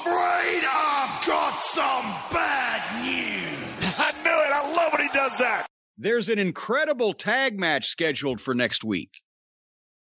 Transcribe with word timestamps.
afraid 0.00 0.64
I've 0.64 1.26
got 1.26 1.60
some 1.60 2.04
bad 2.32 3.04
news. 3.04 3.98
I 3.98 4.12
knew 4.22 4.30
it. 4.30 4.52
I 4.52 4.72
love 4.74 4.92
when 4.92 5.02
he 5.02 5.08
does 5.12 5.36
that. 5.38 5.66
There's 5.98 6.28
an 6.28 6.38
incredible 6.38 7.12
tag 7.12 7.58
match 7.58 7.88
scheduled 7.88 8.40
for 8.40 8.54
next 8.54 8.82
week. 8.84 9.10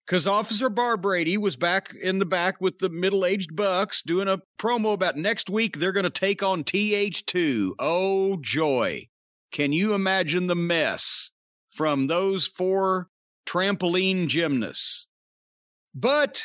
Because 0.06 0.26
Officer 0.26 0.68
Barbrady 0.68 1.38
was 1.38 1.56
back 1.56 1.94
in 2.00 2.18
the 2.18 2.26
back 2.26 2.60
with 2.60 2.78
the 2.78 2.88
middle 2.88 3.24
aged 3.24 3.54
Bucks 3.54 4.02
doing 4.02 4.28
a 4.28 4.38
promo 4.58 4.92
about 4.92 5.16
next 5.16 5.48
week 5.48 5.78
they're 5.78 5.92
going 5.92 6.04
to 6.04 6.10
take 6.10 6.42
on 6.42 6.64
TH2. 6.64 7.72
Oh, 7.78 8.36
joy. 8.40 9.08
Can 9.52 9.72
you 9.72 9.94
imagine 9.94 10.46
the 10.46 10.56
mess 10.56 11.30
from 11.74 12.06
those 12.06 12.46
four 12.46 13.08
trampoline 13.46 14.28
gymnasts? 14.28 15.06
But 15.94 16.44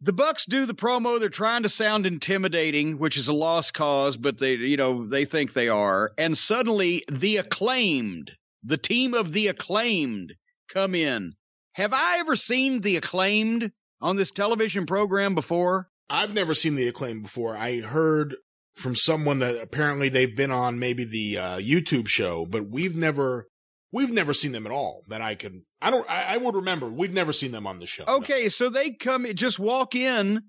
the 0.00 0.12
Bucks 0.12 0.46
do 0.46 0.66
the 0.66 0.74
promo. 0.74 1.18
They're 1.18 1.28
trying 1.28 1.64
to 1.64 1.68
sound 1.68 2.06
intimidating, 2.06 2.98
which 2.98 3.16
is 3.16 3.28
a 3.28 3.32
lost 3.32 3.74
cause, 3.74 4.16
but 4.16 4.38
they, 4.38 4.54
you 4.54 4.76
know, 4.76 5.06
they 5.06 5.24
think 5.24 5.52
they 5.52 5.68
are. 5.68 6.12
And 6.16 6.36
suddenly 6.36 7.04
the 7.10 7.38
acclaimed, 7.38 8.32
the 8.62 8.76
team 8.76 9.14
of 9.14 9.32
the 9.32 9.48
acclaimed 9.48 10.34
come 10.72 10.94
in. 10.94 11.32
Have 11.72 11.92
I 11.92 12.18
ever 12.18 12.36
seen 12.36 12.80
the 12.80 12.96
acclaimed 12.96 13.72
on 14.00 14.16
this 14.16 14.30
television 14.30 14.86
program 14.86 15.34
before? 15.34 15.88
I've 16.10 16.34
never 16.34 16.54
seen 16.54 16.76
the 16.76 16.88
acclaim 16.88 17.22
before. 17.22 17.56
I 17.56 17.80
heard 17.80 18.36
from 18.76 18.94
someone 18.94 19.40
that 19.40 19.60
apparently 19.60 20.08
they've 20.08 20.36
been 20.36 20.52
on 20.52 20.78
maybe 20.78 21.04
the 21.04 21.38
uh, 21.38 21.58
YouTube 21.58 22.08
show, 22.08 22.46
but 22.46 22.68
we've 22.68 22.96
never 22.96 23.48
we've 23.92 24.10
never 24.10 24.34
seen 24.34 24.52
them 24.52 24.66
at 24.66 24.72
all. 24.72 25.04
That 25.08 25.20
I 25.20 25.34
can 25.34 25.64
I 25.80 25.90
don't 25.90 26.08
I, 26.10 26.34
I 26.34 26.36
would 26.36 26.54
remember. 26.54 26.88
We've 26.88 27.12
never 27.12 27.32
seen 27.32 27.52
them 27.52 27.66
on 27.66 27.78
the 27.78 27.86
show. 27.86 28.04
Okay, 28.06 28.44
no. 28.44 28.48
so 28.48 28.70
they 28.70 28.90
come 28.90 29.26
just 29.34 29.58
walk 29.58 29.94
in 29.94 30.42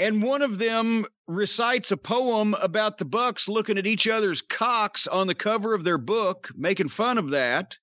and 0.00 0.22
one 0.22 0.40
of 0.40 0.58
them 0.58 1.04
recites 1.28 1.90
a 1.90 1.96
poem 1.96 2.54
about 2.54 2.96
the 2.96 3.04
Bucks 3.04 3.50
looking 3.50 3.76
at 3.76 3.86
each 3.86 4.08
other's 4.08 4.40
cocks 4.40 5.06
on 5.06 5.26
the 5.26 5.34
cover 5.34 5.74
of 5.74 5.84
their 5.84 5.98
book, 5.98 6.50
making 6.56 6.88
fun 6.88 7.18
of 7.18 7.30
that. 7.30 7.76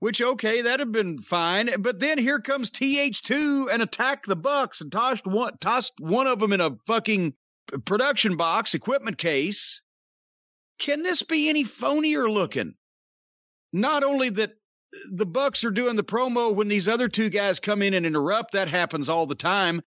Which 0.00 0.22
okay, 0.22 0.60
that'd 0.60 0.78
have 0.78 0.92
been 0.92 1.18
fine. 1.18 1.70
But 1.80 1.98
then 1.98 2.18
here 2.18 2.38
comes 2.38 2.70
TH2 2.70 3.72
and 3.72 3.82
attack 3.82 4.26
the 4.26 4.36
Bucks 4.36 4.80
and 4.80 4.92
tossed 4.92 5.26
one 5.26 5.56
tossed 5.58 5.94
one 5.98 6.28
of 6.28 6.38
them 6.38 6.52
in 6.52 6.60
a 6.60 6.76
fucking 6.86 7.32
production 7.84 8.36
box, 8.36 8.74
equipment 8.74 9.18
case. 9.18 9.82
Can 10.78 11.02
this 11.02 11.22
be 11.22 11.48
any 11.48 11.64
phonier 11.64 12.30
looking? 12.30 12.74
Not 13.72 14.04
only 14.04 14.30
that 14.30 14.52
the 15.10 15.26
Bucks 15.26 15.64
are 15.64 15.70
doing 15.70 15.96
the 15.96 16.04
promo 16.04 16.54
when 16.54 16.68
these 16.68 16.88
other 16.88 17.08
two 17.08 17.28
guys 17.28 17.60
come 17.60 17.82
in 17.82 17.94
and 17.94 18.06
interrupt, 18.06 18.52
that 18.52 18.68
happens 18.68 19.08
all 19.08 19.26
the 19.26 19.34
time. 19.34 19.82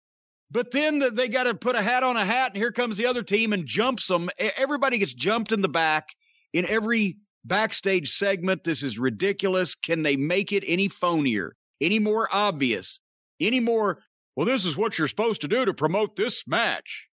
But 0.50 0.70
then 0.70 1.02
they 1.12 1.28
got 1.28 1.44
to 1.44 1.54
put 1.54 1.76
a 1.76 1.82
hat 1.82 2.02
on 2.02 2.16
a 2.16 2.24
hat, 2.24 2.52
and 2.52 2.56
here 2.56 2.72
comes 2.72 2.96
the 2.96 3.06
other 3.06 3.22
team 3.22 3.52
and 3.52 3.66
jumps 3.66 4.06
them. 4.06 4.30
Everybody 4.38 4.98
gets 4.98 5.14
jumped 5.14 5.52
in 5.52 5.60
the 5.60 5.68
back 5.68 6.08
in 6.52 6.66
every 6.66 7.18
backstage 7.44 8.10
segment. 8.10 8.64
This 8.64 8.82
is 8.82 8.98
ridiculous. 8.98 9.74
Can 9.74 10.02
they 10.02 10.16
make 10.16 10.52
it 10.52 10.64
any 10.66 10.88
phonier, 10.88 11.50
any 11.80 11.98
more 11.98 12.28
obvious, 12.32 12.98
any 13.40 13.60
more, 13.60 14.02
well, 14.36 14.46
this 14.46 14.64
is 14.64 14.76
what 14.76 14.98
you're 14.98 15.06
supposed 15.06 15.42
to 15.42 15.48
do 15.48 15.64
to 15.66 15.74
promote 15.74 16.16
this 16.16 16.42
match 16.46 17.06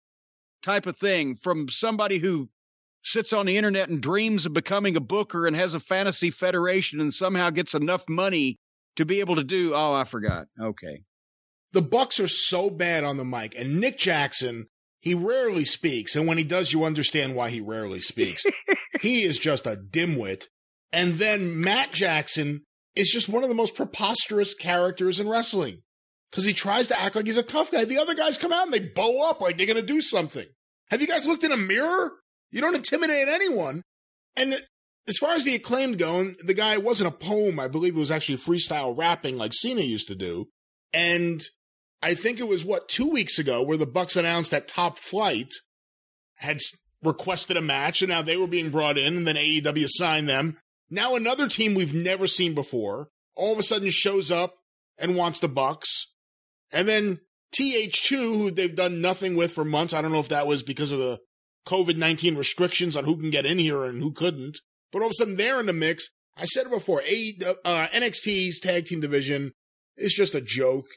type 0.63 0.87
of 0.87 0.97
thing 0.97 1.35
from 1.35 1.69
somebody 1.69 2.17
who 2.17 2.49
sits 3.05 3.33
on 3.33 3.45
the 3.45 3.57
internet 3.57 3.89
and 3.89 4.01
dreams 4.01 4.45
of 4.45 4.53
becoming 4.53 4.95
a 4.95 5.01
booker 5.01 5.45
and 5.45 5.55
has 5.55 5.75
a 5.75 5.79
fantasy 5.79 6.31
federation 6.31 6.99
and 6.99 7.13
somehow 7.13 7.49
gets 7.49 7.73
enough 7.73 8.03
money 8.09 8.57
to 8.95 9.05
be 9.05 9.19
able 9.19 9.35
to 9.35 9.43
do, 9.43 9.73
oh, 9.75 9.93
I 9.93 10.03
forgot. 10.05 10.47
Okay. 10.59 11.03
The 11.71 11.81
Bucks 11.81 12.19
are 12.19 12.27
so 12.27 12.69
bad 12.69 13.03
on 13.03 13.17
the 13.17 13.25
mic, 13.25 13.53
and 13.57 13.79
Nick 13.79 13.97
Jackson 13.97 14.67
he 15.05 15.13
rarely 15.13 15.65
speaks, 15.65 16.15
and 16.15 16.27
when 16.27 16.39
he 16.39 16.43
does, 16.43 16.73
you 16.73 16.83
understand 16.83 17.35
why 17.35 17.51
he 17.51 17.61
rarely 17.61 18.01
speaks. 18.01 18.43
he 19.01 19.21
is 19.21 19.37
just 19.37 19.67
a 19.67 19.75
dimwit. 19.75 20.45
And 20.91 21.19
then 21.19 21.61
Matt 21.61 21.93
Jackson 21.93 22.63
is 22.95 23.11
just 23.11 23.29
one 23.29 23.43
of 23.43 23.49
the 23.49 23.53
most 23.53 23.75
preposterous 23.75 24.55
characters 24.55 25.19
in 25.19 25.29
wrestling 25.29 25.83
because 26.31 26.43
he 26.43 26.53
tries 26.53 26.87
to 26.87 26.99
act 26.99 27.15
like 27.15 27.27
he's 27.27 27.37
a 27.37 27.43
tough 27.43 27.69
guy. 27.69 27.85
The 27.85 27.99
other 27.99 28.15
guys 28.15 28.39
come 28.39 28.51
out 28.51 28.63
and 28.63 28.73
they 28.73 28.79
bow 28.79 29.29
up 29.29 29.41
like 29.41 29.57
they're 29.57 29.67
going 29.67 29.79
to 29.79 29.85
do 29.85 30.01
something. 30.01 30.47
Have 30.89 31.01
you 31.01 31.07
guys 31.07 31.27
looked 31.27 31.43
in 31.43 31.51
a 31.51 31.57
mirror? 31.57 32.13
You 32.51 32.61
don't 32.61 32.75
intimidate 32.75 33.27
anyone. 33.27 33.81
And 34.35 34.61
as 35.07 35.17
far 35.17 35.35
as 35.35 35.45
the 35.45 35.55
acclaimed 35.55 35.99
going, 35.99 36.35
the 36.43 36.53
guy 36.53 36.77
wasn't 36.77 37.13
a 37.13 37.17
poem. 37.17 37.59
I 37.59 37.67
believe 37.67 37.95
it 37.95 37.99
was 37.99 38.11
actually 38.11 38.37
freestyle 38.37 38.97
rapping 38.97 39.37
like 39.37 39.53
Cena 39.53 39.81
used 39.81 40.07
to 40.07 40.15
do. 40.15 40.47
And 40.93 41.41
I 42.01 42.15
think 42.15 42.39
it 42.39 42.47
was 42.47 42.65
what 42.65 42.89
two 42.89 43.09
weeks 43.09 43.39
ago 43.39 43.61
where 43.61 43.77
the 43.77 43.85
Bucks 43.85 44.15
announced 44.15 44.51
that 44.51 44.67
Top 44.67 44.97
Flight 44.97 45.51
had 46.35 46.59
requested 47.03 47.57
a 47.57 47.61
match, 47.61 48.01
and 48.01 48.09
now 48.09 48.21
they 48.21 48.37
were 48.37 48.47
being 48.47 48.69
brought 48.69 48.97
in, 48.97 49.17
and 49.17 49.27
then 49.27 49.35
AEW 49.35 49.87
signed 49.89 50.27
them. 50.27 50.57
Now 50.89 51.15
another 51.15 51.47
team 51.47 51.73
we've 51.73 51.93
never 51.93 52.27
seen 52.27 52.53
before 52.53 53.09
all 53.35 53.53
of 53.53 53.59
a 53.59 53.63
sudden 53.63 53.89
shows 53.89 54.31
up 54.31 54.55
and 54.97 55.15
wants 55.15 55.39
the 55.39 55.47
Bucks, 55.47 56.13
and 56.71 56.87
then 56.87 57.19
TH2, 57.57 58.09
who 58.17 58.51
they've 58.51 58.75
done 58.75 59.01
nothing 59.01 59.35
with 59.35 59.53
for 59.53 59.65
months. 59.65 59.93
I 59.93 60.01
don't 60.01 60.11
know 60.11 60.19
if 60.19 60.29
that 60.29 60.47
was 60.47 60.63
because 60.63 60.91
of 60.91 60.99
the 60.99 61.19
COVID 61.65 61.97
19 61.97 62.35
restrictions 62.35 62.95
on 62.95 63.05
who 63.05 63.17
can 63.17 63.31
get 63.31 63.45
in 63.45 63.59
here 63.59 63.83
and 63.83 64.01
who 64.01 64.11
couldn't, 64.11 64.59
but 64.91 65.01
all 65.01 65.07
of 65.07 65.11
a 65.11 65.15
sudden 65.15 65.37
they're 65.37 65.59
in 65.59 65.65
the 65.65 65.73
mix. 65.73 66.09
I 66.37 66.45
said 66.45 66.65
it 66.65 66.71
before, 66.71 67.01
A, 67.07 67.33
uh, 67.63 67.87
NXT's 67.87 68.59
tag 68.59 68.87
team 68.87 68.99
division 68.99 69.53
is 69.97 70.13
just 70.13 70.35
a 70.35 70.41
joke. 70.41 70.87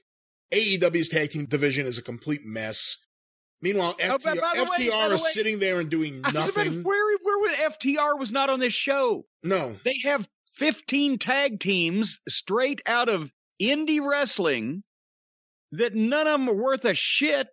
AEW's 0.52 1.08
tag 1.08 1.30
team 1.30 1.46
division 1.46 1.86
is 1.86 1.98
a 1.98 2.02
complete 2.02 2.44
mess. 2.44 2.96
Meanwhile, 3.60 3.94
FTR, 3.94 4.38
oh, 4.40 4.64
FTR 4.64 5.14
is 5.14 5.22
way, 5.22 5.30
sitting 5.30 5.58
there 5.58 5.80
and 5.80 5.90
doing 5.90 6.20
nothing. 6.32 6.82
Where, 6.82 7.18
where 7.22 7.38
was 7.38 7.52
FTR 7.52 8.18
was 8.18 8.32
not 8.32 8.50
on 8.50 8.60
this 8.60 8.72
show? 8.72 9.24
No. 9.42 9.76
They 9.84 9.96
have 10.04 10.28
15 10.54 11.18
tag 11.18 11.60
teams 11.60 12.20
straight 12.28 12.80
out 12.86 13.08
of 13.08 13.30
indie 13.60 14.04
wrestling 14.04 14.82
that 15.72 15.94
none 15.94 16.26
of 16.26 16.32
them 16.34 16.48
are 16.48 16.54
worth 16.54 16.84
a 16.84 16.94
shit. 16.94 17.48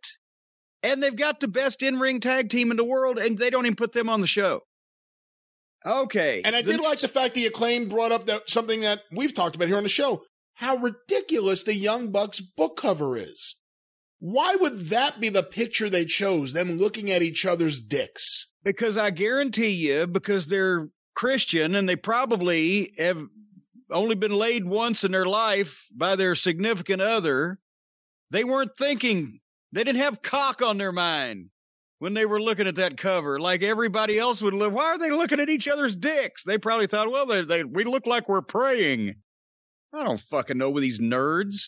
And 0.85 1.01
they've 1.01 1.15
got 1.15 1.39
the 1.39 1.47
best 1.47 1.83
in 1.83 1.99
ring 1.99 2.19
tag 2.19 2.49
team 2.49 2.71
in 2.71 2.77
the 2.77 2.83
world, 2.83 3.17
and 3.17 3.37
they 3.37 3.49
don't 3.49 3.65
even 3.65 3.75
put 3.75 3.93
them 3.93 4.09
on 4.09 4.21
the 4.21 4.27
show. 4.27 4.61
Okay. 5.85 6.41
And 6.43 6.55
I 6.55 6.61
did 6.61 6.79
like 6.79 6.99
the 6.99 7.07
fact 7.07 7.35
the 7.35 7.45
acclaim 7.45 7.89
brought 7.89 8.11
up 8.11 8.25
that 8.25 8.49
something 8.49 8.81
that 8.81 9.01
we've 9.11 9.33
talked 9.33 9.55
about 9.55 9.67
here 9.67 9.77
on 9.77 9.83
the 9.83 9.89
show 9.89 10.23
how 10.55 10.77
ridiculous 10.77 11.63
the 11.63 11.75
Young 11.75 12.11
Bucks 12.11 12.39
book 12.39 12.77
cover 12.77 13.17
is. 13.17 13.55
Why 14.19 14.55
would 14.55 14.87
that 14.87 15.19
be 15.19 15.29
the 15.29 15.43
picture 15.43 15.89
they 15.89 16.05
chose, 16.05 16.53
them 16.53 16.77
looking 16.77 17.11
at 17.11 17.21
each 17.21 17.45
other's 17.45 17.79
dicks? 17.79 18.47
Because 18.63 18.97
I 18.97 19.11
guarantee 19.11 19.69
you, 19.69 20.07
because 20.07 20.47
they're 20.47 20.87
Christian 21.13 21.75
and 21.75 21.87
they 21.87 21.97
probably 21.97 22.93
have 22.97 23.21
only 23.91 24.15
been 24.15 24.33
laid 24.33 24.65
once 24.65 25.03
in 25.03 25.11
their 25.11 25.25
life 25.25 25.85
by 25.95 26.15
their 26.15 26.35
significant 26.35 27.01
other, 27.01 27.59
they 28.31 28.43
weren't 28.43 28.75
thinking, 28.77 29.39
they 29.75 29.83
didn't 29.83 30.01
have 30.01 30.21
cock 30.21 30.61
on 30.61 30.77
their 30.77 30.93
mind 30.93 31.49
when 31.99 32.13
they 32.13 32.25
were 32.25 32.41
looking 32.41 32.65
at 32.65 32.75
that 32.75 32.95
cover, 32.95 33.41
like 33.41 33.61
everybody 33.61 34.17
else 34.17 34.41
would 34.41 34.53
live. 34.53 34.71
Why 34.71 34.85
are 34.85 34.97
they 34.97 35.11
looking 35.11 35.41
at 35.41 35.49
each 35.49 35.67
other's 35.67 35.97
dicks? 35.97 36.45
They 36.45 36.57
probably 36.57 36.87
thought, 36.87 37.11
well, 37.11 37.25
they, 37.25 37.41
they, 37.43 37.65
we 37.65 37.83
look 37.83 38.07
like 38.07 38.29
we're 38.29 38.41
praying. 38.41 39.15
I 39.93 40.05
don't 40.05 40.21
fucking 40.21 40.57
know 40.57 40.69
with 40.69 40.81
these 40.81 40.99
nerds. 40.99 41.67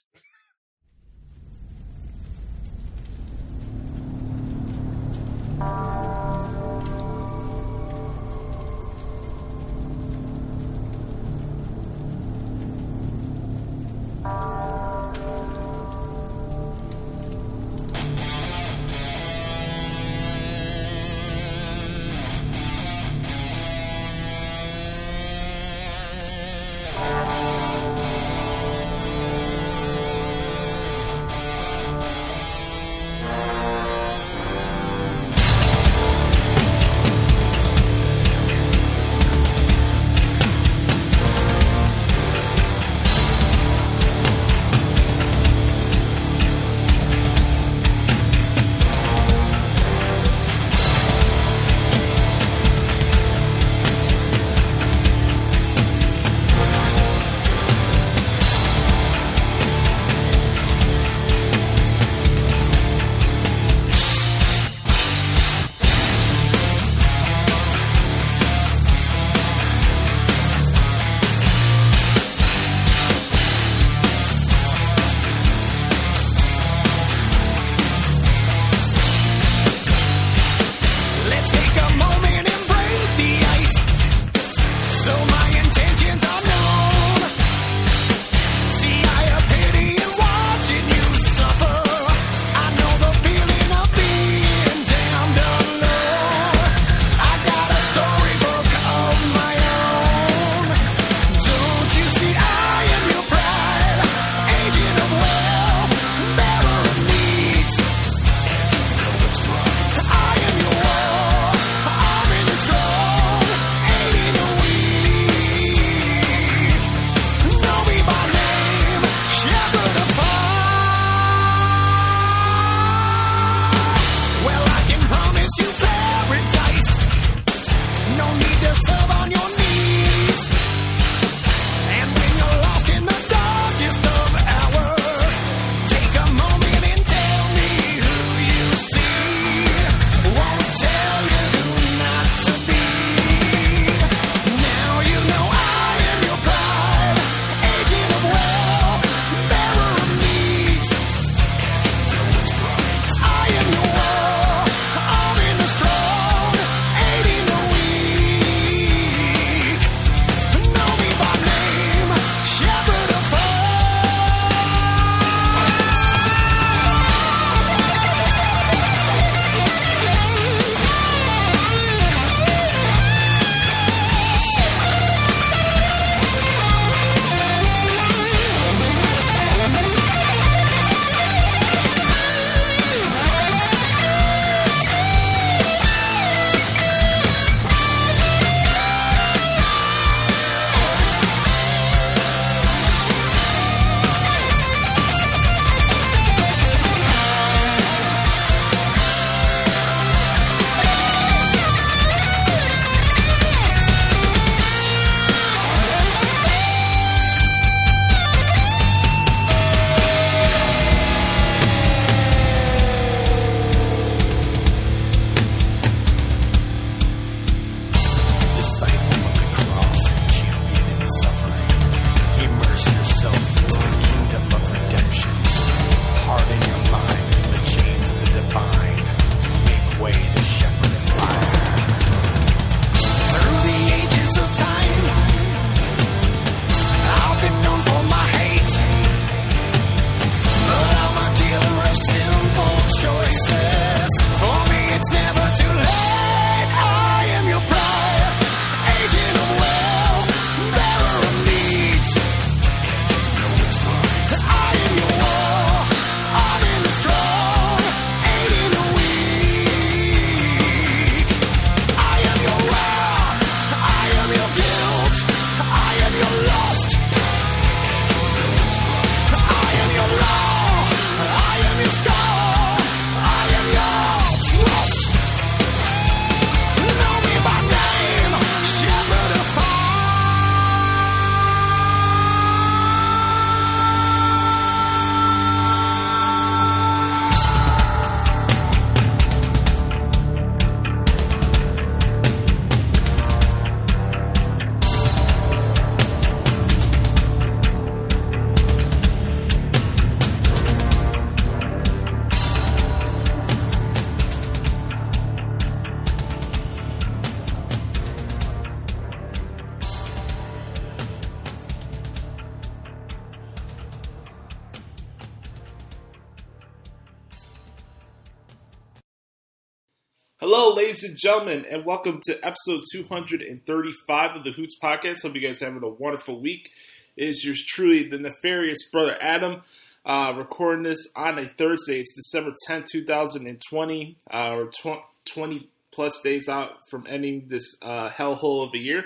Ladies 320.98 321.10
and 321.12 321.20
gentlemen, 321.20 321.64
and 321.70 321.86
welcome 321.86 322.20
to 322.24 322.34
episode 322.44 322.82
235 322.92 324.36
of 324.36 324.44
the 324.44 324.52
Hoots 324.52 324.80
Podcast. 324.82 325.22
Hope 325.22 325.36
you 325.36 325.42
guys 325.42 325.62
are 325.62 325.66
having 325.66 325.84
a 325.84 325.88
wonderful 325.88 326.42
week. 326.42 326.72
It 327.16 327.30
is 327.30 327.46
yours 327.46 327.64
truly, 327.64 328.10
the 328.10 328.18
nefarious 328.18 328.90
brother 328.92 329.16
Adam, 329.22 329.62
uh, 330.08 330.34
recording 330.36 330.86
this 330.86 331.08
on 331.16 331.38
a 331.38 331.48
Thursday. 331.50 332.00
It's 332.00 332.16
December 332.16 332.52
10th, 332.68 332.86
2020, 332.92 334.18
uh, 334.34 334.56
or 334.56 334.72
tw- 334.72 335.04
20 335.26 335.70
plus 335.92 336.20
days 336.22 336.50
out 336.50 336.72
from 336.90 337.06
ending 337.08 337.46
this 337.48 337.76
uh, 337.84 338.10
hellhole 338.10 338.66
of 338.66 338.74
a 338.74 338.80
year. 338.80 339.06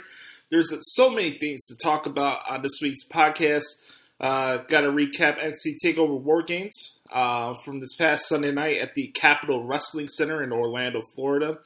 There's 0.49 0.73
so 0.95 1.09
many 1.09 1.39
things 1.39 1.65
to 1.65 1.75
talk 1.75 2.05
about 2.05 2.39
on 2.49 2.61
this 2.61 2.79
week's 2.81 3.05
podcast. 3.05 3.65
Uh, 4.21 4.57
Got 4.67 4.81
to 4.81 4.89
recap 4.89 5.39
NXT 5.39 5.77
Takeover 5.83 6.19
War 6.19 6.43
Games 6.43 6.99
uh, 7.11 7.55
from 7.65 7.79
this 7.79 7.95
past 7.95 8.29
Sunday 8.29 8.51
night 8.51 8.77
at 8.77 8.93
the 8.93 9.07
Capitol 9.07 9.65
Wrestling 9.65 10.07
Center 10.07 10.43
in 10.43 10.51
Orlando, 10.51 11.01
Florida. 11.15 11.57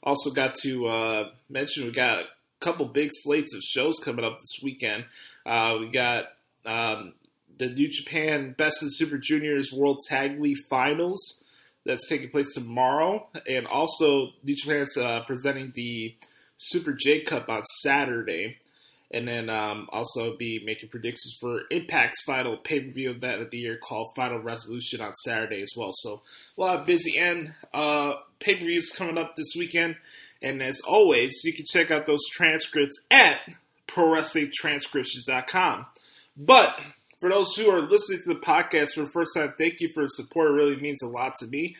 Also 0.00 0.30
got 0.30 0.54
to 0.62 0.86
uh, 0.86 1.30
mention 1.50 1.86
we 1.86 1.90
got 1.90 2.20
a 2.20 2.24
couple 2.60 2.86
big 2.86 3.10
slates 3.12 3.52
of 3.52 3.62
shows 3.62 3.98
coming 3.98 4.24
up 4.24 4.38
this 4.38 4.60
weekend. 4.62 5.06
Uh, 5.44 5.78
we 5.80 5.88
got 5.88 6.26
um, 6.64 7.14
the 7.58 7.68
New 7.68 7.88
Japan 7.88 8.54
Best 8.56 8.84
of 8.84 8.94
Super 8.94 9.18
Juniors 9.18 9.72
World 9.72 9.98
Tag 10.08 10.40
League 10.40 10.58
Finals 10.70 11.42
that's 11.84 12.08
taking 12.08 12.30
place 12.30 12.54
tomorrow, 12.54 13.26
and 13.48 13.66
also 13.66 14.28
New 14.44 14.54
Japan's 14.54 14.96
uh, 14.96 15.22
presenting 15.26 15.72
the 15.74 16.14
Super 16.58 16.92
J 16.92 17.22
Cup 17.22 17.48
on 17.48 17.64
Saturday 17.82 18.58
and 19.10 19.28
then 19.28 19.48
um, 19.48 19.88
also 19.92 20.36
be 20.36 20.62
making 20.64 20.88
predictions 20.88 21.36
for 21.40 21.62
Impact's 21.70 22.22
final 22.22 22.56
pay 22.56 22.80
per 22.80 22.90
view 22.90 23.10
event 23.10 23.42
of 23.42 23.50
the 23.50 23.58
year 23.58 23.76
called 23.76 24.14
Final 24.16 24.38
Resolution 24.38 25.00
on 25.00 25.14
Saturday 25.24 25.62
as 25.62 25.72
well. 25.76 25.90
So 25.92 26.22
a 26.56 26.60
lot 26.60 26.80
of 26.80 26.86
busy 26.86 27.16
end 27.16 27.54
uh, 27.72 28.14
pay 28.40 28.54
per 28.56 28.64
views 28.64 28.90
coming 28.90 29.18
up 29.18 29.36
this 29.36 29.52
weekend. 29.56 29.96
And 30.42 30.62
as 30.62 30.80
always, 30.80 31.40
you 31.44 31.52
can 31.52 31.64
check 31.64 31.90
out 31.90 32.06
those 32.06 32.28
transcripts 32.36 32.96
at 33.10 33.40
ProWrestlingTranscriptions.com. 33.88 35.86
But 36.36 36.76
for 37.20 37.30
those 37.30 37.54
who 37.54 37.70
are 37.70 37.80
listening 37.80 38.20
to 38.26 38.34
the 38.34 38.40
podcast 38.40 38.90
for 38.90 39.02
the 39.02 39.10
first 39.10 39.34
time, 39.34 39.54
thank 39.56 39.80
you 39.80 39.88
for 39.94 40.02
the 40.02 40.10
support. 40.10 40.50
It 40.50 40.54
really 40.54 40.76
means 40.76 41.02
a 41.02 41.08
lot 41.08 41.34
to 41.38 41.46
me. 41.46 41.76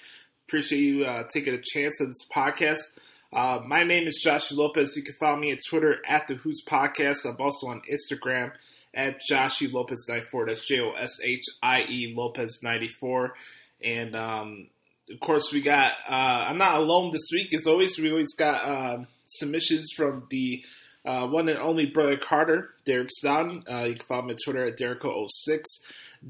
Appreciate 0.49 0.81
you 0.81 1.05
uh, 1.05 1.25
taking 1.33 1.55
a 1.55 1.61
chance 1.61 2.01
on 2.01 2.09
this 2.09 2.27
podcast. 2.33 2.99
Uh, 3.35 3.61
my 3.67 3.83
name 3.83 4.07
is 4.07 4.21
Joshua 4.23 4.57
Lopez. 4.57 4.95
You 4.97 5.03
can 5.03 5.17
follow 5.19 5.37
me 5.37 5.51
on 5.51 5.59
Twitter 5.69 6.01
at 6.07 6.29
the 6.29 6.37
Hoots 6.37 6.63
Podcast. 6.65 7.27
I'm 7.27 7.41
also 7.41 7.67
on 7.67 7.83
Instagram 7.91 8.53
at 8.95 9.19
Joshie 9.29 9.73
Lopez 9.73 10.07
94. 10.09 10.47
That's 10.47 10.65
J 10.65 10.81
O 10.81 10.93
S 10.93 11.19
H 11.21 11.43
I 11.61 11.83
E 11.83 12.15
Lopez 12.17 12.61
94. 12.63 13.35
And 13.83 14.15
um, 14.15 14.69
of 15.13 15.19
course, 15.19 15.53
we 15.53 15.63
got. 15.63 15.95
Uh, 16.09 16.47
I'm 16.49 16.59
not 16.59 16.81
alone 16.81 17.11
this 17.11 17.29
week. 17.33 17.53
As 17.53 17.67
always, 17.67 17.99
we 17.99 18.09
always 18.09 18.35
got 18.35 18.65
uh, 18.65 18.99
submissions 19.27 19.91
from 19.97 20.29
the 20.31 20.65
uh, 21.05 21.27
one 21.27 21.49
and 21.49 21.59
only 21.59 21.87
brother 21.87 22.17
Carter, 22.17 22.71
Derek 22.85 23.11
Stoughton. 23.11 23.65
Uh, 23.69 23.83
you 23.83 23.95
can 23.97 24.07
follow 24.07 24.23
me 24.23 24.35
on 24.35 24.39
Twitter 24.45 24.65
at 24.65 24.79
Derek06. 24.79 25.65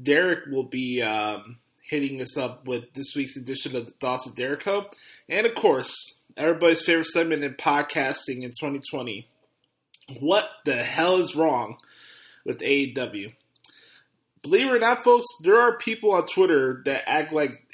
Derek 0.01 0.47
will 0.47 0.63
be 0.63 1.03
um, 1.03 1.57
hitting 1.87 2.19
us 2.19 2.35
up 2.35 2.67
with 2.67 2.91
this 2.95 3.15
week's 3.15 3.37
edition 3.37 3.75
of 3.75 3.85
the 3.85 3.91
Thoughts 3.91 4.25
of 4.25 4.35
Dericho. 4.35 4.89
And 5.29 5.45
of 5.45 5.53
course, 5.53 6.14
everybody's 6.37 6.83
favorite 6.83 7.07
segment 7.07 7.43
in 7.43 7.53
podcasting 7.53 8.43
in 8.43 8.51
2020. 8.51 9.27
What 10.19 10.49
the 10.65 10.83
hell 10.83 11.17
is 11.17 11.35
wrong 11.35 11.77
with 12.45 12.59
AEW? 12.59 13.33
Believe 14.41 14.67
it 14.67 14.73
or 14.73 14.79
not, 14.79 15.03
folks, 15.03 15.25
there 15.41 15.59
are 15.59 15.77
people 15.77 16.11
on 16.11 16.27
Twitter 16.27 16.83
that 16.85 17.09
act 17.09 17.33
like 17.33 17.65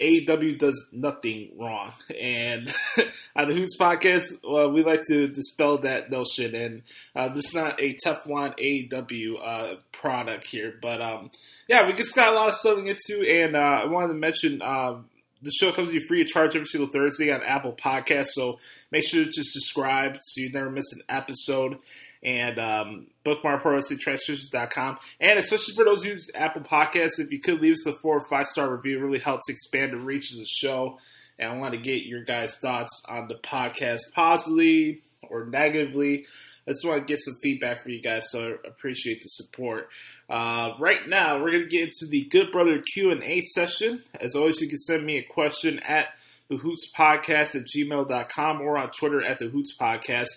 AEW 0.00 0.58
does 0.58 0.90
nothing 0.92 1.52
wrong. 1.56 1.92
And 2.20 2.74
on 3.36 3.48
the 3.48 3.54
Hoots 3.54 3.78
podcast, 3.78 4.24
well, 4.42 4.70
we 4.70 4.82
like 4.82 5.06
to 5.08 5.28
dispel 5.28 5.78
that 5.78 6.10
notion. 6.10 6.54
And 6.54 6.82
uh, 7.14 7.28
this 7.28 7.46
is 7.46 7.54
not 7.54 7.80
a 7.80 7.96
Teflon 8.04 8.58
AEW 8.58 9.34
uh, 9.40 9.76
product 9.92 10.46
here. 10.46 10.74
But 10.82 11.00
um, 11.00 11.30
yeah, 11.68 11.86
we 11.86 11.92
just 11.92 12.16
got 12.16 12.32
a 12.32 12.36
lot 12.36 12.48
of 12.48 12.56
stuff 12.56 12.76
to 12.76 12.82
get 12.82 12.98
to. 13.06 13.42
And 13.42 13.54
uh, 13.54 13.82
I 13.82 13.86
wanted 13.86 14.08
to 14.08 14.14
mention 14.14 14.62
um, 14.62 15.06
the 15.44 15.50
show 15.50 15.72
comes 15.72 15.90
to 15.90 15.94
you 15.94 16.00
free 16.00 16.22
of 16.22 16.26
charge 16.26 16.56
every 16.56 16.66
single 16.66 16.88
Thursday 16.90 17.30
on 17.30 17.42
Apple 17.42 17.74
Podcasts. 17.74 18.28
So 18.32 18.58
make 18.90 19.04
sure 19.04 19.24
to 19.24 19.44
subscribe 19.44 20.18
so 20.22 20.40
you 20.40 20.50
never 20.50 20.70
miss 20.70 20.92
an 20.92 21.02
episode. 21.08 21.78
And 22.22 22.58
um, 22.58 23.06
bookmark 23.22 23.62
ProWrestlingTranscriptions.com. 23.62 24.98
And 25.20 25.38
especially 25.38 25.74
for 25.74 25.84
those 25.84 26.02
who 26.02 26.10
use 26.10 26.30
Apple 26.34 26.62
Podcasts, 26.62 27.20
if 27.20 27.30
you 27.30 27.40
could 27.40 27.60
leave 27.60 27.74
us 27.74 27.86
a 27.86 27.92
four 27.92 28.16
or 28.16 28.26
five 28.28 28.46
star 28.46 28.74
review, 28.74 28.98
it 28.98 29.02
really 29.02 29.18
helps 29.18 29.48
expand 29.50 29.92
the 29.92 29.98
reach 29.98 30.32
of 30.32 30.38
the 30.38 30.46
show. 30.46 30.98
And 31.38 31.52
I 31.52 31.56
want 31.58 31.74
to 31.74 31.80
get 31.80 32.04
your 32.04 32.24
guys' 32.24 32.56
thoughts 32.56 33.02
on 33.08 33.28
the 33.28 33.34
podcast 33.34 34.00
positively 34.14 35.02
or 35.28 35.44
negatively. 35.44 36.26
I 36.66 36.70
just 36.70 36.84
want 36.84 37.06
to 37.06 37.12
get 37.12 37.20
some 37.20 37.34
feedback 37.42 37.82
for 37.82 37.90
you 37.90 38.00
guys, 38.00 38.30
so 38.30 38.56
I 38.64 38.68
appreciate 38.68 39.22
the 39.22 39.28
support. 39.28 39.88
Uh, 40.30 40.72
right 40.78 41.06
now, 41.06 41.38
we're 41.40 41.50
going 41.50 41.64
to 41.64 41.68
get 41.68 41.82
into 41.82 42.06
the 42.08 42.24
Good 42.24 42.52
Brother 42.52 42.82
Q&A 42.94 43.40
session. 43.42 44.02
As 44.18 44.34
always, 44.34 44.60
you 44.60 44.68
can 44.68 44.78
send 44.78 45.04
me 45.04 45.18
a 45.18 45.22
question 45.22 45.78
at 45.80 46.08
the 46.48 46.56
Hoots 46.56 46.90
Podcast 46.96 47.54
at 47.54 47.66
gmail.com 47.66 48.60
or 48.60 48.78
on 48.78 48.90
Twitter 48.90 49.22
at 49.22 49.38
the 49.38 49.48
Hoots 49.48 49.74
Podcast. 49.78 50.28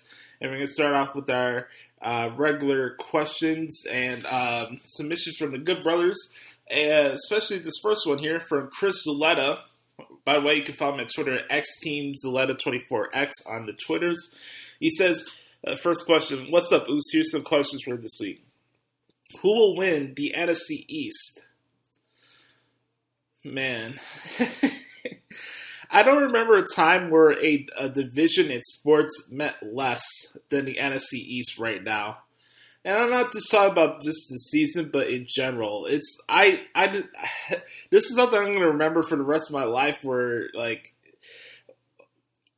And 0.41 0.51
we're 0.51 0.57
going 0.57 0.67
to 0.67 0.73
start 0.73 0.95
off 0.95 1.15
with 1.15 1.29
our 1.29 1.67
uh, 2.01 2.29
regular 2.35 2.91
questions 2.91 3.83
and 3.91 4.25
um, 4.25 4.79
submissions 4.83 5.37
from 5.37 5.51
the 5.51 5.57
Good 5.57 5.83
Brothers, 5.83 6.17
and 6.69 7.13
especially 7.13 7.59
this 7.59 7.79
first 7.81 8.05
one 8.05 8.19
here 8.19 8.39
from 8.39 8.69
Chris 8.69 9.05
Zaletta. 9.07 9.59
By 10.25 10.35
the 10.35 10.41
way, 10.41 10.55
you 10.55 10.63
can 10.63 10.75
follow 10.75 10.97
me 10.97 11.03
on 11.03 11.09
Twitter 11.09 11.39
at 11.49 11.65
xteamzaletta24x 11.85 13.31
on 13.49 13.65
the 13.65 13.73
Twitters. 13.73 14.29
He 14.79 14.89
says, 14.89 15.25
uh, 15.67 15.75
first 15.77 16.05
question, 16.05 16.47
what's 16.49 16.71
up, 16.71 16.87
Oos? 16.89 17.09
Here's 17.11 17.31
some 17.31 17.43
questions 17.43 17.83
for 17.83 17.97
this 17.97 18.17
week. 18.19 18.43
Who 19.41 19.49
will 19.49 19.75
win 19.75 20.13
the 20.15 20.33
NFC 20.37 20.85
East? 20.87 21.43
Man. 23.43 23.99
I 25.89 26.03
don't 26.03 26.23
remember 26.23 26.57
a 26.57 26.65
time 26.75 27.09
where 27.09 27.31
a, 27.31 27.65
a, 27.79 27.89
division 27.89 28.51
in 28.51 28.61
sports 28.61 29.29
meant 29.31 29.55
less 29.61 30.03
than 30.49 30.65
the 30.65 30.75
NFC 30.75 31.13
East 31.13 31.57
right 31.57 31.81
now. 31.81 32.17
And 32.83 32.97
I'm 32.97 33.09
not 33.09 33.33
just 33.33 33.49
talking 33.49 33.71
about 33.71 34.01
just 34.01 34.29
the 34.29 34.37
season, 34.37 34.89
but 34.91 35.09
in 35.09 35.25
general. 35.27 35.85
It's 35.85 36.17
I 36.29 36.61
I 36.75 37.03
this 37.89 38.05
is 38.05 38.15
something 38.15 38.37
I'm 38.37 38.45
going 38.45 38.59
to 38.59 38.71
remember 38.71 39.03
for 39.03 39.15
the 39.15 39.23
rest 39.23 39.49
of 39.49 39.53
my 39.53 39.63
life. 39.63 39.99
Where 40.03 40.49
like 40.53 40.93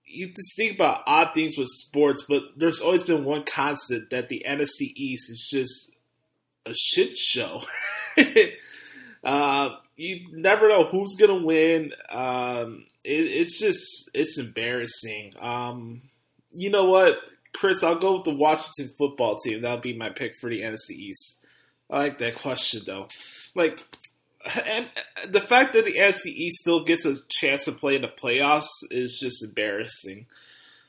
you 0.10 0.28
just 0.34 0.56
think 0.56 0.76
about 0.76 1.04
odd 1.06 1.34
things 1.34 1.58
with 1.58 1.68
sports, 1.70 2.24
but 2.28 2.44
there's 2.58 2.82
always 2.82 3.04
been 3.04 3.24
one 3.24 3.44
constant 3.44 4.10
that 4.10 4.28
the 4.28 4.44
NFC 4.48 4.92
East 4.96 5.30
is 5.32 5.48
just 5.50 5.92
a 6.66 6.74
shit 6.74 7.18
show. 7.18 7.62
uh, 9.24 9.70
you 9.96 10.28
never 10.32 10.68
know 10.70 10.84
who's 10.86 11.16
gonna 11.16 11.44
win. 11.44 11.94
Um, 12.10 12.86
it, 13.04 13.26
it's 13.26 13.60
just 13.60 14.10
it's 14.14 14.40
embarrassing. 14.40 15.34
Um, 15.40 16.02
you 16.52 16.70
know 16.70 16.86
what, 16.86 17.18
Chris? 17.54 17.84
I'll 17.84 17.96
go 17.96 18.16
with 18.16 18.24
the 18.24 18.36
Washington 18.36 18.94
football 18.98 19.38
team. 19.38 19.62
That'll 19.62 19.78
be 19.78 19.98
my 19.98 20.10
pick 20.10 20.38
for 20.40 20.50
the 20.50 20.62
NFC 20.62 20.92
East. 20.92 21.46
I 21.90 21.98
like 22.00 22.18
that 22.20 22.36
question 22.36 22.82
though. 22.86 23.08
Like, 23.56 23.80
and 24.66 24.90
the 25.28 25.42
fact 25.42 25.74
that 25.74 25.86
the 25.86 25.96
NFC 25.96 26.50
still 26.50 26.84
gets 26.84 27.06
a 27.06 27.18
chance 27.28 27.66
to 27.66 27.72
play 27.72 27.96
in 27.96 28.02
the 28.02 28.08
playoffs 28.08 28.70
is 28.90 29.20
just 29.20 29.44
embarrassing. 29.44 30.28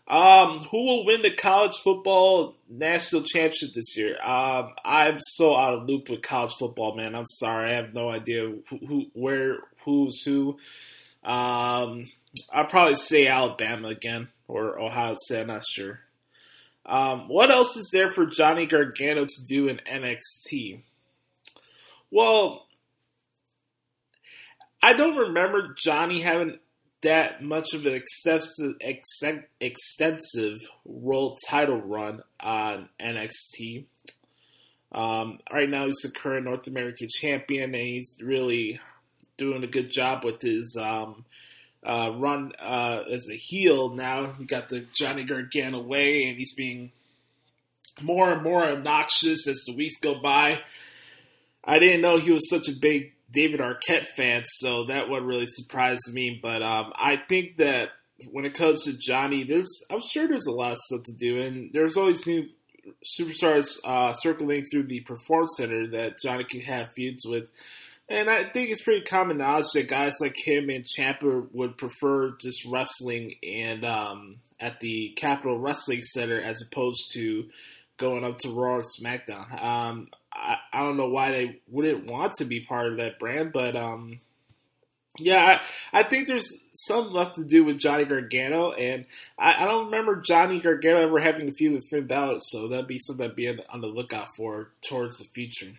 Um, 0.06 0.60
who 0.70 0.86
will 0.86 1.06
win 1.06 1.22
the 1.22 1.30
college 1.30 1.76
football 1.76 2.56
national 2.68 3.22
championship 3.22 3.74
this 3.74 3.96
year? 3.96 4.20
Um, 4.20 4.70
I'm 4.84 5.18
so 5.20 5.56
out 5.56 5.74
of 5.74 5.88
loop 5.88 6.08
with 6.08 6.22
college 6.22 6.52
football, 6.54 6.96
man. 6.96 7.14
I'm 7.14 7.26
sorry, 7.26 7.70
I 7.70 7.76
have 7.76 7.94
no 7.94 8.10
idea 8.10 8.52
who, 8.68 8.78
who 8.86 9.06
where, 9.12 9.58
who's 9.84 10.22
who. 10.22 10.58
Um, 11.22 12.06
I'll 12.52 12.64
probably 12.68 12.96
say 12.96 13.28
Alabama 13.28 13.88
again 13.88 14.28
or 14.48 14.80
Ohio 14.80 15.14
State. 15.16 15.42
I'm 15.42 15.46
not 15.48 15.64
sure. 15.64 16.00
Um, 16.86 17.28
what 17.28 17.52
else 17.52 17.76
is 17.76 17.90
there 17.92 18.10
for 18.12 18.26
Johnny 18.26 18.66
Gargano 18.66 19.26
to 19.26 19.44
do 19.46 19.68
in 19.68 19.80
NXT? 19.88 20.82
Well, 22.10 22.66
I 24.82 24.94
don't 24.94 25.16
remember 25.16 25.74
Johnny 25.76 26.20
having 26.20 26.58
that 27.02 27.42
much 27.42 27.74
of 27.74 27.86
an 27.86 27.94
extensive, 27.94 28.74
extensive 29.60 30.58
world 30.84 31.38
title 31.48 31.80
run 31.80 32.22
on 32.40 32.88
NXT. 33.00 33.84
Um, 34.92 35.38
right 35.52 35.68
now, 35.68 35.86
he's 35.86 36.00
the 36.02 36.10
current 36.10 36.44
North 36.44 36.66
American 36.66 37.08
champion, 37.10 37.74
and 37.74 37.82
he's 37.82 38.18
really 38.22 38.80
doing 39.38 39.64
a 39.64 39.68
good 39.68 39.90
job 39.90 40.24
with 40.24 40.42
his 40.42 40.76
um, 40.80 41.24
uh, 41.84 42.12
run 42.16 42.52
uh, 42.60 43.04
as 43.10 43.28
a 43.30 43.36
heel. 43.36 43.94
Now 43.94 44.32
he 44.32 44.44
got 44.44 44.68
the 44.68 44.86
Johnny 44.94 45.24
Gargano 45.24 45.80
way, 45.80 46.24
and 46.24 46.36
he's 46.36 46.54
being 46.54 46.90
more 48.00 48.32
and 48.32 48.42
more 48.42 48.64
obnoxious 48.64 49.46
as 49.46 49.62
the 49.66 49.74
weeks 49.74 49.96
go 50.00 50.20
by. 50.20 50.60
I 51.64 51.78
didn't 51.78 52.00
know 52.00 52.16
he 52.16 52.32
was 52.32 52.48
such 52.48 52.68
a 52.68 52.72
big 52.72 53.12
David 53.30 53.60
Arquette 53.60 54.08
fan, 54.16 54.42
so 54.46 54.86
that 54.86 55.08
one 55.08 55.24
really 55.24 55.46
surprised 55.46 56.12
me. 56.12 56.38
But 56.42 56.62
um, 56.62 56.92
I 56.96 57.16
think 57.28 57.56
that 57.58 57.90
when 58.30 58.44
it 58.44 58.54
comes 58.54 58.84
to 58.84 58.98
Johnny, 58.98 59.44
there's 59.44 59.70
I'm 59.90 60.00
sure 60.00 60.28
there's 60.28 60.46
a 60.46 60.52
lot 60.52 60.72
of 60.72 60.78
stuff 60.78 61.02
to 61.04 61.12
do, 61.12 61.40
and 61.40 61.70
there's 61.72 61.96
always 61.96 62.26
new 62.26 62.48
superstars 63.18 63.76
uh, 63.84 64.12
circling 64.12 64.64
through 64.64 64.84
the 64.84 65.00
Performance 65.00 65.54
Center 65.56 65.86
that 65.88 66.18
Johnny 66.22 66.44
can 66.44 66.60
have 66.60 66.88
feuds 66.96 67.24
with. 67.26 67.50
And 68.08 68.28
I 68.28 68.42
think 68.42 68.70
it's 68.70 68.82
pretty 68.82 69.02
common 69.02 69.38
knowledge 69.38 69.66
that 69.74 69.88
guys 69.88 70.14
like 70.20 70.34
him 70.36 70.68
and 70.68 70.84
Ciampa 70.84 71.46
would 71.52 71.78
prefer 71.78 72.36
just 72.40 72.64
wrestling 72.66 73.36
and 73.44 73.84
um, 73.84 74.38
at 74.58 74.80
the 74.80 75.10
Capitol 75.16 75.60
Wrestling 75.60 76.02
Center 76.02 76.40
as 76.40 76.60
opposed 76.60 77.12
to 77.12 77.48
going 78.00 78.24
up 78.24 78.38
to 78.38 78.48
Raw 78.50 78.76
or 78.76 78.82
SmackDown. 78.82 79.62
Um, 79.62 80.08
I, 80.32 80.56
I 80.72 80.80
don't 80.80 80.96
know 80.96 81.08
why 81.08 81.30
they 81.30 81.60
wouldn't 81.68 82.06
want 82.06 82.32
to 82.34 82.44
be 82.44 82.60
part 82.60 82.88
of 82.88 82.96
that 82.96 83.20
brand, 83.20 83.52
but 83.52 83.76
um, 83.76 84.18
yeah, 85.18 85.60
I, 85.92 86.00
I 86.00 86.02
think 86.04 86.26
there's 86.26 86.52
some 86.72 87.12
left 87.12 87.36
to 87.36 87.44
do 87.44 87.64
with 87.64 87.78
Johnny 87.78 88.04
Gargano, 88.04 88.72
and 88.72 89.04
I, 89.38 89.62
I, 89.62 89.66
don't 89.66 89.86
remember 89.86 90.16
Johnny 90.16 90.60
Gargano 90.60 91.02
ever 91.02 91.18
having 91.18 91.48
a 91.48 91.52
feud 91.52 91.74
with 91.74 91.88
Finn 91.90 92.06
Balor, 92.06 92.38
so 92.40 92.68
that'd 92.68 92.86
be 92.86 92.98
something 92.98 93.28
to 93.28 93.34
be 93.34 93.48
on 93.48 93.80
the 93.80 93.86
lookout 93.86 94.28
for 94.36 94.70
towards 94.88 95.18
the 95.18 95.24
future. 95.24 95.72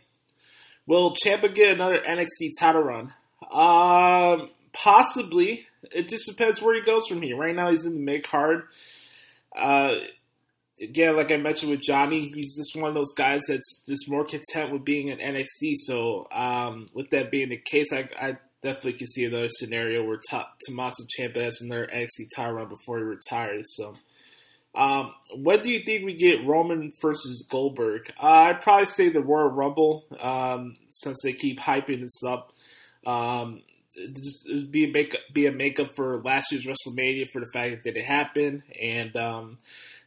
Will 0.85 1.15
Ciampa 1.15 1.53
get 1.53 1.75
another 1.75 1.99
NXT 1.99 2.51
title 2.59 2.83
run? 2.83 3.13
Um, 3.51 4.49
possibly. 4.73 5.65
It 5.91 6.07
just 6.07 6.27
depends 6.27 6.61
where 6.61 6.75
he 6.75 6.81
goes 6.81 7.07
from 7.07 7.21
here. 7.21 7.37
Right 7.37 7.55
now, 7.55 7.71
he's 7.71 7.85
in 7.85 7.93
the 7.93 7.99
mid 7.99 8.27
card. 8.27 8.63
Uh, 9.57 9.95
again, 10.81 11.15
like 11.15 11.31
I 11.31 11.37
mentioned 11.37 11.71
with 11.71 11.81
Johnny, 11.81 12.31
he's 12.33 12.57
just 12.57 12.75
one 12.75 12.89
of 12.89 12.95
those 12.95 13.13
guys 13.13 13.43
that's 13.47 13.83
just 13.87 14.09
more 14.09 14.25
content 14.25 14.71
with 14.71 14.83
being 14.83 15.09
in 15.09 15.19
NXT. 15.19 15.75
So, 15.75 16.27
um, 16.31 16.89
with 16.93 17.09
that 17.11 17.31
being 17.31 17.49
the 17.49 17.57
case, 17.57 17.93
I, 17.93 18.09
I, 18.19 18.37
definitely 18.63 18.93
can 18.93 19.07
see 19.07 19.25
another 19.25 19.49
scenario 19.49 20.03
where 20.05 20.19
Ta- 20.29 20.51
Tommaso 20.67 21.03
Ciampa 21.17 21.43
has 21.43 21.61
another 21.61 21.89
NXT 21.91 22.27
title 22.35 22.53
run 22.53 22.69
before 22.69 22.99
he 22.99 23.03
retires. 23.03 23.75
So, 23.75 23.95
um, 24.75 25.13
when 25.35 25.61
do 25.61 25.69
you 25.71 25.83
think 25.83 26.05
we 26.05 26.13
get 26.13 26.45
Roman 26.45 26.93
versus 27.01 27.45
Goldberg? 27.49 28.13
Uh, 28.21 28.27
I'd 28.27 28.61
probably 28.61 28.85
say 28.85 29.09
the 29.09 29.21
Royal 29.21 29.49
Rumble, 29.49 30.05
um, 30.19 30.75
since 30.91 31.23
they 31.23 31.33
keep 31.33 31.59
hyping 31.59 32.01
this 32.01 32.23
up. 32.23 32.51
Um, 33.05 33.63
just 33.95 34.47
be 34.69 34.85
a 34.85 34.91
make 34.91 35.17
be 35.33 35.47
a 35.47 35.51
makeup 35.51 35.95
for 35.95 36.21
last 36.21 36.51
year's 36.51 36.65
WrestleMania 36.65 37.29
for 37.31 37.41
the 37.41 37.51
fact 37.51 37.83
that 37.83 37.97
it 37.97 38.05
happened, 38.05 38.63
and 38.79 39.15
um, 39.17 39.57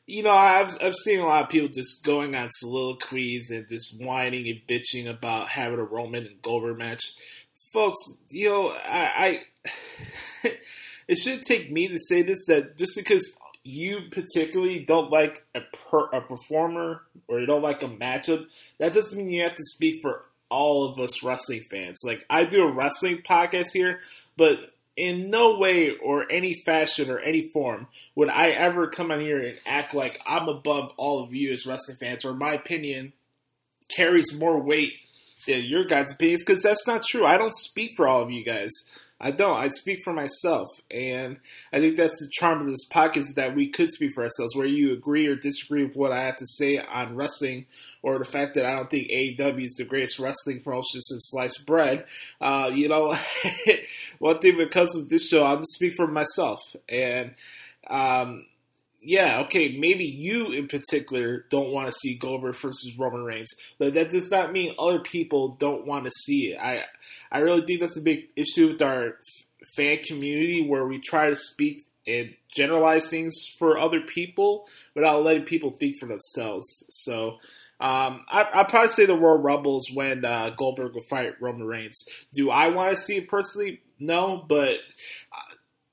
you 0.07 0.23
know, 0.23 0.31
I've 0.31 0.77
I've 0.83 0.95
seen 0.95 1.21
a 1.21 1.27
lot 1.27 1.45
of 1.45 1.49
people 1.49 1.69
just 1.69 2.05
going 2.05 2.35
on 2.35 2.49
soliloquies 2.51 3.51
and 3.51 3.69
just 3.69 4.01
whining 4.01 4.49
and 4.49 4.61
bitching 4.69 5.09
about 5.09 5.49
having 5.49 5.79
a 5.79 5.85
Roman 5.85 6.27
and 6.27 6.43
Goldberg 6.43 6.79
match. 6.79 7.13
Folks, 7.73 7.99
you 8.31 8.49
know, 8.49 8.71
I, 8.71 9.43
I 10.45 10.51
it 11.09 11.17
shouldn't 11.17 11.45
take 11.45 11.73
me 11.73 11.89
to 11.89 11.99
say 11.99 12.23
this 12.23 12.47
that 12.47 12.77
just 12.77 12.97
because 12.97 13.37
you 13.63 14.03
particularly 14.11 14.85
don't 14.85 15.11
like 15.11 15.43
a 15.55 15.61
per, 15.61 16.11
a 16.11 16.21
performer 16.21 17.01
or 17.29 17.41
you 17.41 17.47
don't 17.47 17.63
like 17.63 17.83
a 17.83 17.89
matchup, 17.89 18.47
that 18.79 18.93
doesn't 18.93 19.17
mean 19.17 19.31
you 19.31 19.43
have 19.43 19.55
to 19.55 19.65
speak 19.65 20.01
for 20.03 20.27
all 20.51 20.85
of 20.85 20.99
us 20.99 21.23
wrestling 21.23 21.65
fans. 21.71 22.01
Like 22.05 22.27
I 22.29 22.45
do 22.45 22.63
a 22.63 22.71
wrestling 22.71 23.23
podcast 23.27 23.69
here, 23.73 24.01
but 24.37 24.74
in 24.97 25.31
no 25.31 25.59
way 25.59 25.91
or 26.03 26.31
any 26.31 26.55
fashion 26.55 27.11
or 27.11 27.19
any 27.19 27.51
form 27.53 27.89
would 28.15 28.29
I 28.29 28.51
ever 28.51 28.89
come 28.89 29.11
on 29.11 29.21
here 29.21 29.43
and 29.43 29.59
act 29.67 29.95
like 29.95 30.21
I'm 30.27 30.49
above 30.49 30.93
all 30.97 31.23
of 31.23 31.35
you 31.35 31.53
as 31.53 31.67
wrestling 31.67 31.97
fans 31.99 32.25
or 32.25 32.35
my 32.35 32.53
opinion 32.53 33.13
carries 33.89 34.39
more 34.39 34.61
weight 34.61 34.95
than 35.47 35.65
your 35.65 35.85
guys' 35.85 36.13
opinions 36.13 36.45
because 36.45 36.63
that's 36.63 36.87
not 36.87 37.05
true. 37.05 37.27
I 37.27 37.39
don't 37.39 37.55
speak 37.55 37.93
for 37.97 38.07
all 38.07 38.23
of 38.23 38.31
you 38.31 38.45
guys. 38.45 38.71
I 39.21 39.31
don't. 39.31 39.57
I 39.57 39.69
speak 39.69 40.03
for 40.03 40.13
myself, 40.13 40.69
and 40.91 41.39
I 41.73 41.79
think 41.79 41.97
that's 41.97 42.19
the 42.19 42.29
charm 42.33 42.61
of 42.61 42.67
this 42.67 42.89
podcast 42.89 43.19
is 43.19 43.35
that 43.35 43.55
we 43.55 43.71
could 43.71 43.89
speak 43.91 44.13
for 44.13 44.25
ourselves. 44.25 44.57
Where 44.57 44.67
you 44.67 44.93
agree 44.93 45.27
or 45.29 45.37
disagree 45.37 45.85
with 45.85 45.97
what 45.97 46.13
I 46.13 46.25
have 46.25 46.37
to 46.39 46.47
say 46.47 46.79
on 46.79 47.15
wrestling, 47.15 47.67
or 48.03 48.19
the 48.19 48.25
fact 48.25 48.55
that 48.55 48.67
I 48.67 48.75
don't 48.75 48.91
think 48.91 49.09
AEW 49.09 49.65
is 49.65 49.77
the 49.77 49.85
greatest 49.85 50.19
wrestling 50.19 50.61
promotion 50.61 51.01
since 51.01 51.31
sliced 51.31 51.65
bread. 51.65 52.07
Uh, 52.41 52.71
you 52.75 52.89
know, 52.89 53.17
one 54.19 54.41
thing 54.41 54.59
that 54.59 54.73
comes 54.73 54.95
with 54.95 55.09
this 55.09 55.29
show, 55.29 55.45
I'll 55.45 55.59
just 55.59 55.75
speak 55.75 55.95
for 55.95 56.09
myself, 56.09 56.61
and 56.89 57.35
um, 57.89 58.47
yeah, 59.05 59.41
okay, 59.41 59.77
maybe 59.79 60.05
you 60.05 60.49
in 60.53 60.67
particular 60.67 61.45
don't 61.51 61.73
want 61.73 61.87
to 61.87 61.93
see 61.93 62.15
Goldberg 62.15 62.57
versus 62.57 62.97
Roman 62.99 63.23
Reigns, 63.23 63.51
but 63.79 63.95
that 63.95 64.11
does 64.11 64.31
not 64.31 64.53
mean 64.53 64.75
other 64.79 65.01
people 65.01 65.57
don't 65.61 65.87
want 65.87 66.05
to 66.07 66.11
see 66.11 66.53
it. 66.53 66.61
I 66.61 66.85
I 67.31 67.39
really 67.41 67.65
think 67.67 67.81
that's 67.81 67.99
a 67.99 68.03
big 68.03 68.29
issue 68.37 68.69
with 68.69 68.83
our 68.83 69.19
fan 69.77 69.99
community 70.03 70.67
where 70.67 70.87
we 70.87 71.01
try 71.01 71.31
to 71.31 71.37
speak 71.37 71.87
and 72.07 72.35
generalize 72.55 73.09
things 73.09 73.35
for 73.59 73.79
other 73.79 74.01
people 74.01 74.67
without 74.95 75.23
letting 75.23 75.45
people 75.45 75.77
think 75.79 75.99
for 75.99 76.07
themselves. 76.07 76.67
So. 76.91 77.39
Um, 77.81 78.25
I, 78.31 78.47
I'd 78.55 78.69
probably 78.69 78.93
say 78.93 79.05
the 79.05 79.17
Royal 79.17 79.43
Rumbles 79.43 79.89
when 79.93 80.25
uh, 80.25 80.51
Goldberg 80.57 80.95
will 80.95 81.03
fight 81.11 81.43
Roman 81.43 81.67
Reigns. 81.67 82.05
Do 82.33 82.49
I 82.49 82.69
want 82.69 82.95
to 82.95 83.01
see 83.01 83.17
it 83.17 83.29
personally? 83.29 83.83
No, 83.99 84.43
but 84.49 84.79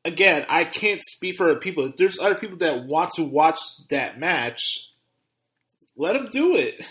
again, 0.06 0.46
I 0.50 0.64
can't 0.64 1.04
speak 1.04 1.38
for 1.38 1.50
other 1.50 1.60
people. 1.60 1.86
If 1.86 1.96
there's 1.96 2.20
other 2.20 2.36
people 2.36 2.58
that 2.58 2.86
want 2.86 3.12
to 3.16 3.24
watch 3.24 3.60
that 3.90 4.20
match, 4.20 4.92
let 5.96 6.14
them 6.14 6.30
do 6.32 6.56
it. 6.56 6.84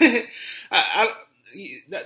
I, 0.00 0.26
I, 0.70 1.08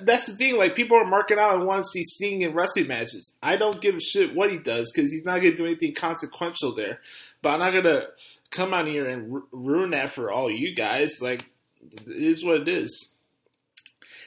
that's 0.03 0.27
the 0.27 0.35
thing. 0.35 0.57
Like 0.57 0.77
people 0.77 0.97
are 0.97 1.07
marking 1.07 1.39
out 1.39 1.57
and 1.57 1.67
want 1.67 1.85
to 1.85 1.89
see 1.91 2.05
Sting 2.05 2.43
in 2.43 2.55
wrestling 2.55 2.87
matches. 2.87 3.33
I 3.43 3.57
don't 3.57 3.81
give 3.81 3.97
a 3.97 4.01
shit 4.01 4.35
what 4.35 4.51
he 4.51 4.59
does 4.59 4.93
because 4.93 5.11
he's 5.11 5.25
not 5.25 5.41
going 5.41 5.53
to 5.53 5.57
do 5.57 5.67
anything 5.67 5.95
consequential 5.95 6.75
there. 6.75 7.01
But 7.43 7.51
I'm 7.51 7.61
not 7.61 7.73
going 7.73 7.85
to 7.85 8.07
come 8.51 8.75
on 8.75 8.87
here 8.87 9.09
and 9.09 9.33
ru- 9.33 9.49
ruin 9.51 9.91
that 9.91 10.15
for 10.15 10.31
all 10.31 10.51
you 10.51 10.75
guys. 10.75 11.21
Like 11.21 11.49
it 12.07 12.07
is 12.07 12.45
what 12.45 12.61
it 12.61 12.69
is. 12.69 13.12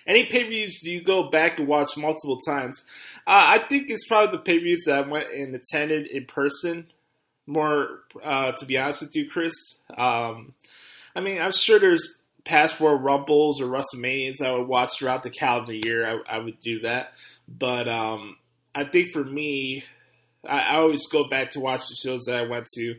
Any 0.08 0.26
pay 0.26 0.44
per 0.44 0.50
views 0.50 0.80
do 0.82 0.92
you 0.92 1.04
go 1.04 1.30
back 1.30 1.58
and 1.58 1.68
watch 1.68 1.98
multiple 1.98 2.40
times? 2.40 2.84
Uh, 3.26 3.58
I 3.58 3.60
think 3.60 3.90
it's 3.90 4.08
probably 4.08 4.38
the 4.38 4.44
pay 4.44 4.60
per 4.60 4.64
views 4.64 4.84
that 4.86 4.98
I 4.98 5.02
went 5.08 5.34
and 5.34 5.56
attended 5.56 6.08
in 6.08 6.26
person. 6.26 6.88
More, 7.48 8.00
uh, 8.24 8.54
to 8.54 8.66
be 8.66 8.78
honest 8.78 9.02
with 9.02 9.16
you, 9.16 9.30
Chris. 9.30 9.54
Um, 9.96 10.54
I 11.16 11.22
mean, 11.22 11.42
I'm 11.42 11.52
sure 11.52 11.80
there's 11.80 12.18
past 12.44 12.80
Royal 12.80 12.96
Rumbles 12.96 13.62
or 13.62 13.66
WrestleManias 13.66 14.42
I 14.42 14.52
would 14.52 14.68
watch 14.68 14.98
throughout 14.98 15.24
the 15.24 15.30
calendar 15.30 15.74
year. 15.74 16.08
I, 16.08 16.36
I 16.36 16.40
would 16.40 16.60
do 16.60 16.80
that, 16.82 17.14
but 17.48 17.88
um, 17.88 18.38
I 18.74 18.84
think 18.84 19.12
for 19.12 19.24
me, 19.24 19.84
I, 20.48 20.60
I, 20.60 20.76
always 20.76 21.08
go 21.08 21.28
back 21.28 21.52
to 21.52 21.60
watch 21.60 21.88
the 21.88 21.96
shows 21.96 22.26
that 22.26 22.38
I 22.38 22.48
went 22.48 22.68
to, 22.76 22.96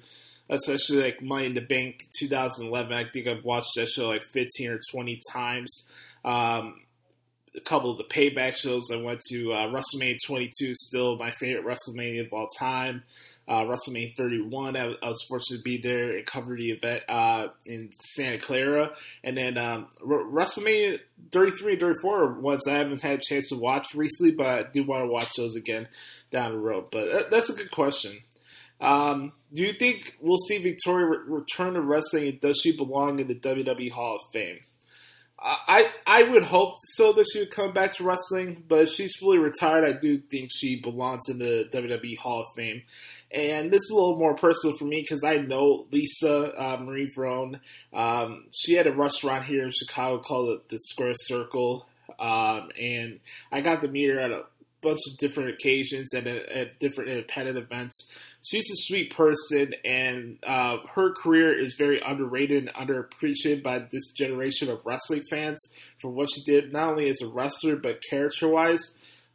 especially 0.50 1.02
like 1.02 1.22
Money 1.22 1.46
in 1.46 1.54
the 1.54 1.60
Bank 1.60 2.06
2011. 2.18 2.92
I 2.92 3.04
think 3.10 3.26
I've 3.26 3.44
watched 3.44 3.74
that 3.76 3.88
show 3.88 4.08
like 4.08 4.24
15 4.24 4.70
or 4.70 4.80
20 4.90 5.20
times. 5.32 5.88
Um, 6.24 6.80
a 7.56 7.60
couple 7.60 7.90
of 7.90 7.98
the 7.98 8.04
payback 8.04 8.56
shows 8.56 8.90
I 8.92 9.02
went 9.02 9.20
to. 9.28 9.52
Uh, 9.52 9.66
WrestleMania 9.68 10.18
22 10.24 10.74
still 10.74 11.16
my 11.16 11.30
favorite 11.32 11.64
WrestleMania 11.64 12.26
of 12.26 12.32
all 12.32 12.46
time. 12.58 13.02
Uh, 13.48 13.62
WrestleMania 13.62 14.16
31, 14.16 14.76
I, 14.76 14.94
I, 15.00 15.08
was 15.08 15.24
fortunate 15.28 15.58
to 15.58 15.62
be 15.62 15.78
there 15.78 16.16
and 16.16 16.26
cover 16.26 16.56
the 16.56 16.72
event 16.72 17.04
uh, 17.08 17.46
in 17.64 17.90
Santa 17.92 18.38
Clara. 18.38 18.90
And 19.22 19.36
then 19.36 19.56
um, 19.56 19.86
WrestleMania 20.04 20.98
33 21.30 21.72
and 21.74 21.80
34 21.80 22.22
are 22.22 22.40
ones 22.40 22.66
I 22.66 22.72
haven't 22.72 23.02
had 23.02 23.20
a 23.20 23.22
chance 23.22 23.50
to 23.50 23.54
watch 23.54 23.94
recently, 23.94 24.32
but 24.32 24.46
I 24.46 24.64
do 24.64 24.82
want 24.82 25.04
to 25.04 25.12
watch 25.12 25.34
those 25.36 25.54
again 25.54 25.86
down 26.32 26.52
the 26.52 26.58
road. 26.58 26.86
But 26.90 27.08
uh, 27.08 27.24
that's 27.30 27.48
a 27.48 27.54
good 27.54 27.70
question. 27.70 28.18
Um, 28.80 29.32
do 29.52 29.62
you 29.62 29.72
think 29.72 30.16
we'll 30.20 30.38
see 30.38 30.58
Victoria 30.58 31.06
re- 31.06 31.38
return 31.38 31.74
to 31.74 31.82
wrestling 31.82 32.26
and 32.26 32.40
does 32.40 32.60
she 32.60 32.76
belong 32.76 33.20
in 33.20 33.28
the 33.28 33.36
WWE 33.36 33.92
Hall 33.92 34.16
of 34.16 34.32
Fame? 34.32 34.58
I 35.38 35.90
I 36.06 36.22
would 36.22 36.44
hope 36.44 36.74
so 36.78 37.12
that 37.12 37.26
she 37.30 37.40
would 37.40 37.50
come 37.50 37.72
back 37.72 37.92
to 37.94 38.04
wrestling, 38.04 38.64
but 38.66 38.82
if 38.82 38.88
she's 38.88 39.16
fully 39.16 39.38
retired, 39.38 39.84
I 39.84 39.92
do 39.92 40.18
think 40.18 40.50
she 40.50 40.80
belongs 40.80 41.28
in 41.28 41.38
the 41.38 41.68
WWE 41.72 42.16
Hall 42.18 42.40
of 42.40 42.46
Fame. 42.56 42.82
And 43.30 43.70
this 43.70 43.82
is 43.82 43.90
a 43.90 43.94
little 43.94 44.16
more 44.16 44.34
personal 44.34 44.76
for 44.76 44.86
me 44.86 45.02
because 45.02 45.24
I 45.24 45.36
know 45.36 45.86
Lisa 45.90 46.52
uh, 46.58 46.76
Marie 46.78 47.12
Varon. 47.16 47.60
Um, 47.92 48.46
she 48.52 48.74
had 48.74 48.86
a 48.86 48.92
restaurant 48.92 49.44
here 49.44 49.64
in 49.64 49.70
Chicago 49.70 50.20
called 50.20 50.60
the 50.68 50.78
Square 50.78 51.14
Circle, 51.16 51.86
um, 52.18 52.70
and 52.80 53.20
I 53.52 53.60
got 53.60 53.82
to 53.82 53.88
meet 53.88 54.08
her 54.08 54.18
at 54.18 54.30
a 54.30 54.44
bunch 54.86 55.00
of 55.10 55.18
different 55.18 55.50
occasions 55.50 56.12
and 56.14 56.26
at, 56.26 56.48
at 56.48 56.78
different 56.78 57.10
independent 57.10 57.58
events. 57.58 58.10
She's 58.44 58.70
a 58.70 58.76
sweet 58.76 59.14
person, 59.14 59.74
and 59.84 60.38
uh, 60.46 60.78
her 60.94 61.12
career 61.14 61.58
is 61.58 61.74
very 61.76 62.00
underrated 62.00 62.68
and 62.68 62.74
underappreciated 62.74 63.62
by 63.62 63.80
this 63.90 64.12
generation 64.12 64.70
of 64.70 64.80
wrestling 64.86 65.24
fans 65.28 65.60
for 66.00 66.10
what 66.10 66.28
she 66.32 66.42
did, 66.44 66.72
not 66.72 66.90
only 66.90 67.08
as 67.08 67.20
a 67.20 67.26
wrestler 67.26 67.76
but 67.76 68.00
character 68.08 68.48
wise. 68.48 68.82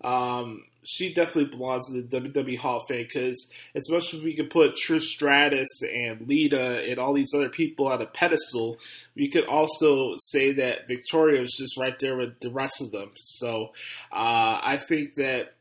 Um, 0.04 0.64
she 0.84 1.14
definitely 1.14 1.46
belongs 1.46 1.90
in 1.90 2.08
the 2.08 2.20
WWE 2.20 2.58
Hall 2.58 2.78
of 2.78 2.88
Fame 2.88 3.06
because 3.08 3.52
as 3.76 3.90
much 3.90 4.14
as 4.14 4.24
we 4.24 4.36
could 4.36 4.50
put 4.50 4.76
Trish 4.76 5.04
Stratus 5.04 5.70
and 5.84 6.28
Lita 6.28 6.84
and 6.90 7.00
all 7.00 7.14
these 7.14 7.34
other 7.34 7.50
people 7.50 7.88
on 7.88 8.02
a 8.02 8.06
pedestal, 8.06 8.80
we 9.16 9.30
could 9.30 9.46
also 9.46 10.16
say 10.18 10.54
that 10.54 10.88
Victoria 10.88 11.42
was 11.42 11.56
just 11.58 11.78
right 11.78 11.98
there 12.00 12.18
with 12.18 12.40
the 12.40 12.50
rest 12.50 12.82
of 12.82 12.92
them. 12.92 13.12
So 13.16 13.74
uh, 14.12 14.60
I 14.64 14.80
think 14.88 15.16
that 15.16 15.54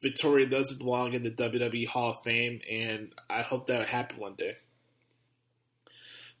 Victoria 0.00 0.46
does 0.46 0.72
belong 0.72 1.14
in 1.14 1.24
the 1.24 1.30
WWE 1.30 1.88
Hall 1.88 2.12
of 2.12 2.22
Fame, 2.24 2.60
and 2.70 3.12
I 3.28 3.42
hope 3.42 3.66
that 3.66 3.80
will 3.80 3.86
happen 3.86 4.18
one 4.18 4.34
day. 4.34 4.56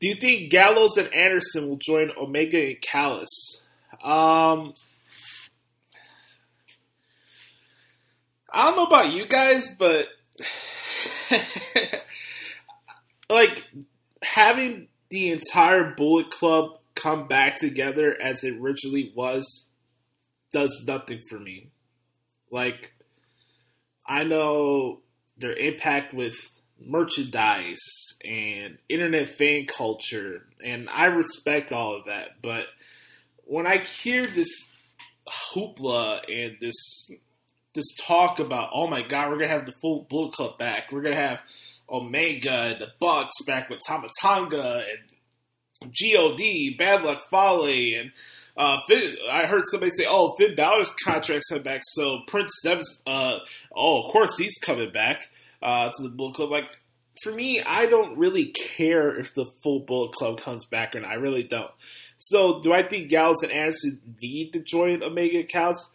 Do 0.00 0.06
you 0.06 0.14
think 0.14 0.50
Gallows 0.50 0.96
and 0.96 1.12
Anderson 1.12 1.68
will 1.68 1.76
join 1.76 2.12
Omega 2.16 2.64
and 2.64 2.80
Callis? 2.80 3.66
Um, 4.02 4.74
I 8.52 8.64
don't 8.64 8.76
know 8.76 8.86
about 8.86 9.12
you 9.12 9.26
guys, 9.26 9.74
but 9.78 10.08
like 13.30 13.64
having 14.22 14.88
the 15.10 15.30
entire 15.30 15.94
Bullet 15.94 16.30
Club 16.30 16.78
come 16.94 17.28
back 17.28 17.58
together 17.58 18.16
as 18.20 18.44
it 18.44 18.56
originally 18.60 19.12
was 19.14 19.70
does 20.52 20.84
nothing 20.86 21.20
for 21.28 21.38
me. 21.38 21.68
Like 22.50 22.92
I 24.06 24.24
know 24.24 25.00
their 25.36 25.54
impact 25.54 26.14
with 26.14 26.36
merchandise 26.80 27.84
and 28.24 28.78
internet 28.88 29.28
fan 29.28 29.66
culture, 29.66 30.46
and 30.64 30.88
I 30.88 31.06
respect 31.06 31.72
all 31.72 31.96
of 31.96 32.06
that. 32.06 32.40
But 32.42 32.66
when 33.44 33.66
I 33.66 33.78
hear 33.78 34.26
this 34.26 34.48
hoopla 35.52 36.20
and 36.28 36.56
this 36.60 37.10
this 37.78 37.94
talk 38.06 38.40
about, 38.40 38.70
oh 38.74 38.88
my 38.88 39.02
god, 39.02 39.30
we're 39.30 39.38
gonna 39.38 39.48
have 39.48 39.66
the 39.66 39.74
full 39.80 40.06
Bullet 40.10 40.32
Club 40.34 40.58
back. 40.58 40.92
We're 40.92 41.02
gonna 41.02 41.16
have 41.16 41.40
Omega 41.88 42.50
and 42.50 42.80
the 42.80 42.88
Bucks 43.00 43.34
back 43.46 43.70
with 43.70 43.80
Tama 43.86 44.08
Tonga 44.20 44.82
and 44.90 45.92
God, 45.92 46.76
Bad 46.76 47.04
Luck 47.04 47.22
Fale, 47.30 48.00
and 48.00 48.12
uh, 48.56 48.78
Finn, 48.88 49.16
I 49.30 49.46
heard 49.46 49.62
somebody 49.70 49.92
say, 49.92 50.04
"Oh, 50.08 50.34
Finn 50.36 50.56
Balor's 50.56 50.90
contract's 51.04 51.48
coming 51.48 51.62
back, 51.62 51.80
so 51.92 52.20
Prince 52.26 52.52
Devitt's, 52.64 53.00
uh, 53.06 53.38
oh, 53.74 54.02
of 54.02 54.12
course 54.12 54.36
he's 54.36 54.58
coming 54.58 54.90
back 54.90 55.30
uh, 55.62 55.90
to 55.90 56.02
the 56.02 56.08
Bullet 56.08 56.34
Club." 56.34 56.50
Like 56.50 56.68
for 57.22 57.32
me, 57.32 57.62
I 57.62 57.86
don't 57.86 58.18
really 58.18 58.46
care 58.46 59.16
if 59.18 59.34
the 59.34 59.46
full 59.62 59.80
Bullet 59.80 60.12
Club 60.12 60.40
comes 60.40 60.64
back 60.64 60.96
or 60.96 61.00
not. 61.00 61.10
I 61.10 61.14
really 61.14 61.44
don't. 61.44 61.70
So, 62.18 62.60
do 62.60 62.72
I 62.72 62.82
think 62.82 63.08
Gallows 63.08 63.44
and 63.44 63.52
Anderson 63.52 64.00
need 64.20 64.52
to 64.54 64.60
join 64.60 65.04
Omega 65.04 65.44
Cows? 65.44 65.92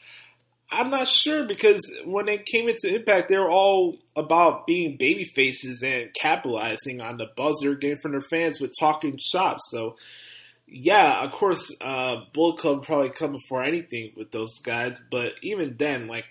I'm 0.74 0.90
not 0.90 1.08
sure 1.08 1.46
because 1.46 1.82
when 2.04 2.28
it 2.28 2.46
came 2.46 2.68
into 2.68 2.94
Impact, 2.94 3.30
they 3.30 3.38
were 3.38 3.50
all 3.50 3.98
about 4.16 4.66
being 4.66 4.98
baby 4.98 5.24
faces 5.24 5.84
and 5.84 6.14
capitalizing 6.14 7.00
on 7.00 7.18
the 7.18 7.28
buzz 7.38 7.60
they're 7.62 7.76
getting 7.76 7.98
from 7.98 8.12
their 8.12 8.22
fans 8.22 8.60
with 8.60 8.72
talking 8.80 9.18
shops. 9.18 9.64
So, 9.70 9.96
yeah, 10.68 11.24
of 11.24 11.32
course, 11.32 11.72
uh, 11.80 12.18
Bullet 12.34 12.60
Club 12.60 12.86
probably 12.86 13.12
come 13.12 13.34
before 13.34 13.64
anything 13.64 14.12
with 14.18 14.32
those 14.32 14.60
guys, 14.60 15.00
but 15.12 15.34
even 15.44 15.78
then, 15.78 16.08
like, 16.08 16.26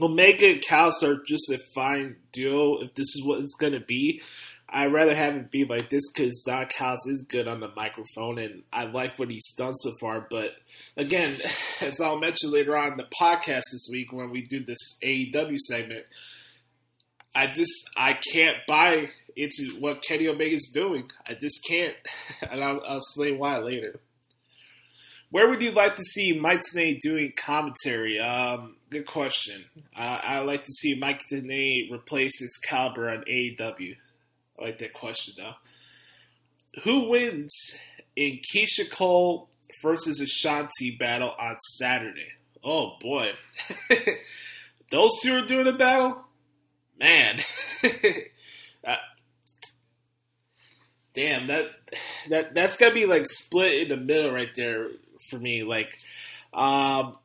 Omega 0.00 0.52
and 0.52 0.62
Callis 0.62 1.02
are 1.02 1.22
just 1.26 1.50
a 1.50 1.58
fine 1.74 2.16
duo 2.32 2.80
if 2.80 2.94
this 2.94 3.08
is 3.16 3.22
what 3.24 3.40
it's 3.40 3.54
going 3.60 3.74
to 3.74 3.80
be. 3.80 4.22
I'd 4.72 4.92
rather 4.92 5.14
have 5.14 5.34
it 5.34 5.50
be 5.50 5.64
like 5.64 5.90
this 5.90 6.02
because 6.12 6.42
Don 6.46 6.66
Callis 6.66 7.06
is 7.06 7.26
good 7.28 7.48
on 7.48 7.60
the 7.60 7.70
microphone 7.74 8.38
and 8.38 8.62
I 8.72 8.84
like 8.84 9.18
what 9.18 9.30
he's 9.30 9.52
done 9.54 9.74
so 9.74 9.92
far. 10.00 10.26
But 10.30 10.54
again, 10.96 11.38
as 11.80 12.00
I'll 12.00 12.18
mention 12.18 12.52
later 12.52 12.76
on 12.76 12.92
in 12.92 12.96
the 12.96 13.08
podcast 13.20 13.64
this 13.72 13.88
week 13.90 14.12
when 14.12 14.30
we 14.30 14.46
do 14.46 14.64
this 14.64 14.78
AEW 15.02 15.58
segment, 15.58 16.04
I 17.34 17.46
just 17.48 17.72
I 17.96 18.18
can't 18.32 18.58
buy 18.66 19.08
into 19.36 19.76
what 19.78 20.02
Kenny 20.02 20.28
Omega's 20.28 20.70
doing. 20.72 21.10
I 21.26 21.34
just 21.34 21.64
can't, 21.68 21.94
and 22.50 22.62
I'll, 22.62 22.82
I'll 22.86 22.98
explain 22.98 23.38
why 23.38 23.58
later. 23.58 24.00
Where 25.30 25.48
would 25.48 25.62
you 25.62 25.70
like 25.70 25.94
to 25.94 26.02
see 26.02 26.32
Mike 26.32 26.62
Tenay 26.62 26.98
doing 26.98 27.32
commentary? 27.36 28.18
Um, 28.18 28.76
good 28.90 29.06
question. 29.06 29.64
Uh, 29.96 30.18
I 30.22 30.40
like 30.40 30.64
to 30.64 30.72
see 30.72 30.96
Mike 30.96 31.22
Tenay 31.32 31.90
replace 31.90 32.42
Excalibur 32.42 33.08
on 33.10 33.22
AEW. 33.30 33.94
I 34.60 34.64
like 34.64 34.78
that 34.78 34.92
question 34.92 35.34
though. 35.36 35.54
Who 36.84 37.08
wins 37.08 37.52
in 38.16 38.40
Keyshia 38.54 38.90
Cole 38.90 39.48
versus 39.82 40.20
Ashanti 40.20 40.96
battle 40.98 41.34
on 41.38 41.56
Saturday? 41.78 42.32
Oh 42.62 42.96
boy, 43.00 43.32
those 44.90 45.10
two 45.22 45.34
are 45.36 45.46
doing 45.46 45.66
a 45.66 45.72
battle, 45.72 46.24
man. 46.98 47.40
uh, 48.86 48.96
damn 51.14 51.46
that 51.48 51.70
that 52.28 52.54
that's 52.54 52.76
gotta 52.76 52.94
be 52.94 53.06
like 53.06 53.26
split 53.26 53.82
in 53.82 53.88
the 53.88 53.96
middle 53.96 54.32
right 54.32 54.52
there 54.54 54.88
for 55.30 55.38
me. 55.38 55.62
Like, 55.62 55.96
um, 56.52 57.16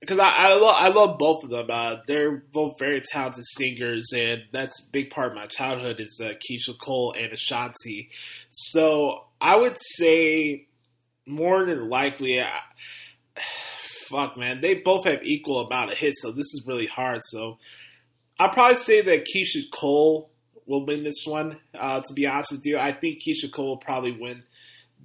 because 0.00 0.18
I 0.18 0.28
I, 0.28 0.54
lo- 0.54 0.68
I 0.68 0.88
love 0.88 1.18
both 1.18 1.44
of 1.44 1.50
them. 1.50 1.66
Uh, 1.70 1.96
they're 2.06 2.36
both 2.52 2.78
very 2.78 3.00
talented 3.00 3.44
singers, 3.56 4.10
and 4.14 4.42
that's 4.52 4.86
a 4.86 4.90
big 4.90 5.10
part 5.10 5.32
of 5.32 5.34
my 5.36 5.46
childhood 5.46 6.00
is 6.00 6.20
uh, 6.22 6.32
Keyshia 6.48 6.78
Cole 6.78 7.14
and 7.18 7.32
Ashanti. 7.32 8.10
So 8.50 9.24
I 9.40 9.56
would 9.56 9.76
say 9.96 10.66
more 11.26 11.64
than 11.64 11.88
likely, 11.88 12.40
I, 12.40 12.60
fuck 14.08 14.36
man, 14.36 14.60
they 14.60 14.74
both 14.74 15.04
have 15.06 15.24
equal 15.24 15.66
amount 15.66 15.92
of 15.92 15.98
hits, 15.98 16.22
so 16.22 16.30
this 16.30 16.46
is 16.54 16.64
really 16.66 16.86
hard. 16.86 17.20
So 17.24 17.58
I'll 18.38 18.50
probably 18.50 18.76
say 18.76 19.02
that 19.02 19.26
Keyshia 19.26 19.70
Cole 19.72 20.30
will 20.66 20.84
win 20.84 21.04
this 21.04 21.24
one. 21.24 21.58
Uh, 21.78 22.00
to 22.00 22.14
be 22.14 22.26
honest 22.26 22.52
with 22.52 22.66
you, 22.66 22.78
I 22.78 22.92
think 22.92 23.20
Keyshia 23.26 23.52
Cole 23.52 23.68
will 23.68 23.76
probably 23.78 24.12
win 24.12 24.42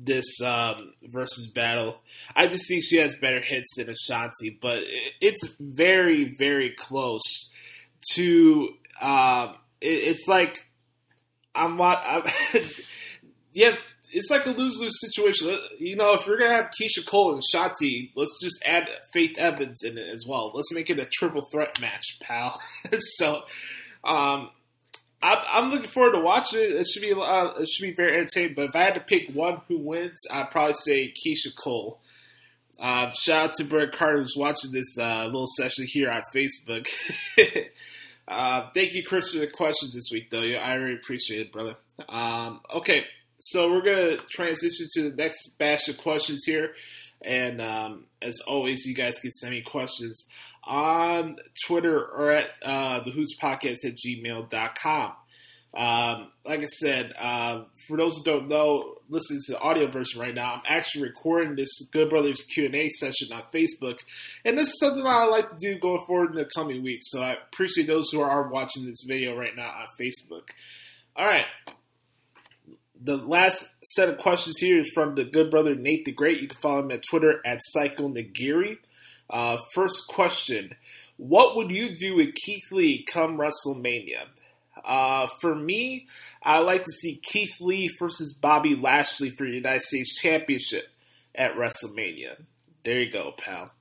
this 0.05 0.41
um, 0.41 0.93
versus 1.03 1.47
battle. 1.47 1.97
I 2.35 2.47
just 2.47 2.67
think 2.67 2.83
she 2.83 2.97
has 2.97 3.15
better 3.15 3.41
hits 3.41 3.69
than 3.77 3.89
Ashanti, 3.89 4.57
but 4.61 4.83
it's 5.19 5.47
very, 5.59 6.35
very 6.37 6.71
close 6.71 7.51
to. 8.13 8.69
Um, 9.01 9.55
it, 9.79 9.87
it's 9.87 10.27
like 10.27 10.65
I'm. 11.55 11.77
Not. 11.77 12.03
I'm 12.05 12.23
yeah, 13.53 13.75
it's 14.11 14.29
like 14.29 14.45
a 14.45 14.51
lose 14.51 14.79
lose 14.79 14.99
situation. 14.99 15.59
You 15.79 15.95
know, 15.95 16.13
if 16.13 16.25
you're 16.27 16.37
gonna 16.37 16.53
have 16.53 16.71
Keyshia 16.79 17.05
Cole 17.05 17.33
and 17.33 17.39
Ashanti, 17.39 18.11
let's 18.15 18.37
just 18.41 18.63
add 18.65 18.89
Faith 19.13 19.37
Evans 19.37 19.83
in 19.83 19.97
it 19.97 20.07
as 20.13 20.25
well. 20.27 20.51
Let's 20.53 20.73
make 20.73 20.89
it 20.89 20.99
a 20.99 21.05
triple 21.05 21.45
threat 21.51 21.79
match, 21.79 22.19
pal. 22.21 22.59
so. 23.17 23.43
Um, 24.03 24.49
I'm 25.23 25.69
looking 25.69 25.89
forward 25.89 26.13
to 26.13 26.19
watching 26.19 26.59
it. 26.59 26.71
It 26.71 26.87
should 26.87 27.01
be 27.01 27.13
uh, 27.13 27.51
it 27.59 27.67
should 27.67 27.83
be 27.83 27.93
very 27.93 28.17
entertaining. 28.17 28.55
But 28.55 28.69
if 28.69 28.75
I 28.75 28.83
had 28.83 28.95
to 28.95 29.01
pick 29.01 29.31
one 29.31 29.61
who 29.67 29.77
wins, 29.77 30.19
I'd 30.31 30.49
probably 30.49 30.73
say 30.73 31.13
Keyshia 31.13 31.55
Cole. 31.55 31.99
Uh, 32.79 33.11
shout 33.11 33.49
out 33.49 33.55
to 33.55 33.63
Brett 33.63 33.91
Carter 33.91 34.17
who's 34.17 34.35
watching 34.35 34.71
this 34.71 34.97
uh, 34.97 35.25
little 35.25 35.47
session 35.47 35.85
here 35.87 36.09
on 36.09 36.23
Facebook. 36.33 36.87
uh, 38.27 38.69
thank 38.73 38.93
you, 38.93 39.03
Chris, 39.03 39.29
for 39.29 39.37
the 39.37 39.47
questions 39.47 39.93
this 39.93 40.09
week, 40.11 40.31
though. 40.31 40.41
I 40.41 40.73
really 40.73 40.95
appreciate 40.95 41.41
it, 41.41 41.51
brother. 41.51 41.75
Um, 42.09 42.61
okay, 42.73 43.05
so 43.37 43.71
we're 43.71 43.83
gonna 43.83 44.17
transition 44.31 44.87
to 44.95 45.11
the 45.11 45.15
next 45.15 45.59
batch 45.59 45.87
of 45.89 45.97
questions 45.99 46.43
here, 46.43 46.73
and 47.21 47.61
um, 47.61 48.05
as 48.23 48.39
always, 48.47 48.87
you 48.87 48.95
guys 48.95 49.19
can 49.19 49.29
send 49.29 49.53
me 49.53 49.61
questions 49.61 50.27
on 50.63 51.37
Twitter 51.65 52.03
or 52.03 52.31
at 52.31 52.49
uh, 52.63 52.99
the 53.03 53.11
Hoots 53.11 53.35
Podcast 53.41 53.85
at 53.85 53.95
gmail.com. 53.97 55.13
Um, 55.73 56.27
like 56.45 56.59
I 56.59 56.67
said, 56.79 57.13
uh, 57.17 57.63
for 57.87 57.97
those 57.97 58.17
who 58.17 58.23
don't 58.23 58.49
know, 58.49 58.95
listening 59.09 59.39
to 59.45 59.53
the 59.53 59.59
audio 59.59 59.87
version 59.87 60.19
right 60.19 60.35
now, 60.35 60.55
I'm 60.55 60.61
actually 60.65 61.03
recording 61.03 61.55
this 61.55 61.69
Good 61.93 62.09
Brothers 62.09 62.43
Q&A 62.53 62.89
session 62.89 63.31
on 63.31 63.43
Facebook, 63.55 63.99
and 64.43 64.57
this 64.57 64.67
is 64.67 64.79
something 64.79 65.05
I 65.05 65.25
like 65.25 65.49
to 65.49 65.55
do 65.57 65.79
going 65.79 66.03
forward 66.05 66.31
in 66.31 66.35
the 66.35 66.49
coming 66.53 66.83
weeks, 66.83 67.05
so 67.09 67.21
I 67.21 67.37
appreciate 67.51 67.87
those 67.87 68.11
who 68.11 68.19
are 68.21 68.49
watching 68.49 68.85
this 68.85 69.03
video 69.07 69.37
right 69.37 69.55
now 69.55 69.69
on 69.69 69.87
Facebook. 69.99 70.49
All 71.15 71.25
right. 71.25 71.45
The 73.03 73.17
last 73.17 73.65
set 73.83 74.09
of 74.09 74.19
questions 74.19 74.57
here 74.59 74.79
is 74.79 74.91
from 74.91 75.15
the 75.15 75.23
good 75.23 75.49
brother 75.49 75.73
Nate 75.73 76.05
the 76.05 76.11
Great. 76.11 76.41
You 76.41 76.47
can 76.47 76.57
follow 76.57 76.81
him 76.81 76.91
at 76.91 77.03
Twitter 77.03 77.41
at 77.43 77.61
Psycho 77.63 78.07
Nagiri. 78.09 78.77
Uh, 79.29 79.57
first 79.73 80.07
question 80.07 80.75
What 81.17 81.55
would 81.55 81.71
you 81.71 81.95
do 81.97 82.15
with 82.15 82.35
Keith 82.35 82.71
Lee 82.71 83.03
come 83.03 83.37
WrestleMania? 83.37 84.25
Uh, 84.85 85.27
for 85.39 85.55
me, 85.55 86.07
I 86.43 86.59
like 86.59 86.83
to 86.83 86.91
see 86.91 87.19
Keith 87.21 87.55
Lee 87.59 87.89
versus 87.99 88.33
Bobby 88.33 88.75
Lashley 88.75 89.31
for 89.31 89.45
the 89.45 89.53
United 89.53 89.81
States 89.81 90.19
Championship 90.19 90.87
at 91.33 91.55
WrestleMania. 91.55 92.35
There 92.83 92.99
you 92.99 93.11
go, 93.11 93.33
pal. 93.35 93.71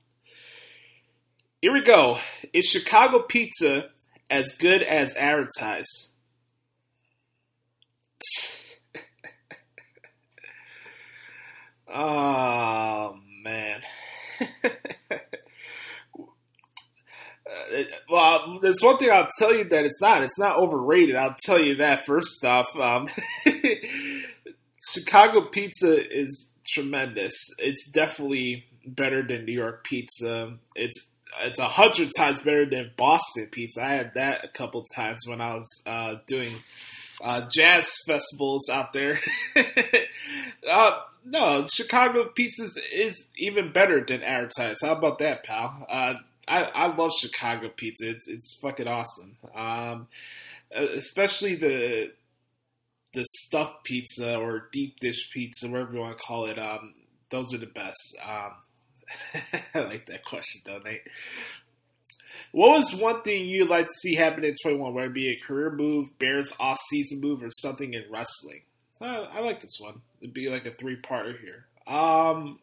Here 1.60 1.72
we 1.72 1.82
go. 1.82 2.18
Is 2.52 2.64
Chicago 2.64 3.20
pizza 3.20 3.90
as 4.30 4.52
good 4.52 4.82
as 4.82 5.14
advertised? 5.14 6.08
Oh, 11.92 13.16
man. 13.44 13.80
Uh, 17.50 17.82
well, 18.08 18.58
there's 18.62 18.80
one 18.80 18.96
thing 18.96 19.10
I'll 19.10 19.28
tell 19.38 19.52
you 19.52 19.64
that 19.64 19.84
it's 19.84 20.00
not. 20.00 20.22
It's 20.22 20.38
not 20.38 20.56
overrated. 20.56 21.16
I'll 21.16 21.36
tell 21.42 21.58
you 21.58 21.76
that 21.76 22.06
first 22.06 22.44
off. 22.44 22.68
Um, 22.76 23.08
Chicago 24.88 25.48
pizza 25.48 26.00
is 26.16 26.52
tremendous. 26.66 27.34
It's 27.58 27.90
definitely 27.90 28.64
better 28.86 29.26
than 29.26 29.44
New 29.44 29.52
York 29.52 29.84
pizza. 29.84 30.54
It's 30.74 31.08
it's 31.42 31.58
a 31.58 31.68
hundred 31.68 32.10
times 32.16 32.40
better 32.40 32.68
than 32.68 32.90
Boston 32.96 33.48
pizza. 33.50 33.84
I 33.84 33.94
had 33.94 34.14
that 34.14 34.44
a 34.44 34.48
couple 34.48 34.84
times 34.94 35.26
when 35.26 35.40
I 35.40 35.54
was 35.54 35.68
uh, 35.86 36.14
doing 36.26 36.54
uh, 37.22 37.42
jazz 37.50 37.90
festivals 38.06 38.68
out 38.68 38.92
there. 38.92 39.20
uh, 40.70 40.98
no, 41.24 41.66
Chicago 41.66 42.26
pizza 42.26 42.68
is 42.92 43.26
even 43.36 43.72
better 43.72 44.04
than 44.04 44.22
advertised. 44.22 44.82
How 44.82 44.92
about 44.92 45.18
that, 45.18 45.44
pal? 45.44 45.86
Uh, 45.88 46.14
I, 46.48 46.62
I 46.62 46.94
love 46.94 47.12
Chicago 47.12 47.68
pizza. 47.68 48.08
It's 48.08 48.26
it's 48.26 48.58
fucking 48.60 48.88
awesome. 48.88 49.36
Um, 49.54 50.08
especially 50.74 51.56
the 51.56 52.12
the 53.12 53.24
stuffed 53.24 53.84
pizza 53.84 54.36
or 54.36 54.68
deep 54.72 54.98
dish 55.00 55.30
pizza, 55.32 55.68
whatever 55.68 55.94
you 55.94 56.00
want 56.00 56.16
to 56.16 56.24
call 56.24 56.46
it. 56.46 56.58
Um, 56.58 56.94
those 57.30 57.52
are 57.52 57.58
the 57.58 57.66
best. 57.66 58.16
Um, 58.24 58.52
I 59.74 59.80
like 59.80 60.06
that 60.06 60.24
question 60.24 60.62
though, 60.64 60.78
Nate. 60.78 61.02
What 62.52 62.78
was 62.78 62.94
one 62.94 63.22
thing 63.22 63.46
you'd 63.46 63.68
like 63.68 63.86
to 63.86 63.92
see 63.92 64.14
happen 64.14 64.44
in 64.44 64.54
21, 64.60 64.92
whether 64.92 65.06
it 65.06 65.14
be 65.14 65.28
a 65.28 65.38
career 65.46 65.70
move, 65.70 66.08
Bears 66.18 66.52
off 66.58 66.78
season 66.88 67.20
move, 67.20 67.42
or 67.42 67.50
something 67.50 67.94
in 67.94 68.04
wrestling? 68.10 68.62
Uh, 69.00 69.26
I 69.32 69.40
like 69.40 69.60
this 69.60 69.78
one. 69.78 70.00
It'd 70.20 70.34
be 70.34 70.48
like 70.48 70.66
a 70.66 70.72
three 70.72 70.96
parter 70.96 71.38
here. 71.38 71.66
Um, 71.86 72.58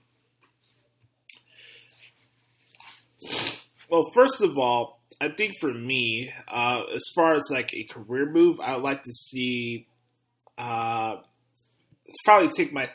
well, 3.89 4.10
first 4.13 4.41
of 4.41 4.58
all, 4.58 5.00
I 5.19 5.30
think 5.30 5.58
for 5.60 5.73
me, 5.73 6.32
uh, 6.47 6.84
as 6.93 7.04
far 7.15 7.34
as 7.34 7.50
like 7.50 7.73
a 7.73 7.84
career 7.86 8.30
move, 8.30 8.60
I'd 8.60 8.82
like 8.82 9.04
to 9.04 9.13
see 9.13 9.88
uh, 10.58 11.17
probably 12.26 12.50
take 12.50 12.73
my 12.73 12.89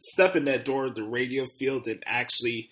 step 0.00 0.36
in 0.36 0.46
that 0.46 0.64
door 0.64 0.86
of 0.86 0.94
the 0.94 1.02
radio 1.02 1.46
field 1.58 1.86
and 1.86 2.02
actually 2.06 2.70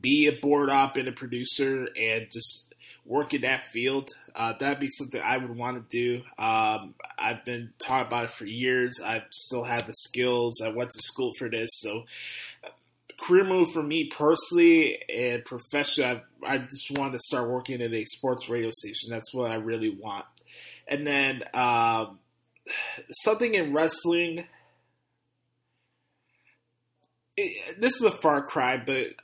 be 0.00 0.26
a 0.26 0.32
board 0.32 0.70
op 0.70 0.96
and 0.96 1.08
a 1.08 1.12
producer 1.12 1.88
and 2.00 2.26
just 2.32 2.71
work 3.04 3.34
in 3.34 3.42
that 3.42 3.62
field. 3.72 4.10
Uh, 4.34 4.54
that'd 4.58 4.78
be 4.78 4.88
something 4.88 5.20
I 5.20 5.36
would 5.36 5.56
want 5.56 5.76
to 5.76 5.96
do. 5.96 6.22
Um, 6.38 6.94
I've 7.18 7.44
been 7.44 7.72
taught 7.78 8.06
about 8.06 8.24
it 8.24 8.30
for 8.30 8.46
years. 8.46 9.00
I 9.04 9.22
still 9.30 9.64
have 9.64 9.86
the 9.86 9.94
skills. 9.94 10.60
I 10.64 10.68
went 10.68 10.90
to 10.90 11.02
school 11.02 11.32
for 11.38 11.48
this, 11.48 11.70
so 11.72 12.04
career 13.22 13.44
move 13.44 13.72
for 13.72 13.82
me 13.82 14.04
personally 14.06 14.98
and 15.08 15.44
professionally, 15.44 16.22
I, 16.44 16.54
I 16.54 16.58
just 16.58 16.90
want 16.90 17.12
to 17.12 17.18
start 17.20 17.48
working 17.48 17.80
at 17.80 17.92
a 17.92 18.04
sports 18.04 18.48
radio 18.48 18.70
station. 18.70 19.10
That's 19.10 19.32
what 19.32 19.50
I 19.50 19.56
really 19.56 19.90
want. 19.90 20.24
And 20.88 21.06
then 21.06 21.44
um, 21.54 22.18
something 23.24 23.54
in 23.54 23.72
wrestling. 23.72 24.44
It, 27.36 27.80
this 27.80 27.96
is 27.96 28.02
a 28.02 28.10
far 28.10 28.42
cry, 28.42 28.76
but 28.76 29.14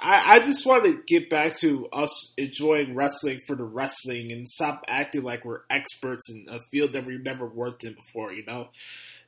I, 0.00 0.36
I 0.36 0.38
just 0.40 0.64
want 0.64 0.84
to 0.84 1.00
get 1.06 1.28
back 1.28 1.56
to 1.58 1.86
us 1.88 2.32
enjoying 2.38 2.94
wrestling 2.94 3.40
for 3.46 3.54
the 3.54 3.64
wrestling 3.64 4.32
and 4.32 4.48
stop 4.48 4.84
acting 4.88 5.22
like 5.22 5.44
we're 5.44 5.60
experts 5.68 6.30
in 6.30 6.46
a 6.50 6.60
field 6.70 6.94
that 6.94 7.04
we've 7.04 7.22
never 7.22 7.46
worked 7.46 7.84
in 7.84 7.94
before. 7.94 8.32
You 8.32 8.44
know, 8.46 8.68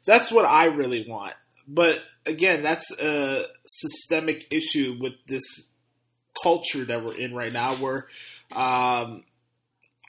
that's 0.05 0.33
what 0.33 0.47
I 0.47 0.67
really 0.67 1.07
want. 1.07 1.35
But 1.69 2.03
again, 2.27 2.63
that's 2.63 2.91
a 2.93 3.45
systemic 3.67 4.47
issue 4.51 4.97
with 5.01 5.15
this 5.27 5.71
culture 6.43 6.85
that 6.85 7.05
we're 7.05 7.17
in 7.17 7.35
right 7.35 7.53
now, 7.53 7.75
where 7.75 8.09
um, 8.51 9.25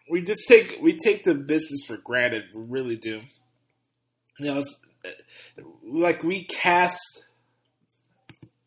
we 0.09 0.21
just 0.21 0.47
take 0.47 0.77
we 0.81 0.97
take 0.97 1.23
the 1.23 1.35
business 1.35 1.83
for 1.85 1.97
granted. 1.97 2.45
We 2.53 2.61
really 2.61 2.95
do. 2.95 3.21
You 4.39 4.55
know, 4.55 4.61
like 5.85 6.23
we 6.23 6.45
cast 6.45 7.25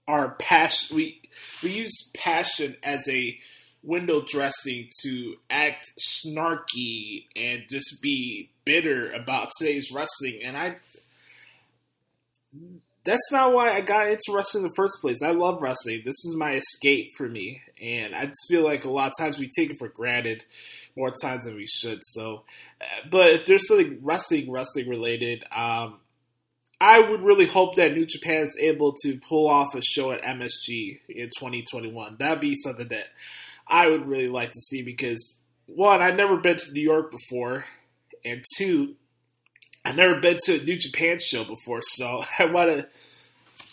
our 0.06 0.30
passion. 0.38 0.96
We 0.96 1.22
we 1.62 1.70
use 1.70 2.11
passion 2.14 2.77
as 2.83 3.09
a 3.09 3.38
window 3.83 4.20
dressing 4.27 4.88
to 5.03 5.37
act 5.49 5.87
snarky 5.99 7.27
and 7.37 7.62
just 7.70 8.03
be 8.03 8.51
bitter 8.64 9.12
about 9.12 9.51
today's 9.59 9.90
wrestling. 9.92 10.40
And 10.44 10.57
I, 10.57 10.77
that's 13.05 13.31
not 13.31 13.53
why 13.53 13.70
I 13.70 13.81
got 13.81 14.09
into 14.09 14.33
wrestling 14.35 14.64
in 14.64 14.70
the 14.70 14.75
first 14.75 15.01
place. 15.01 15.22
I 15.22 15.31
love 15.31 15.62
wrestling. 15.62 16.03
This 16.05 16.25
is 16.25 16.35
my 16.37 16.55
escape 16.55 17.11
for 17.16 17.29
me. 17.29 17.62
And 17.81 18.14
I 18.14 18.27
just 18.27 18.46
feel 18.49 18.64
like 18.64 18.85
a 18.85 18.90
lot 18.90 19.12
of 19.12 19.12
times 19.18 19.38
we 19.38 19.49
take 19.49 19.70
it 19.70 19.79
for 19.79 19.88
granted 19.88 20.44
more 20.96 21.12
times 21.22 21.44
than 21.44 21.55
we 21.55 21.66
should. 21.66 22.01
So, 22.03 22.42
but 23.11 23.35
if 23.35 23.46
there's 23.46 23.68
something 23.68 24.01
wrestling, 24.03 24.51
wrestling 24.51 24.88
related, 24.88 25.44
um, 25.55 26.01
I 26.80 27.00
would 27.00 27.22
really 27.22 27.46
hope 27.46 27.76
that 27.76 27.94
New 27.94 28.04
Japan 28.04 28.42
is 28.42 28.58
able 28.60 28.92
to 29.02 29.18
pull 29.28 29.48
off 29.48 29.74
a 29.74 29.80
show 29.80 30.12
at 30.12 30.22
MSG 30.22 31.00
in 31.08 31.28
2021. 31.28 32.16
That'd 32.18 32.40
be 32.40 32.54
something 32.54 32.88
that 32.88 33.06
I 33.66 33.88
would 33.88 34.06
really 34.06 34.28
like 34.28 34.50
to 34.50 34.60
see 34.60 34.82
because 34.82 35.40
one, 35.66 36.02
I've 36.02 36.16
never 36.16 36.36
been 36.36 36.58
to 36.58 36.72
New 36.72 36.82
York 36.82 37.10
before, 37.10 37.64
and 38.24 38.44
two, 38.56 38.94
I've 39.84 39.96
never 39.96 40.20
been 40.20 40.36
to 40.44 40.60
a 40.60 40.64
New 40.64 40.76
Japan 40.76 41.18
show 41.18 41.44
before, 41.44 41.80
so 41.82 42.24
I 42.38 42.46
want 42.46 42.70
to. 42.70 42.88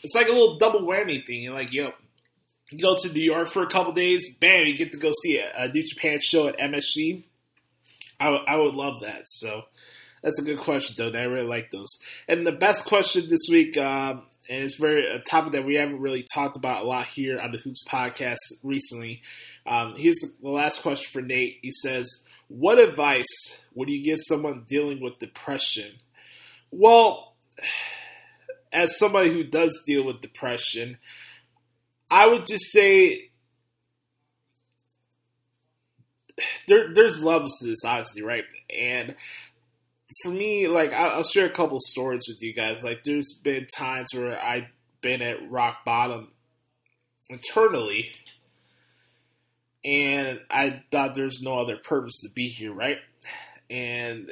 It's 0.03 0.15
like 0.15 0.27
a 0.27 0.31
little 0.31 0.57
double 0.57 0.81
whammy 0.81 1.25
thing. 1.25 1.43
You're 1.43 1.53
like, 1.53 1.71
yo, 1.71 1.93
you 2.71 2.79
go 2.79 2.97
to 2.97 3.09
New 3.09 3.21
York 3.21 3.49
for 3.51 3.63
a 3.63 3.69
couple 3.69 3.93
days, 3.93 4.35
bam, 4.35 4.67
you 4.67 4.75
get 4.75 4.91
to 4.91 4.97
go 4.97 5.11
see 5.23 5.37
a, 5.37 5.63
a 5.63 5.67
New 5.69 5.83
Japan 5.83 6.19
show 6.21 6.47
at 6.47 6.57
MSG. 6.57 7.23
I, 8.19 8.25
w- 8.25 8.43
I 8.47 8.55
would 8.57 8.73
love 8.73 9.01
that. 9.01 9.21
So 9.25 9.63
that's 10.23 10.39
a 10.39 10.43
good 10.43 10.59
question, 10.59 10.95
though. 10.97 11.17
I 11.17 11.23
really 11.23 11.47
like 11.47 11.69
those. 11.69 11.89
And 12.27 12.47
the 12.47 12.53
best 12.53 12.85
question 12.85 13.29
this 13.29 13.47
week, 13.51 13.77
um, 13.77 14.23
and 14.49 14.63
it's 14.63 14.77
very 14.77 15.05
a 15.05 15.19
topic 15.19 15.51
that 15.53 15.65
we 15.65 15.75
haven't 15.75 15.99
really 15.99 16.25
talked 16.33 16.55
about 16.55 16.83
a 16.83 16.87
lot 16.87 17.07
here 17.07 17.39
on 17.39 17.51
the 17.51 17.57
Hoots 17.57 17.83
podcast 17.87 18.39
recently. 18.63 19.21
Um, 19.65 19.95
here's 19.95 20.19
the 20.41 20.49
last 20.49 20.81
question 20.81 21.09
for 21.11 21.25
Nate. 21.25 21.59
He 21.61 21.71
says, 21.71 22.09
"What 22.47 22.79
advice 22.79 23.61
would 23.73 23.89
you 23.89 24.03
give 24.03 24.19
someone 24.19 24.65
dealing 24.67 25.01
with 25.01 25.19
depression?" 25.19 25.91
Well, 26.71 27.35
as 28.71 28.97
somebody 28.97 29.31
who 29.31 29.43
does 29.43 29.83
deal 29.85 30.05
with 30.05 30.21
depression, 30.21 30.97
I 32.09 32.27
would 32.27 32.47
just 32.47 32.71
say 32.71 33.29
there, 36.67 36.93
there's 36.93 37.21
levels 37.21 37.57
to 37.59 37.67
this, 37.67 37.85
obviously, 37.85 38.21
right? 38.21 38.45
And 38.75 39.15
for 40.21 40.29
me, 40.29 40.67
like 40.67 40.93
I'll 40.93 41.23
share 41.23 41.45
a 41.45 41.51
couple 41.51 41.79
stories 41.79 42.25
with 42.27 42.41
you 42.41 42.53
guys. 42.53 42.83
Like 42.83 43.03
there's 43.03 43.33
been 43.33 43.67
times 43.75 44.09
where 44.13 44.41
I've 44.41 44.67
been 45.01 45.21
at 45.21 45.49
rock 45.49 45.85
bottom 45.85 46.29
internally, 47.29 48.11
and 49.83 50.39
I 50.49 50.83
thought 50.91 51.15
there's 51.15 51.41
no 51.41 51.59
other 51.59 51.77
purpose 51.77 52.19
to 52.21 52.29
be 52.33 52.49
here, 52.49 52.73
right? 52.73 52.97
And 53.69 54.31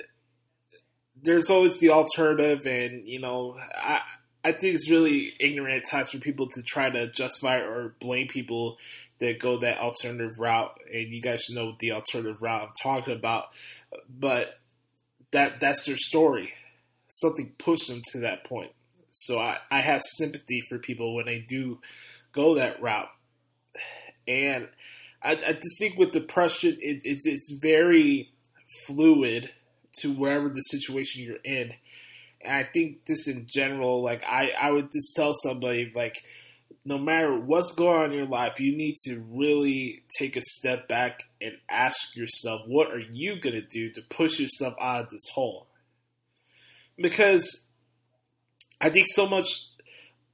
there's 1.24 1.50
always 1.50 1.80
the 1.80 1.92
alternative, 1.92 2.66
and 2.66 3.08
you 3.08 3.20
know, 3.20 3.58
I 3.76 4.02
I 4.44 4.52
think 4.52 4.76
it's 4.76 4.90
really 4.90 5.34
ignorant 5.40 5.86
times 5.90 6.10
for 6.10 6.18
people 6.18 6.48
to 6.48 6.62
try 6.64 6.90
to 6.90 7.12
justify 7.12 7.58
or 7.58 7.96
blame 8.00 8.28
people 8.28 8.78
that 9.20 9.40
go 9.40 9.58
that 9.60 9.78
alternative 9.80 10.40
route. 10.40 10.76
And 10.92 11.14
you 11.14 11.22
guys 11.22 11.50
know 11.50 11.68
what 11.68 11.80
the 11.80 11.92
alternative 11.92 12.42
route 12.42 12.64
I'm 12.64 12.74
talking 12.82 13.16
about, 13.16 13.46
but 14.10 14.56
that 15.32 15.60
that's 15.60 15.86
their 15.86 15.98
story. 15.98 16.54
Something 17.08 17.54
pushed 17.58 17.88
them 17.88 18.02
to 18.12 18.20
that 18.20 18.46
point. 18.46 18.72
So 19.10 19.38
I, 19.38 19.58
I 19.70 19.82
have 19.82 20.02
sympathy 20.02 20.62
for 20.70 20.80
people 20.80 21.16
when 21.16 21.26
they 21.26 21.40
do 21.40 21.80
go 22.32 22.56
that 22.56 22.82
route. 22.82 23.10
And 24.28 24.70
I, 25.22 25.32
I 25.32 25.54
just 25.54 25.80
think 25.80 25.98
with 25.98 26.12
depression, 26.12 26.78
it, 26.80 27.02
it's 27.04 27.26
it's 27.26 27.58
very 27.62 28.32
fluid 28.88 29.50
to 30.00 30.14
wherever 30.14 30.50
the 30.50 30.62
situation 30.62 31.24
you're 31.24 31.36
in. 31.44 31.74
And 32.44 32.54
I 32.54 32.64
think 32.64 33.06
just 33.06 33.28
in 33.28 33.46
general, 33.48 34.04
like 34.04 34.24
I, 34.28 34.52
I 34.60 34.72
would 34.72 34.92
just 34.92 35.14
tell 35.16 35.34
somebody 35.34 35.92
like 35.94 36.24
no 36.84 36.98
matter 36.98 37.40
what's 37.40 37.74
going 37.74 37.96
on 37.96 38.12
in 38.12 38.18
your 38.18 38.28
life, 38.28 38.60
you 38.60 38.76
need 38.76 38.96
to 39.06 39.24
really 39.30 40.04
take 40.18 40.36
a 40.36 40.42
step 40.42 40.88
back 40.88 41.24
and 41.40 41.54
ask 41.70 42.16
yourself, 42.16 42.62
what 42.66 42.92
are 42.92 43.02
you 43.12 43.40
going 43.40 43.56
to 43.56 43.62
do 43.62 43.92
to 43.92 44.02
push 44.02 44.40
yourself 44.40 44.74
out 44.82 45.02
of 45.02 45.10
this 45.10 45.28
hole? 45.34 45.68
Because 46.98 47.68
I 48.80 48.90
think 48.90 49.08
so 49.10 49.28
much 49.28 49.48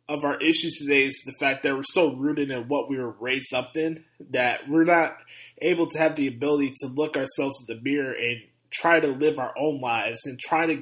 of 0.10 0.24
our 0.24 0.40
issues 0.40 0.78
today 0.78 1.04
is 1.04 1.22
the 1.26 1.34
fact 1.34 1.64
that 1.64 1.76
we're 1.76 1.84
so 1.84 2.14
rooted 2.14 2.50
in 2.50 2.68
what 2.70 2.90
we 2.90 2.98
were 2.98 3.16
raised 3.20 3.54
up 3.54 3.76
in 3.76 4.06
that 4.30 4.70
we're 4.70 4.86
not 4.86 5.18
able 5.62 5.90
to 5.90 5.98
have 5.98 6.16
the 6.16 6.28
ability 6.28 6.74
to 6.78 6.88
look 6.88 7.18
ourselves 7.18 7.66
in 7.68 7.76
the 7.76 7.82
mirror 7.82 8.14
and 8.14 8.38
try 8.72 9.02
to 9.02 9.08
live 9.08 9.38
our 9.38 9.54
own 9.58 9.82
lives 9.82 10.26
and 10.26 10.40
try 10.40 10.66
to 10.66 10.82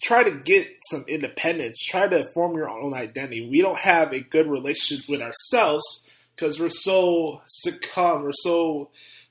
try 0.00 0.22
to 0.22 0.30
get 0.30 0.68
some 0.90 1.04
independence, 1.08 1.78
try 1.84 2.06
to 2.06 2.24
form 2.34 2.56
your 2.56 2.68
own 2.68 2.94
identity. 2.94 3.48
We 3.48 3.62
don't 3.62 3.78
have 3.78 4.12
a 4.12 4.20
good 4.20 4.46
relationship 4.46 5.08
with 5.08 5.22
ourselves 5.22 5.84
because 6.34 6.60
we're 6.60 6.68
so 6.68 7.40
succumb, 7.46 8.22
we're 8.22 8.32
so 8.32 8.90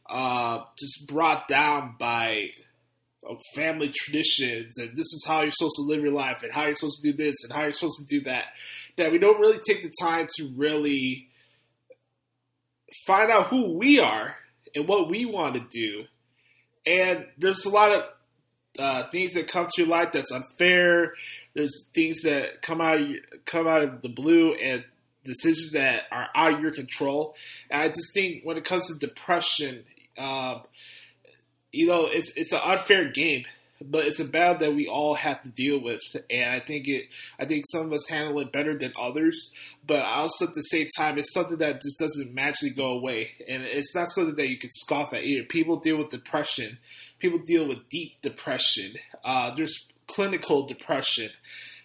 uh, 0.10 0.64
just 0.80 1.08
brought 1.08 1.48
down 1.48 1.96
by 2.00 2.50
uh, 3.28 3.36
family 3.56 3.92
traditions, 3.94 4.78
and 4.78 4.92
this 4.92 5.08
is 5.14 5.24
how 5.26 5.42
you're 5.42 5.52
supposed 5.52 5.78
to 5.78 5.84
live 5.84 6.02
your 6.02 6.14
life, 6.14 6.44
and 6.44 6.52
how 6.52 6.66
you're 6.66 6.76
supposed 6.76 7.02
to 7.02 7.12
do 7.12 7.18
this, 7.18 7.36
and 7.44 7.54
how 7.54 7.64
you're 7.64 7.72
supposed 7.72 8.00
to 8.00 8.06
do 8.06 8.24
that. 8.26 8.46
That 8.98 9.12
we 9.12 9.18
don't 9.18 9.40
really 9.40 9.60
take 9.68 9.82
the 9.82 9.92
time 10.00 10.28
to 10.38 10.52
really 10.56 11.30
find 13.06 13.32
out 13.32 13.48
who 13.48 13.78
we 13.78 14.00
are 14.00 14.38
and 14.76 14.88
what 14.88 15.10
we 15.10 15.26
want 15.26 15.56
to 15.56 15.66
do. 15.72 16.06
And 16.86 17.26
there's 17.38 17.66
a 17.66 17.70
lot 17.70 17.92
of 17.92 18.04
uh, 18.78 19.04
things 19.12 19.34
that 19.34 19.50
come 19.50 19.68
to 19.76 19.86
life 19.86 20.10
that's 20.14 20.32
unfair. 20.32 21.14
There's 21.54 21.88
things 21.94 22.22
that 22.22 22.62
come 22.62 22.82
out 22.82 23.00
of, 23.00 23.08
come 23.46 23.68
out 23.68 23.84
of 23.84 24.02
the 24.02 24.10
blue 24.10 24.54
and 24.54 24.84
decisions 25.24 25.72
that 25.72 26.04
are 26.12 26.28
out 26.36 26.54
of 26.54 26.62
your 26.62 26.72
control. 26.72 27.36
And 27.70 27.82
I 27.82 27.88
just 27.88 28.14
think 28.14 28.44
when 28.44 28.58
it 28.58 28.64
comes 28.64 28.88
to 28.88 28.96
depression, 29.00 29.84
uh, 30.18 30.60
you 31.72 31.88
know, 31.88 32.06
it's 32.06 32.32
it's 32.36 32.54
an 32.54 32.62
unfair 32.64 33.12
game, 33.12 33.46
but 33.82 34.06
it's 34.06 34.20
a 34.20 34.26
battle 34.26 34.60
that 34.60 34.76
we 34.76 34.88
all 34.88 35.16
have 35.16 35.42
to 35.44 35.50
deal 35.50 35.80
with. 35.80 36.02
And 36.30 36.50
I 36.50 36.60
think 36.60 36.88
it, 36.88 37.08
I 37.40 37.46
think 37.46 37.66
some 37.72 37.88
of 37.88 37.94
us 37.94 38.08
handle 38.08 38.40
it 38.40 38.52
better 38.52 38.78
than 38.78 38.94
others. 39.00 39.52
But 39.86 40.04
also 40.04 40.48
at 40.48 40.56
the 40.56 40.62
same 40.62 40.88
time, 40.98 41.18
it's 41.18 41.34
something 41.34 41.58
that 41.58 41.82
just 41.82 42.00
doesn't 42.00 42.34
magically 42.34 42.72
go 42.72 42.92
away, 42.92 43.32
and 43.48 43.64
it's 43.64 43.94
not 43.94 44.10
something 44.10 44.36
that 44.36 44.50
you 44.50 44.58
can 44.58 44.70
scoff 44.72 45.14
at 45.14 45.24
either. 45.24 45.46
People 45.46 45.78
deal 45.78 45.98
with 45.98 46.10
depression. 46.10 46.78
People 47.20 47.40
deal 47.40 47.68
with 47.68 47.90
deep 47.90 48.22
depression. 48.22 48.96
Uh, 49.24 49.54
there's 49.56 49.88
clinical 50.08 50.66
depression. 50.66 51.30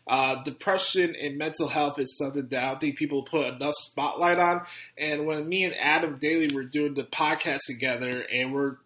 Uh, 0.07 0.43
depression 0.43 1.15
and 1.15 1.39
mental 1.39 1.69
health 1.69 1.99
is 1.99 2.17
something 2.17 2.49
that 2.49 2.65
I 2.65 2.69
don't 2.69 2.81
think 2.81 2.99
people 2.99 3.23
put 3.23 3.55
enough 3.55 3.75
spotlight 3.75 4.41
on. 4.41 4.63
And 4.99 5.25
when 5.25 5.49
me 5.49 5.65
and 5.65 5.75
Adam 5.77 6.19
Daly 6.19 6.53
were 6.53 6.65
doing 6.65 6.95
the 6.95 7.05
podcast 7.05 7.61
together, 7.67 8.25
and 8.33 8.53
we're 8.53 8.77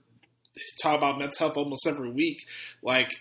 talking 0.81 0.99
about 0.99 1.19
mental 1.19 1.39
health 1.39 1.57
almost 1.57 1.87
every 1.87 2.11
week, 2.11 2.47
like 2.83 3.13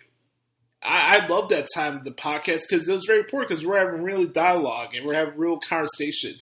I, 0.84 1.17
I 1.17 1.28
love 1.28 1.50
that 1.50 1.67
time 1.74 1.98
of 1.98 2.04
the 2.04 2.12
podcast 2.12 2.62
because 2.69 2.88
it 2.88 2.93
was 2.93 3.06
very 3.06 3.19
important 3.19 3.50
because 3.50 3.65
we're 3.65 3.80
having 3.80 4.04
really 4.04 4.28
dialogue 4.28 4.93
and 4.96 5.06
we're 5.06 5.15
having 5.15 5.38
real 5.38 5.60
conversations. 5.60 6.41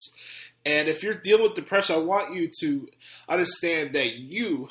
And 0.64 0.88
if 0.88 1.02
you're 1.02 1.14
dealing 1.14 1.42
with 1.42 1.54
depression, 1.54 1.96
I 1.96 1.98
want 1.98 2.34
you 2.34 2.50
to 2.60 2.88
understand 3.28 3.94
that 3.94 4.14
you 4.14 4.68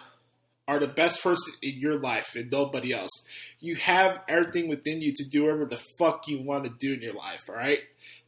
are 0.68 0.80
the 0.80 0.88
best 0.88 1.22
person 1.22 1.54
in 1.62 1.78
your 1.80 2.00
life 2.00 2.30
and 2.36 2.50
nobody 2.50 2.94
else. 2.94 3.12
You 3.60 3.76
have 3.76 4.20
everything 4.30 4.70
within 4.70 5.02
you 5.02 5.12
to 5.14 5.26
do 5.30 5.44
whatever 5.44 5.66
the 5.66 5.82
fuck 6.00 6.28
you 6.28 6.42
want 6.42 6.64
to 6.64 6.70
do 6.70 6.94
in 6.94 7.02
your 7.02 7.14
life, 7.14 7.42
all 7.50 7.56
right? 7.56 7.80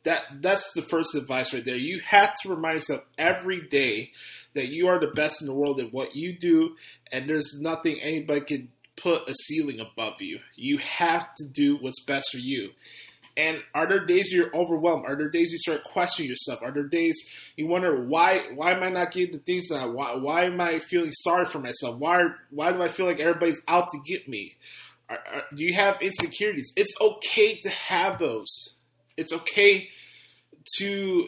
That 0.05 0.23
that's 0.41 0.73
the 0.73 0.81
first 0.81 1.15
advice 1.15 1.53
right 1.53 1.63
there. 1.63 1.77
You 1.77 1.99
have 2.01 2.33
to 2.41 2.49
remind 2.49 2.75
yourself 2.75 3.03
every 3.17 3.67
day 3.67 4.11
that 4.53 4.67
you 4.67 4.87
are 4.87 4.99
the 4.99 5.13
best 5.15 5.41
in 5.41 5.47
the 5.47 5.53
world 5.53 5.79
at 5.79 5.93
what 5.93 6.15
you 6.15 6.37
do 6.37 6.75
and 7.11 7.29
there's 7.29 7.59
nothing 7.59 7.99
anybody 8.01 8.41
can 8.41 8.69
put 8.95 9.27
a 9.27 9.33
ceiling 9.33 9.79
above 9.79 10.21
you. 10.21 10.39
You 10.55 10.77
have 10.77 11.33
to 11.35 11.47
do 11.47 11.77
what's 11.77 12.03
best 12.03 12.29
for 12.31 12.37
you. 12.37 12.71
And 13.35 13.59
are 13.73 13.87
there 13.87 14.05
days 14.05 14.31
you're 14.31 14.55
overwhelmed? 14.55 15.05
Are 15.07 15.15
there 15.15 15.29
days 15.29 15.51
you 15.51 15.57
start 15.57 15.83
questioning 15.83 16.29
yourself? 16.29 16.61
Are 16.61 16.71
there 16.71 16.87
days 16.87 17.17
you 17.55 17.67
wonder 17.67 18.05
why 18.05 18.45
why 18.53 18.73
am 18.73 18.83
I 18.83 18.89
not 18.89 19.11
getting 19.11 19.33
the 19.33 19.39
things 19.39 19.69
that 19.69 19.81
I 19.81 19.85
why 19.85 20.15
why 20.15 20.45
am 20.45 20.61
I 20.61 20.79
feeling 20.79 21.11
sorry 21.11 21.45
for 21.45 21.59
myself? 21.59 21.97
Why 21.97 22.25
why 22.51 22.71
do 22.71 22.83
I 22.83 22.89
feel 22.89 23.07
like 23.07 23.19
everybody's 23.19 23.61
out 23.67 23.87
to 23.91 23.99
get 24.05 24.27
me? 24.27 24.55
Are, 25.09 25.17
are, 25.17 25.43
do 25.55 25.63
you 25.63 25.73
have 25.73 26.01
insecurities? 26.01 26.71
It's 26.75 26.93
okay 27.01 27.59
to 27.61 27.69
have 27.69 28.19
those. 28.19 28.49
It's 29.17 29.33
okay 29.33 29.89
to 30.77 31.27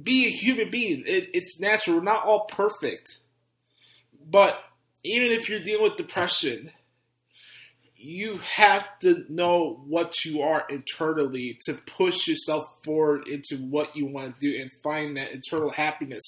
be 0.00 0.26
a 0.26 0.30
human 0.30 0.70
being. 0.70 1.04
It, 1.06 1.30
it's 1.34 1.60
natural. 1.60 1.96
We're 1.96 2.02
not 2.02 2.24
all 2.24 2.46
perfect, 2.46 3.18
but 4.24 4.58
even 5.04 5.32
if 5.32 5.48
you're 5.48 5.60
dealing 5.60 5.82
with 5.82 5.96
depression, 5.96 6.70
you 7.94 8.38
have 8.38 8.84
to 9.00 9.24
know 9.28 9.80
what 9.86 10.24
you 10.24 10.42
are 10.42 10.64
internally 10.68 11.58
to 11.66 11.74
push 11.74 12.26
yourself 12.26 12.66
forward 12.84 13.28
into 13.28 13.56
what 13.58 13.94
you 13.96 14.06
want 14.06 14.40
to 14.40 14.50
do 14.50 14.60
and 14.60 14.70
find 14.82 15.16
that 15.16 15.30
internal 15.30 15.70
happiness. 15.70 16.22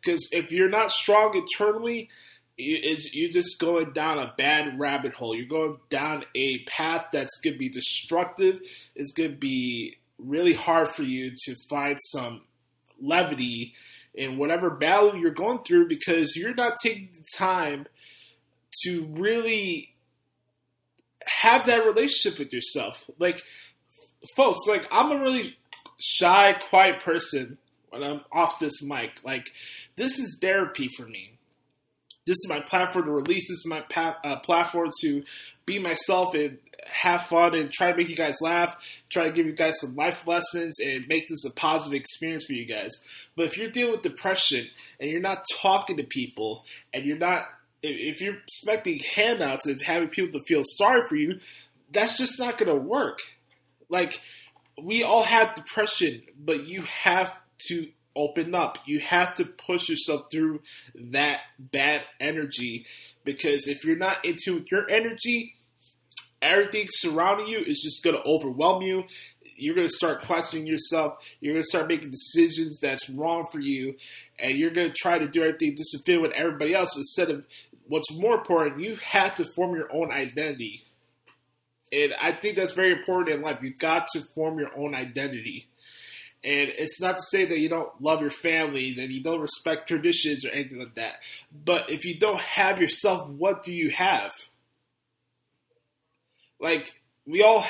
Because 0.00 0.28
if 0.32 0.50
you're 0.50 0.68
not 0.68 0.90
strong 0.90 1.36
internally, 1.36 2.08
you're 2.56 3.30
just 3.30 3.60
going 3.60 3.92
down 3.92 4.18
a 4.18 4.34
bad 4.36 4.78
rabbit 4.78 5.14
hole. 5.14 5.34
You're 5.34 5.46
going 5.46 5.78
down 5.90 6.24
a 6.34 6.64
path 6.64 7.06
that's 7.12 7.38
going 7.42 7.54
to 7.54 7.58
be 7.58 7.70
destructive. 7.70 8.60
It's 8.96 9.12
going 9.12 9.30
to 9.30 9.36
be 9.36 9.98
really 10.22 10.54
hard 10.54 10.88
for 10.88 11.02
you 11.02 11.32
to 11.44 11.54
find 11.68 11.98
some 12.12 12.42
levity 13.00 13.74
in 14.14 14.36
whatever 14.36 14.70
battle 14.70 15.16
you're 15.16 15.30
going 15.30 15.58
through 15.64 15.88
because 15.88 16.36
you're 16.36 16.54
not 16.54 16.74
taking 16.82 17.08
the 17.14 17.24
time 17.36 17.86
to 18.84 19.06
really 19.06 19.94
have 21.24 21.66
that 21.66 21.86
relationship 21.86 22.38
with 22.38 22.52
yourself. 22.52 23.04
Like, 23.18 23.42
folks, 24.36 24.60
like, 24.68 24.86
I'm 24.90 25.12
a 25.12 25.20
really 25.20 25.56
shy, 25.98 26.54
quiet 26.54 27.00
person 27.00 27.58
when 27.90 28.02
I'm 28.02 28.22
off 28.32 28.58
this 28.58 28.82
mic. 28.82 29.12
Like, 29.24 29.50
this 29.96 30.18
is 30.18 30.38
therapy 30.40 30.88
for 30.96 31.06
me. 31.06 31.31
This 32.26 32.36
is 32.36 32.46
my 32.48 32.60
platform 32.60 33.06
to 33.06 33.10
release. 33.10 33.48
This 33.48 33.58
is 33.58 33.66
my 33.66 33.80
pa- 33.80 34.18
uh, 34.24 34.36
platform 34.36 34.90
to 35.00 35.24
be 35.66 35.78
myself 35.78 36.34
and 36.34 36.58
have 36.86 37.26
fun 37.26 37.54
and 37.54 37.70
try 37.70 37.90
to 37.90 37.96
make 37.96 38.08
you 38.08 38.16
guys 38.16 38.40
laugh, 38.40 38.76
try 39.08 39.24
to 39.24 39.32
give 39.32 39.46
you 39.46 39.52
guys 39.52 39.80
some 39.80 39.94
life 39.94 40.26
lessons 40.26 40.76
and 40.80 41.06
make 41.08 41.28
this 41.28 41.44
a 41.44 41.50
positive 41.50 41.94
experience 41.94 42.44
for 42.44 42.52
you 42.52 42.64
guys. 42.64 42.92
But 43.36 43.46
if 43.46 43.56
you're 43.56 43.70
dealing 43.70 43.92
with 43.92 44.02
depression 44.02 44.66
and 45.00 45.10
you're 45.10 45.20
not 45.20 45.44
talking 45.60 45.96
to 45.96 46.04
people 46.04 46.64
and 46.92 47.04
you're 47.04 47.18
not 47.18 47.46
if 47.82 48.20
you're 48.20 48.36
expecting 48.46 49.00
handouts 49.00 49.66
and 49.66 49.82
having 49.82 50.08
people 50.08 50.38
to 50.38 50.44
feel 50.46 50.62
sorry 50.64 51.02
for 51.08 51.16
you, 51.16 51.38
that's 51.90 52.16
just 52.16 52.38
not 52.38 52.58
going 52.58 52.68
to 52.68 52.76
work. 52.76 53.18
Like, 53.88 54.20
we 54.80 55.02
all 55.02 55.22
have 55.22 55.54
depression, 55.54 56.22
but 56.38 56.66
you 56.66 56.82
have 56.82 57.32
to 57.68 57.88
open 58.16 58.54
up. 58.54 58.78
You 58.86 59.00
have 59.00 59.34
to 59.36 59.44
push 59.44 59.88
yourself 59.88 60.26
through 60.30 60.62
that 60.94 61.40
bad 61.58 62.02
energy 62.20 62.86
because 63.24 63.66
if 63.66 63.84
you're 63.84 63.96
not 63.96 64.24
into 64.24 64.64
your 64.70 64.88
energy, 64.90 65.54
everything 66.40 66.86
surrounding 66.88 67.46
you 67.46 67.58
is 67.58 67.80
just 67.82 68.02
going 68.02 68.16
to 68.16 68.22
overwhelm 68.24 68.82
you. 68.82 69.04
You're 69.56 69.74
going 69.74 69.86
to 69.86 69.94
start 69.94 70.22
questioning 70.22 70.66
yourself. 70.66 71.14
You're 71.40 71.54
going 71.54 71.62
to 71.62 71.68
start 71.68 71.88
making 71.88 72.10
decisions 72.10 72.80
that's 72.80 73.08
wrong 73.10 73.46
for 73.52 73.60
you. 73.60 73.96
And 74.38 74.58
you're 74.58 74.70
going 74.70 74.88
to 74.88 74.94
try 74.94 75.18
to 75.18 75.28
do 75.28 75.42
everything 75.42 75.76
just 75.76 75.92
to 75.92 75.98
fit 76.04 76.20
with 76.20 76.32
everybody 76.32 76.74
else 76.74 76.96
instead 76.96 77.30
of 77.30 77.44
what's 77.86 78.10
more 78.12 78.36
important, 78.36 78.80
you 78.80 78.96
have 78.96 79.36
to 79.36 79.44
form 79.44 79.76
your 79.76 79.94
own 79.94 80.10
identity. 80.10 80.82
And 81.92 82.14
I 82.20 82.32
think 82.32 82.56
that's 82.56 82.72
very 82.72 82.92
important 82.92 83.36
in 83.36 83.42
life. 83.42 83.58
You've 83.62 83.78
got 83.78 84.08
to 84.14 84.22
form 84.34 84.58
your 84.58 84.70
own 84.76 84.94
identity. 84.94 85.68
And 86.44 86.72
it's 86.76 87.00
not 87.00 87.16
to 87.16 87.22
say 87.30 87.44
that 87.44 87.58
you 87.58 87.68
don't 87.68 87.88
love 88.00 88.20
your 88.20 88.30
family, 88.30 88.94
that 88.94 89.08
you 89.08 89.22
don't 89.22 89.40
respect 89.40 89.86
traditions 89.86 90.44
or 90.44 90.50
anything 90.50 90.80
like 90.80 90.94
that. 90.96 91.18
But 91.64 91.88
if 91.88 92.04
you 92.04 92.18
don't 92.18 92.40
have 92.40 92.80
yourself, 92.80 93.28
what 93.30 93.62
do 93.62 93.72
you 93.72 93.90
have? 93.90 94.32
Like, 96.60 96.92
we 97.26 97.42
all 97.42 97.64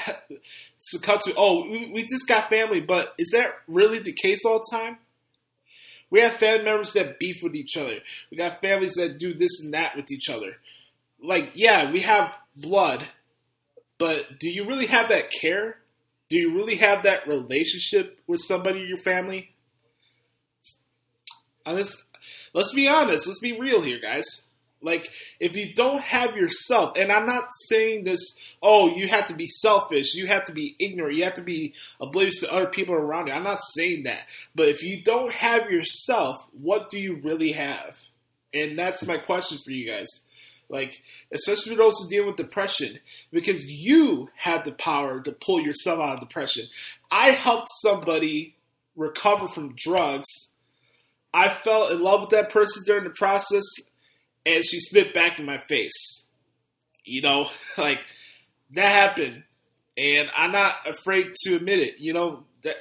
succumb 0.79 1.19
to, 1.25 1.35
oh, 1.37 1.69
we 1.69 2.07
just 2.09 2.27
got 2.27 2.49
family, 2.49 2.81
but 2.81 3.15
is 3.19 3.33
that 3.35 3.51
really 3.69 3.99
the 3.99 4.13
case 4.13 4.45
all 4.47 4.61
the 4.61 4.77
time? 4.77 4.97
We 6.09 6.21
have 6.21 6.35
family 6.35 6.65
members 6.65 6.95
that 6.95 7.19
beef 7.19 7.43
with 7.43 7.55
each 7.55 7.77
other. 7.77 7.97
We 8.31 8.37
got 8.37 8.61
families 8.61 8.95
that 8.95 9.19
do 9.19 9.35
this 9.35 9.61
and 9.63 9.75
that 9.75 9.97
with 9.97 10.11
each 10.11 10.29
other. 10.31 10.57
Like, 11.23 11.53
yeah, 11.55 11.91
we 11.91 12.01
have 12.01 12.37
blood, 12.57 13.07
but 13.99 14.39
do 14.39 14.49
you 14.49 14.67
really 14.67 14.87
have 14.87 15.09
that 15.11 15.31
care? 15.31 15.79
Do 16.33 16.39
you 16.39 16.55
really 16.55 16.77
have 16.77 17.03
that 17.03 17.29
relationship 17.29 18.19
with 18.27 18.41
somebody 18.41 18.81
in 18.81 18.89
your 18.89 19.03
family? 19.03 19.51
let's 21.67 22.07
let's 22.55 22.73
be 22.73 22.89
honest. 22.89 23.27
Let's 23.27 23.39
be 23.39 23.61
real 23.61 23.83
here, 23.83 24.01
guys. 24.01 24.49
Like, 24.81 25.13
if 25.41 25.55
you 25.57 25.75
don't 25.75 26.01
have 26.01 26.35
yourself, 26.35 26.97
and 26.97 27.13
I'm 27.13 27.27
not 27.27 27.49
saying 27.69 28.05
this, 28.05 28.21
oh, 28.63 28.97
you 28.97 29.09
have 29.09 29.27
to 29.27 29.35
be 29.35 29.47
selfish, 29.47 30.15
you 30.15 30.27
have 30.27 30.45
to 30.47 30.53
be 30.53 30.75
ignorant, 30.79 31.17
you 31.17 31.25
have 31.25 31.35
to 31.35 31.43
be 31.43 31.75
oblivious 32.01 32.41
to 32.41 32.51
other 32.51 32.67
people 32.67 32.95
around 32.95 33.27
you. 33.27 33.35
I'm 33.35 33.45
not 33.45 33.61
saying 33.77 34.05
that. 34.05 34.23
But 34.55 34.69
if 34.69 34.83
you 34.83 35.03
don't 35.03 35.33
have 35.33 35.71
yourself, 35.71 36.43
what 36.53 36.89
do 36.89 36.99
you 36.99 37.21
really 37.23 37.53
have? 37.53 37.99
And 38.55 38.79
that's 38.79 39.05
my 39.07 39.19
question 39.19 39.59
for 39.63 39.71
you 39.71 39.87
guys. 39.87 40.09
Like, 40.73 41.03
especially 41.33 41.77
for 41.77 41.83
those 41.83 41.99
who 41.99 42.09
deal 42.09 42.27
with 42.27 42.37
depression, 42.37 42.99
because 43.31 43.65
you 43.67 44.31
have 44.37 44.65
the 44.65 44.73
power 44.73 45.21
to 45.21 45.31
pull 45.33 45.61
yourself 45.61 46.01
out 46.01 46.15
of 46.15 46.21
depression. 46.21 46.65
I 47.11 47.31
helped 47.31 47.69
somebody 47.83 48.57
recover 48.97 49.47
from 49.47 49.77
drugs. 49.77 50.29
I 51.35 51.51
fell 51.51 51.89
in 51.89 52.03
love 52.03 52.23
with 52.23 52.31
that 52.31 52.51
person 52.51 52.83
during 52.87 53.05
the 53.05 53.11
process 53.11 53.63
and 54.45 54.65
she 54.65 54.81
spit 54.81 55.15
back 55.15 55.39
in 55.39 55.47
my 55.47 55.59
face. 55.59 56.27
You 57.05 57.23
know, 57.23 57.49
like 57.79 58.01
that 58.75 58.89
happened, 58.89 59.45
and 59.97 60.31
I'm 60.37 60.53
not 60.53 60.77
afraid 60.89 61.33
to 61.43 61.57
admit 61.57 61.81
it. 61.81 61.99
You 61.99 62.13
know 62.13 62.45
that 62.65 62.77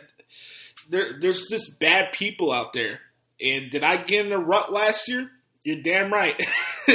there, 0.89 1.19
there's 1.19 1.47
just 1.49 1.79
bad 1.79 2.11
people 2.11 2.51
out 2.51 2.73
there. 2.73 2.99
And 3.39 3.71
did 3.71 3.83
I 3.83 3.97
get 3.97 4.25
in 4.27 4.31
a 4.31 4.37
rut 4.37 4.71
last 4.71 5.07
year? 5.07 5.29
You're 5.63 5.81
damn 5.81 6.13
right. 6.13 6.39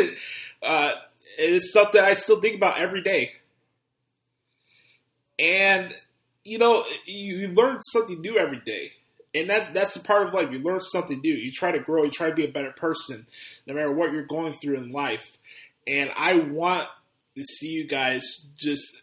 uh, 0.67 0.93
it's 1.39 1.71
stuff 1.71 1.93
that 1.93 2.05
I 2.05 2.15
still 2.15 2.41
think 2.41 2.57
about 2.57 2.79
every 2.79 3.03
day. 3.03 3.33
And 5.39 5.95
you 6.45 6.59
know, 6.59 6.85
you, 7.07 7.37
you 7.37 7.49
learn 7.49 7.81
something 7.83 8.21
new 8.21 8.39
every 8.39 8.61
day 8.65 8.93
and 9.37 9.51
that 9.51 9.75
that's 9.75 9.95
the 9.95 10.01
part 10.01 10.27
of 10.27 10.33
life. 10.33 10.51
You 10.51 10.61
learn 10.61 10.81
something 10.81 11.21
new. 11.21 11.35
You 11.35 11.53
try 11.53 11.71
to 11.71 11.79
grow. 11.79 12.05
You 12.05 12.11
try 12.11 12.31
to 12.31 12.35
be 12.35 12.45
a 12.45 12.51
better 12.51 12.73
person, 12.73 13.27
no 13.67 13.75
matter 13.75 13.93
what 13.93 14.13
you're 14.13 14.25
going 14.25 14.55
through 14.55 14.79
in 14.79 14.93
life. 14.93 15.37
And 15.87 16.11
I 16.17 16.35
want 16.37 16.89
to 17.37 17.45
see 17.45 17.69
you 17.69 17.87
guys 17.87 18.49
just 18.57 19.03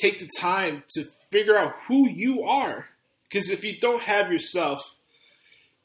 take 0.00 0.20
the 0.20 0.28
time 0.38 0.84
to 0.94 1.04
figure 1.30 1.56
out 1.56 1.74
who 1.88 2.08
you 2.08 2.42
are. 2.42 2.88
Because 3.28 3.50
if 3.50 3.64
you 3.64 3.78
don't 3.80 4.02
have 4.02 4.30
yourself, 4.30 4.94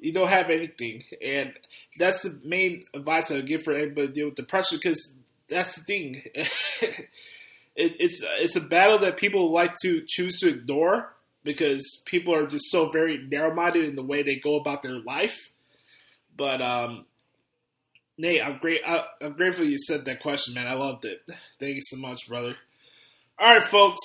you 0.01 0.11
don't 0.11 0.27
have 0.27 0.49
anything. 0.49 1.03
And 1.23 1.53
that's 1.97 2.23
the 2.23 2.37
main 2.43 2.81
advice 2.93 3.31
I 3.31 3.35
would 3.35 3.47
give 3.47 3.63
for 3.63 3.73
anybody 3.73 4.07
to 4.07 4.13
deal 4.13 4.25
with 4.25 4.35
depression. 4.35 4.79
Because 4.79 5.15
that's 5.47 5.75
the 5.75 5.83
thing. 5.83 6.23
it, 6.35 7.07
it's 7.75 8.21
it's 8.21 8.55
a 8.55 8.61
battle 8.61 8.99
that 8.99 9.17
people 9.17 9.53
like 9.53 9.75
to 9.83 10.03
choose 10.07 10.39
to 10.39 10.49
ignore 10.49 11.13
because 11.43 12.01
people 12.05 12.33
are 12.33 12.47
just 12.47 12.65
so 12.69 12.89
very 12.89 13.25
narrow 13.29 13.53
minded 13.53 13.85
in 13.85 13.95
the 13.95 14.03
way 14.03 14.23
they 14.23 14.35
go 14.35 14.55
about 14.55 14.81
their 14.81 14.99
life. 14.99 15.39
But 16.35 16.61
um, 16.61 17.05
Nate, 18.17 18.43
I'm 18.43 18.57
great. 18.57 18.81
I, 18.85 19.03
am 19.21 19.33
grateful 19.33 19.65
you 19.65 19.77
said 19.77 20.05
that 20.05 20.21
question, 20.21 20.55
man. 20.55 20.67
I 20.67 20.73
loved 20.73 21.05
it. 21.05 21.21
Thank 21.59 21.75
you 21.75 21.81
so 21.83 21.97
much, 21.97 22.27
brother. 22.27 22.55
All 23.37 23.55
right, 23.55 23.63
folks. 23.63 23.99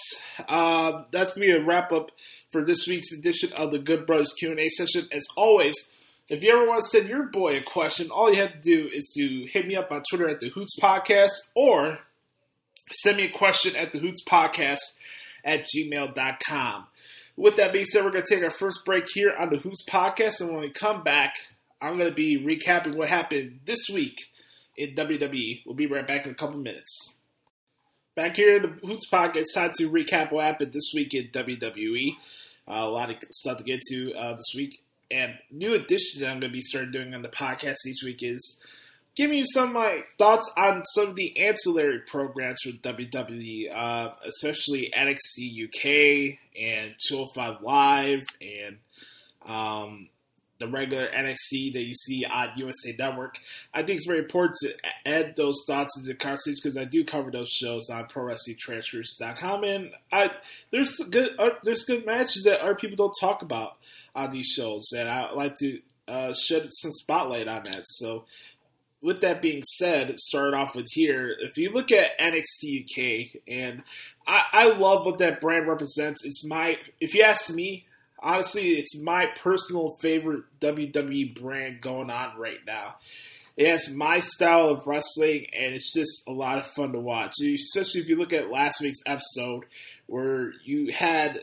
Uh, 0.48 1.04
that's 1.10 1.32
gonna 1.34 1.46
be 1.46 1.52
a 1.52 1.62
wrap 1.62 1.92
up 1.92 2.10
for 2.50 2.64
this 2.64 2.86
week's 2.86 3.12
edition 3.12 3.52
of 3.52 3.70
the 3.70 3.78
Good 3.78 4.06
Brothers 4.06 4.32
Q 4.38 4.50
and 4.50 4.60
A 4.60 4.68
session. 4.68 5.06
As 5.12 5.24
always, 5.36 5.74
if 6.28 6.42
you 6.42 6.52
ever 6.52 6.66
want 6.66 6.80
to 6.80 6.88
send 6.88 7.08
your 7.08 7.24
boy 7.24 7.56
a 7.56 7.62
question, 7.62 8.10
all 8.10 8.32
you 8.32 8.40
have 8.40 8.52
to 8.52 8.60
do 8.60 8.88
is 8.92 9.12
to 9.16 9.46
hit 9.52 9.66
me 9.66 9.76
up 9.76 9.92
on 9.92 10.02
Twitter 10.08 10.28
at 10.28 10.40
the 10.40 10.48
Hoots 10.48 10.78
Podcast 10.80 11.30
or 11.54 11.98
send 12.92 13.16
me 13.16 13.24
a 13.24 13.30
question 13.30 13.76
at 13.76 13.92
the 13.92 13.98
Hoots 13.98 14.24
Podcast 14.24 14.80
at 15.44 15.66
gmail.com. 15.66 16.86
With 17.36 17.56
that 17.56 17.72
being 17.72 17.84
said, 17.84 18.04
we're 18.04 18.10
going 18.10 18.24
to 18.24 18.34
take 18.34 18.42
our 18.42 18.50
first 18.50 18.84
break 18.84 19.04
here 19.12 19.34
on 19.38 19.50
the 19.50 19.58
Hoots 19.58 19.84
podcast, 19.88 20.40
and 20.40 20.50
when 20.50 20.62
we 20.62 20.70
come 20.70 21.02
back, 21.02 21.34
I'm 21.82 21.98
going 21.98 22.08
to 22.08 22.14
be 22.14 22.40
recapping 22.42 22.94
what 22.94 23.08
happened 23.08 23.60
this 23.66 23.90
week 23.92 24.22
in 24.76 24.94
WWE. 24.94 25.60
We'll 25.66 25.74
be 25.74 25.86
right 25.86 26.06
back 26.06 26.24
in 26.24 26.32
a 26.32 26.34
couple 26.34 26.58
minutes. 26.58 27.15
Back 28.16 28.36
here 28.36 28.56
in 28.56 28.62
the 28.62 28.86
Hoots 28.86 29.10
podcast, 29.10 29.36
it's 29.36 29.52
time 29.52 29.72
to 29.76 29.90
recap 29.90 30.32
what 30.32 30.46
happened 30.46 30.72
this 30.72 30.90
week 30.94 31.12
in 31.12 31.28
WWE. 31.28 32.16
Uh, 32.66 32.72
a 32.72 32.88
lot 32.88 33.10
of 33.10 33.16
stuff 33.30 33.58
to 33.58 33.62
get 33.62 33.80
to 33.90 34.14
uh, 34.14 34.32
this 34.32 34.54
week. 34.56 34.82
And 35.10 35.34
new 35.50 35.74
addition 35.74 36.22
that 36.22 36.28
I'm 36.28 36.40
going 36.40 36.50
to 36.50 36.56
be 36.56 36.62
starting 36.62 36.92
doing 36.92 37.14
on 37.14 37.20
the 37.20 37.28
podcast 37.28 37.76
each 37.86 38.02
week 38.02 38.22
is 38.22 38.58
giving 39.16 39.36
you 39.36 39.44
some 39.52 39.68
of 39.68 39.74
my 39.74 40.04
thoughts 40.16 40.50
on 40.56 40.82
some 40.94 41.08
of 41.10 41.16
the 41.16 41.38
ancillary 41.46 42.00
programs 42.06 42.60
for 42.62 42.70
WWE, 42.70 43.76
uh, 43.76 44.12
especially 44.26 44.90
NXT 44.96 45.66
UK 45.66 46.38
and 46.58 46.94
205 47.08 47.60
Live 47.60 48.24
and 48.40 48.78
um, 49.44 50.08
the 50.58 50.68
regular 50.68 51.08
NXT 51.08 51.72
that 51.74 51.84
you 51.84 51.94
see 51.94 52.24
on 52.24 52.50
USA 52.56 52.94
Network. 52.98 53.38
I 53.74 53.82
think 53.82 53.98
it's 53.98 54.06
very 54.06 54.20
important 54.20 54.56
to 54.62 54.74
add 55.04 55.34
those 55.36 55.62
thoughts 55.66 55.96
into 55.96 56.08
the 56.08 56.14
conversation 56.14 56.58
because 56.62 56.76
I 56.76 56.84
do 56.84 57.04
cover 57.04 57.30
those 57.30 57.50
shows 57.50 57.90
on 57.90 58.06
ProWrestlingTransfers.com, 58.06 59.64
and 59.64 59.90
I 60.12 60.30
there's 60.70 60.96
good 61.10 61.30
uh, 61.38 61.50
there's 61.62 61.84
good 61.84 62.06
matches 62.06 62.44
that 62.44 62.60
other 62.60 62.74
people 62.74 62.96
don't 62.96 63.14
talk 63.20 63.42
about 63.42 63.76
on 64.14 64.30
these 64.30 64.46
shows, 64.46 64.88
and 64.96 65.08
I 65.08 65.32
like 65.32 65.56
to 65.58 65.80
uh, 66.08 66.32
shed 66.34 66.68
some 66.70 66.92
spotlight 66.92 67.48
on 67.48 67.64
that. 67.64 67.84
So 67.86 68.24
with 69.02 69.20
that 69.20 69.42
being 69.42 69.62
said, 69.78 70.20
start 70.20 70.54
off 70.54 70.74
with 70.74 70.88
here. 70.90 71.36
If 71.38 71.56
you 71.56 71.70
look 71.70 71.92
at 71.92 72.18
NXT 72.18 72.82
UK, 72.82 73.40
and 73.46 73.82
I, 74.26 74.44
I 74.52 74.68
love 74.68 75.04
what 75.04 75.18
that 75.18 75.40
brand 75.40 75.68
represents. 75.68 76.24
It's 76.24 76.44
my, 76.44 76.78
if 77.00 77.14
you 77.14 77.22
ask 77.22 77.52
me, 77.52 77.85
honestly, 78.26 78.72
it's 78.72 79.00
my 79.00 79.26
personal 79.40 79.96
favorite 80.00 80.44
WWE 80.60 81.40
brand 81.40 81.80
going 81.80 82.10
on 82.10 82.36
right 82.36 82.58
now. 82.66 82.96
It 83.56 83.68
has 83.68 83.88
my 83.88 84.18
style 84.18 84.68
of 84.68 84.86
wrestling, 84.86 85.46
and 85.58 85.74
it's 85.74 85.92
just 85.94 86.28
a 86.28 86.32
lot 86.32 86.58
of 86.58 86.66
fun 86.72 86.92
to 86.92 87.00
watch. 87.00 87.34
Especially 87.40 88.02
if 88.02 88.08
you 88.08 88.16
look 88.16 88.32
at 88.32 88.50
last 88.50 88.82
week's 88.82 89.00
episode, 89.06 89.64
where 90.06 90.52
you 90.64 90.92
had 90.92 91.40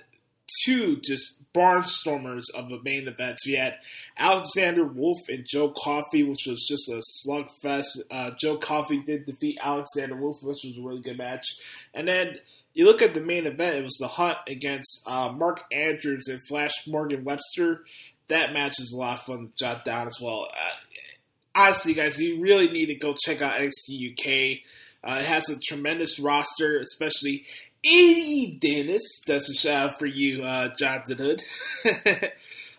two 0.65 0.97
just 0.97 1.41
barnstormers 1.53 2.43
of 2.53 2.69
the 2.69 2.79
main 2.84 3.07
events. 3.07 3.45
You 3.45 3.57
had 3.57 3.77
Alexander 4.17 4.86
Wolfe 4.86 5.27
and 5.29 5.45
Joe 5.47 5.73
Coffey, 5.75 6.23
which 6.23 6.45
was 6.45 6.67
just 6.67 6.89
a 6.89 7.01
slugfest. 7.25 8.01
Uh, 8.11 8.31
Joe 8.38 8.57
Coffey 8.57 8.99
did 8.99 9.25
defeat 9.25 9.57
Alexander 9.63 10.15
Wolfe, 10.15 10.43
which 10.43 10.63
was 10.65 10.77
a 10.77 10.81
really 10.81 11.01
good 11.01 11.17
match. 11.17 11.47
And 11.93 12.07
then 12.07 12.38
you 12.74 12.86
look 12.86 13.01
at 13.01 13.13
the 13.13 13.21
main 13.21 13.45
event, 13.45 13.76
it 13.76 13.84
was 13.84 13.97
the 13.99 14.07
Hunt 14.07 14.38
against 14.47 15.03
uh, 15.07 15.32
Mark 15.32 15.63
Andrews 15.71 16.28
and 16.28 16.41
Flash 16.47 16.74
Morgan 16.88 17.24
Webster. 17.24 17.86
That 18.30 18.53
match 18.53 18.80
is 18.80 18.93
a 18.93 18.99
lot 18.99 19.19
of 19.19 19.26
fun 19.26 19.47
to 19.47 19.51
jot 19.57 19.86
down 19.86 20.07
as 20.07 20.17
well. 20.21 20.47
Uh, 20.51 20.93
honestly, 21.55 21.93
guys, 21.93 22.19
you 22.19 22.41
really 22.41 22.69
need 22.69 22.88
to 22.88 22.95
go 22.95 23.13
check 23.13 23.41
out 23.41 23.59
NXT 23.59 24.11
UK. 24.11 24.59
Uh, 25.03 25.19
it 25.19 25.26
has 25.26 25.49
a 25.49 25.59
tremendous 25.59 26.19
roster, 26.19 26.80
especially 26.80 27.45
Eddie 27.86 28.57
Dennis. 28.61 29.03
That's 29.28 29.49
a 29.49 29.53
shout 29.53 29.91
out 29.91 29.99
for 29.99 30.05
you, 30.05 30.43
uh, 30.43 30.69
Jonathan 30.78 31.17
Hood. 31.17 31.43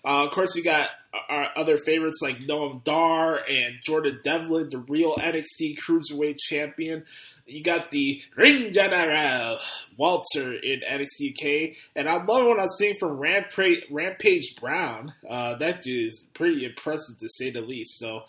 uh, 0.05 0.25
of 0.25 0.33
course, 0.33 0.55
we 0.55 0.63
got 0.63 0.91
our 1.29 1.51
other 1.57 1.79
favorites 1.79 2.19
like 2.23 2.39
Noam 2.41 2.83
Dar 2.85 3.41
and 3.49 3.77
Jordan 3.83 4.21
Devlin, 4.23 4.69
the 4.71 4.79
real 4.79 5.15
NXT 5.17 5.77
Cruiserweight 5.87 6.39
Champion. 6.39 7.05
You 7.47 7.63
got 7.63 7.91
the 7.91 8.21
Ring 8.37 8.73
General 8.73 9.59
Walter 9.97 10.53
in 10.55 10.81
NXT 10.81 11.31
UK, 11.71 11.77
and 11.95 12.09
I 12.09 12.23
love 12.25 12.47
what 12.47 12.61
I'm 12.61 12.69
seeing 12.69 12.97
from 12.99 13.19
Rampage, 13.19 13.85
Rampage 13.91 14.57
Brown. 14.61 15.15
Uh, 15.29 15.55
that 15.57 15.83
dude 15.83 16.09
is 16.09 16.27
pretty 16.35 16.65
impressive 16.65 17.19
to 17.21 17.29
say 17.29 17.51
the 17.51 17.61
least. 17.61 17.99
So 17.99 18.25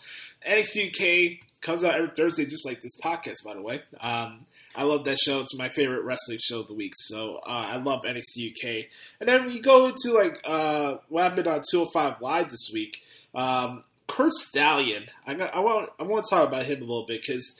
NXT 0.48 0.88
UK 0.88 1.45
comes 1.60 1.84
out 1.84 1.94
every 1.94 2.10
Thursday, 2.16 2.46
just 2.46 2.66
like 2.66 2.80
this 2.80 2.98
podcast, 3.02 3.44
by 3.44 3.54
the 3.54 3.62
way. 3.62 3.82
Um, 4.00 4.46
I 4.74 4.84
love 4.84 5.04
that 5.04 5.18
show. 5.18 5.40
It's 5.40 5.56
my 5.56 5.68
favorite 5.68 6.02
wrestling 6.02 6.38
show 6.40 6.60
of 6.60 6.68
the 6.68 6.74
week. 6.74 6.92
So 6.96 7.40
uh, 7.46 7.66
I 7.70 7.76
love 7.76 8.02
NXT 8.02 8.50
UK. 8.50 8.86
And 9.20 9.28
then 9.28 9.46
we 9.46 9.60
go 9.60 9.86
into 9.86 10.12
like 10.12 10.40
uh, 10.44 10.96
what 11.08 11.24
happened 11.24 11.48
on 11.48 11.62
205 11.70 12.20
Live 12.20 12.50
this 12.50 12.70
week. 12.72 12.98
Um, 13.34 13.84
Curt 14.08 14.32
Stallion. 14.32 15.06
I, 15.26 15.34
I 15.34 15.60
want 15.60 15.90
I 15.98 16.04
want 16.04 16.24
to 16.24 16.30
talk 16.30 16.46
about 16.46 16.64
him 16.64 16.78
a 16.78 16.84
little 16.84 17.06
bit 17.06 17.22
because 17.26 17.54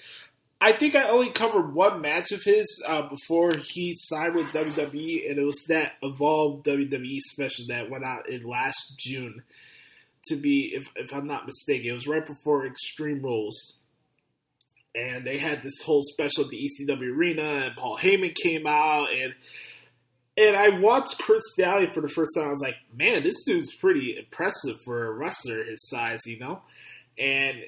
I 0.61 0.72
think 0.72 0.94
I 0.94 1.09
only 1.09 1.30
covered 1.30 1.74
one 1.74 2.01
match 2.01 2.32
of 2.32 2.42
his 2.42 2.66
uh, 2.86 3.09
before 3.09 3.53
he 3.72 3.94
signed 3.94 4.34
with 4.34 4.47
WWE, 4.47 5.30
and 5.30 5.38
it 5.38 5.44
was 5.44 5.62
that 5.68 5.94
Evolve 6.03 6.62
WWE 6.62 7.18
special 7.18 7.66
that 7.68 7.90
went 7.90 8.05
out 8.05 8.28
in 8.28 8.42
last 8.42 8.94
June. 8.99 9.42
To 10.28 10.34
be, 10.34 10.72
if, 10.74 10.88
if 10.97 11.14
I'm 11.14 11.28
not 11.28 11.47
mistaken, 11.47 11.90
it 11.90 11.94
was 11.94 12.09
right 12.09 12.26
before 12.26 12.66
Extreme 12.66 13.22
Rules 13.22 13.78
and 14.97 15.26
they 15.26 15.38
had 15.38 15.62
this 15.62 15.82
whole 15.84 16.03
special 16.03 16.44
at 16.44 16.51
the 16.51 16.68
ECW 16.80 17.14
arena, 17.14 17.42
and 17.42 17.76
Paul 17.76 17.99
Heyman 17.99 18.34
came 18.34 18.66
out, 18.66 19.09
and 19.12 19.34
and 20.38 20.57
I 20.57 20.78
watched 20.80 21.18
Curt 21.18 21.42
Stallion 21.42 21.92
for 21.92 22.01
the 22.01 22.09
first 22.09 22.32
time. 22.36 22.47
I 22.47 22.51
was 22.51 22.61
like, 22.61 22.76
man, 22.94 23.22
this 23.22 23.42
dude's 23.44 23.74
pretty 23.76 24.18
impressive 24.18 24.76
for 24.84 25.07
a 25.07 25.12
wrestler 25.12 25.64
his 25.64 25.88
size, 25.88 26.20
you 26.26 26.38
know. 26.38 26.61
And 27.18 27.62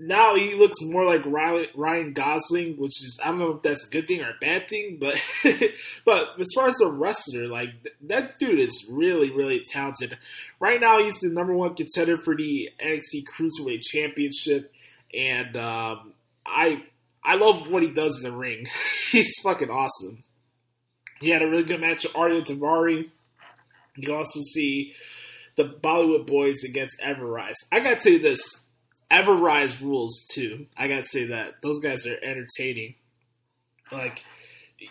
now 0.00 0.34
he 0.34 0.54
looks 0.54 0.78
more 0.82 1.06
like 1.06 1.24
Ryan 1.24 2.12
Gosling, 2.12 2.76
which 2.76 2.90
is 3.04 3.20
I 3.22 3.28
don't 3.28 3.38
know 3.38 3.52
if 3.52 3.62
that's 3.62 3.86
a 3.86 3.90
good 3.90 4.08
thing 4.08 4.20
or 4.20 4.30
a 4.30 4.38
bad 4.40 4.68
thing, 4.68 4.98
but 5.00 5.20
but 6.04 6.40
as 6.40 6.48
far 6.54 6.68
as 6.68 6.80
a 6.80 6.90
wrestler, 6.90 7.46
like 7.46 7.70
that 8.02 8.38
dude 8.38 8.58
is 8.58 8.88
really 8.90 9.30
really 9.30 9.62
talented. 9.70 10.18
Right 10.58 10.80
now, 10.80 11.02
he's 11.02 11.18
the 11.20 11.28
number 11.28 11.54
one 11.54 11.74
contender 11.74 12.18
for 12.18 12.36
the 12.36 12.70
NXT 12.84 13.24
Cruiserweight 13.36 13.82
Championship, 13.82 14.72
and 15.14 15.56
um, 15.56 16.14
I 16.46 16.82
I 17.24 17.36
love 17.36 17.68
what 17.68 17.82
he 17.82 17.90
does 17.90 18.22
in 18.22 18.30
the 18.30 18.36
ring. 18.36 18.66
He's 19.10 19.34
fucking 19.42 19.70
awesome. 19.70 20.24
He 21.20 21.30
had 21.30 21.42
a 21.42 21.48
really 21.48 21.62
good 21.64 21.80
match 21.80 22.04
with 22.04 22.14
Ariya 22.14 22.44
Daivari. 22.44 23.10
You 23.96 24.14
also 24.14 24.40
see 24.40 24.94
the 25.56 25.64
Bollywood 25.64 26.26
Boys 26.26 26.64
against 26.64 27.00
Ever-Rise. 27.02 27.56
I 27.70 27.80
gotta 27.80 28.00
tell 28.00 28.12
you 28.12 28.18
this. 28.18 28.40
Ever-Rise 29.10 29.80
rules 29.80 30.26
too. 30.32 30.66
I 30.76 30.88
gotta 30.88 31.04
say 31.04 31.26
that. 31.26 31.62
Those 31.62 31.78
guys 31.80 32.06
are 32.06 32.16
entertaining. 32.22 32.94
Like 33.92 34.24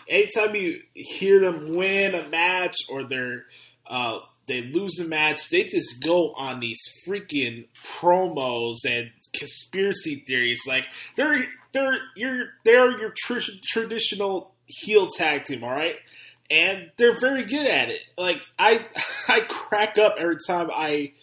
anytime 0.08 0.56
you 0.56 0.82
hear 0.94 1.40
them 1.40 1.76
win 1.76 2.16
a 2.16 2.28
match 2.30 2.78
or 2.90 3.04
they're 3.04 3.46
uh, 3.90 4.20
they 4.48 4.62
lose 4.62 5.00
a 5.00 5.06
match, 5.06 5.50
they 5.50 5.64
just 5.64 6.04
go 6.04 6.34
on 6.34 6.60
these 6.60 6.82
freaking 7.06 7.68
promos 7.86 8.78
and 8.86 9.12
conspiracy 9.34 10.24
theories. 10.28 10.62
Like 10.68 10.86
they're 11.16 11.46
they're 11.74 11.98
you're 12.16 12.46
they're 12.64 12.98
your 13.00 13.14
tr- 13.18 13.40
traditional 13.64 14.54
heel 14.66 15.08
tag 15.10 15.46
team, 15.46 15.64
all 15.64 15.72
right, 15.72 15.96
and 16.50 16.92
they're 16.98 17.20
very 17.20 17.44
good 17.44 17.66
at 17.66 17.90
it. 17.90 18.04
Like 18.18 18.42
I 18.58 18.86
I 19.28 19.42
crack 19.42 19.98
up 19.98 20.16
every 20.18 20.38
time 20.48 20.70
I 20.74 21.14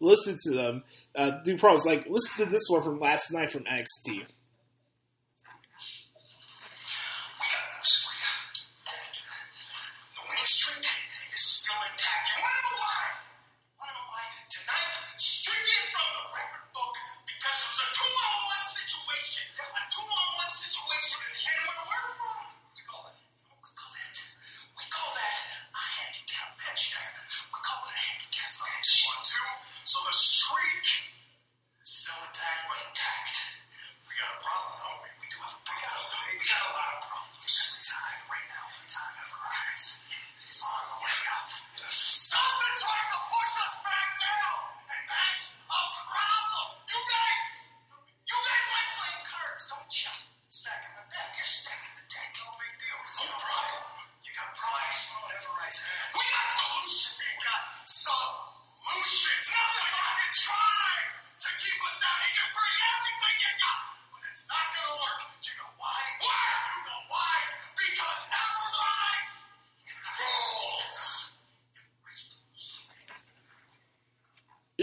listen 0.00 0.38
to 0.44 0.54
them. 0.54 0.84
Uh, 1.16 1.30
do 1.44 1.56
problems 1.56 1.86
like 1.86 2.06
listen 2.08 2.44
to 2.44 2.50
this 2.50 2.64
one 2.68 2.82
from 2.82 2.98
last 2.98 3.32
night 3.32 3.50
from 3.50 3.64
NXT. 3.64 4.24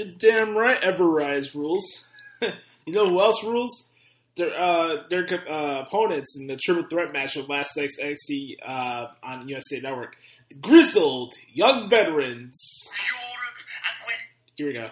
You're 0.02 0.18
damn 0.18 0.58
right, 0.58 0.82
Ever-Rise 0.82 1.54
rules. 1.54 1.86
you 2.42 2.94
know 2.94 3.08
who 3.08 3.22
else 3.22 3.44
rules? 3.44 3.70
Their 4.36 4.50
uh, 4.50 5.06
their 5.12 5.30
uh, 5.46 5.86
opponents 5.86 6.34
in 6.40 6.48
the 6.48 6.58
triple 6.58 6.90
threat 6.90 7.14
match 7.14 7.36
with 7.36 7.48
last 7.48 7.78
night's 7.78 8.02
NXT 8.02 8.58
uh, 8.66 9.14
on 9.22 9.48
USA 9.48 9.80
Network, 9.80 10.18
the 10.50 10.56
Grizzled 10.56 11.36
Young 11.54 11.88
Veterans. 11.88 12.58
Here 14.58 14.66
we 14.66 14.74
go. 14.74 14.90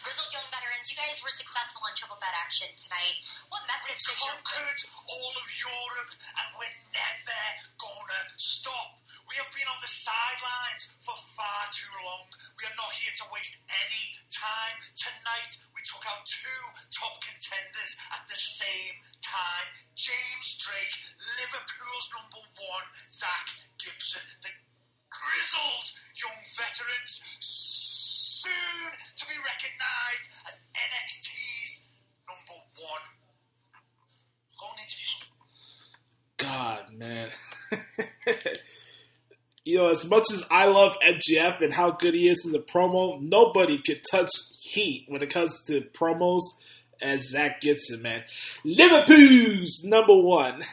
Grizzled 0.00 0.32
Young 0.32 0.48
Veterans, 0.48 0.88
you 0.88 0.96
guys 0.96 1.20
were 1.20 1.28
successful 1.28 1.84
in 1.84 1.92
triple 1.92 2.16
threat 2.16 2.32
action 2.40 2.72
tonight. 2.72 3.20
What 3.52 3.60
message 3.68 4.00
did 4.00 4.16
you? 4.16 4.32
conquered 4.32 4.80
all 5.12 5.32
of 5.36 5.46
Europe 5.60 6.12
and 6.16 6.46
we're 6.56 6.78
never 6.96 7.44
gonna 7.76 8.22
stop. 8.40 8.96
We 9.28 9.36
have 9.36 9.52
been 9.52 9.68
on 9.68 9.76
the 9.84 9.92
sidelines 9.92 10.88
for 11.04 11.12
far 11.36 11.68
too 11.68 11.92
long. 12.00 12.32
We 12.56 12.64
are 12.64 12.78
not 12.80 12.88
here 12.96 13.12
to 13.12 13.26
waste 13.28 13.60
any 13.68 14.16
time. 14.32 14.80
Tonight, 14.96 15.52
we 15.76 15.84
took 15.84 16.00
out 16.08 16.24
two 16.24 16.62
top 16.96 17.20
contenders 17.20 17.92
at 18.08 18.24
the 18.24 18.40
same 18.40 18.96
time. 19.20 19.68
James 19.92 20.48
Drake, 20.64 20.96
Liverpool's 21.44 22.08
number 22.16 22.40
one, 22.56 22.86
Zach 23.12 23.52
Gibson, 23.76 24.24
the 24.40 24.52
grizzled 25.12 25.88
young 26.16 26.40
veterans, 26.56 27.20
soon 27.44 28.88
to 28.96 29.22
be 29.28 29.36
recognised 29.44 30.24
as 30.48 30.64
NXT's 30.72 31.92
number 32.24 32.64
one. 32.80 33.04
Go 34.56 34.72
and 34.72 34.80
interview 34.80 35.08
God, 36.38 36.92
man. 36.96 37.30
You 39.68 39.76
know, 39.76 39.88
as 39.88 40.02
much 40.06 40.32
as 40.32 40.42
I 40.50 40.64
love 40.64 40.96
MGF 41.06 41.62
and 41.62 41.74
how 41.74 41.90
good 41.90 42.14
he 42.14 42.26
is 42.26 42.42
as 42.48 42.54
a 42.54 42.58
promo, 42.58 43.20
nobody 43.20 43.78
could 43.86 44.00
touch 44.10 44.30
heat 44.62 45.04
when 45.08 45.22
it 45.22 45.30
comes 45.30 45.62
to 45.66 45.82
promos 45.92 46.40
as 47.02 47.28
Zach 47.28 47.60
Gibson, 47.60 48.00
man. 48.00 48.22
Liverpool's 48.64 49.84
number 49.84 50.16
one. 50.16 50.64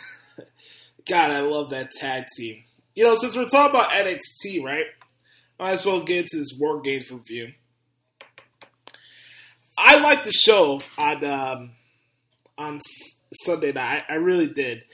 God, 1.10 1.32
I 1.32 1.42
love 1.42 1.72
that 1.72 1.92
tag 1.92 2.24
team. 2.38 2.64
You 2.96 3.04
know, 3.04 3.16
since 3.16 3.36
we're 3.36 3.50
talking 3.50 3.78
about 3.78 3.92
NXT, 3.92 4.64
right? 4.64 4.86
Might 5.60 5.74
as 5.74 5.86
well 5.86 6.02
get 6.02 6.20
into 6.20 6.38
this 6.38 6.58
War 6.58 6.80
Games 6.80 7.12
review. 7.12 7.52
I 9.78 10.00
liked 10.00 10.24
the 10.24 10.32
show 10.32 10.80
on 10.98 11.26
um, 11.26 11.72
on 12.58 12.80
Sunday 13.44 13.74
night. 13.74 14.06
I 14.08 14.16
really 14.16 14.48
did. 14.48 14.86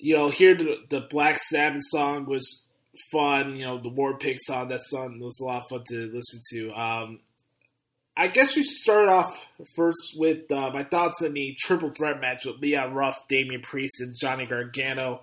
You 0.00 0.16
know, 0.16 0.28
hear 0.28 0.54
the, 0.54 0.78
the 0.88 1.00
Black 1.00 1.38
Sabbath 1.38 1.82
song 1.90 2.26
was 2.26 2.66
fun. 3.12 3.56
You 3.56 3.66
know, 3.66 3.78
the 3.78 3.88
War 3.88 4.16
Pig 4.16 4.38
song, 4.40 4.68
that 4.68 4.82
song 4.82 5.20
was 5.20 5.38
a 5.40 5.44
lot 5.44 5.62
of 5.62 5.68
fun 5.68 5.84
to 5.88 6.10
listen 6.12 6.40
to. 6.52 6.72
Um, 6.72 7.20
I 8.16 8.28
guess 8.28 8.54
we 8.54 8.62
should 8.62 8.76
start 8.76 9.08
off 9.08 9.46
first 9.76 10.16
with 10.18 10.50
uh, 10.52 10.70
my 10.72 10.84
thoughts 10.84 11.22
on 11.22 11.32
the 11.32 11.56
triple 11.58 11.90
threat 11.90 12.20
match 12.20 12.44
with 12.44 12.60
Leon 12.60 12.92
Ruff, 12.92 13.16
Damian 13.28 13.62
Priest, 13.62 14.00
and 14.00 14.14
Johnny 14.14 14.46
Gargano. 14.46 15.22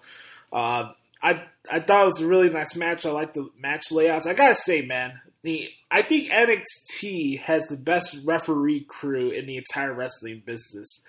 Uh, 0.51 0.93
I 1.21 1.43
I 1.69 1.79
thought 1.79 2.03
it 2.03 2.13
was 2.13 2.21
a 2.21 2.27
really 2.27 2.49
nice 2.49 2.75
match. 2.75 3.05
I 3.05 3.11
like 3.11 3.33
the 3.33 3.49
match 3.59 3.91
layouts. 3.91 4.25
I 4.25 4.33
gotta 4.33 4.55
say, 4.55 4.81
man, 4.81 5.19
the 5.43 5.69
I 5.91 6.01
think 6.01 6.29
NXT 6.29 7.41
has 7.41 7.67
the 7.67 7.77
best 7.77 8.17
referee 8.25 8.85
crew 8.87 9.29
in 9.29 9.45
the 9.45 9.57
entire 9.57 9.93
wrestling 9.93 10.41
business. 10.45 11.03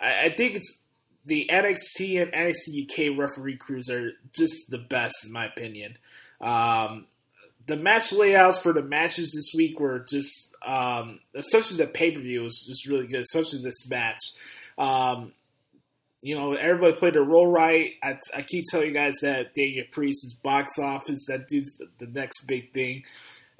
I, 0.00 0.26
I 0.26 0.34
think 0.34 0.56
it's 0.56 0.82
the 1.30 1.48
NXT 1.48 2.20
and 2.20 2.32
NXT 2.32 3.12
UK 3.12 3.16
referee 3.16 3.56
crews 3.56 3.88
are 3.88 4.10
just 4.36 4.68
the 4.68 4.78
best 4.78 5.14
in 5.24 5.30
my 5.30 5.44
opinion. 5.44 5.96
Um, 6.40 7.06
the 7.66 7.76
match 7.76 8.12
layouts 8.12 8.58
for 8.58 8.72
the 8.72 8.82
matches 8.82 9.30
this 9.32 9.56
week 9.56 9.78
were 9.78 10.00
just, 10.00 10.52
um, 10.66 11.20
especially 11.36 11.76
the 11.76 11.86
pay 11.86 12.10
per 12.10 12.20
view 12.20 12.42
was 12.42 12.66
just 12.66 12.88
really 12.88 13.06
good, 13.06 13.20
especially 13.20 13.62
this 13.62 13.88
match. 13.88 14.18
Um, 14.76 15.32
you 16.20 16.34
know, 16.34 16.54
everybody 16.54 16.96
played 16.96 17.14
their 17.14 17.22
role 17.22 17.46
right. 17.46 17.92
I, 18.02 18.18
I 18.34 18.42
keep 18.42 18.64
telling 18.68 18.88
you 18.88 18.94
guys 18.94 19.14
that 19.22 19.54
Damian 19.54 19.86
Priest 19.92 20.26
is 20.26 20.34
box 20.34 20.80
office. 20.80 21.26
That 21.28 21.46
dude's 21.46 21.76
the, 21.76 21.86
the 22.04 22.10
next 22.10 22.44
big 22.48 22.72
thing. 22.72 23.04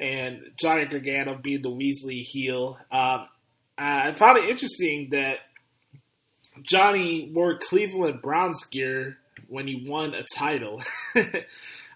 And 0.01 0.51
Johnny 0.61 0.87
Gargano 0.87 1.39
being 1.41 1.63
the 1.63 1.71
Weasley 1.71 2.23
heel. 2.23 2.79
Um, 2.91 3.29
I 3.79 4.13
found 4.15 4.39
it 4.39 4.51
interesting 4.51 5.11
that 5.13 5.39
Johnny 6.63 7.31
wore 7.33 7.59
Cleveland 7.59 8.21
Browns 8.23 8.65
gear 8.65 9.19
when 9.49 9.67
he 9.67 9.87
won 9.89 10.15
a 10.15 10.25
title. 10.37 10.83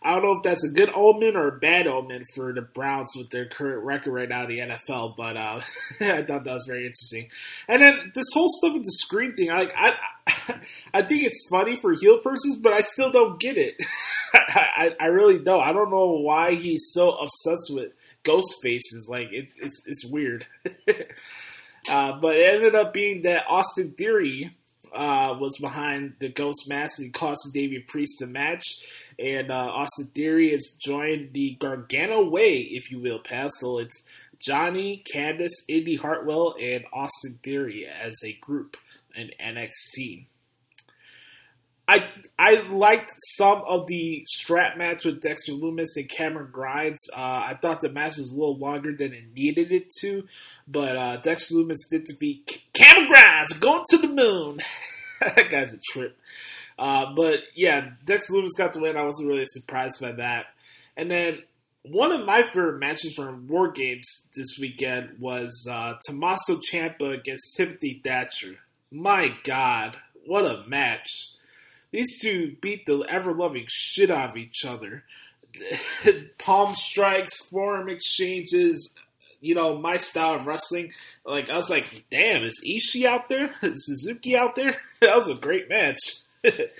I 0.04 0.12
don't 0.12 0.22
know 0.22 0.32
if 0.32 0.42
that's 0.42 0.64
a 0.64 0.70
good 0.70 0.90
omen 0.94 1.34
or 1.34 1.48
a 1.48 1.58
bad 1.58 1.86
omen 1.86 2.24
for 2.34 2.52
the 2.52 2.60
Browns 2.60 3.12
with 3.16 3.30
their 3.30 3.46
current 3.46 3.84
record 3.84 4.12
right 4.12 4.28
now 4.28 4.42
in 4.42 4.48
the 4.48 4.58
NFL, 4.58 5.16
but 5.16 5.36
uh, 5.38 5.62
I 6.00 6.22
thought 6.22 6.44
that 6.44 6.52
was 6.52 6.66
very 6.66 6.84
interesting. 6.84 7.30
And 7.68 7.82
then 7.82 8.12
this 8.14 8.26
whole 8.34 8.50
stuff 8.50 8.74
with 8.74 8.84
the 8.84 8.92
screen 8.92 9.34
thing, 9.34 9.48
like 9.48 9.72
I, 9.74 9.94
I 10.94 11.02
think 11.02 11.22
it's 11.22 11.48
funny 11.50 11.78
for 11.80 11.94
heel 11.94 12.18
persons, 12.18 12.56
but 12.56 12.74
I 12.74 12.82
still 12.82 13.10
don't 13.10 13.40
get 13.40 13.56
it. 13.56 13.76
I, 14.34 14.68
I, 15.00 15.04
I 15.04 15.06
really 15.06 15.38
don't. 15.38 15.66
I 15.66 15.72
don't 15.72 15.90
know 15.90 16.18
why 16.18 16.52
he's 16.52 16.90
so 16.92 17.12
obsessed 17.12 17.70
with 17.70 17.92
ghost 18.24 18.54
faces. 18.62 19.08
Like 19.10 19.28
it's 19.30 19.54
it's 19.58 19.82
it's 19.86 20.04
weird. 20.10 20.44
Uh, 21.88 22.12
but 22.20 22.36
it 22.36 22.54
ended 22.54 22.74
up 22.74 22.92
being 22.92 23.22
that 23.22 23.46
Austin 23.48 23.92
Theory 23.92 24.50
uh, 24.94 25.36
was 25.38 25.58
behind 25.58 26.14
the 26.20 26.28
ghost 26.28 26.68
mask 26.68 26.98
and 26.98 27.06
he 27.06 27.10
cost 27.10 27.50
Damian 27.52 27.84
Priest 27.88 28.22
a 28.22 28.26
match. 28.26 28.64
And 29.18 29.50
uh, 29.50 29.54
Austin 29.54 30.06
Theory 30.14 30.52
has 30.52 30.76
joined 30.80 31.32
the 31.32 31.56
Gargano 31.60 32.24
Way, 32.24 32.58
if 32.58 32.90
you 32.90 33.00
will, 33.00 33.18
pal. 33.18 33.48
So 33.50 33.78
it's 33.78 34.02
Johnny, 34.38 35.02
Candice, 35.12 35.62
Indy 35.68 35.96
Hartwell, 35.96 36.54
and 36.60 36.84
Austin 36.92 37.38
Theory 37.42 37.86
as 37.86 38.20
a 38.24 38.32
group 38.34 38.76
in 39.14 39.30
NXT. 39.40 40.26
I 41.86 42.08
I 42.38 42.62
liked 42.68 43.12
some 43.36 43.62
of 43.66 43.86
the 43.86 44.24
strap 44.26 44.76
match 44.76 45.04
with 45.04 45.20
Dexter 45.20 45.52
Lumis 45.52 45.96
and 45.96 46.08
Cameron 46.08 46.48
Grimes. 46.50 47.00
Uh, 47.14 47.20
I 47.20 47.58
thought 47.60 47.80
the 47.80 47.90
match 47.90 48.16
was 48.16 48.32
a 48.32 48.34
little 48.34 48.56
longer 48.56 48.94
than 48.96 49.12
it 49.12 49.34
needed 49.34 49.70
it 49.70 49.88
to, 50.00 50.26
but 50.66 50.96
uh, 50.96 51.16
Dexter 51.18 51.56
Lumis 51.56 51.88
did 51.90 52.04
defeat 52.04 52.62
Cameron 52.72 53.08
Grimes 53.08 53.52
going 53.52 53.84
to 53.90 53.98
the 53.98 54.08
moon. 54.08 54.60
that 55.20 55.50
guy's 55.50 55.74
a 55.74 55.78
trip. 55.92 56.18
Uh, 56.78 57.14
but 57.14 57.40
yeah, 57.54 57.90
Dexter 58.04 58.34
Lumis 58.34 58.56
got 58.56 58.72
the 58.72 58.80
win. 58.80 58.96
I 58.96 59.04
wasn't 59.04 59.28
really 59.28 59.46
surprised 59.46 60.00
by 60.00 60.12
that. 60.12 60.46
And 60.96 61.10
then 61.10 61.42
one 61.82 62.12
of 62.12 62.24
my 62.24 62.42
favorite 62.42 62.78
matches 62.78 63.14
from 63.14 63.46
War 63.46 63.70
Games 63.70 64.30
this 64.34 64.58
weekend 64.58 65.18
was 65.20 65.66
uh, 65.70 65.94
Tommaso 66.06 66.56
Ciampa 66.56 67.12
against 67.12 67.56
Timothy 67.56 68.00
Thatcher. 68.02 68.56
My 68.90 69.34
God, 69.44 69.98
what 70.24 70.46
a 70.46 70.64
match! 70.66 71.33
These 71.94 72.18
two 72.20 72.56
beat 72.60 72.86
the 72.86 73.04
ever 73.08 73.32
loving 73.32 73.66
shit 73.68 74.10
out 74.10 74.30
of 74.30 74.36
each 74.36 74.64
other. 74.64 75.04
Palm 76.38 76.74
strikes, 76.74 77.36
forearm 77.44 77.88
exchanges, 77.88 78.96
you 79.40 79.54
know, 79.54 79.78
my 79.78 79.98
style 79.98 80.34
of 80.34 80.46
wrestling. 80.46 80.90
Like, 81.24 81.50
I 81.50 81.56
was 81.56 81.70
like, 81.70 82.04
damn, 82.10 82.42
is 82.42 82.60
Ishii 82.66 83.06
out 83.06 83.28
there? 83.28 83.54
Is 83.62 83.86
Suzuki 83.86 84.36
out 84.36 84.56
there? 84.56 84.76
that 85.02 85.16
was 85.16 85.28
a 85.28 85.34
great 85.34 85.68
match. 85.68 86.00
if 86.42 86.72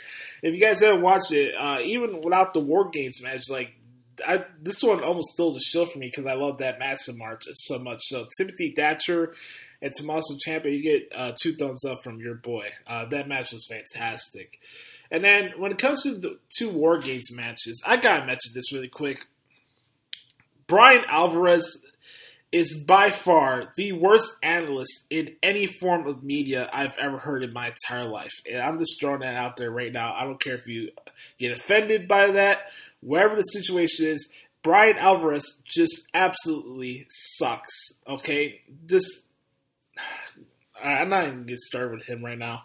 you 0.43 0.59
guys 0.59 0.81
haven't 0.81 1.03
watched 1.03 1.31
it, 1.31 1.55
uh, 1.55 1.79
even 1.85 2.21
without 2.21 2.53
the 2.53 2.59
War 2.59 2.89
Games 2.89 3.23
match, 3.23 3.49
like, 3.49 3.71
I, 4.27 4.45
this 4.61 4.83
one 4.83 5.05
almost 5.05 5.29
stole 5.35 5.53
the 5.53 5.61
show 5.61 5.87
for 5.87 5.99
me 6.01 6.09
because 6.09 6.27
I 6.27 6.35
love 6.35 6.59
that 6.59 6.81
match 6.81 6.99
so 7.03 7.13
much. 7.13 7.45
So 7.53 7.79
much. 7.79 8.01
So 8.07 8.27
Timothy 8.37 8.75
Thatcher 8.77 9.33
and 9.81 9.93
Tommaso 9.97 10.35
Ciampa, 10.45 10.73
you 10.73 10.83
get 10.83 11.13
uh, 11.15 11.33
two 11.41 11.55
thumbs 11.55 11.85
up 11.85 12.03
from 12.03 12.19
your 12.19 12.35
boy. 12.35 12.71
Uh, 12.85 13.05
that 13.11 13.29
match 13.29 13.53
was 13.53 13.65
fantastic. 13.69 14.59
And 15.11 15.23
then 15.25 15.53
when 15.59 15.73
it 15.73 15.79
comes 15.79 16.03
to 16.03 16.15
the 16.15 16.39
two 16.57 16.71
War 16.71 16.99
Games 16.99 17.31
matches, 17.33 17.83
I 17.87 17.97
gotta 17.97 18.27
mention 18.27 18.53
this 18.55 18.73
really 18.73 18.89
quick. 18.89 19.27
Bryan 20.67 21.05
Alvarez 21.09 21.79
is 22.55 22.85
by 22.87 23.11
far 23.11 23.73
the 23.77 23.91
worst 23.93 24.31
analyst 24.41 25.07
in 25.11 25.35
any 25.43 25.67
form 25.67 26.07
of 26.07 26.23
media 26.23 26.71
I've 26.73 26.97
ever 27.01 27.19
heard 27.19 27.43
in 27.43 27.53
my 27.53 27.67
entire 27.67 28.09
life. 28.09 28.33
And 28.49 28.61
I'm 28.61 28.79
just 28.79 29.01
throwing 29.01 29.21
that 29.21 29.35
out 29.35 29.57
there 29.57 29.73
right 29.73 29.93
now. 29.93 30.15
I 30.15 30.23
don't 30.23 30.41
care 30.41 30.55
if 30.55 30.67
you 30.69 30.91
get 31.37 31.51
offended 31.51 32.07
by 32.07 32.31
that, 32.31 32.71
wherever 33.01 33.35
the 33.35 33.43
situation 33.43 34.07
is. 34.07 34.33
Bryan 34.63 34.99
Alvarez 34.99 35.63
just 35.65 36.09
absolutely 36.15 37.07
sucks. 37.11 37.75
Okay, 38.07 38.61
this 38.87 39.27
I'm 40.83 41.09
not 41.09 41.25
even 41.25 41.35
gonna 41.35 41.47
get 41.47 41.59
started 41.59 41.99
with 41.99 42.05
him 42.05 42.25
right 42.25 42.39
now. 42.39 42.63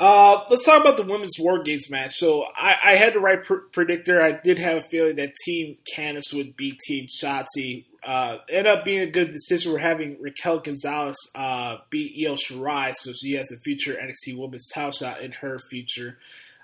Uh, 0.00 0.44
let's 0.48 0.64
talk 0.64 0.80
about 0.80 0.96
the 0.96 1.02
women's 1.02 1.34
War 1.38 1.62
Games 1.62 1.90
match. 1.90 2.14
So 2.14 2.46
I, 2.56 2.74
I 2.82 2.92
had 2.94 3.12
the 3.12 3.20
right 3.20 3.44
pr- 3.44 3.66
predictor. 3.70 4.22
I 4.22 4.32
did 4.32 4.58
have 4.58 4.78
a 4.78 4.88
feeling 4.88 5.16
that 5.16 5.34
Team 5.44 5.76
Candice 5.94 6.32
would 6.32 6.56
beat 6.56 6.78
Team 6.86 7.06
Shotzi. 7.06 7.84
Uh, 8.02 8.38
ended 8.48 8.66
up 8.66 8.82
being 8.82 9.00
a 9.00 9.10
good 9.10 9.30
decision. 9.30 9.72
We're 9.72 9.78
having 9.78 10.16
Raquel 10.18 10.60
Gonzalez 10.60 11.18
uh, 11.34 11.76
beat 11.90 12.26
Io 12.26 12.34
Shirai, 12.34 12.94
so 12.94 13.12
she 13.12 13.32
has 13.32 13.52
a 13.52 13.60
future 13.60 13.92
NXT 13.92 14.38
Women's 14.38 14.68
Title 14.72 14.90
shot 14.90 15.20
in 15.20 15.32
her 15.32 15.60
future. 15.68 16.16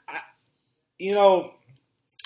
I, 0.08 0.20
you 0.98 1.14
know, 1.14 1.52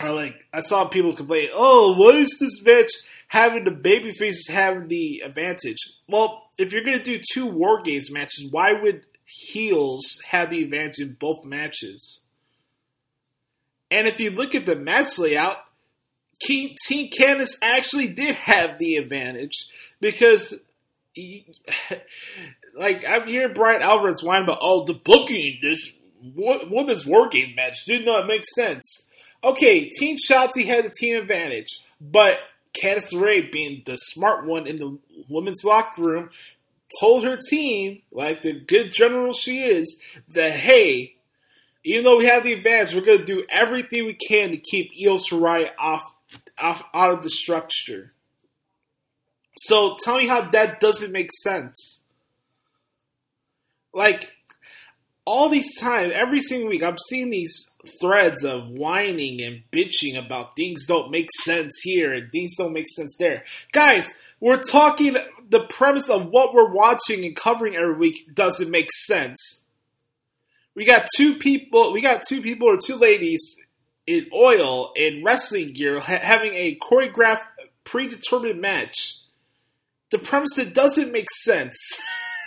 or 0.00 0.12
like 0.12 0.46
I 0.52 0.60
saw 0.60 0.84
people 0.84 1.16
complain, 1.16 1.48
"Oh, 1.52 1.96
what 1.98 2.14
is 2.14 2.30
this 2.38 2.62
match 2.62 2.90
having 3.26 3.64
the 3.64 3.72
baby 3.72 4.12
faces 4.12 4.46
having 4.48 4.86
the 4.86 5.22
advantage?" 5.24 5.78
Well, 6.06 6.44
if 6.56 6.72
you're 6.72 6.84
gonna 6.84 7.02
do 7.02 7.20
two 7.32 7.46
War 7.46 7.82
Games 7.82 8.12
matches, 8.12 8.48
why 8.52 8.74
would 8.74 9.06
heels 9.30 10.20
have 10.28 10.50
the 10.50 10.62
advantage 10.62 10.98
in 10.98 11.12
both 11.18 11.44
matches. 11.44 12.20
And 13.90 14.08
if 14.08 14.20
you 14.20 14.30
look 14.30 14.54
at 14.54 14.66
the 14.66 14.76
match 14.76 15.18
layout, 15.18 15.58
Team 16.42 16.74
Candice 16.88 17.56
actually 17.62 18.08
did 18.08 18.34
have 18.34 18.78
the 18.78 18.96
advantage 18.96 19.54
because, 20.00 20.54
like, 22.76 23.04
I'm 23.06 23.28
hearing 23.28 23.52
Bryan 23.52 23.82
Alvarez 23.82 24.22
whine 24.22 24.44
about, 24.44 24.58
oh, 24.60 24.84
the 24.84 24.94
booking, 24.94 25.58
this 25.60 25.92
women's 26.34 27.06
working 27.06 27.54
match 27.54 27.84
did 27.86 28.04
not 28.04 28.26
make 28.26 28.44
sense. 28.54 29.08
Okay, 29.44 29.88
Team 29.88 30.16
Shotzi 30.16 30.66
had 30.66 30.84
the 30.84 30.90
team 30.90 31.16
advantage, 31.16 31.80
but 32.00 32.40
Candice 32.74 33.12
LeRae, 33.12 33.50
being 33.50 33.82
the 33.84 33.96
smart 33.96 34.46
one 34.46 34.66
in 34.66 34.78
the 34.78 34.98
women's 35.28 35.64
locker 35.64 36.02
room, 36.02 36.30
told 36.98 37.24
her 37.24 37.38
team, 37.48 38.02
like 38.10 38.42
the 38.42 38.52
good 38.52 38.92
general 38.92 39.32
she 39.32 39.62
is, 39.62 40.00
that 40.34 40.52
hey, 40.52 41.14
even 41.84 42.04
though 42.04 42.18
we 42.18 42.26
have 42.26 42.44
the 42.44 42.52
advantage, 42.52 42.94
we're 42.94 43.00
gonna 43.02 43.24
do 43.24 43.44
everything 43.48 44.06
we 44.06 44.14
can 44.14 44.50
to 44.50 44.56
keep 44.56 44.90
Io 45.00 45.16
Shirai 45.16 45.70
off, 45.78 46.02
off 46.58 46.82
out 46.92 47.12
of 47.12 47.22
the 47.22 47.30
structure. 47.30 48.12
So 49.56 49.96
tell 50.02 50.16
me 50.16 50.26
how 50.26 50.50
that 50.50 50.80
doesn't 50.80 51.12
make 51.12 51.30
sense. 51.42 52.00
Like 53.92 54.30
all 55.24 55.48
these 55.48 55.78
times, 55.78 56.12
every 56.14 56.40
single 56.40 56.68
week, 56.68 56.82
I'm 56.82 56.96
seeing 57.08 57.30
these 57.30 57.70
threads 58.00 58.44
of 58.44 58.70
whining 58.70 59.40
and 59.42 59.62
bitching 59.70 60.18
about 60.18 60.56
things 60.56 60.86
don't 60.86 61.10
make 61.10 61.28
sense 61.44 61.72
here 61.82 62.12
and 62.12 62.30
things 62.32 62.56
don't 62.56 62.72
make 62.72 62.88
sense 62.88 63.16
there. 63.18 63.44
Guys, 63.72 64.12
we're 64.40 64.62
talking 64.62 65.16
the 65.50 65.60
premise 65.60 66.08
of 66.08 66.28
what 66.28 66.54
we're 66.54 66.72
watching 66.72 67.24
and 67.24 67.36
covering 67.36 67.74
every 67.74 67.96
week 67.96 68.34
doesn't 68.34 68.70
make 68.70 68.90
sense. 68.92 69.62
We 70.74 70.84
got 70.84 71.08
two 71.16 71.34
people, 71.34 71.92
we 71.92 72.00
got 72.00 72.22
two 72.26 72.40
people 72.40 72.68
or 72.68 72.78
two 72.78 72.94
ladies 72.94 73.56
in 74.06 74.28
oil 74.32 74.92
in 74.94 75.22
wrestling 75.24 75.72
gear 75.72 75.98
ha- 75.98 76.20
having 76.22 76.54
a 76.54 76.76
choreographed, 76.76 77.42
predetermined 77.84 78.60
match. 78.60 79.18
The 80.10 80.18
premise 80.18 80.54
that 80.56 80.72
doesn't 80.72 81.12
make 81.12 81.30
sense. 81.42 81.76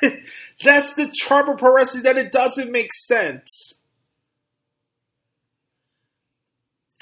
That's 0.64 0.96
the 0.96 1.10
charm 1.14 1.50
of 1.50 1.58
pro 1.58 1.76
wrestling 1.76 2.04
that 2.04 2.18
it 2.18 2.32
doesn't 2.32 2.72
make 2.72 2.94
sense. 3.08 3.76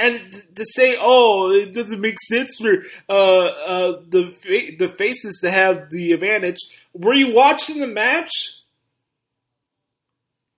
And 0.02 0.44
to 0.56 0.66
say, 0.66 0.98
oh, 1.00 1.52
it 1.52 1.74
doesn't 1.76 2.02
make 2.02 2.18
sense 2.28 2.58
for 2.60 2.84
uh, 3.08 3.46
uh, 3.46 4.02
the 4.10 4.32
fa- 4.32 4.76
the 4.80 4.90
faces 4.98 5.40
to 5.42 5.52
have 5.52 5.92
the 5.92 6.14
advantage. 6.14 6.58
Were 6.94 7.14
you 7.14 7.34
watching 7.34 7.80
the 7.80 7.88
match? 7.88 8.32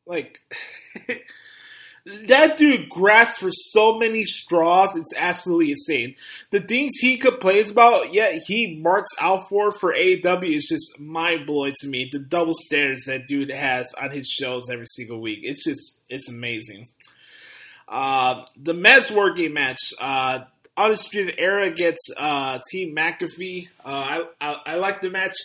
Like, 0.06 0.40
that 2.28 2.58
dude 2.58 2.90
grasps 2.90 3.40
for 3.40 3.50
so 3.52 3.98
many 3.98 4.24
straws. 4.24 4.96
It's 4.96 5.14
absolutely 5.18 5.72
insane. 5.72 6.16
The 6.52 6.60
things 6.60 6.92
he 7.00 7.18
complains 7.18 7.72
about, 7.72 8.14
yet 8.14 8.42
he 8.46 8.80
marks 8.82 9.12
out 9.20 9.48
for 9.50 9.72
for 9.72 9.94
AEW 9.94 10.58
is 10.58 10.68
just 10.70 11.00
mind 11.00 11.46
blowing 11.46 11.74
to 11.80 11.88
me. 11.88 12.10
The 12.12 12.20
double 12.20 12.56
standards 12.66 13.06
that 13.06 13.28
dude 13.28 13.52
has 13.52 13.88
on 14.02 14.12
his 14.12 14.28
shows 14.28 14.70
every 14.70 14.88
single 14.88 15.20
week. 15.20 15.40
It's 15.44 15.66
just, 15.66 16.02
it's 16.10 16.30
amazing. 16.30 16.90
Uh, 17.88 18.46
the 18.56 18.74
men's 18.74 19.12
war 19.12 19.34
game 19.34 19.54
match, 19.54 19.80
uh, 20.02 20.40
Undisputed 20.76 21.36
Era 21.38 21.70
gets 21.72 22.00
uh, 22.18 22.60
Team 22.72 22.96
McAfee. 22.96 23.68
Uh, 23.86 23.90
I, 23.90 24.24
I, 24.42 24.62
I 24.66 24.76
like 24.76 25.02
the 25.02 25.10
match. 25.10 25.36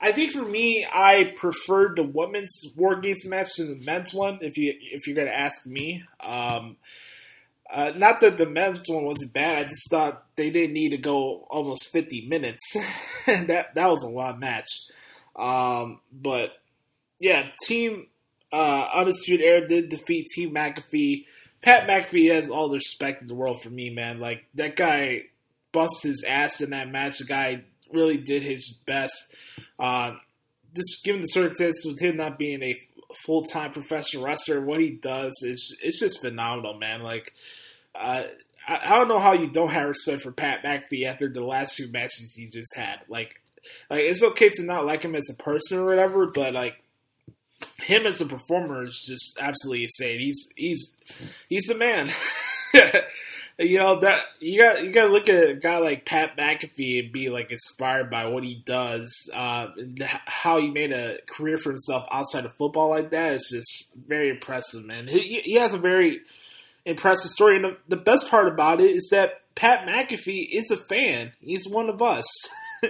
I 0.00 0.12
think 0.12 0.32
for 0.32 0.44
me, 0.44 0.86
I 0.86 1.34
preferred 1.36 1.96
the 1.96 2.04
women's 2.04 2.62
war 2.76 3.00
games 3.00 3.24
match 3.24 3.54
to 3.56 3.64
the 3.64 3.84
men's 3.84 4.14
one. 4.14 4.38
If 4.42 4.56
you 4.56 4.74
if 4.80 5.06
you're 5.06 5.16
gonna 5.16 5.30
ask 5.30 5.66
me, 5.66 6.04
um, 6.20 6.76
uh, 7.70 7.92
not 7.96 8.20
that 8.20 8.36
the 8.36 8.46
men's 8.46 8.80
one 8.86 9.04
wasn't 9.04 9.32
bad. 9.32 9.58
I 9.58 9.64
just 9.64 9.90
thought 9.90 10.24
they 10.36 10.50
didn't 10.50 10.72
need 10.72 10.90
to 10.90 10.98
go 10.98 11.46
almost 11.50 11.90
50 11.92 12.28
minutes. 12.28 12.62
that 13.26 13.74
that 13.74 13.90
was 13.90 14.04
a 14.04 14.08
long 14.08 14.38
match. 14.38 14.68
Um, 15.34 16.00
but 16.12 16.52
yeah, 17.18 17.48
Team 17.64 18.06
uh, 18.52 18.88
Undisputed 18.94 19.44
Era 19.44 19.68
did 19.68 19.88
defeat 19.88 20.26
Team 20.34 20.54
McAfee. 20.54 21.24
Pat 21.62 21.88
McAfee 21.88 22.32
has 22.32 22.50
all 22.50 22.68
the 22.68 22.76
respect 22.76 23.22
in 23.22 23.28
the 23.28 23.34
world 23.34 23.62
for 23.62 23.70
me, 23.70 23.90
man. 23.90 24.20
Like 24.20 24.44
that 24.54 24.76
guy 24.76 25.24
busted 25.72 26.10
his 26.10 26.24
ass 26.24 26.60
in 26.60 26.70
that 26.70 26.90
match. 26.90 27.18
The 27.18 27.24
guy 27.24 27.64
really 27.92 28.16
did 28.16 28.42
his 28.42 28.78
best. 28.86 29.14
Uh, 29.78 30.14
just 30.74 31.02
given 31.04 31.20
the 31.20 31.26
circumstances 31.26 31.84
with 31.86 32.00
him 32.00 32.16
not 32.16 32.38
being 32.38 32.62
a 32.62 32.76
full 33.26 33.42
time 33.42 33.72
professional 33.72 34.24
wrestler, 34.24 34.60
what 34.60 34.80
he 34.80 34.90
does 34.90 35.34
is 35.42 35.76
it's 35.82 35.98
just 35.98 36.20
phenomenal, 36.20 36.74
man. 36.74 37.02
Like 37.02 37.32
uh, 37.94 38.24
I, 38.66 38.80
I 38.84 38.96
don't 38.96 39.08
know 39.08 39.18
how 39.18 39.32
you 39.32 39.48
don't 39.48 39.70
have 39.70 39.88
respect 39.88 40.22
for 40.22 40.32
Pat 40.32 40.62
McAfee 40.62 41.06
after 41.06 41.28
the 41.28 41.44
last 41.44 41.76
two 41.76 41.90
matches 41.90 42.34
he 42.36 42.46
just 42.46 42.76
had. 42.76 43.00
Like, 43.08 43.34
like 43.90 44.02
it's 44.02 44.22
okay 44.22 44.50
to 44.50 44.62
not 44.62 44.86
like 44.86 45.02
him 45.02 45.14
as 45.14 45.28
a 45.30 45.42
person 45.42 45.78
or 45.78 45.86
whatever, 45.86 46.26
but 46.26 46.54
like 46.54 46.76
him 47.78 48.06
as 48.06 48.20
a 48.20 48.26
performer 48.26 48.84
is 48.84 49.02
just 49.06 49.38
absolutely 49.40 49.84
insane. 49.84 50.20
He's 50.20 50.48
he's 50.56 50.96
he's 51.48 51.64
the 51.64 51.74
man. 51.74 52.12
you 53.58 53.78
know 53.78 54.00
that 54.00 54.20
you 54.40 54.60
got 54.60 54.84
you 54.84 54.92
got 54.92 55.06
to 55.06 55.12
look 55.12 55.28
at 55.28 55.50
a 55.50 55.54
guy 55.54 55.78
like 55.78 56.04
Pat 56.04 56.36
McAfee 56.36 57.04
and 57.04 57.12
be 57.12 57.28
like 57.28 57.50
inspired 57.50 58.10
by 58.10 58.26
what 58.26 58.44
he 58.44 58.62
does. 58.64 59.12
Uh, 59.34 59.68
how 60.26 60.60
he 60.60 60.70
made 60.70 60.92
a 60.92 61.18
career 61.26 61.58
for 61.58 61.70
himself 61.70 62.06
outside 62.10 62.44
of 62.44 62.54
football 62.56 62.90
like 62.90 63.10
that 63.10 63.34
is 63.34 63.48
just 63.50 63.94
very 63.96 64.30
impressive, 64.30 64.84
man. 64.84 65.08
He, 65.08 65.40
he 65.40 65.54
has 65.54 65.74
a 65.74 65.78
very 65.78 66.20
impressive 66.84 67.30
story, 67.30 67.56
and 67.56 67.64
the, 67.64 67.76
the 67.88 68.02
best 68.02 68.30
part 68.30 68.48
about 68.48 68.80
it 68.80 68.90
is 68.90 69.08
that 69.10 69.42
Pat 69.54 69.88
McAfee 69.88 70.48
is 70.52 70.70
a 70.70 70.76
fan. 70.76 71.32
He's 71.40 71.66
one 71.66 71.88
of 71.88 72.00
us. 72.00 72.26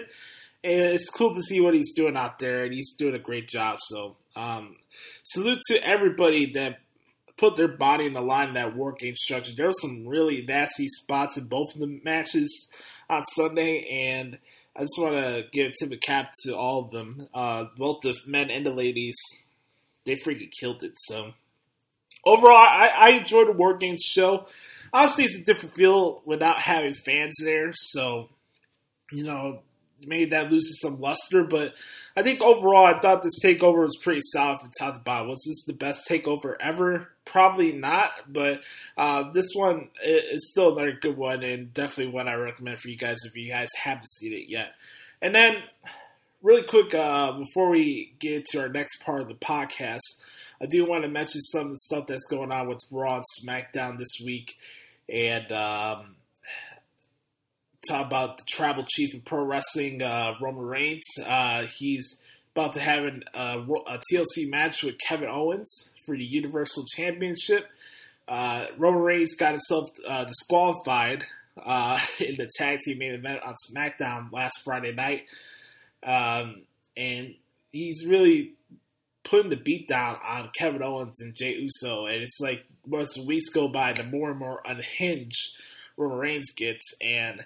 and 0.65 0.93
it's 0.93 1.11
cool 1.11 1.35
to 1.35 1.43
see 1.43 1.61
what 1.61 1.75
he's 1.75 1.93
doing 1.93 2.17
out 2.17 2.39
there, 2.39 2.65
and 2.65 2.75
he's 2.75 2.95
doing 2.95 3.15
a 3.15 3.19
great 3.19 3.49
job. 3.49 3.79
So, 3.81 4.17
um, 4.37 4.77
salute 5.23 5.61
to 5.69 5.87
everybody 5.87 6.53
that 6.53 6.81
put 7.37 7.57
their 7.57 7.69
body 7.69 8.07
in 8.07 8.13
the 8.13 8.21
line 8.21 8.49
in 8.49 8.55
that 8.55 8.75
war 8.77 8.93
game 8.93 9.15
structure. 9.15 9.53
There 9.57 9.67
were 9.67 9.73
some 9.73 10.07
really 10.07 10.45
nasty 10.47 10.89
spots 10.89 11.37
in 11.37 11.45
both 11.45 11.75
of 11.75 11.81
the 11.81 12.01
matches 12.05 12.69
on 13.09 13.23
Sunday, 13.35 13.87
and 14.09 14.39
I 14.77 14.81
just 14.81 14.99
want 14.99 15.15
to 15.15 15.45
give 15.53 15.69
a 15.69 15.73
tip 15.73 15.93
of 15.93 16.01
cap 16.01 16.33
to 16.45 16.57
all 16.57 16.85
of 16.85 16.91
them, 16.91 17.29
uh, 17.33 17.67
both 17.77 18.01
the 18.03 18.17
men 18.27 18.51
and 18.51 18.67
the 18.67 18.73
ladies. 18.73 19.17
They 20.05 20.17
freaking 20.17 20.51
killed 20.59 20.83
it. 20.83 20.93
So 20.97 21.33
overall, 22.25 22.57
I, 22.57 22.93
I 22.97 23.09
enjoyed 23.11 23.49
the 23.49 23.53
war 23.53 23.77
games 23.77 24.03
show. 24.03 24.47
Obviously, 24.93 25.25
it's 25.25 25.37
a 25.37 25.45
different 25.45 25.75
feel 25.75 26.23
without 26.25 26.59
having 26.61 26.95
fans 26.95 27.35
there, 27.43 27.73
so 27.73 28.29
you 29.13 29.23
know 29.23 29.63
maybe 30.07 30.31
that 30.31 30.51
loses 30.51 30.81
some 30.81 31.01
luster, 31.01 31.45
but 31.45 31.75
I 32.17 32.23
think 32.23 32.41
overall, 32.41 32.85
I 32.85 32.99
thought 32.99 33.23
this 33.23 33.39
takeover 33.45 33.85
was 33.85 33.97
pretty 34.03 34.23
solid 34.23 34.61
from 34.61 34.71
top 34.77 34.95
to 34.95 35.01
bottom. 35.01 35.29
Was 35.29 35.45
this 35.47 35.65
the 35.65 35.73
best 35.73 36.09
takeover 36.09 36.55
ever? 36.61 37.09
Probably 37.25 37.73
not, 37.73 38.11
but 38.27 38.61
uh, 38.97 39.31
this 39.33 39.51
one 39.55 39.89
is 40.05 40.51
still 40.51 40.73
another 40.73 40.99
good 41.01 41.17
one, 41.17 41.43
and 41.43 41.73
definitely 41.73 42.13
one 42.13 42.27
I 42.29 42.35
recommend 42.35 42.81
for 42.81 42.89
you 42.89 42.97
guys 42.97 43.19
if 43.25 43.37
you 43.37 43.49
guys 43.49 43.69
haven't 43.81 44.09
seen 44.09 44.33
it 44.33 44.49
yet. 44.49 44.73
And 45.23 45.35
then, 45.35 45.57
really 46.43 46.65
quick, 46.65 46.95
uh, 46.95 47.33
before 47.33 47.71
we 47.71 48.15
get 48.19 48.47
to 48.47 48.61
our 48.63 48.69
next 48.69 48.97
part 49.03 49.23
of 49.23 49.29
the 49.29 49.35
podcast, 49.35 50.01
I 50.61 50.67
do 50.67 50.85
want 50.85 51.05
to 51.05 51.09
mention 51.09 51.41
some 51.41 51.67
of 51.67 51.71
the 51.71 51.79
stuff 51.79 52.07
that's 52.09 52.27
going 52.27 52.51
on 52.51 52.67
with 52.67 52.81
Raw 52.91 53.17
and 53.17 53.25
SmackDown 53.45 53.97
this 53.97 54.17
week, 54.25 54.59
and 55.09 55.53
um, 55.53 56.17
talk 57.87 58.07
about 58.07 58.39
the 58.39 58.45
tribal 58.45 58.85
chief 58.87 59.15
of 59.15 59.25
pro 59.25 59.45
wrestling, 59.45 60.03
uh, 60.03 60.35
Roman 60.41 60.65
Reigns. 60.65 61.05
Uh, 61.25 61.67
he's 61.79 62.21
about 62.55 62.75
to 62.75 62.81
have 62.81 63.05
an, 63.05 63.25
uh, 63.35 63.63
a 63.87 64.01
TLC 64.13 64.49
match 64.49 64.83
with 64.83 64.99
Kevin 64.99 65.29
Owens 65.29 65.91
for 66.05 66.17
the 66.17 66.25
Universal 66.25 66.85
Championship. 66.97 67.69
Uh, 68.27 68.67
Roman 68.77 69.03
Reigns 69.03 69.35
got 69.35 69.53
himself 69.53 69.91
uh, 70.07 70.25
disqualified 70.25 71.25
uh, 71.63 72.01
in 72.19 72.37
the 72.37 72.49
tag 72.57 72.81
team 72.85 72.99
main 72.99 73.15
event 73.15 73.43
on 73.43 73.55
SmackDown 73.71 74.33
last 74.33 74.61
Friday 74.65 74.93
night, 74.93 75.27
um, 76.03 76.63
and 76.97 77.35
he's 77.73 78.05
really 78.05 78.55
putting 79.25 79.51
the 79.51 79.57
beat 79.57 79.89
down 79.89 80.19
on 80.27 80.51
Kevin 80.57 80.83
Owens 80.83 81.21
and 81.21 81.35
Jey 81.35 81.55
Uso. 81.55 82.07
And 82.07 82.23
it's 82.23 82.39
like 82.41 82.65
once 82.87 83.15
the 83.15 83.25
weeks 83.25 83.51
go 83.51 83.69
by, 83.69 83.93
the 83.93 84.05
more 84.05 84.31
and 84.31 84.39
more 84.39 84.63
unhinged 84.65 85.57
Roman 85.97 86.19
Reigns 86.19 86.51
gets, 86.57 86.85
and 87.03 87.45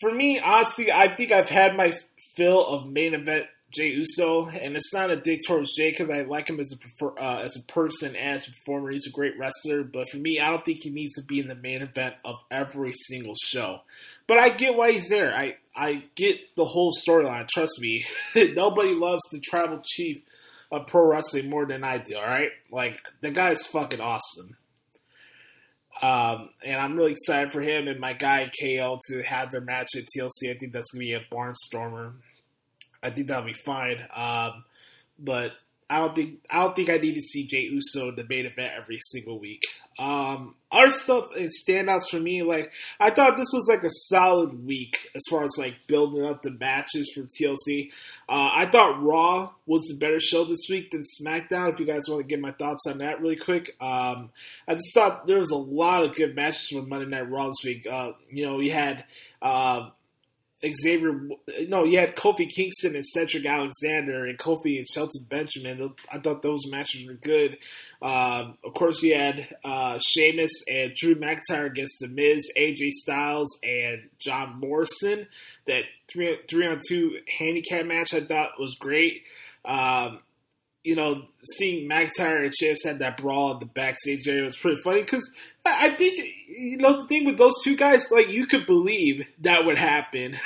for 0.00 0.12
me, 0.12 0.40
honestly, 0.40 0.90
I 0.90 1.14
think 1.14 1.32
I've 1.32 1.48
had 1.48 1.76
my 1.76 1.96
fill 2.36 2.66
of 2.66 2.86
main 2.86 3.14
event 3.14 3.46
Jey 3.72 3.90
Uso, 3.90 4.48
and 4.48 4.76
it's 4.76 4.92
not 4.92 5.10
a 5.10 5.16
dig 5.16 5.40
towards 5.46 5.74
Jey 5.76 5.90
because 5.90 6.10
I 6.10 6.22
like 6.22 6.48
him 6.48 6.58
as 6.58 6.72
a 6.72 7.04
uh, 7.06 7.40
as 7.44 7.56
a 7.56 7.62
person 7.72 8.16
and 8.16 8.36
as 8.36 8.48
a 8.48 8.50
performer. 8.50 8.90
He's 8.90 9.06
a 9.06 9.10
great 9.10 9.38
wrestler, 9.38 9.84
but 9.84 10.10
for 10.10 10.16
me, 10.16 10.40
I 10.40 10.50
don't 10.50 10.64
think 10.64 10.82
he 10.82 10.90
needs 10.90 11.14
to 11.14 11.22
be 11.22 11.38
in 11.38 11.46
the 11.46 11.54
main 11.54 11.82
event 11.82 12.14
of 12.24 12.36
every 12.50 12.92
single 12.92 13.36
show. 13.40 13.80
But 14.26 14.38
I 14.38 14.48
get 14.48 14.76
why 14.76 14.92
he's 14.92 15.08
there. 15.08 15.32
I 15.34 15.56
I 15.76 16.02
get 16.16 16.38
the 16.56 16.64
whole 16.64 16.92
storyline. 16.92 17.46
Trust 17.46 17.80
me, 17.80 18.04
nobody 18.34 18.92
loves 18.92 19.22
the 19.30 19.38
tribal 19.38 19.82
chief 19.84 20.20
of 20.72 20.88
pro 20.88 21.06
wrestling 21.06 21.48
more 21.48 21.66
than 21.66 21.84
I 21.84 21.98
do. 21.98 22.16
All 22.16 22.26
right, 22.26 22.50
like 22.72 22.98
the 23.20 23.30
guy's 23.30 23.66
fucking 23.66 24.00
awesome. 24.00 24.56
Um, 26.02 26.48
and 26.64 26.80
I'm 26.80 26.96
really 26.96 27.12
excited 27.12 27.52
for 27.52 27.60
him 27.60 27.88
and 27.88 28.00
my 28.00 28.14
guy 28.14 28.50
KO 28.60 28.98
to 29.08 29.22
have 29.22 29.50
their 29.50 29.60
match 29.60 29.88
at 29.96 30.04
TLC. 30.04 30.50
I 30.50 30.58
think 30.58 30.72
that's 30.72 30.90
gonna 30.92 31.00
be 31.00 31.12
a 31.12 31.20
barnstormer. 31.30 32.14
I 33.02 33.10
think 33.10 33.28
that'll 33.28 33.44
be 33.44 33.52
fine. 33.52 34.06
Um, 34.14 34.64
but 35.18 35.52
I 35.90 35.98
don't 35.98 36.14
think 36.14 36.38
I 36.48 36.62
don't 36.62 36.76
think 36.76 36.88
I 36.88 36.98
need 36.98 37.16
to 37.16 37.20
see 37.20 37.48
Jey 37.48 37.62
Uso 37.62 38.10
in 38.10 38.14
the 38.14 38.24
main 38.24 38.46
event 38.46 38.74
every 38.76 39.00
single 39.00 39.40
week. 39.40 39.66
Um, 39.98 40.54
other 40.70 40.92
stuff 40.92 41.30
and 41.36 41.50
standouts 41.50 42.08
for 42.08 42.20
me, 42.20 42.44
like 42.44 42.72
I 43.00 43.10
thought 43.10 43.36
this 43.36 43.50
was 43.52 43.66
like 43.68 43.82
a 43.82 43.90
solid 43.90 44.64
week 44.64 45.10
as 45.16 45.22
far 45.28 45.42
as 45.42 45.56
like 45.58 45.74
building 45.88 46.24
up 46.24 46.42
the 46.42 46.52
matches 46.52 47.10
for 47.12 47.22
TLC. 47.22 47.90
Uh, 48.28 48.50
I 48.54 48.66
thought 48.66 49.02
Raw 49.02 49.50
was 49.66 49.92
a 49.92 49.98
better 49.98 50.20
show 50.20 50.44
this 50.44 50.68
week 50.70 50.92
than 50.92 51.02
SmackDown. 51.20 51.72
If 51.72 51.80
you 51.80 51.86
guys 51.86 52.02
want 52.08 52.20
to 52.20 52.26
get 52.28 52.40
my 52.40 52.52
thoughts 52.52 52.86
on 52.86 52.98
that 52.98 53.20
really 53.20 53.36
quick, 53.36 53.76
um, 53.80 54.30
I 54.68 54.76
just 54.76 54.94
thought 54.94 55.26
there 55.26 55.40
was 55.40 55.50
a 55.50 55.56
lot 55.56 56.04
of 56.04 56.14
good 56.14 56.36
matches 56.36 56.68
from 56.68 56.88
Monday 56.88 57.06
Night 57.06 57.28
Raw 57.28 57.48
this 57.48 57.64
week. 57.64 57.86
Uh, 57.90 58.12
you 58.30 58.46
know, 58.46 58.56
we 58.56 58.68
had. 58.68 59.04
Uh, 59.42 59.90
Xavier. 60.64 61.28
No, 61.68 61.84
you 61.84 61.98
had 61.98 62.16
Kofi 62.16 62.48
Kingston 62.48 62.94
and 62.94 63.04
Cedric 63.04 63.46
Alexander, 63.46 64.26
and 64.26 64.38
Kofi 64.38 64.78
and 64.78 64.86
Shelton 64.86 65.24
Benjamin. 65.28 65.94
I 66.12 66.18
thought 66.18 66.42
those 66.42 66.66
matches 66.66 67.06
were 67.06 67.14
good. 67.14 67.58
Um, 68.02 68.58
of 68.64 68.74
course, 68.74 69.02
you 69.02 69.14
had 69.14 69.48
uh, 69.64 69.98
Sheamus 69.98 70.52
and 70.70 70.94
Drew 70.94 71.14
McIntyre 71.14 71.66
against 71.66 71.96
The 72.00 72.08
Miz, 72.08 72.50
AJ 72.58 72.90
Styles, 72.90 73.58
and 73.62 74.08
John 74.18 74.60
Morrison. 74.60 75.26
That 75.66 75.84
three 76.08 76.38
three 76.48 76.66
on 76.66 76.80
two 76.86 77.18
handicap 77.38 77.86
match 77.86 78.12
I 78.14 78.20
thought 78.20 78.58
was 78.58 78.74
great. 78.74 79.22
Um, 79.64 80.20
you 80.82 80.96
know, 80.96 81.22
seeing 81.58 81.88
McIntyre 81.88 82.44
and 82.44 82.54
Sheamus 82.54 82.84
had 82.84 83.00
that 83.00 83.18
brawl 83.18 83.52
in 83.52 83.58
the 83.58 83.66
backstage 83.66 84.26
area 84.26 84.44
was 84.44 84.56
pretty 84.56 84.80
funny 84.80 85.02
because 85.02 85.28
I 85.64 85.90
think, 85.90 86.24
you 86.48 86.78
know, 86.78 87.02
the 87.02 87.08
thing 87.08 87.26
with 87.26 87.36
those 87.36 87.54
two 87.62 87.76
guys, 87.76 88.10
like, 88.10 88.28
you 88.28 88.46
could 88.46 88.66
believe 88.66 89.26
that 89.40 89.66
would 89.66 89.76
happen. 89.76 90.36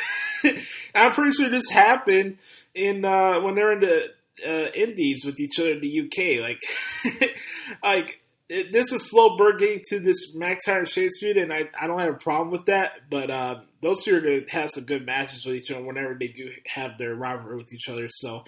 I'm 0.95 1.13
pretty 1.13 1.31
sure 1.31 1.49
this 1.49 1.71
happened 1.71 2.39
in, 2.75 3.05
uh, 3.05 3.41
when 3.41 3.55
they're 3.55 3.73
in 3.73 3.81
the, 3.81 4.13
uh, 4.45 4.71
Indies 4.75 5.25
with 5.25 5.39
each 5.39 5.61
other 5.61 5.73
in 5.73 5.81
the 5.81 6.01
UK. 6.01 6.41
Like, 6.43 7.37
like, 7.83 8.21
it, 8.49 8.73
this 8.73 8.93
is 8.93 9.09
slow 9.09 9.37
burn 9.37 9.57
getting 9.57 9.83
to 9.91 10.01
this 10.01 10.37
McIntyre 10.37 10.79
and 10.79 10.89
Sheamus 10.89 11.19
feud, 11.21 11.37
and 11.37 11.53
I, 11.53 11.71
I 11.81 11.87
don't 11.87 12.01
have 12.01 12.15
a 12.15 12.19
problem 12.19 12.51
with 12.51 12.67
that, 12.67 13.09
but, 13.09 13.31
um, 13.31 13.63
those 13.83 14.03
two 14.03 14.17
are 14.17 14.21
going 14.21 14.45
to 14.45 14.51
have 14.51 14.71
some 14.71 14.85
good 14.85 15.07
matches 15.07 15.47
with 15.47 15.55
each 15.57 15.71
other 15.71 15.85
whenever 15.85 16.17
they 16.19 16.29
do 16.29 16.51
have 16.67 16.99
their 16.99 17.15
rivalry 17.15 17.57
with 17.57 17.73
each 17.73 17.89
other, 17.89 18.09
so, 18.09 18.45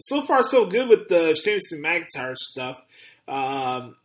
so 0.00 0.22
far 0.22 0.42
so 0.42 0.66
good 0.66 0.88
with 0.88 1.08
the 1.08 1.34
Sheamus 1.34 1.72
and 1.72 1.84
McIntyre 1.84 2.36
stuff. 2.36 2.76
Um, 3.28 3.96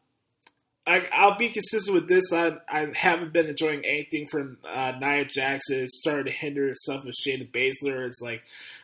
I, 0.87 1.27
will 1.27 1.37
be 1.37 1.49
consistent 1.49 1.95
with 1.95 2.07
this. 2.07 2.31
I, 2.31 2.57
I 2.69 2.87
haven't 2.93 3.33
been 3.33 3.47
enjoying 3.47 3.83
anything 3.85 4.27
from 4.27 4.57
uh, 4.71 4.93
Nia 4.99 5.25
Jackson. 5.25 5.79
It's 5.79 5.99
started 5.99 6.25
to 6.25 6.31
hinder 6.31 6.67
itself 6.67 7.05
with 7.05 7.15
Shayna 7.15 7.49
Baszler. 7.51 8.05
It's 8.05 8.21
like, 8.21 8.43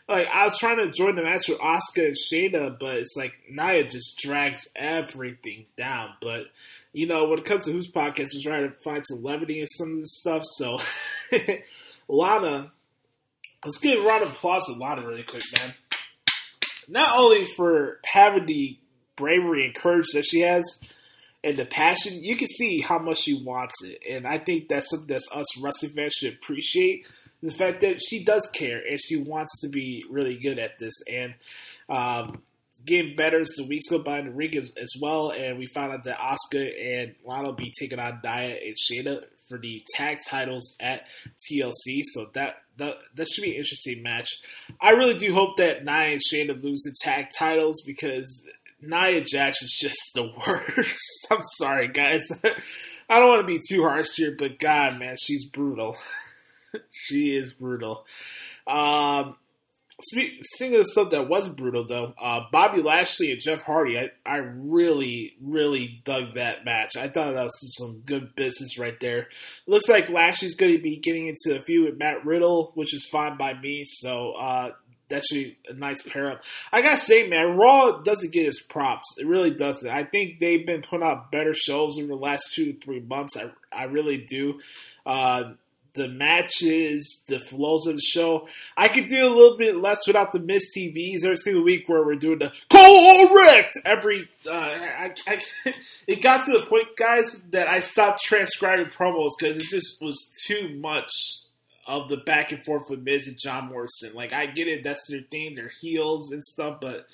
like 0.09 0.27
I 0.33 0.45
was 0.45 0.57
trying 0.57 0.77
to 0.77 0.83
enjoy 0.83 1.11
the 1.11 1.21
match 1.21 1.47
with 1.47 1.61
Oscar 1.61 2.07
and 2.07 2.15
Shayna, 2.15 2.79
but 2.79 2.97
it's 2.97 3.15
like 3.15 3.37
Nia 3.49 3.83
just 3.83 4.17
drags 4.17 4.67
everything 4.75 5.67
down. 5.77 6.09
But 6.21 6.45
you 6.91 7.05
know, 7.05 7.25
when 7.25 7.37
it 7.37 7.45
comes 7.45 7.65
to 7.65 7.71
whose 7.71 7.91
podcast, 7.91 8.31
we're 8.33 8.49
trying 8.49 8.69
to 8.69 8.75
find 8.83 9.05
some 9.05 9.21
levity 9.21 9.61
in 9.61 9.67
some 9.67 9.93
of 9.93 10.01
this 10.01 10.17
stuff. 10.19 10.41
So, 10.55 10.79
Lana, 12.07 12.71
let's 13.63 13.77
give 13.77 14.03
a 14.03 14.07
round 14.07 14.23
of 14.23 14.31
applause 14.31 14.65
to 14.65 14.73
Lana 14.73 15.05
really 15.05 15.23
quick, 15.23 15.43
man 15.59 15.73
not 16.91 17.17
only 17.17 17.45
for 17.45 17.99
having 18.05 18.45
the 18.45 18.77
bravery 19.15 19.65
and 19.65 19.73
courage 19.73 20.07
that 20.13 20.25
she 20.25 20.41
has 20.41 20.63
and 21.43 21.55
the 21.55 21.65
passion, 21.65 22.21
you 22.23 22.35
can 22.35 22.47
see 22.47 22.81
how 22.81 22.99
much 22.99 23.19
she 23.19 23.41
wants 23.43 23.73
it. 23.83 23.99
And 24.09 24.27
I 24.27 24.37
think 24.37 24.67
that's 24.67 24.89
something 24.89 25.07
that 25.07 25.21
us 25.33 25.61
wrestling 25.61 25.93
fans 25.93 26.13
should 26.13 26.33
appreciate. 26.33 27.07
The 27.41 27.53
fact 27.53 27.81
that 27.81 28.01
she 28.01 28.23
does 28.23 28.47
care 28.53 28.81
and 28.87 28.99
she 28.99 29.15
wants 29.17 29.61
to 29.61 29.69
be 29.69 30.03
really 30.09 30.37
good 30.37 30.59
at 30.59 30.77
this. 30.77 30.93
And 31.11 31.33
um, 31.89 32.43
getting 32.85 33.15
better 33.15 33.39
as 33.39 33.49
the 33.57 33.65
weeks 33.65 33.89
go 33.89 33.99
by 33.99 34.19
in 34.19 34.25
the 34.25 34.31
ring 34.31 34.55
as, 34.57 34.71
as, 34.71 34.91
well. 35.01 35.31
And 35.31 35.57
we 35.57 35.67
found 35.67 35.93
out 35.93 36.03
that 36.03 36.19
Asuka 36.19 37.03
and 37.03 37.15
Lana 37.25 37.47
will 37.47 37.53
be 37.53 37.71
taking 37.79 37.99
on 37.99 38.19
Nia 38.23 38.57
and 38.57 38.75
Shayna 38.75 39.23
for 39.51 39.59
the 39.59 39.83
tag 39.95 40.19
titles 40.27 40.75
at 40.79 41.03
TLC. 41.45 42.03
So 42.03 42.27
that 42.33 42.55
that 42.77 42.95
that 43.15 43.27
should 43.27 43.43
be 43.43 43.51
an 43.51 43.57
interesting 43.57 44.01
match. 44.01 44.29
I 44.79 44.91
really 44.91 45.17
do 45.17 45.33
hope 45.33 45.57
that 45.57 45.83
Nia 45.83 46.13
and 46.13 46.21
Shayna 46.21 46.61
lose 46.63 46.81
the 46.83 46.95
tag 47.01 47.27
titles 47.37 47.81
because 47.85 48.47
Nia 48.81 49.21
Jax 49.21 49.61
is 49.61 49.77
just 49.79 49.99
the 50.15 50.23
worst. 50.47 51.27
I'm 51.29 51.43
sorry, 51.57 51.89
guys. 51.89 52.27
I 53.09 53.19
don't 53.19 53.27
want 53.27 53.41
to 53.41 53.47
be 53.47 53.59
too 53.67 53.83
harsh 53.83 54.15
here, 54.15 54.35
but 54.37 54.57
God, 54.57 54.97
man, 54.97 55.17
she's 55.17 55.45
brutal. 55.45 55.97
she 56.91 57.35
is 57.35 57.53
brutal. 57.53 58.05
Um, 58.65 59.35
Speaking 60.03 60.75
of 60.75 60.85
stuff 60.87 61.11
that 61.11 61.29
was 61.29 61.49
brutal, 61.49 61.85
though, 61.85 62.13
uh, 62.21 62.45
Bobby 62.51 62.81
Lashley 62.81 63.31
and 63.31 63.41
Jeff 63.41 63.61
Hardy, 63.63 63.99
I, 63.99 64.11
I 64.25 64.37
really, 64.37 65.35
really 65.41 66.01
dug 66.03 66.35
that 66.35 66.65
match. 66.65 66.95
I 66.97 67.07
thought 67.07 67.33
that 67.33 67.43
was 67.43 67.77
some 67.77 68.01
good 68.05 68.35
business 68.35 68.77
right 68.77 68.99
there. 68.99 69.27
Looks 69.67 69.89
like 69.89 70.09
Lashley's 70.09 70.55
going 70.55 70.73
to 70.73 70.81
be 70.81 70.97
getting 70.97 71.27
into 71.27 71.57
a 71.57 71.61
feud 71.61 71.85
with 71.85 71.99
Matt 71.99 72.25
Riddle, 72.25 72.71
which 72.75 72.93
is 72.93 73.05
fine 73.05 73.37
by 73.37 73.53
me. 73.53 73.83
So 73.85 74.31
uh, 74.33 74.71
that 75.11 75.23
should 75.23 75.35
be 75.35 75.57
a 75.69 75.73
nice 75.73 76.01
pair 76.01 76.31
up. 76.31 76.43
I 76.71 76.81
gotta 76.81 76.97
say, 76.97 77.27
man, 77.27 77.55
Raw 77.55 77.99
doesn't 77.99 78.33
get 78.33 78.47
its 78.47 78.61
props. 78.61 79.07
It 79.17 79.27
really 79.27 79.51
doesn't. 79.51 79.89
I 79.89 80.03
think 80.03 80.39
they've 80.39 80.65
been 80.65 80.81
putting 80.81 81.05
out 81.05 81.31
better 81.31 81.53
shows 81.53 81.99
over 81.99 82.07
the 82.07 82.15
last 82.15 82.53
two 82.55 82.73
to 82.73 82.79
three 82.79 83.01
months. 83.01 83.37
I, 83.37 83.51
I 83.71 83.83
really 83.83 84.17
do. 84.17 84.59
Uh, 85.05 85.53
the 85.93 86.07
matches, 86.07 87.23
the 87.27 87.39
flows 87.39 87.87
of 87.87 87.95
the 87.95 88.01
show. 88.01 88.47
I 88.77 88.87
could 88.87 89.07
do 89.07 89.25
a 89.25 89.33
little 89.33 89.57
bit 89.57 89.75
less 89.77 90.07
without 90.07 90.31
the 90.31 90.39
Miz 90.39 90.71
TVs 90.75 91.23
every 91.23 91.37
single 91.37 91.63
week 91.63 91.87
where 91.87 92.03
we're 92.03 92.15
doing 92.15 92.39
the 92.39 92.51
correct 92.69 93.77
every. 93.85 94.27
Uh, 94.45 94.51
I, 94.51 95.13
I, 95.27 95.41
it 96.07 96.21
got 96.21 96.45
to 96.45 96.53
the 96.53 96.65
point, 96.65 96.95
guys, 96.97 97.43
that 97.51 97.67
I 97.67 97.81
stopped 97.81 98.23
transcribing 98.23 98.87
promos 98.87 99.31
because 99.37 99.57
it 99.57 99.63
just 99.63 100.01
was 100.01 100.17
too 100.45 100.77
much 100.79 101.11
of 101.87 102.09
the 102.09 102.17
back 102.17 102.51
and 102.51 102.63
forth 102.63 102.89
with 102.89 103.01
Miz 103.01 103.27
and 103.27 103.37
John 103.37 103.67
Morrison. 103.67 104.13
Like 104.13 104.33
I 104.33 104.45
get 104.45 104.67
it, 104.67 104.83
that's 104.83 105.07
their 105.07 105.21
thing, 105.29 105.55
their 105.55 105.71
heels 105.81 106.31
and 106.31 106.43
stuff, 106.43 106.77
but 106.79 107.07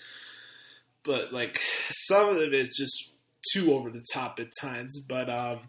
but 1.04 1.34
like 1.34 1.60
some 1.92 2.30
of 2.30 2.38
it 2.38 2.54
is 2.54 2.76
just 2.76 3.12
too 3.54 3.74
over 3.74 3.90
the 3.90 4.04
top 4.14 4.40
at 4.40 4.48
times. 4.62 5.00
But 5.00 5.30
um 5.30 5.62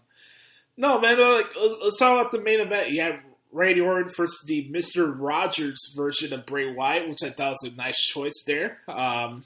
no, 0.79 1.01
man. 1.01 1.21
Like, 1.21 1.51
let's 1.83 1.99
talk 1.99 2.21
about 2.21 2.33
the 2.33 2.41
main 2.41 2.61
event. 2.61 2.91
You 2.91 3.03
have 3.03 3.21
Randy 3.51 3.81
Orton 3.81 4.11
versus 4.17 4.41
the 4.47 4.69
Mister 4.71 5.07
Rogers 5.11 5.93
version 5.97 6.33
of 6.33 6.47
Bray 6.47 6.73
Wyatt, 6.73 7.09
which 7.09 7.23
I 7.25 7.31
thought 7.31 7.57
was 7.61 7.73
a 7.73 7.75
nice 7.75 7.99
choice 7.99 8.45
there. 8.47 8.79
Um, 8.89 9.45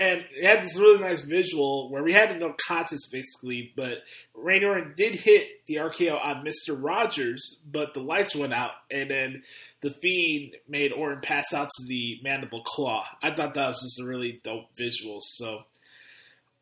and 0.00 0.24
it 0.34 0.44
had 0.44 0.64
this 0.64 0.76
really 0.76 0.98
nice 0.98 1.20
visual 1.20 1.90
where 1.90 2.02
we 2.02 2.12
had 2.12 2.40
no 2.40 2.54
contest 2.66 3.12
basically, 3.12 3.72
but 3.76 3.98
Randy 4.34 4.66
Orton 4.66 4.94
did 4.96 5.14
hit 5.14 5.46
the 5.68 5.76
RKO 5.76 6.18
on 6.24 6.42
Mister 6.42 6.74
Rogers, 6.74 7.60
but 7.70 7.94
the 7.94 8.00
lights 8.00 8.34
went 8.34 8.52
out, 8.52 8.72
and 8.90 9.10
then 9.10 9.44
the 9.80 9.94
Fiend 10.02 10.56
made 10.68 10.92
Orton 10.92 11.20
pass 11.20 11.52
out 11.52 11.68
to 11.68 11.86
the 11.86 12.18
Mandible 12.24 12.64
Claw. 12.64 13.06
I 13.22 13.30
thought 13.30 13.54
that 13.54 13.68
was 13.68 13.80
just 13.80 14.00
a 14.00 14.08
really 14.08 14.40
dope 14.42 14.66
visual. 14.76 15.20
So. 15.20 15.62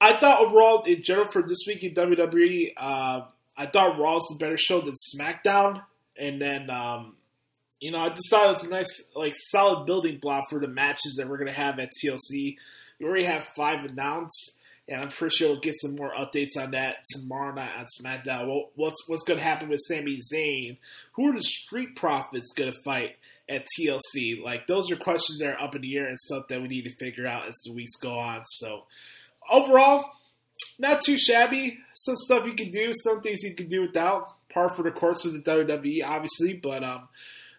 I 0.01 0.17
thought 0.21 0.41
overall, 0.41 0.85
in 0.85 1.03
general, 1.03 1.27
for 1.27 1.43
this 1.43 1.59
week 1.67 1.83
in 1.83 1.93
WWE, 1.93 2.69
uh, 2.77 3.23
I 3.59 3.67
thought 3.67 3.99
Raw 3.99 4.15
was 4.15 4.33
a 4.35 4.39
better 4.39 4.57
show 4.57 4.81
than 4.81 4.95
SmackDown, 4.95 5.83
and 6.17 6.41
then 6.41 6.71
um, 6.71 7.17
you 7.81 7.91
know 7.91 7.99
I 7.99 8.09
just 8.11 8.31
thought 8.31 8.51
it 8.51 8.55
was 8.55 8.65
a 8.65 8.69
nice, 8.69 9.03
like, 9.17 9.35
solid 9.51 9.85
building 9.85 10.19
block 10.19 10.45
for 10.49 10.61
the 10.61 10.69
matches 10.69 11.17
that 11.19 11.29
we're 11.29 11.39
gonna 11.39 11.53
have 11.53 11.81
at 11.81 11.91
TLC. 12.03 12.57
We 13.01 13.07
already 13.07 13.25
have 13.25 13.45
five 13.57 13.85
announced, 13.85 14.61
and 14.89 15.01
I'm 15.01 15.09
pretty 15.09 15.35
sure 15.35 15.49
we'll 15.51 15.61
get 15.61 15.75
some 15.77 15.97
more 15.97 16.13
updates 16.15 16.57
on 16.57 16.71
that 16.71 16.99
tomorrow 17.11 17.53
night 17.53 17.73
on 17.77 17.87
SmackDown. 18.01 18.47
Well, 18.47 18.71
what's 18.77 19.09
what's 19.09 19.25
gonna 19.25 19.43
happen 19.43 19.69
with 19.69 19.81
Sami 19.89 20.21
Zayn? 20.33 20.77
Who 21.15 21.29
are 21.29 21.35
the 21.35 21.43
Street 21.43 21.97
Profits 21.97 22.53
gonna 22.57 22.73
fight 22.85 23.17
at 23.49 23.67
TLC? 23.77 24.41
Like 24.41 24.69
those 24.69 24.89
are 24.93 24.97
questions 24.97 25.41
that 25.41 25.55
are 25.55 25.61
up 25.61 25.75
in 25.75 25.83
the 25.83 25.97
air 25.97 26.07
and 26.07 26.19
stuff 26.21 26.45
that 26.49 26.63
we 26.63 26.69
need 26.69 26.85
to 26.85 26.95
figure 26.95 27.27
out 27.27 27.49
as 27.49 27.57
the 27.65 27.73
weeks 27.73 27.97
go 28.01 28.21
on. 28.21 28.45
So 28.47 28.87
overall 29.51 30.05
not 30.79 31.03
too 31.03 31.19
shabby. 31.19 31.79
Some 31.95 32.17
stuff 32.17 32.47
you 32.47 32.55
can 32.55 32.71
do, 32.71 32.93
some 33.03 33.21
things 33.21 33.43
you 33.43 33.55
can 33.55 33.69
do 33.69 33.83
without. 33.83 34.29
Par 34.51 34.71
for 34.75 34.83
the 34.83 34.91
course 34.91 35.25
with 35.25 35.45
the 35.45 35.51
WWE, 35.51 36.03
obviously, 36.07 36.55
but 36.55 36.83
um, 36.83 37.09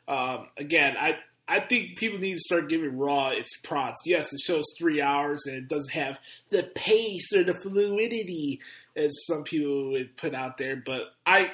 um, 0.08 0.48
again, 0.58 0.98
I 1.00 1.20
I 1.48 1.60
think 1.60 1.98
people 1.98 2.20
need 2.20 2.36
to 2.36 2.40
start 2.40 2.70
giving 2.70 2.98
Raw 2.98 3.30
its 3.30 3.58
props. 3.64 4.00
Yes, 4.06 4.30
the 4.32 4.38
show's 4.38 4.66
three 4.80 5.02
hours 5.02 5.42
and 5.46 5.56
it 5.56 5.68
doesn't 5.68 5.94
have 5.94 6.18
the 6.52 6.64
pace 6.64 7.34
or 7.36 7.44
the 7.44 7.56
fluidity 7.56 8.60
as 8.96 9.12
some 9.28 9.44
people 9.44 9.92
would 9.92 10.16
put 10.16 10.36
out 10.36 10.58
there, 10.58 10.76
but 10.76 11.14
I 11.26 11.52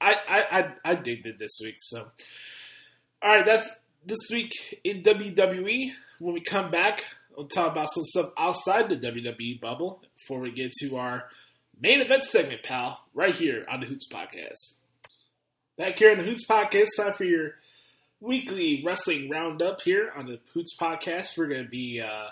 I 0.00 0.14
I 0.28 0.58
I, 0.58 0.72
I 0.84 0.94
digged 0.94 1.26
it 1.26 1.38
this 1.38 1.58
week. 1.62 1.76
So, 1.80 2.08
all 3.22 3.34
right, 3.34 3.44
that's 3.44 3.68
this 4.04 4.28
week 4.30 4.52
in 4.84 5.02
WWE. 5.02 5.92
When 6.20 6.34
we 6.34 6.40
come 6.40 6.70
back, 6.70 7.04
we'll 7.38 7.46
talk 7.46 7.70
about 7.70 7.88
some 7.94 8.04
stuff 8.04 8.32
outside 8.36 8.88
the 8.88 8.96
WWE 8.96 9.60
bubble 9.60 10.02
before 10.18 10.40
we 10.40 10.50
get 10.50 10.72
to 10.72 10.96
our 10.96 11.28
main 11.80 12.00
event 12.00 12.26
segment, 12.26 12.64
pal, 12.64 13.04
right 13.14 13.34
here 13.34 13.64
on 13.70 13.78
the 13.78 13.86
Hoots 13.86 14.08
Podcast. 14.12 14.74
Back 15.76 15.96
here 16.00 16.10
on 16.10 16.18
the 16.18 16.24
Hoots 16.24 16.44
Podcast, 16.44 16.88
time 16.96 17.14
for 17.14 17.22
your 17.22 17.52
weekly 18.20 18.82
wrestling 18.84 19.30
roundup 19.30 19.82
here 19.82 20.10
on 20.16 20.26
the 20.26 20.40
Hoots 20.52 20.76
Podcast. 20.80 21.38
We're 21.38 21.46
going 21.46 21.62
to 21.62 21.70
be 21.70 22.00
uh, 22.00 22.30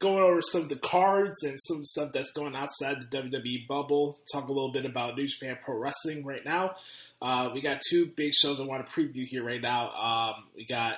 going 0.00 0.24
over 0.24 0.42
some 0.42 0.62
of 0.62 0.68
the 0.68 0.76
cards 0.76 1.44
and 1.44 1.56
some 1.68 1.84
stuff 1.84 2.10
that's 2.12 2.32
going 2.32 2.56
outside 2.56 2.96
the 2.98 3.16
WWE 3.16 3.68
bubble. 3.68 4.18
Talk 4.32 4.48
a 4.48 4.52
little 4.52 4.72
bit 4.72 4.84
about 4.84 5.16
New 5.16 5.28
Japan 5.28 5.56
Pro 5.64 5.78
Wrestling 5.78 6.24
right 6.24 6.44
now. 6.44 6.74
Uh, 7.20 7.50
we 7.54 7.60
got 7.60 7.80
two 7.88 8.06
big 8.06 8.34
shows 8.34 8.58
I 8.58 8.64
want 8.64 8.84
to 8.84 8.92
preview 8.92 9.24
here 9.24 9.44
right 9.44 9.62
now. 9.62 9.90
Um, 9.90 10.44
we 10.56 10.64
got 10.64 10.96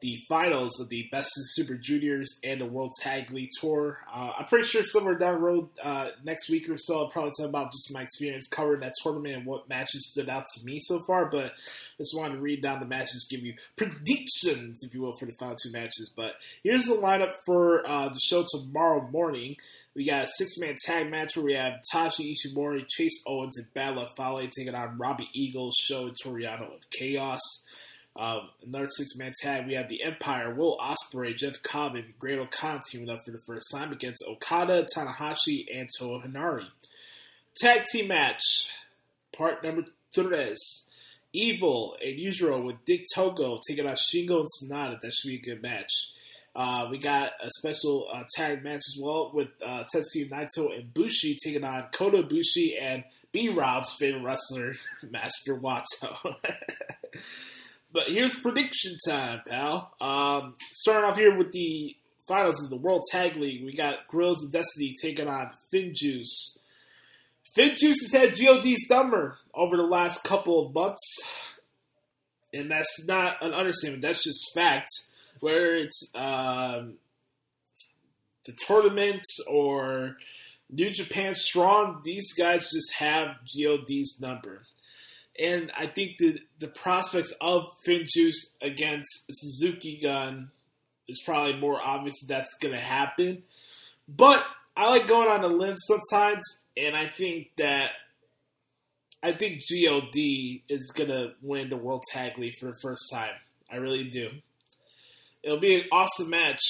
the 0.00 0.18
finals 0.28 0.78
of 0.78 0.88
the 0.90 1.08
Best 1.10 1.30
of 1.38 1.44
Super 1.46 1.74
Juniors 1.74 2.28
and 2.44 2.60
the 2.60 2.66
World 2.66 2.92
Tag 3.00 3.30
League 3.30 3.48
Tour. 3.58 3.98
Uh, 4.12 4.32
I'm 4.38 4.44
pretty 4.44 4.66
sure 4.66 4.84
somewhere 4.84 5.16
down 5.16 5.34
the 5.34 5.40
road 5.40 5.68
uh, 5.82 6.10
next 6.22 6.50
week 6.50 6.68
or 6.68 6.76
so, 6.76 6.98
I'll 6.98 7.08
probably 7.08 7.32
talk 7.38 7.48
about 7.48 7.72
just 7.72 7.92
my 7.92 8.02
experience 8.02 8.46
covering 8.46 8.80
that 8.80 8.92
tournament 9.02 9.36
and 9.36 9.46
what 9.46 9.68
matches 9.68 10.10
stood 10.10 10.28
out 10.28 10.44
to 10.54 10.64
me 10.64 10.80
so 10.80 11.02
far. 11.06 11.26
But 11.26 11.52
just 11.96 12.16
wanted 12.16 12.34
to 12.34 12.40
read 12.40 12.62
down 12.62 12.80
the 12.80 12.86
matches, 12.86 13.26
give 13.30 13.40
you 13.40 13.54
predictions, 13.76 14.82
if 14.82 14.92
you 14.92 15.00
will, 15.00 15.16
for 15.16 15.26
the 15.26 15.32
final 15.32 15.56
two 15.56 15.72
matches. 15.72 16.10
But 16.14 16.32
here's 16.62 16.84
the 16.84 16.94
lineup 16.94 17.32
for 17.46 17.88
uh, 17.88 18.10
the 18.10 18.20
show 18.20 18.44
tomorrow 18.46 19.08
morning. 19.10 19.56
We 19.94 20.06
got 20.06 20.24
a 20.24 20.28
six 20.28 20.58
man 20.58 20.76
tag 20.84 21.10
match 21.10 21.36
where 21.36 21.46
we 21.46 21.54
have 21.54 21.80
Taiji 21.90 22.34
Ishimori, 22.34 22.86
Chase 22.86 23.22
Owens, 23.26 23.56
and 23.56 23.96
Luck 23.96 24.10
Fale 24.14 24.46
taking 24.54 24.74
on 24.74 24.98
Robbie 24.98 25.30
Eagles, 25.32 25.74
Show, 25.80 26.08
and 26.08 26.16
Toriano 26.22 26.74
of 26.74 26.90
Chaos. 26.90 27.40
Um, 28.18 28.48
another 28.66 28.88
six 28.90 29.14
man 29.16 29.32
tag, 29.40 29.66
we 29.66 29.74
have 29.74 29.88
the 29.88 30.02
Empire, 30.02 30.54
Will 30.54 30.78
Ospreay, 30.78 31.36
Jeff 31.36 31.62
Cobb, 31.62 31.96
and 31.96 32.18
Great-O-Khan 32.18 32.82
teaming 32.88 33.10
up 33.10 33.24
for 33.24 33.30
the 33.30 33.40
first 33.46 33.66
time 33.72 33.92
against 33.92 34.24
Okada, 34.26 34.86
Tanahashi, 34.94 35.66
and 35.74 35.88
Toa 35.98 36.22
Henare. 36.22 36.66
Tag 37.60 37.84
team 37.92 38.08
match, 38.08 38.70
part 39.36 39.62
number 39.62 39.84
tres. 40.14 40.88
Evil 41.32 41.96
and 42.02 42.18
Yujiro 42.18 42.64
with 42.64 42.76
Dick 42.86 43.04
Togo 43.14 43.60
taking 43.68 43.86
on 43.86 43.94
Shingo 43.94 44.40
and 44.40 44.48
Sanada. 44.70 44.98
That 45.00 45.12
should 45.12 45.28
be 45.28 45.36
a 45.36 45.40
good 45.40 45.62
match. 45.62 45.92
Uh, 46.54 46.88
we 46.90 46.96
got 46.96 47.32
a 47.42 47.50
special 47.58 48.08
uh, 48.10 48.22
tag 48.34 48.64
match 48.64 48.76
as 48.76 48.98
well 48.98 49.30
with 49.34 49.48
uh, 49.62 49.84
Tetsuya 49.94 50.30
Naito 50.30 50.74
and 50.74 50.94
Bushi 50.94 51.36
taking 51.44 51.64
on 51.64 51.88
Kota 51.92 52.22
Bushi 52.22 52.78
and 52.78 53.04
B 53.32 53.50
Rob's 53.50 53.92
favorite 53.92 54.22
wrestler, 54.22 54.74
Master 55.10 55.58
Wato. 55.58 56.36
but 57.96 58.08
here's 58.08 58.38
prediction 58.38 58.94
time, 59.08 59.40
pal. 59.48 59.90
Um, 60.02 60.52
starting 60.74 61.10
off 61.10 61.16
here 61.16 61.34
with 61.34 61.50
the 61.52 61.96
finals 62.28 62.62
of 62.62 62.68
the 62.68 62.76
World 62.76 63.02
Tag 63.10 63.36
League, 63.36 63.64
we 63.64 63.74
got 63.74 64.06
Guerrillas 64.08 64.44
of 64.44 64.52
Destiny 64.52 64.94
taking 65.00 65.28
on 65.28 65.50
Finjuice. 65.72 66.58
Finjuice 67.56 68.02
has 68.02 68.12
had 68.12 68.38
GOD's 68.38 68.86
number 68.90 69.38
over 69.54 69.78
the 69.78 69.82
last 69.82 70.22
couple 70.24 70.66
of 70.66 70.74
months, 70.74 71.00
and 72.52 72.70
that's 72.70 73.06
not 73.06 73.42
an 73.42 73.54
understatement. 73.54 74.02
That's 74.02 74.22
just 74.22 74.44
fact 74.54 74.88
whether 75.40 75.74
it's 75.74 76.12
um, 76.14 76.98
the 78.44 78.52
tournaments 78.52 79.38
or 79.50 80.18
New 80.68 80.90
Japan 80.90 81.34
Strong, 81.34 82.02
these 82.04 82.30
guys 82.34 82.68
just 82.70 82.92
have 82.98 83.36
GOD's 83.56 84.20
number. 84.20 84.64
And 85.42 85.70
I 85.76 85.86
think 85.86 86.18
the, 86.18 86.38
the 86.58 86.68
prospects 86.68 87.32
of 87.40 87.64
Finjuice 87.86 88.54
against 88.62 89.10
Suzuki 89.30 90.00
Gun 90.02 90.50
is 91.08 91.22
probably 91.24 91.58
more 91.58 91.80
obvious 91.80 92.16
that's 92.26 92.54
going 92.60 92.74
to 92.74 92.80
happen. 92.80 93.42
But 94.08 94.44
I 94.76 94.88
like 94.88 95.06
going 95.06 95.28
on 95.28 95.44
a 95.44 95.48
limb 95.48 95.76
sometimes, 95.76 96.44
and 96.76 96.96
I 96.96 97.06
think 97.06 97.50
that 97.58 97.90
I 99.22 99.32
think 99.32 99.62
God 100.12 100.62
is 100.68 100.90
going 100.94 101.10
to 101.10 101.32
win 101.42 101.68
the 101.68 101.76
World 101.76 102.04
Tag 102.12 102.38
League 102.38 102.54
for 102.60 102.66
the 102.66 102.76
first 102.82 103.02
time. 103.12 103.34
I 103.70 103.76
really 103.76 104.04
do 104.04 104.30
it'll 105.46 105.60
be 105.60 105.76
an 105.76 105.84
awesome 105.92 106.28
match, 106.28 106.60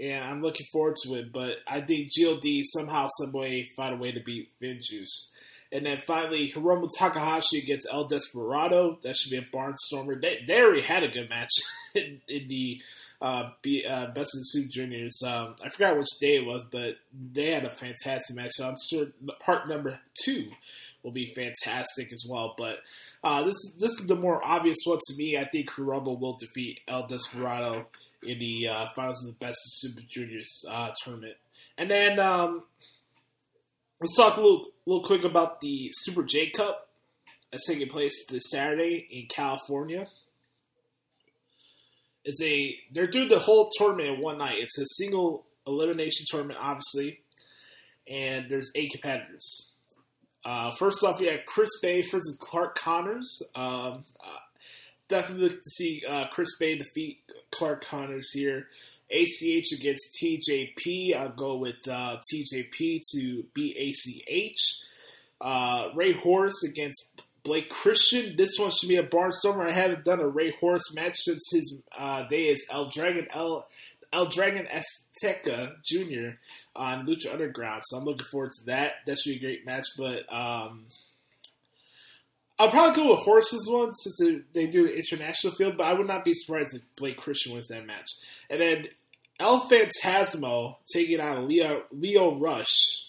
and 0.00 0.24
I'm 0.24 0.42
looking 0.42 0.66
forward 0.72 0.96
to 1.04 1.14
it. 1.16 1.32
But 1.32 1.56
I 1.68 1.82
think 1.82 2.08
God 2.40 2.62
somehow, 2.64 3.06
some 3.20 3.32
way, 3.32 3.68
find 3.76 3.94
a 3.94 3.98
way 3.98 4.10
to 4.10 4.20
beat 4.20 4.50
Finjuice. 4.60 5.30
And 5.72 5.86
then 5.86 6.02
finally, 6.06 6.52
Hiromu 6.54 6.88
Takahashi 6.98 7.58
against 7.58 7.88
El 7.90 8.06
Desperado. 8.06 8.98
That 9.02 9.16
should 9.16 9.30
be 9.30 9.38
a 9.38 9.56
barnstormer. 9.56 10.20
They, 10.20 10.44
they 10.46 10.60
already 10.60 10.82
had 10.82 11.02
a 11.02 11.08
good 11.08 11.30
match 11.30 11.50
in, 11.94 12.20
in 12.28 12.46
the 12.48 12.82
uh, 13.22 13.50
be, 13.62 13.86
uh, 13.86 14.08
Best 14.08 14.30
the 14.34 14.42
Super 14.42 14.68
Juniors. 14.68 15.16
Um, 15.24 15.54
I 15.64 15.70
forgot 15.70 15.96
which 15.96 16.08
day 16.20 16.36
it 16.36 16.44
was, 16.44 16.66
but 16.70 16.96
they 17.32 17.52
had 17.52 17.64
a 17.64 17.70
fantastic 17.70 18.36
match. 18.36 18.50
So 18.54 18.68
I'm 18.68 18.74
sure 18.90 19.06
part 19.40 19.68
number 19.68 19.98
two 20.24 20.50
will 21.02 21.12
be 21.12 21.32
fantastic 21.34 22.12
as 22.12 22.24
well. 22.28 22.54
But 22.58 22.80
uh, 23.24 23.44
this 23.44 23.54
this 23.78 23.92
is 23.92 24.06
the 24.06 24.16
more 24.16 24.44
obvious 24.44 24.78
one 24.84 24.98
to 24.98 25.16
me. 25.16 25.38
I 25.38 25.48
think 25.48 25.70
Hiromu 25.70 26.18
will 26.18 26.36
defeat 26.36 26.80
El 26.88 27.06
Desperado 27.06 27.86
in 28.22 28.38
the 28.38 28.68
uh, 28.68 28.86
finals 28.94 29.24
of 29.24 29.34
the 29.34 29.38
Best 29.38 29.56
of 29.56 29.72
Super 29.90 30.02
Juniors 30.08 30.64
uh, 30.68 30.90
tournament. 31.02 31.36
And 31.78 31.90
then 31.90 32.18
um, 32.18 32.64
let's 34.02 34.16
talk 34.16 34.36
a 34.36 34.40
little, 34.40 34.66
little 34.84 35.04
quick 35.04 35.22
about 35.22 35.60
the 35.60 35.90
Super 35.92 36.24
J 36.24 36.50
Cup 36.50 36.88
that's 37.50 37.66
taking 37.66 37.88
place 37.88 38.14
this 38.28 38.50
Saturday 38.50 39.06
in 39.10 39.26
California. 39.26 40.06
It's 42.24 42.42
a 42.42 42.76
they're 42.92 43.06
doing 43.06 43.28
the 43.28 43.38
whole 43.38 43.70
tournament 43.76 44.08
in 44.08 44.20
one 44.20 44.38
night. 44.38 44.58
It's 44.58 44.78
a 44.78 44.86
single 44.96 45.44
elimination 45.66 46.26
tournament, 46.28 46.58
obviously, 46.60 47.20
and 48.08 48.46
there's 48.48 48.70
eight 48.74 48.90
competitors. 48.90 49.72
Uh, 50.44 50.72
first 50.72 51.04
off, 51.04 51.20
we 51.20 51.26
have 51.26 51.40
Chris 51.46 51.70
Bey 51.80 52.02
versus 52.02 52.36
Clark 52.40 52.76
Connors. 52.78 53.40
Um, 53.54 54.04
uh, 54.20 54.38
definitely 55.08 55.50
to 55.50 55.70
see 55.76 56.02
uh, 56.08 56.26
Chris 56.32 56.48
Bey 56.58 56.76
defeat 56.76 57.18
Clark 57.52 57.84
Connors 57.84 58.32
here. 58.32 58.66
ACH 59.12 59.72
against 59.72 60.02
TJP. 60.22 61.16
I'll 61.16 61.28
go 61.30 61.56
with 61.56 61.76
uh, 61.88 62.16
TJP 62.32 63.00
to 63.14 63.44
beat 63.54 63.76
ACH. 63.76 64.58
Uh, 65.40 65.88
Rey 65.94 66.12
Horus 66.12 66.62
against 66.64 67.22
Blake 67.42 67.68
Christian. 67.68 68.36
This 68.36 68.58
one 68.58 68.70
should 68.70 68.88
be 68.88 68.96
a 68.96 69.02
barnstormer. 69.02 69.68
I 69.68 69.72
haven't 69.72 70.04
done 70.04 70.20
a 70.20 70.28
Rey 70.28 70.54
Horus 70.60 70.94
match 70.94 71.16
since 71.18 71.42
his 71.52 71.82
uh, 71.98 72.26
day 72.28 72.48
as 72.50 72.62
El 72.70 72.90
Dragon 72.90 73.26
El 73.34 73.66
El 74.12 74.26
Dragon 74.26 74.66
Azteca 74.66 75.72
Jr. 75.84 76.36
on 76.76 77.06
Lucha 77.06 77.32
Underground. 77.32 77.82
So 77.86 77.96
I'm 77.96 78.04
looking 78.04 78.26
forward 78.30 78.52
to 78.58 78.66
that. 78.66 78.92
That 79.06 79.18
should 79.18 79.30
be 79.30 79.36
a 79.36 79.40
great 79.40 79.66
match. 79.66 79.86
But 79.96 80.32
um, 80.32 80.86
I'll 82.58 82.70
probably 82.70 83.02
go 83.02 83.10
with 83.10 83.24
Horses 83.24 83.66
one 83.68 83.94
since 83.96 84.16
they, 84.20 84.60
they 84.60 84.70
do 84.70 84.86
the 84.86 84.94
international 84.94 85.54
field, 85.54 85.76
but 85.76 85.86
I 85.86 85.94
would 85.94 86.06
not 86.06 86.24
be 86.24 86.34
surprised 86.34 86.74
if 86.76 86.82
Blake 86.96 87.16
Christian 87.16 87.54
wins 87.54 87.68
that 87.68 87.86
match. 87.86 88.08
And 88.50 88.60
then 88.60 88.86
El 89.38 89.68
Phantasmo 89.68 90.76
taking 90.92 91.20
on 91.20 91.48
Lio 91.48 91.84
Lio 91.90 92.38
Rush. 92.38 93.08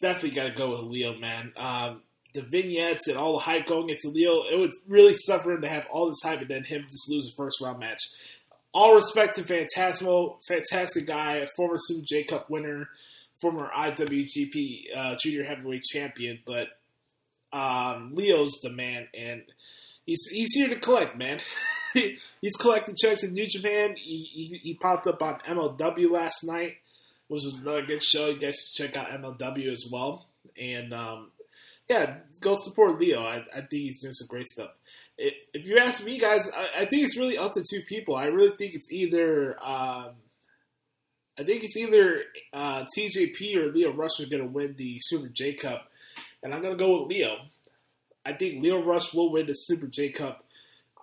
Definitely 0.00 0.30
got 0.30 0.44
to 0.44 0.50
go 0.50 0.70
with 0.70 0.80
Lio, 0.90 1.18
man. 1.18 1.52
Um, 1.56 2.02
the 2.34 2.42
vignettes 2.42 3.06
and 3.08 3.16
all 3.16 3.34
the 3.34 3.38
hype 3.38 3.66
going 3.66 3.88
into 3.88 4.08
Lio, 4.08 4.42
it 4.50 4.58
would 4.58 4.72
really 4.88 5.16
suffer 5.16 5.52
him 5.52 5.62
to 5.62 5.68
have 5.68 5.86
all 5.90 6.08
this 6.08 6.18
hype 6.22 6.40
and 6.40 6.48
then 6.48 6.64
him 6.64 6.84
just 6.90 7.08
lose 7.08 7.26
a 7.26 7.36
first 7.36 7.60
round 7.60 7.78
match. 7.78 8.00
All 8.72 8.94
respect 8.94 9.36
to 9.36 9.44
Phantasmo, 9.44 10.38
fantastic 10.48 11.06
guy, 11.06 11.46
former 11.56 11.76
Super 11.78 12.04
J 12.04 12.24
Cup 12.24 12.50
winner, 12.50 12.88
former 13.40 13.70
IWGP 13.70 14.96
uh, 14.96 15.16
Junior 15.22 15.44
Heavyweight 15.44 15.84
Champion, 15.84 16.40
but 16.44 16.68
um, 17.52 18.14
Lio's 18.14 18.58
the 18.62 18.70
man, 18.70 19.06
and 19.14 19.42
he's 20.06 20.52
here 20.54 20.68
to 20.68 20.76
collect, 20.76 21.16
man. 21.16 21.40
he's 21.94 22.56
collecting 22.58 22.96
checks 22.96 23.22
in 23.22 23.32
New 23.32 23.46
Japan. 23.46 23.94
He, 23.96 24.28
he, 24.32 24.60
he, 24.62 24.74
popped 24.74 25.06
up 25.06 25.22
on 25.22 25.38
MLW 25.40 26.10
last 26.10 26.44
night, 26.44 26.74
which 27.28 27.44
was 27.44 27.58
another 27.58 27.86
good 27.86 28.02
show. 28.02 28.28
You 28.28 28.38
guys 28.38 28.56
should 28.56 28.92
check 28.92 28.96
out 28.96 29.08
MLW 29.08 29.72
as 29.72 29.86
well. 29.90 30.26
And 30.60 30.92
um, 30.92 31.30
yeah, 31.88 32.16
go 32.40 32.54
support 32.54 33.00
Lio. 33.00 33.22
I, 33.22 33.44
I, 33.54 33.60
think 33.60 33.70
he's 33.70 34.02
doing 34.02 34.14
some 34.14 34.28
great 34.28 34.48
stuff. 34.48 34.70
It, 35.16 35.34
if 35.52 35.64
you 35.66 35.78
ask 35.78 36.04
me, 36.04 36.18
guys, 36.18 36.48
I, 36.54 36.82
I, 36.82 36.86
think 36.86 37.04
it's 37.04 37.16
really 37.16 37.38
up 37.38 37.54
to 37.54 37.62
two 37.68 37.82
people. 37.88 38.16
I 38.16 38.26
really 38.26 38.56
think 38.56 38.74
it's 38.74 38.90
either. 38.92 39.56
Um, 39.64 40.10
I 41.36 41.42
think 41.42 41.64
it's 41.64 41.76
either 41.76 42.22
uh, 42.52 42.84
TJP 42.96 43.56
or 43.56 43.72
Lio 43.72 43.92
Rush 43.92 44.20
are 44.20 44.26
going 44.26 44.42
to 44.42 44.48
win 44.48 44.76
the 44.76 44.98
Super 45.00 45.28
J 45.28 45.54
Cup 45.54 45.88
and 46.44 46.54
I'm 46.54 46.62
gonna 46.62 46.76
go 46.76 47.00
with 47.00 47.10
Lio. 47.10 47.38
I 48.24 48.32
think 48.32 48.62
Lio 48.62 48.82
Rush 48.82 49.12
will 49.12 49.30
win 49.30 49.46
the 49.46 49.52
Super 49.54 49.86
J 49.86 50.10
Cup 50.10 50.44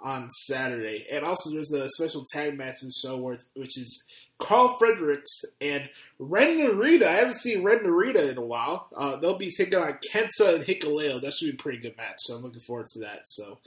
on 0.03 0.29
Saturday, 0.47 1.05
and 1.11 1.23
also 1.23 1.51
there's 1.51 1.71
a 1.71 1.87
special 1.89 2.25
tag 2.31 2.57
match 2.57 2.77
in 2.81 2.87
the 2.87 3.07
show 3.07 3.17
where, 3.17 3.37
which 3.55 3.77
is 3.77 4.03
Karl 4.39 4.75
Fredericks 4.79 5.29
and 5.59 5.87
Ren 6.17 6.57
Narita. 6.57 7.03
I 7.05 7.15
haven't 7.15 7.37
seen 7.37 7.63
Ren 7.63 7.79
Narita 7.79 8.31
in 8.31 8.37
a 8.37 8.45
while. 8.45 8.87
Uh, 8.95 9.17
they'll 9.17 9.37
be 9.37 9.51
taking 9.51 9.77
on 9.77 9.99
Kenta 10.11 10.55
and 10.55 10.65
Hikuleo. 10.65 11.21
That 11.21 11.33
should 11.33 11.51
be 11.51 11.57
a 11.59 11.61
pretty 11.61 11.77
good 11.77 11.97
match, 11.97 12.17
so 12.19 12.35
I'm 12.35 12.41
looking 12.41 12.61
forward 12.61 12.87
to 12.93 12.99
that. 13.01 13.21
So, 13.25 13.59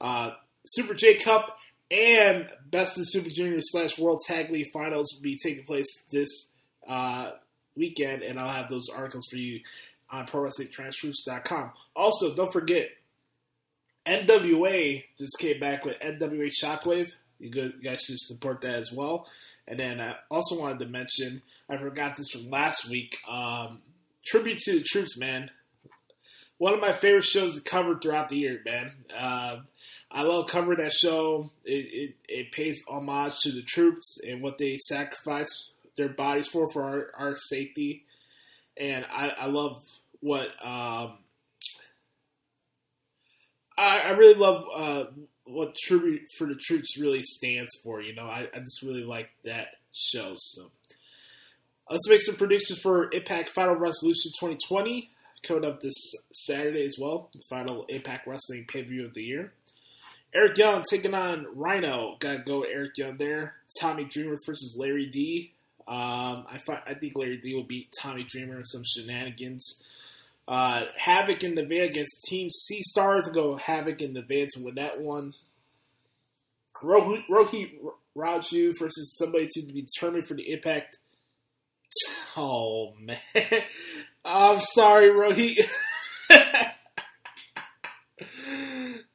uh, 0.00 0.30
Super 0.64 0.94
J 0.94 1.16
Cup 1.16 1.58
and 1.90 2.48
Best 2.70 2.98
of 2.98 3.08
Super 3.08 3.30
Junior 3.30 3.58
slash 3.60 3.98
World 3.98 4.20
Tag 4.26 4.50
League 4.50 4.70
Finals 4.72 5.12
will 5.14 5.22
be 5.22 5.36
taking 5.42 5.64
place 5.64 5.88
this 6.10 6.28
uh, 6.88 7.32
weekend, 7.76 8.22
and 8.22 8.38
I'll 8.38 8.48
have 8.48 8.68
those 8.68 8.88
articles 8.88 9.26
for 9.30 9.36
you 9.36 9.60
on 10.12 10.26
ProWrestlingTranscriptions.com. 10.26 11.72
Also, 11.96 12.36
don't 12.36 12.52
forget, 12.52 12.90
NWA 14.06 15.02
just 15.18 15.38
came 15.38 15.58
back 15.58 15.84
with 15.84 15.98
NWA 16.00 16.50
Shockwave. 16.62 17.08
You, 17.38 17.72
guys 17.82 18.02
should 18.02 18.18
support 18.20 18.60
that 18.60 18.74
as 18.74 18.92
well. 18.92 19.26
And 19.66 19.78
then 19.80 20.00
I 20.00 20.16
also 20.30 20.58
wanted 20.60 20.78
to 20.80 20.86
mention, 20.86 21.42
I 21.68 21.76
forgot 21.76 22.16
this 22.16 22.30
from 22.30 22.50
last 22.50 22.88
week. 22.88 23.16
Um, 23.28 23.80
tribute 24.24 24.58
to 24.58 24.74
the 24.78 24.82
troops, 24.82 25.16
man. 25.16 25.50
one 26.58 26.74
of 26.74 26.80
my 26.80 26.92
favorite 26.92 27.24
shows 27.24 27.56
to 27.56 27.62
cover 27.68 27.98
throughout 27.98 28.28
the 28.28 28.36
year, 28.36 28.60
man. 28.64 28.92
Uh, 29.16 29.56
I 30.10 30.22
love 30.22 30.48
covering 30.48 30.78
that 30.80 30.92
show. 30.92 31.50
It, 31.64 31.86
it, 31.92 32.16
it 32.28 32.52
pays 32.52 32.82
homage 32.88 33.38
to 33.40 33.52
the 33.52 33.62
troops 33.62 34.18
and 34.26 34.42
what 34.42 34.58
they 34.58 34.78
sacrifice 34.78 35.72
their 35.96 36.08
bodies 36.10 36.48
for 36.48 36.70
for 36.70 36.84
our, 36.84 37.10
our 37.18 37.36
safety. 37.36 38.04
And 38.76 39.04
I, 39.12 39.28
I 39.30 39.46
love 39.46 39.82
what 40.22 40.48
um, 40.64 41.18
I, 43.76 43.98
I 43.98 44.10
really 44.10 44.38
love 44.38 44.64
uh, 44.74 45.04
what 45.44 45.74
Tribute 45.76 46.22
for 46.38 46.46
the 46.46 46.54
Troops 46.54 46.98
really 46.98 47.22
stands 47.22 47.72
for. 47.84 48.00
You 48.00 48.14
know, 48.14 48.26
I, 48.26 48.48
I 48.54 48.60
just 48.60 48.82
really 48.82 49.04
like 49.04 49.30
that 49.44 49.68
show. 49.92 50.34
So 50.36 50.70
let's 51.90 52.08
make 52.08 52.20
some 52.20 52.36
predictions 52.36 52.78
for 52.78 53.12
Impact 53.12 53.50
Final 53.50 53.74
Resolution 53.74 54.32
2020 54.38 55.10
coming 55.46 55.64
up 55.64 55.80
this 55.80 55.96
Saturday 56.32 56.86
as 56.86 56.96
well. 56.98 57.28
The 57.34 57.42
final 57.50 57.84
Impact 57.88 58.26
Wrestling 58.26 58.66
pay 58.68 58.82
per 58.82 58.88
view 58.88 59.04
of 59.04 59.14
the 59.14 59.24
year. 59.24 59.52
Eric 60.34 60.56
Young 60.56 60.82
taking 60.88 61.14
on 61.14 61.46
Rhino. 61.54 62.16
Gotta 62.20 62.38
go 62.38 62.62
Eric 62.62 62.96
Young 62.96 63.18
there. 63.18 63.54
Tommy 63.80 64.04
Dreamer 64.04 64.38
versus 64.46 64.76
Larry 64.78 65.06
D. 65.06 65.52
Um, 65.86 66.46
I, 66.48 66.60
fi- 66.64 66.82
I 66.86 66.94
think 66.94 67.16
Larry 67.16 67.38
D 67.38 67.54
will 67.54 67.64
beat 67.64 67.88
Tommy 68.00 68.24
Dreamer 68.24 68.58
in 68.58 68.64
some 68.64 68.84
shenanigans. 68.84 69.82
Uh, 70.52 70.84
Havok 71.00 71.44
and 71.44 71.56
Nevaeh 71.56 71.88
against 71.88 72.24
Team 72.26 72.50
C 72.50 72.82
Stars. 72.82 73.26
Go 73.32 73.56
Havok 73.56 74.04
and 74.04 74.14
Nevaeh 74.14 74.46
to 74.48 74.62
win 74.62 74.74
that 74.74 75.00
one. 75.00 75.32
Rohit, 76.82 77.22
Rohi 77.30 77.70
Raju 78.14 78.78
versus 78.78 79.16
somebody 79.16 79.48
to 79.50 79.62
be 79.72 79.80
determined 79.82 80.26
for 80.26 80.34
the 80.34 80.52
Impact. 80.52 80.96
Oh 82.34 82.94
man, 82.98 83.18
I'm 84.24 84.58
sorry, 84.74 85.10
Rohi. 85.10 85.54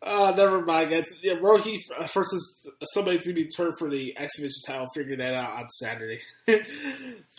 Oh, 0.02 0.34
never 0.38 0.62
mind. 0.64 0.92
It's, 0.92 1.14
yeah, 1.22 1.34
Rohi 1.34 1.78
versus 2.14 2.68
somebody 2.94 3.20
to 3.20 3.34
be 3.34 3.48
turned 3.48 3.78
for 3.78 3.90
the 3.90 4.16
X 4.18 4.38
Division 4.38 4.62
title. 4.66 4.88
Figure 4.94 5.18
that 5.18 5.34
out 5.34 5.60
on 5.60 5.70
Saturday. 5.70 6.20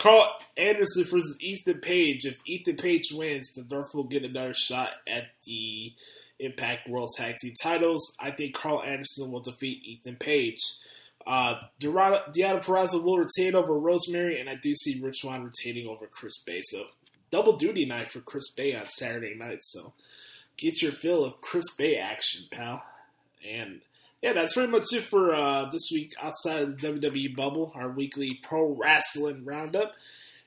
Karl 0.01 0.29
Anderson 0.57 1.05
versus 1.05 1.37
Ethan 1.41 1.81
Page. 1.81 2.25
If 2.25 2.37
Ethan 2.47 2.77
Page 2.77 3.09
wins, 3.13 3.53
the 3.55 3.65
North 3.71 3.95
will 3.95 4.05
get 4.05 4.25
another 4.25 4.55
shot 4.55 4.91
at 5.07 5.25
the 5.47 5.93
Impact 6.39 6.89
World 6.89 7.11
Tag 7.17 7.37
Team 7.41 7.55
titles. 7.63 8.03
I 8.21 8.31
think 8.31 8.55
Karl 8.55 8.83
Anderson 8.83 9.31
will 9.31 9.41
defeat 9.41 9.83
Ethan 9.85 10.17
Page. 10.17 10.61
Uh, 11.27 11.57
Deonna 11.81 12.65
Purrazzo 12.65 13.03
will 13.03 13.19
retain 13.19 13.55
over 13.55 13.79
Rosemary, 13.79 14.41
and 14.41 14.49
I 14.49 14.55
do 14.55 14.75
see 14.75 15.01
Rich 15.01 15.19
Swann 15.21 15.45
retaining 15.45 15.87
over 15.87 16.07
Chris 16.07 16.39
Bey. 16.39 16.63
So 16.63 16.87
double 17.31 17.57
duty 17.57 17.85
night 17.85 18.11
for 18.11 18.21
Chris 18.21 18.51
Bey 18.53 18.75
on 18.75 18.87
Saturday 18.87 19.35
night. 19.35 19.59
So 19.63 19.93
get 20.59 20.83
your 20.83 20.93
fill 20.93 21.25
of 21.25 21.41
Chris 21.41 21.71
Bey 21.77 21.97
action, 21.97 22.45
pal. 22.51 22.83
And 23.49 23.81
yeah, 24.23 24.33
that's 24.33 24.55
pretty 24.55 24.71
much 24.71 24.93
it 24.93 25.05
for 25.05 25.35
uh, 25.35 25.71
this 25.71 25.89
week 25.93 26.13
outside 26.21 26.63
of 26.63 26.81
the 26.81 26.89
WWE 26.89 27.35
bubble, 27.35 27.73
our 27.75 27.89
weekly 27.89 28.39
pro 28.43 28.75
wrestling 28.75 29.45
roundup. 29.45 29.95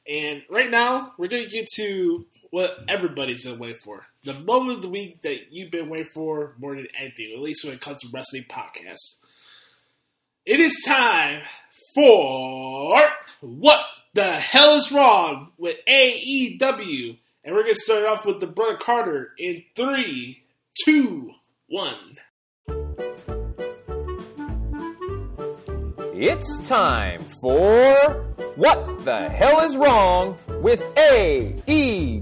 And 0.08 0.44
right 0.50 0.70
now, 0.70 1.14
we're 1.18 1.28
going 1.28 1.46
to 1.46 1.50
get 1.50 1.68
to 1.76 2.26
what 2.50 2.84
everybody's 2.88 3.44
been 3.44 3.60
waiting 3.60 3.80
for 3.84 4.06
the 4.24 4.34
moment 4.34 4.78
of 4.78 4.82
the 4.84 4.90
week 4.90 5.22
that 5.24 5.52
you've 5.52 5.72
been 5.72 5.90
waiting 5.90 6.10
for 6.14 6.54
more 6.60 6.76
than 6.76 6.88
anything, 7.00 7.32
at 7.34 7.42
least 7.42 7.64
when 7.64 7.74
it 7.74 7.82
comes 7.82 8.02
to 8.02 8.10
wrestling 8.14 8.46
podcasts. 8.50 9.24
It 10.46 10.60
is 10.60 10.76
time 10.86 11.42
for 11.96 13.00
What 13.42 13.86
the 14.14 14.32
Hell 14.32 14.76
is 14.76 14.92
Wrong 14.92 15.52
with 15.58 15.78
AEW. 15.88 17.18
And 17.44 17.56
we're 17.56 17.64
going 17.64 17.74
to 17.74 17.82
start 17.82 18.06
off 18.06 18.24
with 18.26 18.40
the 18.40 18.46
Brother 18.46 18.78
Carter 18.78 19.32
in 19.38 19.64
three, 19.76 20.44
two, 20.86 21.32
one. 21.68 22.18
It's 26.14 26.58
time 26.68 27.26
for 27.42 28.36
What 28.56 29.04
the 29.06 29.28
Hell 29.28 29.62
is 29.62 29.76
Wrong 29.76 30.38
with 30.62 30.82
AEW? 30.96 32.22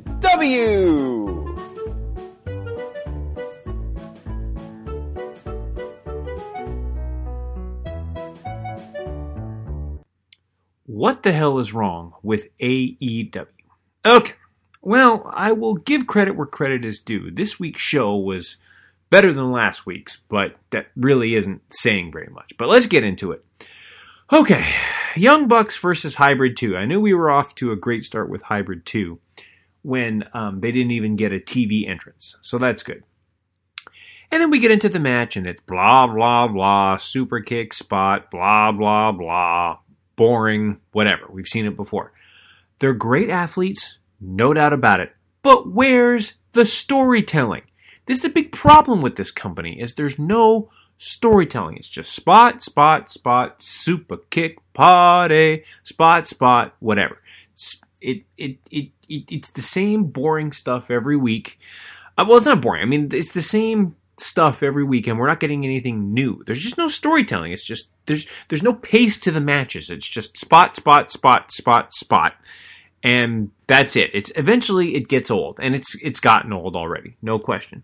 What 10.85 11.23
the 11.23 11.31
hell 11.31 11.59
is 11.59 11.73
wrong 11.73 12.13
with 12.23 12.47
AEW? 12.59 13.47
Okay, 14.05 14.33
well, 14.81 15.29
I 15.33 15.51
will 15.51 15.75
give 15.75 16.07
credit 16.07 16.35
where 16.35 16.47
credit 16.47 16.85
is 16.85 16.99
due. 16.99 17.31
This 17.31 17.59
week's 17.59 17.81
show 17.81 18.15
was 18.15 18.57
better 19.09 19.33
than 19.33 19.51
last 19.51 19.85
week's, 19.85 20.17
but 20.29 20.55
that 20.69 20.87
really 20.95 21.35
isn't 21.35 21.61
saying 21.67 22.11
very 22.11 22.29
much. 22.31 22.53
But 22.57 22.69
let's 22.69 22.85
get 22.85 23.03
into 23.03 23.31
it. 23.31 23.43
Okay, 24.31 24.65
Young 25.15 25.47
Bucks 25.47 25.77
versus 25.77 26.15
Hybrid 26.15 26.55
2. 26.55 26.77
I 26.77 26.85
knew 26.85 27.01
we 27.01 27.13
were 27.13 27.31
off 27.31 27.55
to 27.55 27.71
a 27.71 27.75
great 27.75 28.03
start 28.03 28.29
with 28.29 28.43
Hybrid 28.43 28.85
2 28.85 29.19
when 29.81 30.23
um, 30.33 30.59
they 30.59 30.71
didn't 30.71 30.91
even 30.91 31.15
get 31.15 31.33
a 31.33 31.39
TV 31.39 31.89
entrance, 31.89 32.35
so 32.41 32.57
that's 32.57 32.83
good. 32.83 33.03
And 34.31 34.41
then 34.41 34.51
we 34.51 34.59
get 34.59 34.71
into 34.71 34.89
the 34.89 34.99
match, 34.99 35.35
and 35.35 35.47
it's 35.47 35.61
blah, 35.63 36.05
blah, 36.05 36.47
blah, 36.47 36.97
super 36.97 37.39
kick 37.39 37.73
spot, 37.73 38.29
blah, 38.29 38.71
blah, 38.71 39.11
blah, 39.11 39.79
boring, 40.15 40.79
whatever. 40.91 41.25
We've 41.29 41.47
seen 41.47 41.65
it 41.65 41.75
before. 41.75 42.13
They're 42.77 42.93
great 42.93 43.31
athletes, 43.31 43.97
no 44.21 44.53
doubt 44.53 44.73
about 44.73 44.99
it. 44.99 45.11
But 45.41 45.71
where's 45.71 46.35
the 46.51 46.65
storytelling? 46.65 47.63
This 48.05 48.17
is 48.17 48.23
the 48.23 48.29
big 48.29 48.51
problem 48.51 49.01
with 49.01 49.15
this 49.15 49.31
company 49.31 49.79
is 49.79 49.93
there's 49.93 50.19
no 50.19 50.69
storytelling. 50.97 51.77
It's 51.77 51.87
just 51.87 52.13
spot, 52.13 52.61
spot, 52.61 53.09
spot, 53.09 53.61
super 53.61 54.17
kick, 54.29 54.57
party, 54.73 55.63
spot, 55.83 56.27
spot, 56.27 56.75
whatever. 56.79 57.21
It, 58.01 58.23
it, 58.37 58.57
it, 58.71 58.91
it 59.07 59.23
it's 59.29 59.51
the 59.51 59.61
same 59.61 60.05
boring 60.05 60.51
stuff 60.51 60.89
every 60.89 61.17
week. 61.17 61.59
Uh, 62.17 62.25
well, 62.27 62.37
it's 62.37 62.45
not 62.45 62.61
boring. 62.61 62.81
I 62.81 62.85
mean, 62.85 63.09
it's 63.11 63.33
the 63.33 63.41
same 63.41 63.95
stuff 64.17 64.63
every 64.63 64.83
week, 64.83 65.07
and 65.07 65.17
we're 65.17 65.27
not 65.27 65.39
getting 65.39 65.65
anything 65.65 66.13
new. 66.13 66.43
There's 66.45 66.59
just 66.59 66.77
no 66.77 66.87
storytelling. 66.87 67.51
It's 67.51 67.63
just 67.63 67.91
there's 68.05 68.25
there's 68.47 68.63
no 68.63 68.73
pace 68.73 69.17
to 69.17 69.31
the 69.31 69.41
matches. 69.41 69.89
It's 69.89 70.07
just 70.07 70.37
spot, 70.37 70.75
spot, 70.75 71.11
spot, 71.11 71.51
spot, 71.51 71.93
spot 71.93 72.33
and 73.03 73.51
that's 73.67 73.95
it. 73.95 74.11
It's 74.13 74.31
eventually 74.35 74.95
it 74.95 75.07
gets 75.07 75.31
old, 75.31 75.59
and 75.61 75.75
it's 75.75 75.95
it's 76.01 76.19
gotten 76.19 76.53
old 76.53 76.75
already, 76.75 77.17
no 77.21 77.39
question. 77.39 77.83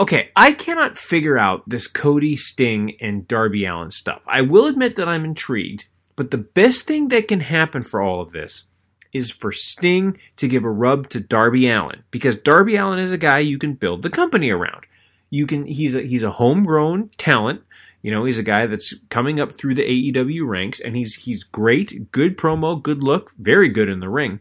Okay, 0.00 0.30
I 0.36 0.52
cannot 0.52 0.96
figure 0.96 1.36
out 1.36 1.68
this 1.68 1.88
Cody 1.88 2.36
Sting 2.36 2.96
and 3.00 3.26
Darby 3.26 3.64
Allin 3.64 3.90
stuff. 3.90 4.22
I 4.28 4.42
will 4.42 4.66
admit 4.66 4.94
that 4.96 5.08
I'm 5.08 5.24
intrigued, 5.24 5.86
but 6.14 6.30
the 6.30 6.38
best 6.38 6.86
thing 6.86 7.08
that 7.08 7.26
can 7.26 7.40
happen 7.40 7.82
for 7.82 8.00
all 8.00 8.20
of 8.20 8.30
this 8.30 8.64
is 9.12 9.32
for 9.32 9.50
Sting 9.50 10.18
to 10.36 10.46
give 10.46 10.64
a 10.64 10.70
rub 10.70 11.08
to 11.08 11.20
Darby 11.20 11.68
Allin 11.68 12.04
because 12.10 12.36
Darby 12.36 12.76
Allin 12.76 13.00
is 13.00 13.12
a 13.12 13.18
guy 13.18 13.40
you 13.40 13.58
can 13.58 13.74
build 13.74 14.02
the 14.02 14.10
company 14.10 14.50
around. 14.50 14.86
You 15.30 15.46
can 15.46 15.66
he's 15.66 15.94
a 15.94 16.02
he's 16.02 16.22
a 16.22 16.30
homegrown 16.30 17.10
talent 17.16 17.62
you 18.02 18.10
know, 18.10 18.24
he's 18.24 18.38
a 18.38 18.44
guy 18.44 18.66
that's 18.66 18.94
coming 19.10 19.40
up 19.40 19.58
through 19.58 19.74
the 19.74 20.12
AEW 20.12 20.46
ranks, 20.46 20.80
and 20.80 20.96
he's 20.96 21.14
he's 21.14 21.42
great, 21.42 22.10
good 22.12 22.36
promo, 22.36 22.80
good 22.80 23.02
look, 23.02 23.32
very 23.38 23.68
good 23.68 23.88
in 23.88 24.00
the 24.00 24.08
ring. 24.08 24.40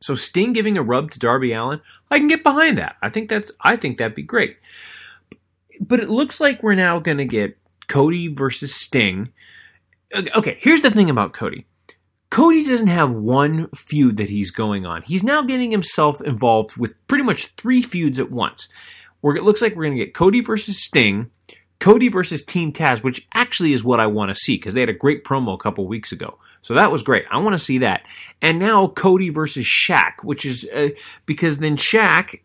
So 0.00 0.14
Sting 0.14 0.52
giving 0.52 0.78
a 0.78 0.82
rub 0.82 1.10
to 1.10 1.18
Darby 1.18 1.52
Allin, 1.52 1.80
I 2.10 2.18
can 2.18 2.28
get 2.28 2.44
behind 2.44 2.78
that. 2.78 2.96
I 3.02 3.10
think 3.10 3.28
that's 3.28 3.50
I 3.60 3.76
think 3.76 3.98
that'd 3.98 4.14
be 4.14 4.22
great. 4.22 4.56
But 5.80 6.00
it 6.00 6.08
looks 6.08 6.40
like 6.40 6.62
we're 6.62 6.74
now 6.74 6.98
going 6.98 7.18
to 7.18 7.24
get 7.24 7.58
Cody 7.88 8.28
versus 8.28 8.74
Sting. 8.74 9.32
Okay, 10.14 10.56
here's 10.60 10.82
the 10.82 10.90
thing 10.90 11.10
about 11.10 11.32
Cody. 11.32 11.66
Cody 12.30 12.64
doesn't 12.64 12.88
have 12.88 13.12
one 13.12 13.68
feud 13.74 14.18
that 14.18 14.28
he's 14.28 14.50
going 14.50 14.86
on. 14.86 15.02
He's 15.02 15.22
now 15.22 15.42
getting 15.42 15.70
himself 15.70 16.20
involved 16.20 16.76
with 16.76 17.06
pretty 17.06 17.24
much 17.24 17.46
three 17.56 17.82
feuds 17.82 18.18
at 18.18 18.30
once. 18.30 18.68
Where 19.20 19.34
it 19.34 19.42
looks 19.42 19.60
like 19.60 19.74
we're 19.74 19.84
going 19.84 19.98
to 19.98 20.04
get 20.04 20.14
Cody 20.14 20.40
versus 20.42 20.80
Sting, 20.80 21.30
Cody 21.80 22.08
versus 22.08 22.44
Team 22.44 22.72
Taz, 22.72 23.02
which 23.02 23.26
actually 23.34 23.72
is 23.72 23.84
what 23.84 24.00
I 24.00 24.06
want 24.06 24.30
to 24.30 24.34
see 24.34 24.56
because 24.56 24.74
they 24.74 24.80
had 24.80 24.88
a 24.88 24.94
great 24.94 25.24
promo 25.24 25.54
a 25.54 25.58
couple 25.58 25.86
weeks 25.86 26.12
ago. 26.12 26.38
So 26.62 26.74
that 26.74 26.90
was 26.90 27.02
great. 27.02 27.24
I 27.30 27.38
want 27.38 27.54
to 27.54 27.64
see 27.64 27.78
that. 27.78 28.02
And 28.42 28.58
now 28.58 28.88
Cody 28.88 29.30
versus 29.30 29.64
Shaq, 29.64 30.24
which 30.24 30.44
is 30.44 30.68
uh, 30.74 30.88
because 31.24 31.58
then 31.58 31.76
Shaq, 31.76 32.40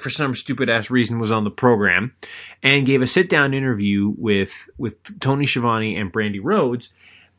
for 0.00 0.08
some 0.08 0.34
stupid 0.34 0.70
ass 0.70 0.90
reason, 0.90 1.18
was 1.18 1.30
on 1.30 1.44
the 1.44 1.50
program 1.50 2.14
and 2.62 2.86
gave 2.86 3.02
a 3.02 3.06
sit 3.06 3.28
down 3.28 3.52
interview 3.54 4.14
with 4.16 4.68
with 4.78 5.20
Tony 5.20 5.46
Schiavone 5.46 5.96
and 5.96 6.12
Brandi 6.12 6.40
Rhodes. 6.42 6.88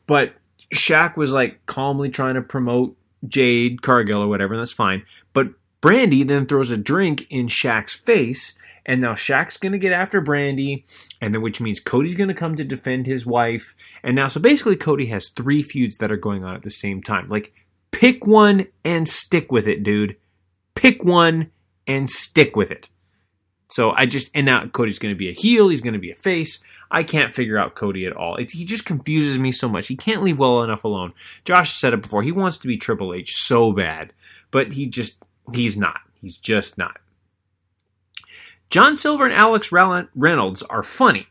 But 0.06 0.34
Shaq 0.72 1.16
was 1.16 1.32
like 1.32 1.64
calmly 1.66 2.10
trying 2.10 2.34
to 2.34 2.42
promote 2.42 2.96
Jade 3.26 3.82
Cargill 3.82 4.22
or 4.22 4.28
whatever, 4.28 4.54
and 4.54 4.60
that's 4.60 4.72
fine. 4.72 5.04
But 5.32 5.48
Brandi 5.82 6.26
then 6.26 6.46
throws 6.46 6.70
a 6.70 6.76
drink 6.76 7.26
in 7.30 7.48
Shaq's 7.48 7.94
face 7.94 8.54
and 8.90 9.00
now 9.00 9.14
Shaq's 9.14 9.56
going 9.56 9.70
to 9.70 9.78
get 9.78 9.92
after 9.92 10.20
Brandi, 10.20 10.82
and 11.20 11.32
then 11.32 11.42
which 11.42 11.60
means 11.60 11.78
Cody's 11.78 12.16
going 12.16 12.26
to 12.26 12.34
come 12.34 12.56
to 12.56 12.64
defend 12.64 13.06
his 13.06 13.24
wife. 13.24 13.76
And 14.02 14.16
now, 14.16 14.26
so 14.26 14.40
basically, 14.40 14.74
Cody 14.74 15.06
has 15.06 15.28
three 15.28 15.62
feuds 15.62 15.98
that 15.98 16.10
are 16.10 16.16
going 16.16 16.42
on 16.42 16.56
at 16.56 16.64
the 16.64 16.70
same 16.70 17.00
time. 17.00 17.28
Like, 17.28 17.52
pick 17.92 18.26
one 18.26 18.66
and 18.84 19.06
stick 19.06 19.52
with 19.52 19.68
it, 19.68 19.84
dude. 19.84 20.16
Pick 20.74 21.04
one 21.04 21.52
and 21.86 22.10
stick 22.10 22.56
with 22.56 22.72
it. 22.72 22.88
So 23.68 23.92
I 23.94 24.06
just 24.06 24.28
and 24.34 24.46
now 24.46 24.66
Cody's 24.66 24.98
going 24.98 25.14
to 25.14 25.18
be 25.18 25.28
a 25.28 25.34
heel. 25.34 25.68
He's 25.68 25.82
going 25.82 25.94
to 25.94 26.00
be 26.00 26.10
a 26.10 26.16
face. 26.16 26.58
I 26.90 27.04
can't 27.04 27.32
figure 27.32 27.58
out 27.58 27.76
Cody 27.76 28.06
at 28.06 28.16
all. 28.16 28.34
It, 28.34 28.50
he 28.50 28.64
just 28.64 28.86
confuses 28.86 29.38
me 29.38 29.52
so 29.52 29.68
much. 29.68 29.86
He 29.86 29.94
can't 29.94 30.24
leave 30.24 30.40
well 30.40 30.64
enough 30.64 30.82
alone. 30.82 31.12
Josh 31.44 31.78
said 31.78 31.92
it 31.92 32.02
before. 32.02 32.24
He 32.24 32.32
wants 32.32 32.58
to 32.58 32.66
be 32.66 32.76
Triple 32.76 33.14
H 33.14 33.36
so 33.36 33.70
bad, 33.70 34.12
but 34.50 34.72
he 34.72 34.86
just 34.86 35.22
he's 35.54 35.76
not. 35.76 36.00
He's 36.20 36.38
just 36.38 36.76
not. 36.76 36.98
John 38.70 38.94
Silver 38.94 39.24
and 39.24 39.34
Alex 39.34 39.72
Reynolds 39.72 40.62
are 40.62 40.82
funny. 40.82 41.26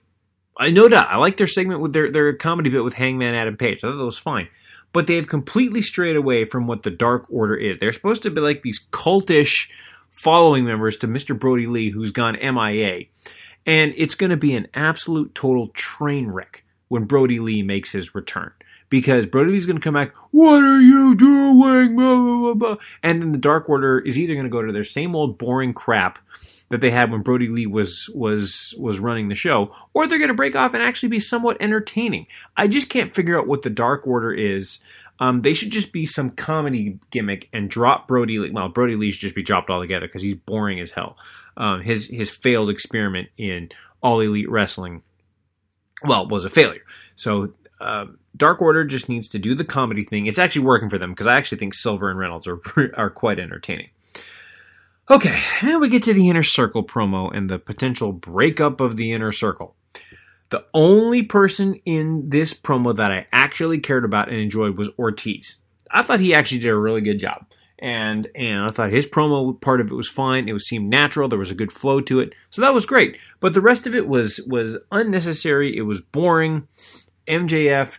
I 0.58 0.72
no 0.72 0.90
doubt. 0.90 1.08
I 1.10 1.18
like 1.18 1.38
their 1.38 1.48
segment 1.48 1.80
with 1.80 1.94
their 1.94 2.12
their 2.12 2.34
comedy 2.34 2.70
bit 2.70 2.84
with 2.84 2.94
Hangman 2.94 3.34
Adam 3.34 3.56
Page. 3.56 3.78
I 3.78 3.88
thought 3.88 3.98
that 3.98 4.04
was 4.04 4.18
fine. 4.18 4.50
But 4.92 5.08
they 5.08 5.16
have 5.16 5.28
completely 5.28 5.82
strayed 5.82 6.18
away 6.18 6.46
from 6.46 6.68
what 6.68 6.84
the 6.84 6.90
Dark 6.90 7.28
Order 7.30 7.56
is. 7.56 7.78
They're 7.78 7.94
supposed 7.94 8.24
to 8.24 8.32
be 8.32 8.42
like 8.42 8.64
these 8.64 8.88
cultish 8.92 9.70
following 10.12 10.66
members 10.66 10.98
to 10.98 11.08
Mr. 11.08 11.38
Brodie 11.38 11.68
Lee, 11.68 11.92
who's 11.92 12.12
gone 12.12 12.38
MIA. 12.42 13.06
And 13.66 13.94
it's 13.96 14.16
going 14.16 14.32
to 14.32 14.38
be 14.38 14.56
an 14.56 14.68
absolute 14.74 15.36
total 15.36 15.68
train 15.70 16.28
wreck 16.28 16.64
when 16.88 17.06
Brodie 17.06 17.40
Lee 17.40 17.62
makes 17.62 17.92
his 17.92 18.16
return. 18.16 18.52
Because 18.90 19.28
Brodie 19.28 19.52
Lee's 19.52 19.68
going 19.68 19.78
to 19.78 19.84
come 19.84 19.94
back, 19.94 20.16
what 20.32 20.64
are 20.64 20.80
you 20.80 21.16
doing? 21.16 22.80
And 23.04 23.22
then 23.22 23.32
the 23.32 23.38
Dark 23.38 23.70
Order 23.70 24.00
is 24.00 24.18
either 24.18 24.34
going 24.34 24.46
to 24.46 24.50
go 24.50 24.64
to 24.64 24.74
their 24.74 24.84
same 24.84 25.16
old 25.16 25.38
boring 25.38 25.74
crap 25.74 26.18
that 26.70 26.82
they 26.82 26.92
had 26.92 27.12
when 27.12 27.22
Brodie 27.22 27.50
Lee 27.50 27.66
was 27.66 28.10
was 28.14 28.74
was 28.78 29.00
running 29.00 29.28
the 29.28 29.36
show, 29.36 29.76
or 29.94 30.08
they're 30.08 30.20
going 30.20 30.30
to 30.30 30.36
break 30.36 30.56
off 30.56 30.74
and 30.74 30.84
actually 30.84 31.10
be 31.10 31.20
somewhat 31.20 31.58
entertaining. 31.60 32.28
I 32.56 32.68
just 32.68 32.90
can't 32.90 33.14
figure 33.14 33.40
out 33.40 33.48
what 33.48 33.64
the 33.64 33.70
Dark 33.70 34.06
Order 34.08 34.34
is. 34.34 34.80
Um, 35.22 35.42
they 35.42 35.54
should 35.54 35.72
just 35.72 35.92
be 35.92 36.06
some 36.06 36.30
comedy 36.30 36.98
gimmick 37.12 37.50
and 37.52 37.70
drop 37.70 38.08
Brodie 38.08 38.40
Lee. 38.40 38.52
Well, 38.52 38.70
Brodie 38.70 38.96
Lee 38.96 39.12
should 39.12 39.22
just 39.22 39.36
be 39.36 39.44
dropped 39.44 39.70
altogether 39.70 40.08
because 40.08 40.22
he's 40.22 40.36
boring 40.36 40.80
as 40.80 40.92
hell. 40.92 41.18
Um, 41.58 41.82
his 41.82 42.06
his 42.08 42.30
failed 42.30 42.70
experiment 42.70 43.30
in 43.38 43.70
all 44.02 44.22
elite 44.22 44.50
wrestling, 44.50 45.04
well, 46.06 46.28
was 46.30 46.46
a 46.46 46.50
failure. 46.50 46.84
So 47.16 47.54
uh, 47.82 48.06
Dark 48.38 48.62
Order 48.62 48.86
just 48.86 49.10
needs 49.10 49.28
to 49.30 49.40
do 49.40 49.56
the 49.56 49.66
comedy 49.66 50.04
thing. 50.04 50.28
It's 50.28 50.40
actually 50.40 50.66
working 50.66 50.90
for 50.90 50.98
them 50.98 51.12
because 51.12 51.28
I 51.28 51.36
actually 51.36 51.58
think 51.58 51.74
Silver 51.74 52.10
and 52.10 52.20
Reynolds 52.20 52.48
are 52.48 52.62
are 52.96 53.10
quite 53.10 53.40
entertaining. 53.40 53.90
Okay, 55.12 55.42
now 55.64 55.80
we 55.80 55.90
get 55.90 56.04
to 56.04 56.14
the 56.14 56.30
inner 56.30 56.44
circle 56.44 56.84
promo 56.84 57.36
and 57.36 57.50
the 57.50 57.58
potential 57.58 58.12
breakup 58.12 58.80
of 58.80 58.96
the 58.96 59.12
inner 59.12 59.32
circle. 59.32 59.76
The 60.50 60.64
only 60.72 61.24
person 61.24 61.82
in 61.84 62.30
this 62.30 62.54
promo 62.54 62.96
that 62.96 63.12
I 63.12 63.26
actually 63.34 63.80
cared 63.80 64.06
about 64.06 64.30
and 64.30 64.38
enjoyed 64.38 64.78
was 64.78 64.90
Ortiz. 65.00 65.56
I 65.90 66.04
thought 66.04 66.20
he 66.20 66.36
actually 66.36 66.60
did 66.60 66.70
a 66.70 66.78
really 66.78 67.02
good 67.02 67.20
job. 67.20 67.48
And 67.80 68.28
and 68.36 68.66
I 68.66 68.70
thought 68.70 68.92
his 68.92 69.08
promo 69.08 69.60
part 69.60 69.82
of 69.82 69.90
it 69.90 69.96
was 69.96 70.08
fine. 70.08 70.48
It 70.48 70.54
was 70.54 70.68
seemed 70.68 70.92
natural. 70.92 71.28
There 71.28 71.40
was 71.40 71.50
a 71.50 71.56
good 71.56 71.72
flow 71.72 72.02
to 72.02 72.20
it. 72.20 72.36
So 72.52 72.62
that 72.62 72.74
was 72.76 72.86
great. 72.86 73.18
But 73.40 73.56
the 73.56 73.62
rest 73.62 73.88
of 73.88 73.96
it 73.96 74.08
was 74.08 74.40
was 74.46 74.78
unnecessary. 74.92 75.76
It 75.76 75.84
was 75.84 76.02
boring. 76.02 76.68
MJF 77.28 77.98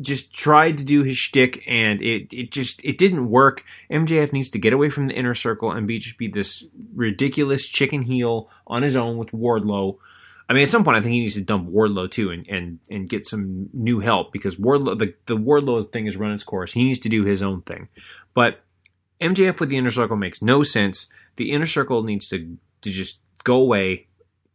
just 0.00 0.32
tried 0.32 0.78
to 0.78 0.84
do 0.84 1.02
his 1.02 1.16
shtick 1.16 1.62
and 1.66 2.02
it, 2.02 2.32
it 2.32 2.50
just 2.50 2.84
it 2.84 2.98
didn't 2.98 3.30
work. 3.30 3.64
MJF 3.90 4.32
needs 4.32 4.50
to 4.50 4.58
get 4.58 4.72
away 4.72 4.90
from 4.90 5.06
the 5.06 5.14
inner 5.14 5.34
circle 5.34 5.70
and 5.70 5.86
be 5.86 5.98
just 5.98 6.18
be 6.18 6.28
this 6.28 6.64
ridiculous 6.94 7.66
chicken 7.66 8.02
heel 8.02 8.50
on 8.66 8.82
his 8.82 8.96
own 8.96 9.16
with 9.16 9.30
Wardlow. 9.32 9.98
I 10.48 10.54
mean, 10.54 10.62
at 10.62 10.68
some 10.68 10.82
point, 10.82 10.96
I 10.96 11.02
think 11.02 11.12
he 11.12 11.20
needs 11.20 11.34
to 11.34 11.42
dump 11.42 11.68
Wardlow 11.68 12.10
too 12.10 12.30
and 12.30 12.46
and 12.48 12.80
and 12.90 13.08
get 13.08 13.26
some 13.26 13.68
new 13.72 14.00
help 14.00 14.32
because 14.32 14.56
Wardlow 14.56 14.98
the 14.98 15.14
the 15.26 15.36
Wardlow 15.36 15.90
thing 15.92 16.06
has 16.06 16.16
run 16.16 16.32
its 16.32 16.42
course. 16.42 16.72
He 16.72 16.84
needs 16.84 17.00
to 17.00 17.08
do 17.08 17.24
his 17.24 17.42
own 17.42 17.62
thing, 17.62 17.88
but 18.34 18.60
MJF 19.20 19.60
with 19.60 19.68
the 19.68 19.76
inner 19.76 19.90
circle 19.90 20.16
makes 20.16 20.42
no 20.42 20.62
sense. 20.62 21.06
The 21.36 21.52
inner 21.52 21.66
circle 21.66 22.02
needs 22.02 22.28
to 22.28 22.56
to 22.82 22.90
just 22.90 23.20
go 23.44 23.56
away 23.56 24.08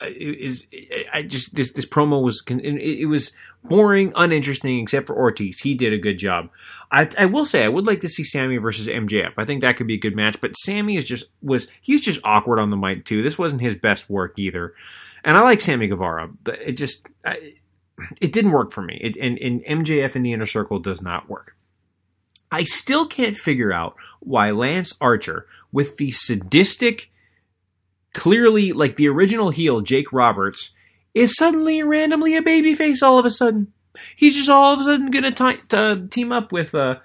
is 0.08 0.66
I 1.14 1.24
just 1.24 1.56
this 1.56 1.72
this 1.72 1.86
promo 1.86 2.24
was 2.24 2.44
it 2.48 3.08
was 3.08 3.32
boring, 3.64 4.14
uninteresting, 4.16 4.80
except 4.80 5.08
for 5.08 5.16
Ortiz. 5.16 5.60
He 5.60 5.76
did 5.76 5.94
a 5.94 5.98
good 5.98 6.18
job. 6.18 6.50
I, 6.92 7.10
I 7.18 7.26
will 7.26 7.46
say 7.46 7.64
I 7.64 7.70
would 7.70 7.88
like 7.88 8.02
to 8.02 8.10
see 8.10 8.24
Sammy 8.24 8.58
versus 8.58 8.88
MJF. 8.88 9.34
I 9.38 9.46
think 9.46 9.62
that 9.62 9.78
could 9.78 9.88
be 9.88 9.96
a 9.96 10.00
good 10.00 10.16
match. 10.16 10.40
But 10.42 10.56
Sammy 10.58 10.98
is 10.98 11.06
just 11.06 11.26
was 11.42 11.68
he's 11.82 12.02
just 12.02 12.20
awkward 12.24 12.60
on 12.60 12.70
the 12.70 12.78
mic 12.78 13.06
too. 13.06 13.24
This 13.24 13.38
wasn't 13.38 13.62
his 13.62 13.76
best 13.76 14.10
work 14.10 14.38
either. 14.38 14.74
And 15.24 15.38
I 15.38 15.42
like 15.42 15.62
Sammy 15.62 15.88
Guevara, 15.88 16.30
but 16.44 16.60
it 16.60 16.74
just 16.74 17.08
I, 17.26 17.54
it 18.20 18.34
didn't 18.34 18.52
work 18.52 18.72
for 18.72 18.82
me. 18.82 19.00
It, 19.02 19.18
and, 19.18 19.38
and 19.38 19.86
MJF 19.86 20.16
in 20.16 20.24
the 20.24 20.34
inner 20.34 20.46
circle 20.46 20.80
does 20.80 21.02
not 21.02 21.30
work. 21.30 21.56
I 22.52 22.66
still 22.66 23.08
can't 23.08 23.36
figure 23.36 23.74
out 23.74 23.96
why 24.20 24.52
Lance 24.52 24.94
Archer, 25.02 25.48
with 25.72 25.98
the 25.98 26.12
sadistic 26.12 27.12
clearly 28.14 28.72
like 28.74 28.96
the 28.96 29.10
original 29.10 29.50
heel 29.50 29.82
Jake 29.82 30.14
Roberts 30.14 30.72
is 31.14 31.36
suddenly 31.36 31.84
randomly 31.84 32.36
a 32.36 32.42
babyface 32.42 33.04
all 33.04 33.20
of 33.20 33.26
a 33.26 33.30
sudden. 33.30 33.72
He's 34.16 34.36
just 34.36 34.50
all 34.50 34.74
of 34.74 34.80
a 34.80 34.84
sudden 34.84 35.12
going 35.12 35.34
to 35.34 36.08
team 36.10 36.32
up 36.32 36.52
with 36.52 36.74
uh, 36.74 36.96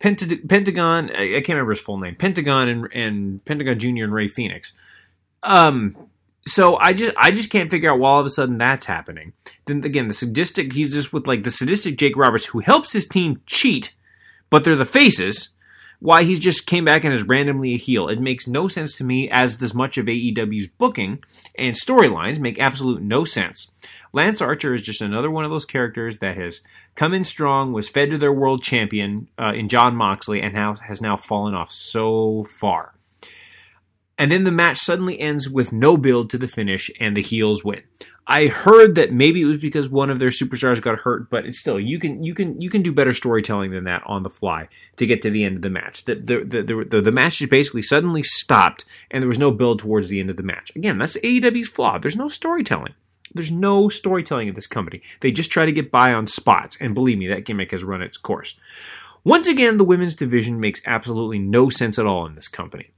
Pentag- 0.00 0.48
Pentagon. 0.48 1.10
I, 1.10 1.36
I, 1.36 1.40
can't 1.40 1.50
remember 1.50 1.72
his 1.72 1.80
full 1.80 1.98
name. 1.98 2.14
Pentagon 2.14 2.68
and, 2.68 2.92
and 2.92 3.44
Pentagon 3.44 3.78
Junior 3.78 4.04
and 4.04 4.12
Rey 4.12 4.28
Fenix. 4.28 4.72
Um, 5.42 5.96
so 6.46 6.76
I 6.76 6.92
just 6.92 7.12
I 7.16 7.30
just 7.30 7.50
can't 7.50 7.70
figure 7.70 7.92
out 7.92 7.98
why 7.98 8.10
all 8.10 8.20
of 8.20 8.26
a 8.26 8.30
sudden 8.30 8.58
that's 8.58 8.86
happening. 8.86 9.32
Then 9.66 9.84
again, 9.84 10.08
the 10.08 10.14
sadistic 10.14 10.72
he's 10.72 10.92
just 10.92 11.12
with 11.12 11.26
like 11.26 11.42
the 11.42 11.50
sadistic 11.50 11.98
Jake 11.98 12.16
Roberts 12.16 12.46
who 12.46 12.60
helps 12.60 12.92
his 12.92 13.06
team 13.06 13.42
cheat, 13.46 13.94
but 14.50 14.64
they're 14.64 14.76
the 14.76 14.84
faces 14.84 15.50
why 16.00 16.22
he 16.22 16.38
just 16.38 16.66
came 16.66 16.84
back 16.84 17.04
and 17.04 17.12
is 17.12 17.24
randomly 17.24 17.74
a 17.74 17.78
heel. 17.78 18.08
It 18.08 18.20
makes 18.20 18.46
no 18.46 18.68
sense 18.68 18.94
to 18.94 19.04
me, 19.04 19.28
as 19.30 19.56
does 19.56 19.74
much 19.74 19.98
of 19.98 20.06
AEW's 20.06 20.68
booking 20.68 21.22
and 21.56 21.74
storylines 21.74 22.38
make 22.38 22.60
absolute 22.60 23.02
no 23.02 23.24
sense. 23.24 23.70
Lance 24.12 24.40
Archer 24.40 24.74
is 24.74 24.82
just 24.82 25.02
another 25.02 25.30
one 25.30 25.44
of 25.44 25.50
those 25.50 25.64
characters 25.64 26.18
that 26.18 26.36
has 26.36 26.60
come 26.94 27.12
in 27.12 27.24
strong, 27.24 27.72
was 27.72 27.88
fed 27.88 28.10
to 28.10 28.18
their 28.18 28.32
world 28.32 28.62
champion 28.62 29.28
uh, 29.38 29.52
in 29.52 29.68
Jon 29.68 29.96
Moxley, 29.96 30.40
and 30.40 30.54
now 30.54 30.74
has 30.76 31.00
now 31.02 31.16
fallen 31.16 31.54
off 31.54 31.70
so 31.70 32.46
far. 32.60 32.94
And 34.16 34.32
then 34.32 34.44
the 34.44 34.50
match 34.50 34.78
suddenly 34.78 35.20
ends 35.20 35.48
with 35.48 35.72
no 35.72 35.96
build 35.96 36.30
to 36.30 36.38
the 36.38 36.48
finish, 36.48 36.90
and 36.98 37.16
the 37.16 37.22
heels 37.22 37.64
win. 37.64 37.82
I 38.30 38.48
heard 38.48 38.96
that 38.96 39.10
maybe 39.10 39.40
it 39.40 39.46
was 39.46 39.56
because 39.56 39.88
one 39.88 40.10
of 40.10 40.18
their 40.18 40.28
superstars 40.28 40.82
got 40.82 40.98
hurt, 40.98 41.30
but 41.30 41.46
it's 41.46 41.58
still 41.58 41.80
you 41.80 41.98
can 41.98 42.22
you 42.22 42.34
can 42.34 42.60
you 42.60 42.68
can 42.68 42.82
do 42.82 42.92
better 42.92 43.14
storytelling 43.14 43.70
than 43.70 43.84
that 43.84 44.02
on 44.04 44.22
the 44.22 44.28
fly 44.28 44.68
to 44.96 45.06
get 45.06 45.22
to 45.22 45.30
the 45.30 45.44
end 45.44 45.56
of 45.56 45.62
the 45.62 45.70
match. 45.70 46.04
The 46.04 46.14
the 46.16 46.62
the, 46.62 46.84
the, 46.84 47.00
the 47.00 47.12
match 47.12 47.38
just 47.38 47.50
basically 47.50 47.80
suddenly 47.80 48.22
stopped, 48.22 48.84
and 49.10 49.22
there 49.22 49.28
was 49.28 49.38
no 49.38 49.50
build 49.50 49.78
towards 49.78 50.08
the 50.08 50.20
end 50.20 50.28
of 50.28 50.36
the 50.36 50.42
match. 50.42 50.70
Again, 50.76 50.98
that's 50.98 51.16
AEW's 51.16 51.70
flaw. 51.70 51.98
There's 51.98 52.16
no 52.16 52.28
storytelling. 52.28 52.92
There's 53.32 53.52
no 53.52 53.88
storytelling 53.88 54.50
at 54.50 54.54
this 54.54 54.66
company. 54.66 55.02
They 55.20 55.30
just 55.32 55.50
try 55.50 55.64
to 55.64 55.72
get 55.72 55.90
by 55.90 56.12
on 56.12 56.26
spots, 56.26 56.76
and 56.80 56.94
believe 56.94 57.16
me, 57.16 57.28
that 57.28 57.46
gimmick 57.46 57.70
has 57.70 57.82
run 57.82 58.02
its 58.02 58.18
course. 58.18 58.56
Once 59.24 59.46
again, 59.46 59.78
the 59.78 59.84
women's 59.84 60.14
division 60.14 60.60
makes 60.60 60.82
absolutely 60.84 61.38
no 61.38 61.70
sense 61.70 61.98
at 61.98 62.06
all 62.06 62.26
in 62.26 62.34
this 62.34 62.48
company. 62.48 62.90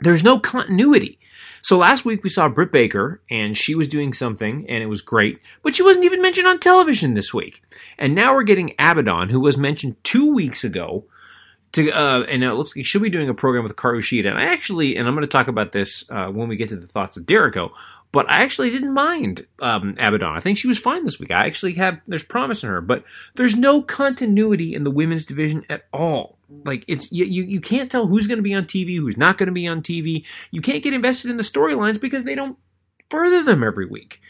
There's 0.00 0.24
no 0.24 0.38
continuity. 0.38 1.18
So 1.64 1.78
last 1.78 2.04
week 2.04 2.22
we 2.22 2.28
saw 2.28 2.50
Britt 2.50 2.72
Baker, 2.72 3.22
and 3.30 3.56
she 3.56 3.74
was 3.74 3.88
doing 3.88 4.12
something, 4.12 4.66
and 4.68 4.82
it 4.82 4.86
was 4.86 5.00
great, 5.00 5.40
but 5.62 5.74
she 5.74 5.82
wasn't 5.82 6.04
even 6.04 6.20
mentioned 6.20 6.46
on 6.46 6.58
television 6.58 7.14
this 7.14 7.32
week. 7.32 7.62
And 7.96 8.14
now 8.14 8.34
we're 8.34 8.42
getting 8.42 8.74
Abaddon, 8.78 9.30
who 9.30 9.40
was 9.40 9.56
mentioned 9.56 9.96
two 10.04 10.34
weeks 10.34 10.62
ago, 10.62 11.06
to 11.72 11.90
uh, 11.90 12.26
and 12.28 12.44
it 12.44 12.52
looks 12.52 12.76
like 12.76 12.84
she'll 12.84 13.00
be 13.00 13.08
doing 13.08 13.30
a 13.30 13.34
program 13.34 13.64
with 13.64 13.74
Hikaru 13.76 14.00
Shida. 14.00 14.28
And 14.28 14.38
I 14.38 14.52
actually, 14.52 14.96
and 14.96 15.08
I'm 15.08 15.14
going 15.14 15.24
to 15.24 15.30
talk 15.30 15.48
about 15.48 15.72
this 15.72 16.04
uh, 16.10 16.26
when 16.26 16.48
we 16.48 16.56
get 16.56 16.68
to 16.68 16.76
the 16.76 16.86
thoughts 16.86 17.16
of 17.16 17.24
Jericho, 17.24 17.72
but 18.12 18.30
I 18.30 18.42
actually 18.42 18.68
didn't 18.68 18.92
mind 18.92 19.46
um, 19.62 19.96
Abaddon. 19.98 20.36
I 20.36 20.40
think 20.40 20.58
she 20.58 20.68
was 20.68 20.78
fine 20.78 21.06
this 21.06 21.18
week. 21.18 21.30
I 21.30 21.46
actually 21.46 21.72
have 21.76 21.98
there's 22.06 22.24
promise 22.24 22.62
in 22.62 22.68
her, 22.68 22.82
but 22.82 23.04
there's 23.36 23.56
no 23.56 23.80
continuity 23.80 24.74
in 24.74 24.84
the 24.84 24.90
women's 24.90 25.24
division 25.24 25.64
at 25.70 25.86
all 25.94 26.33
like 26.64 26.84
it's 26.86 27.10
you 27.10 27.24
you 27.24 27.60
can't 27.60 27.90
tell 27.90 28.06
who's 28.06 28.26
going 28.26 28.38
to 28.38 28.42
be 28.42 28.54
on 28.54 28.64
TV, 28.64 28.98
who's 28.98 29.16
not 29.16 29.38
going 29.38 29.46
to 29.46 29.52
be 29.52 29.66
on 29.66 29.82
TV. 29.82 30.24
You 30.50 30.60
can't 30.60 30.82
get 30.82 30.94
invested 30.94 31.30
in 31.30 31.36
the 31.36 31.42
storylines 31.42 32.00
because 32.00 32.24
they 32.24 32.34
don't 32.34 32.58
further 33.10 33.42
them 33.42 33.62
every 33.62 33.86
week. 33.86 34.20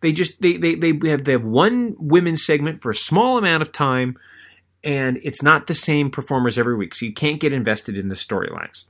They 0.00 0.12
just 0.12 0.40
they 0.42 0.56
they 0.56 0.74
they 0.74 1.08
have 1.08 1.24
they 1.24 1.32
have 1.32 1.44
one 1.44 1.96
women's 1.98 2.44
segment 2.44 2.82
for 2.82 2.90
a 2.90 2.94
small 2.94 3.38
amount 3.38 3.62
of 3.62 3.72
time, 3.72 4.18
and 4.84 5.18
it's 5.22 5.42
not 5.42 5.66
the 5.66 5.74
same 5.74 6.10
performers 6.10 6.58
every 6.58 6.76
week, 6.76 6.94
so 6.94 7.06
you 7.06 7.12
can't 7.12 7.40
get 7.40 7.52
invested 7.52 7.96
in 7.96 8.08
the 8.08 8.14
storylines. 8.14 8.84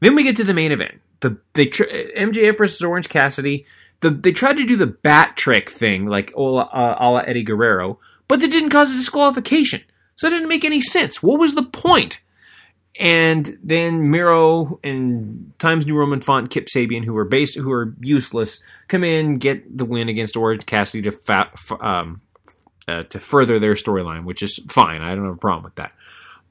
Then 0.00 0.14
we 0.14 0.22
get 0.22 0.36
to 0.36 0.44
the 0.44 0.54
main 0.54 0.72
event. 0.72 1.00
The 1.20 1.38
they 1.52 1.66
MJF 1.66 2.58
versus 2.58 2.82
Orange 2.82 3.08
Cassidy. 3.08 3.66
The, 4.00 4.10
they 4.10 4.32
tried 4.32 4.58
to 4.58 4.66
do 4.66 4.76
the 4.76 4.86
bat 4.86 5.36
trick 5.36 5.70
thing 5.70 6.06
like 6.06 6.34
a 6.34 6.40
la, 6.40 6.62
uh, 6.62 6.96
a 6.98 7.08
la 7.10 7.18
Eddie 7.20 7.42
Guerrero, 7.42 7.98
but 8.28 8.40
they 8.40 8.48
didn't 8.48 8.70
cause 8.70 8.90
a 8.90 8.94
disqualification. 8.94 9.82
So 10.16 10.26
it 10.28 10.30
didn't 10.30 10.48
make 10.48 10.64
any 10.64 10.80
sense. 10.80 11.22
What 11.22 11.40
was 11.40 11.54
the 11.54 11.62
point? 11.62 12.20
And 12.98 13.58
then 13.62 14.10
Miro 14.10 14.78
and 14.84 15.52
Times 15.58 15.84
New 15.84 15.96
Roman 15.96 16.20
font 16.20 16.50
Kip 16.50 16.66
Sabian, 16.66 17.04
who 17.04 17.16
are 17.16 17.24
base, 17.24 17.54
who 17.54 17.72
are 17.72 17.94
useless, 18.00 18.60
come 18.86 19.02
in 19.02 19.38
get 19.38 19.76
the 19.76 19.84
win 19.84 20.08
against 20.08 20.36
Orange 20.36 20.64
Cassidy 20.64 21.02
to 21.02 21.12
fa- 21.12 21.50
um, 21.80 22.20
uh, 22.86 23.02
to 23.04 23.18
further 23.18 23.58
their 23.58 23.74
storyline, 23.74 24.24
which 24.24 24.42
is 24.42 24.60
fine. 24.68 25.02
I 25.02 25.14
don't 25.14 25.24
have 25.24 25.34
a 25.34 25.38
problem 25.38 25.64
with 25.64 25.74
that. 25.76 25.92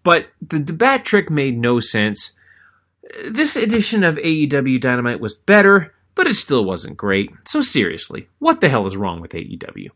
But 0.03 0.27
the, 0.41 0.59
the 0.59 0.73
bat 0.73 1.05
trick 1.05 1.29
made 1.29 1.57
no 1.57 1.79
sense. 1.79 2.33
This 3.29 3.55
edition 3.55 4.03
of 4.03 4.15
AEW 4.15 4.81
Dynamite 4.81 5.21
was 5.21 5.33
better, 5.33 5.93
but 6.15 6.27
it 6.27 6.35
still 6.35 6.65
wasn't 6.65 6.97
great. 6.97 7.31
So 7.47 7.61
seriously, 7.61 8.27
what 8.39 8.59
the 8.59 8.67
hell 8.67 8.85
is 8.85 8.97
wrong 8.97 9.21
with 9.21 9.31
AEW? 9.31 9.89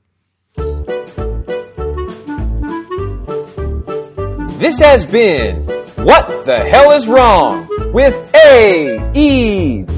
This 4.57 4.79
has 4.79 5.05
been 5.05 5.67
What 5.97 6.45
the 6.45 6.57
Hell 6.57 6.89
is 6.89 7.07
Wrong 7.07 7.67
with 7.93 8.15
AEW. 8.33 9.93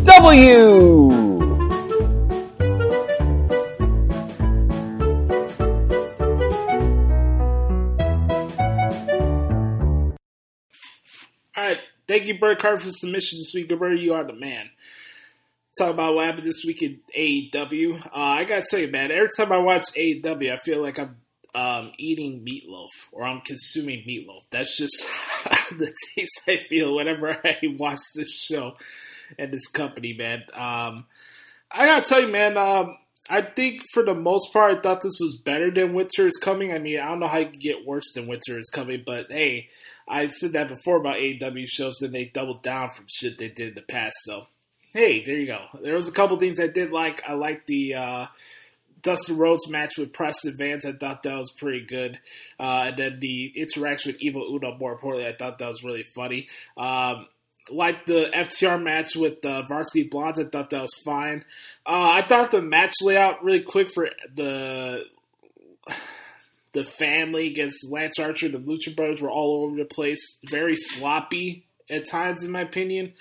All 11.55 11.63
right. 11.63 11.79
Thank 12.09 12.25
you, 12.25 12.37
Bird 12.37 12.59
Carter, 12.59 12.79
for 12.79 12.91
submission 12.91 13.39
this 13.39 13.53
week. 13.53 13.69
Bird, 13.69 13.97
you 13.97 14.13
are 14.13 14.25
the 14.25 14.33
man. 14.33 14.69
Talk 15.77 15.93
about 15.93 16.15
what 16.15 16.25
happened 16.25 16.45
this 16.45 16.65
week 16.65 16.81
in 16.81 16.99
AEW. 17.17 18.07
Uh, 18.07 18.09
I 18.13 18.43
gotta 18.43 18.65
tell 18.69 18.81
you, 18.81 18.89
man, 18.89 19.09
every 19.09 19.29
time 19.37 19.53
I 19.53 19.59
watch 19.59 19.93
AEW, 19.93 20.51
I 20.51 20.57
feel 20.57 20.81
like 20.81 20.99
I'm 20.99 21.15
um, 21.55 21.91
eating 21.97 22.45
meatloaf 22.45 22.89
or 23.11 23.23
I'm 23.23 23.41
consuming 23.41 24.03
meatloaf. 24.07 24.41
That's 24.51 24.77
just 24.77 25.05
the 25.71 25.93
taste 26.15 26.41
I 26.47 26.59
feel 26.69 26.95
whenever 26.95 27.29
I 27.43 27.57
watch 27.77 27.99
this 28.15 28.31
show 28.31 28.75
and 29.37 29.51
this 29.51 29.67
company, 29.67 30.13
man. 30.13 30.43
Um, 30.53 31.05
I 31.71 31.85
gotta 31.85 32.05
tell 32.07 32.21
you, 32.21 32.27
man. 32.27 32.57
Um, 32.57 32.97
I 33.29 33.41
think 33.43 33.83
for 33.93 34.03
the 34.03 34.15
most 34.15 34.51
part, 34.51 34.77
I 34.77 34.81
thought 34.81 35.01
this 35.01 35.19
was 35.21 35.39
better 35.45 35.69
than 35.69 35.93
Winter 35.93 36.27
is 36.27 36.37
Coming. 36.37 36.73
I 36.73 36.79
mean, 36.79 36.99
I 36.99 37.09
don't 37.09 37.19
know 37.19 37.27
how 37.27 37.37
you 37.37 37.49
can 37.49 37.59
get 37.59 37.85
worse 37.85 38.11
than 38.13 38.27
Winter 38.27 38.57
is 38.57 38.69
Coming, 38.73 39.03
but 39.05 39.31
hey, 39.31 39.69
I 40.07 40.29
said 40.31 40.53
that 40.53 40.69
before 40.69 40.97
about 40.97 41.17
AEW 41.17 41.67
shows, 41.67 41.97
then 41.99 42.11
they 42.11 42.25
doubled 42.25 42.63
down 42.63 42.89
from 42.89 43.05
shit 43.07 43.37
they 43.37 43.49
did 43.49 43.69
in 43.69 43.75
the 43.75 43.81
past. 43.81 44.15
So, 44.21 44.47
hey, 44.93 45.23
there 45.23 45.35
you 45.35 45.45
go. 45.45 45.61
There 45.83 45.95
was 45.95 46.07
a 46.07 46.11
couple 46.11 46.37
things 46.37 46.59
I 46.59 46.67
did 46.67 46.91
like. 46.91 47.21
I 47.27 47.33
liked 47.33 47.67
the 47.67 47.93
uh, 47.93 48.25
Dustin 49.01 49.37
Rhodes 49.37 49.67
match 49.69 49.97
with 49.97 50.13
Preston 50.13 50.57
Vance. 50.57 50.85
I 50.85 50.93
thought 50.93 51.23
that 51.23 51.37
was 51.37 51.51
pretty 51.57 51.85
good. 51.85 52.19
Uh, 52.59 52.85
and 52.87 52.97
then 52.97 53.19
the 53.19 53.53
interaction 53.55 54.11
with 54.11 54.21
Evil 54.21 54.55
Uno, 54.55 54.77
more 54.77 54.93
importantly, 54.93 55.29
I 55.29 55.35
thought 55.35 55.59
that 55.59 55.67
was 55.67 55.83
really 55.83 56.05
funny. 56.15 56.47
Um, 56.77 57.27
like 57.71 58.05
the 58.05 58.29
FTR 58.33 58.81
match 58.81 59.15
with 59.15 59.41
the 59.41 59.63
Varsity 59.67 60.07
Blondes, 60.07 60.39
I 60.39 60.45
thought 60.45 60.71
that 60.71 60.81
was 60.81 60.95
fine. 61.05 61.45
Uh, 61.85 62.11
I 62.11 62.25
thought 62.27 62.51
the 62.51 62.61
match 62.61 62.95
layout 63.01 63.43
really 63.43 63.61
quick 63.61 63.89
for 63.93 64.09
the 64.35 65.05
the 66.73 66.83
family 66.83 67.47
against 67.47 67.91
Lance 67.91 68.19
Archer, 68.19 68.49
the 68.49 68.59
Lucha 68.59 68.95
Brothers 68.95 69.21
were 69.21 69.31
all 69.31 69.65
over 69.65 69.75
the 69.75 69.85
place, 69.85 70.21
very 70.45 70.75
sloppy 70.75 71.65
at 71.89 72.07
times, 72.07 72.43
in 72.43 72.51
my 72.51 72.61
opinion. 72.61 73.13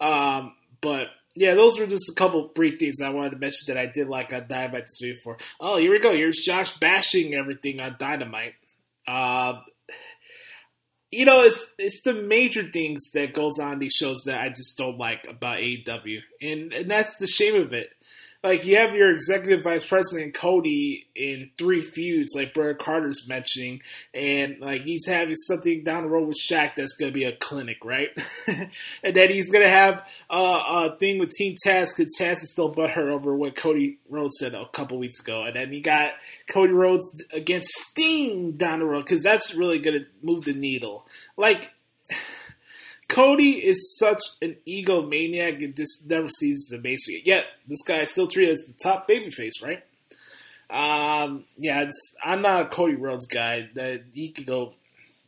Um, 0.00 0.54
but 0.80 1.08
yeah, 1.38 1.54
those 1.54 1.78
were 1.78 1.86
just 1.86 2.10
a 2.10 2.14
couple 2.14 2.50
brief 2.52 2.80
things 2.80 3.00
I 3.00 3.10
wanted 3.10 3.30
to 3.30 3.36
mention 3.38 3.72
that 3.72 3.80
I 3.80 3.86
did 3.86 4.08
like 4.08 4.32
on 4.32 4.48
Dynamite 4.48 4.86
this 4.86 4.98
week. 5.00 5.18
For 5.22 5.38
oh, 5.60 5.76
here 5.76 5.92
we 5.92 6.00
go. 6.00 6.12
Here's 6.12 6.42
Josh 6.44 6.76
bashing 6.78 7.34
everything 7.34 7.80
on 7.80 7.94
Dynamite. 7.96 8.54
Uh, 9.06 9.60
you 11.12 11.24
know, 11.24 11.42
it's 11.42 11.64
it's 11.78 12.02
the 12.02 12.12
major 12.12 12.68
things 12.68 13.10
that 13.14 13.34
goes 13.34 13.60
on 13.60 13.78
these 13.78 13.94
shows 13.94 14.24
that 14.24 14.40
I 14.40 14.48
just 14.48 14.76
don't 14.76 14.98
like 14.98 15.26
about 15.28 15.58
AEW, 15.58 16.18
and 16.42 16.72
and 16.72 16.90
that's 16.90 17.16
the 17.16 17.28
shame 17.28 17.54
of 17.62 17.72
it. 17.72 17.90
Like 18.44 18.64
you 18.64 18.76
have 18.76 18.94
your 18.94 19.10
executive 19.10 19.64
vice 19.64 19.84
president 19.84 20.32
Cody 20.32 21.08
in 21.16 21.50
three 21.58 21.82
feuds, 21.82 22.36
like 22.36 22.54
Brad 22.54 22.78
Carter's 22.78 23.26
mentioning, 23.26 23.82
and 24.14 24.60
like 24.60 24.82
he's 24.82 25.06
having 25.06 25.34
something 25.34 25.82
down 25.82 26.04
the 26.04 26.08
road 26.08 26.28
with 26.28 26.38
Shaq 26.38 26.76
that's 26.76 26.92
gonna 26.92 27.10
be 27.10 27.24
a 27.24 27.36
clinic, 27.36 27.84
right? 27.84 28.10
and 28.46 29.16
then 29.16 29.30
he's 29.30 29.50
gonna 29.50 29.68
have 29.68 30.08
uh, 30.30 30.88
a 30.90 30.96
thing 30.98 31.18
with 31.18 31.32
Team 31.32 31.56
Taz 31.66 31.88
because 31.96 32.14
Taz 32.16 32.34
is 32.34 32.52
still 32.52 32.72
butthurt 32.72 33.10
over 33.10 33.34
what 33.34 33.56
Cody 33.56 33.98
Rhodes 34.08 34.36
said 34.38 34.54
a 34.54 34.68
couple 34.72 34.98
weeks 34.98 35.18
ago, 35.18 35.42
and 35.42 35.56
then 35.56 35.72
he 35.72 35.80
got 35.80 36.12
Cody 36.48 36.72
Rhodes 36.72 37.20
against 37.32 37.70
Sting 37.90 38.52
down 38.52 38.78
the 38.78 38.84
road 38.84 39.04
because 39.04 39.24
that's 39.24 39.52
really 39.52 39.80
gonna 39.80 40.06
move 40.22 40.44
the 40.44 40.54
needle. 40.54 41.08
Like 41.36 41.72
Cody 43.08 43.52
is 43.52 43.96
such 43.96 44.20
an 44.42 44.56
egomaniac 44.66 45.64
and 45.64 45.74
just 45.74 46.08
never 46.08 46.28
sees 46.28 46.68
the 46.70 46.78
base. 46.78 47.08
Yet 47.24 47.46
this 47.66 47.82
guy 47.82 48.04
still 48.04 48.26
treated 48.26 48.52
as 48.52 48.64
the 48.66 48.74
top 48.74 49.08
babyface, 49.08 49.62
right? 49.62 49.82
Um, 50.70 51.44
yeah, 51.56 51.90
I'm 52.22 52.42
not 52.42 52.62
a 52.62 52.68
Cody 52.68 52.96
Rhodes 52.96 53.26
guy. 53.26 53.70
That 53.74 54.02
he 54.12 54.30
could 54.30 54.46
go, 54.46 54.74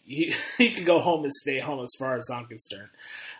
he, 0.04 0.34
he 0.58 0.70
could 0.70 0.84
go 0.84 0.98
home 0.98 1.24
and 1.24 1.32
stay 1.32 1.58
home 1.58 1.82
as 1.82 1.92
far 1.98 2.16
as 2.16 2.28
I'm 2.30 2.44
concerned. 2.46 2.90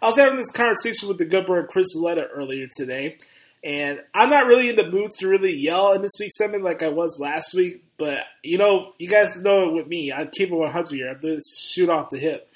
I 0.01 0.07
was 0.07 0.17
having 0.17 0.39
this 0.39 0.51
conversation 0.51 1.09
with 1.09 1.19
the 1.19 1.27
good 1.27 1.45
brother 1.45 1.67
Chris 1.67 1.95
Letta 1.95 2.27
earlier 2.27 2.67
today, 2.75 3.19
and 3.63 4.01
I'm 4.15 4.31
not 4.31 4.47
really 4.47 4.71
in 4.71 4.77
the 4.77 4.91
mood 4.91 5.11
to 5.19 5.29
really 5.29 5.55
yell 5.55 5.93
in 5.93 6.01
this 6.01 6.19
week's 6.19 6.39
segment 6.39 6.65
like 6.65 6.83
I 6.83 6.89
was 6.89 7.21
last 7.21 7.53
week. 7.53 7.85
But 7.99 8.25
you 8.43 8.57
know, 8.57 8.95
you 8.99 9.09
guys 9.09 9.37
know 9.37 9.69
it 9.69 9.75
with 9.75 9.87
me. 9.87 10.11
I 10.11 10.25
keep 10.25 10.51
it 10.51 10.55
100 10.55 10.95
here. 10.95 11.11
I'm 11.11 11.21
just 11.21 11.61
shoot 11.61 11.91
off 11.91 12.09
the 12.09 12.19
hip 12.19 12.51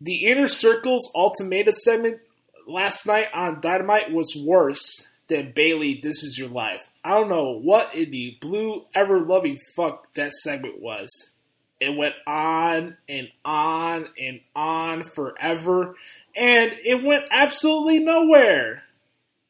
the 0.00 0.26
Inner 0.26 0.48
Circle's 0.48 1.10
Ultimatum 1.14 1.74
segment 1.74 2.18
last 2.66 3.06
night 3.06 3.28
on 3.34 3.60
Dynamite 3.60 4.12
was 4.12 4.36
worse 4.36 5.08
than 5.28 5.52
Bayley 5.54 6.00
This 6.02 6.22
Is 6.22 6.38
Your 6.38 6.48
Life. 6.48 6.82
I 7.04 7.10
don't 7.10 7.28
know 7.28 7.58
what 7.58 7.94
in 7.94 8.10
the 8.10 8.36
blue 8.40 8.84
ever 8.94 9.20
loving 9.20 9.58
fuck 9.76 10.12
that 10.14 10.32
segment 10.32 10.80
was. 10.80 11.10
It 11.80 11.96
went 11.96 12.14
on 12.26 12.96
and 13.08 13.28
on 13.44 14.08
and 14.18 14.40
on 14.54 15.04
forever, 15.14 15.96
and 16.34 16.72
it 16.84 17.02
went 17.02 17.24
absolutely 17.30 17.98
nowhere. 17.98 18.84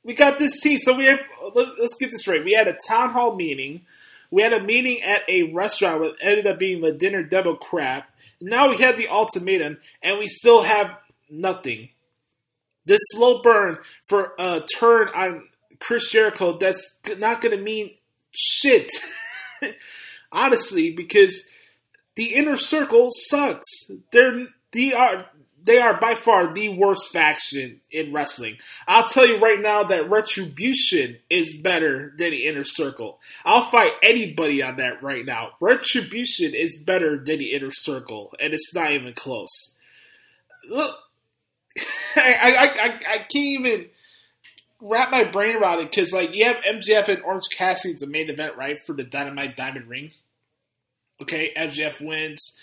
We 0.03 0.15
got 0.15 0.39
this 0.39 0.61
team, 0.61 0.81
so 0.81 0.97
we 0.97 1.07
have. 1.07 1.21
Let's 1.55 1.95
get 1.99 2.11
this 2.11 2.27
right. 2.27 2.45
We 2.45 2.53
had 2.53 2.69
a 2.69 2.77
town 2.89 3.11
hall 3.11 3.37
meeting. 3.37 3.83
We 4.31 4.43
had 4.43 4.53
a 4.53 4.63
meeting 4.63 5.03
at 5.03 5.23
a 5.29 5.53
restaurant 5.53 6.03
that 6.03 6.17
ended 6.21 6.47
up 6.47 6.59
being 6.59 6.81
the 6.81 6.93
dinner 6.93 7.23
double 7.23 7.57
crap. 7.57 8.11
Now 8.41 8.71
we 8.71 8.79
have 8.79 8.97
the 8.97 9.09
ultimatum, 9.09 9.79
and 10.03 10.19
we 10.19 10.27
still 10.27 10.63
have 10.63 10.99
nothing. 11.31 11.91
This 12.87 13.01
slow 13.13 13.41
burn 13.43 13.79
for 14.07 14.33
a 14.39 14.63
turn 14.79 15.09
on 15.15 15.49
Chris 15.79 16.11
Jericho 16.11 16.59
that's 16.59 16.97
not 17.19 17.41
going 17.41 17.57
to 17.57 17.63
mean 17.63 17.95
shit. 18.31 18.91
Honestly, 20.33 20.91
because 20.91 21.45
the 22.17 22.35
inner 22.35 22.57
circle 22.57 23.09
sucks. 23.11 23.69
They're 24.11 24.47
they 24.73 24.93
are 24.93 25.27
they 25.65 25.79
are 25.79 25.99
by 25.99 26.15
far 26.15 26.53
the 26.53 26.77
worst 26.77 27.11
faction 27.11 27.81
in 27.91 28.13
wrestling. 28.13 28.59
I'll 28.87 29.09
tell 29.09 29.27
you 29.27 29.39
right 29.39 29.61
now 29.61 29.85
that 29.85 30.11
Retribution 30.11 31.17
is 31.31 31.57
better 31.57 32.13
than 32.19 32.31
the 32.31 32.47
Inner 32.47 32.65
Circle. 32.65 33.19
I'll 33.45 33.71
fight 33.71 33.93
anybody 34.03 34.63
on 34.63 34.77
that 34.77 35.03
right 35.03 35.25
now. 35.25 35.53
Retribution 35.61 36.55
is 36.55 36.77
better 36.77 37.17
than 37.17 37.39
the 37.39 37.55
Inner 37.55 37.71
Circle, 37.71 38.35
and 38.39 38.53
it's 38.53 38.75
not 38.75 38.93
even 38.93 39.15
close. 39.15 39.77
Look, 40.69 40.97
I, 42.17 42.35
I, 42.43 42.67
I, 42.67 43.01
I 43.15 43.19
can't 43.19 43.35
even 43.35 43.87
wrap 44.81 45.11
my 45.11 45.25
brain 45.25 45.57
around 45.57 45.81
it 45.81 45.91
because, 45.91 46.13
like, 46.13 46.35
you 46.35 46.45
have 46.45 46.57
MJF 46.57 47.09
and 47.09 47.23
Orange 47.23 47.49
Cassidy 47.57 47.95
as 47.95 48.01
the 48.01 48.07
main 48.07 48.29
event, 48.29 48.57
right, 48.57 48.79
for 48.87 48.95
the 48.95 49.03
Dynamite 49.03 49.57
Diamond 49.57 49.89
Ring. 49.89 50.11
Okay, 51.23 51.53
MJF 51.57 52.05
wins. 52.05 52.55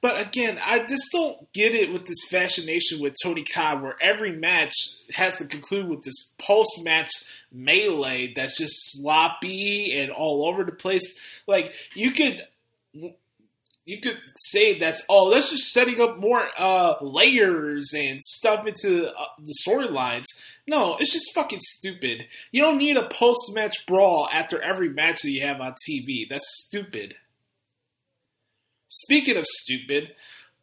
But 0.00 0.20
again, 0.20 0.58
I 0.64 0.84
just 0.84 1.06
don't 1.12 1.52
get 1.52 1.74
it 1.74 1.92
with 1.92 2.06
this 2.06 2.24
fascination 2.30 3.00
with 3.00 3.14
Tony 3.22 3.42
Khan, 3.42 3.82
where 3.82 3.96
every 4.00 4.32
match 4.32 4.74
has 5.12 5.38
to 5.38 5.46
conclude 5.46 5.88
with 5.88 6.02
this 6.02 6.34
post 6.38 6.84
match 6.84 7.10
melee 7.50 8.32
that's 8.34 8.56
just 8.56 8.76
sloppy 8.92 9.98
and 9.98 10.12
all 10.12 10.48
over 10.48 10.64
the 10.64 10.72
place. 10.72 11.14
Like 11.46 11.72
you 11.94 12.12
could. 12.12 12.46
You 13.84 14.02
could 14.02 14.18
say 14.36 14.78
that's 14.78 15.02
oh, 15.08 15.32
that's 15.32 15.50
just 15.50 15.72
setting 15.72 15.98
up 15.98 16.18
more 16.18 16.46
uh, 16.58 16.96
layers 17.00 17.94
and 17.96 18.20
stuff 18.22 18.66
into 18.66 19.08
uh, 19.08 19.24
the 19.38 19.54
storylines. 19.66 20.24
No, 20.66 20.98
it's 21.00 21.10
just 21.10 21.34
fucking 21.34 21.60
stupid. 21.62 22.26
You 22.52 22.60
don't 22.60 22.76
need 22.76 22.98
a 22.98 23.08
post 23.08 23.54
match 23.54 23.86
brawl 23.86 24.28
after 24.30 24.60
every 24.60 24.90
match 24.90 25.22
that 25.22 25.30
you 25.30 25.46
have 25.46 25.62
on 25.62 25.74
TV. 25.88 26.28
That's 26.28 26.46
stupid. 26.66 27.14
Speaking 28.88 29.36
of 29.36 29.44
stupid, 29.46 30.14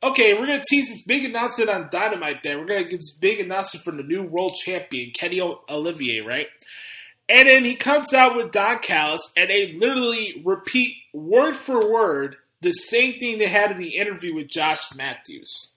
okay, 0.02 0.34
we're 0.34 0.48
gonna 0.48 0.64
tease 0.68 0.90
this 0.90 1.04
big 1.04 1.26
announcement 1.26 1.70
on 1.70 1.90
Dynamite. 1.92 2.42
Then 2.44 2.60
we're 2.60 2.66
gonna 2.66 2.84
get 2.84 3.00
this 3.00 3.18
big 3.20 3.40
announcement 3.40 3.86
from 3.86 3.98
the 3.98 4.04
new 4.04 4.24
world 4.24 4.56
champion 4.56 5.12
Kenny 5.12 5.40
Olivier, 5.42 6.22
right? 6.22 6.48
And 7.28 7.48
then 7.48 7.66
he 7.66 7.76
comes 7.76 8.14
out 8.14 8.36
with 8.36 8.52
Don 8.52 8.80
Callis, 8.80 9.32
and 9.36 9.50
they 9.50 9.74
literally 9.74 10.42
repeat 10.46 10.96
word 11.14 11.58
for 11.58 11.92
word 11.92 12.36
the 12.62 12.72
same 12.72 13.20
thing 13.20 13.38
they 13.38 13.48
had 13.48 13.72
in 13.72 13.78
the 13.78 13.96
interview 13.96 14.36
with 14.36 14.48
Josh 14.48 14.94
Matthews. 14.96 15.76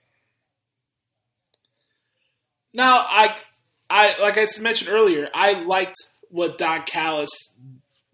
Now, 2.73 2.99
I, 2.99 3.37
I 3.89 4.19
like 4.21 4.39
I 4.39 4.47
mentioned 4.61 4.91
earlier, 4.91 5.29
I 5.35 5.65
liked 5.65 5.97
what 6.31 6.59
Don 6.59 6.83
Callis 6.83 7.31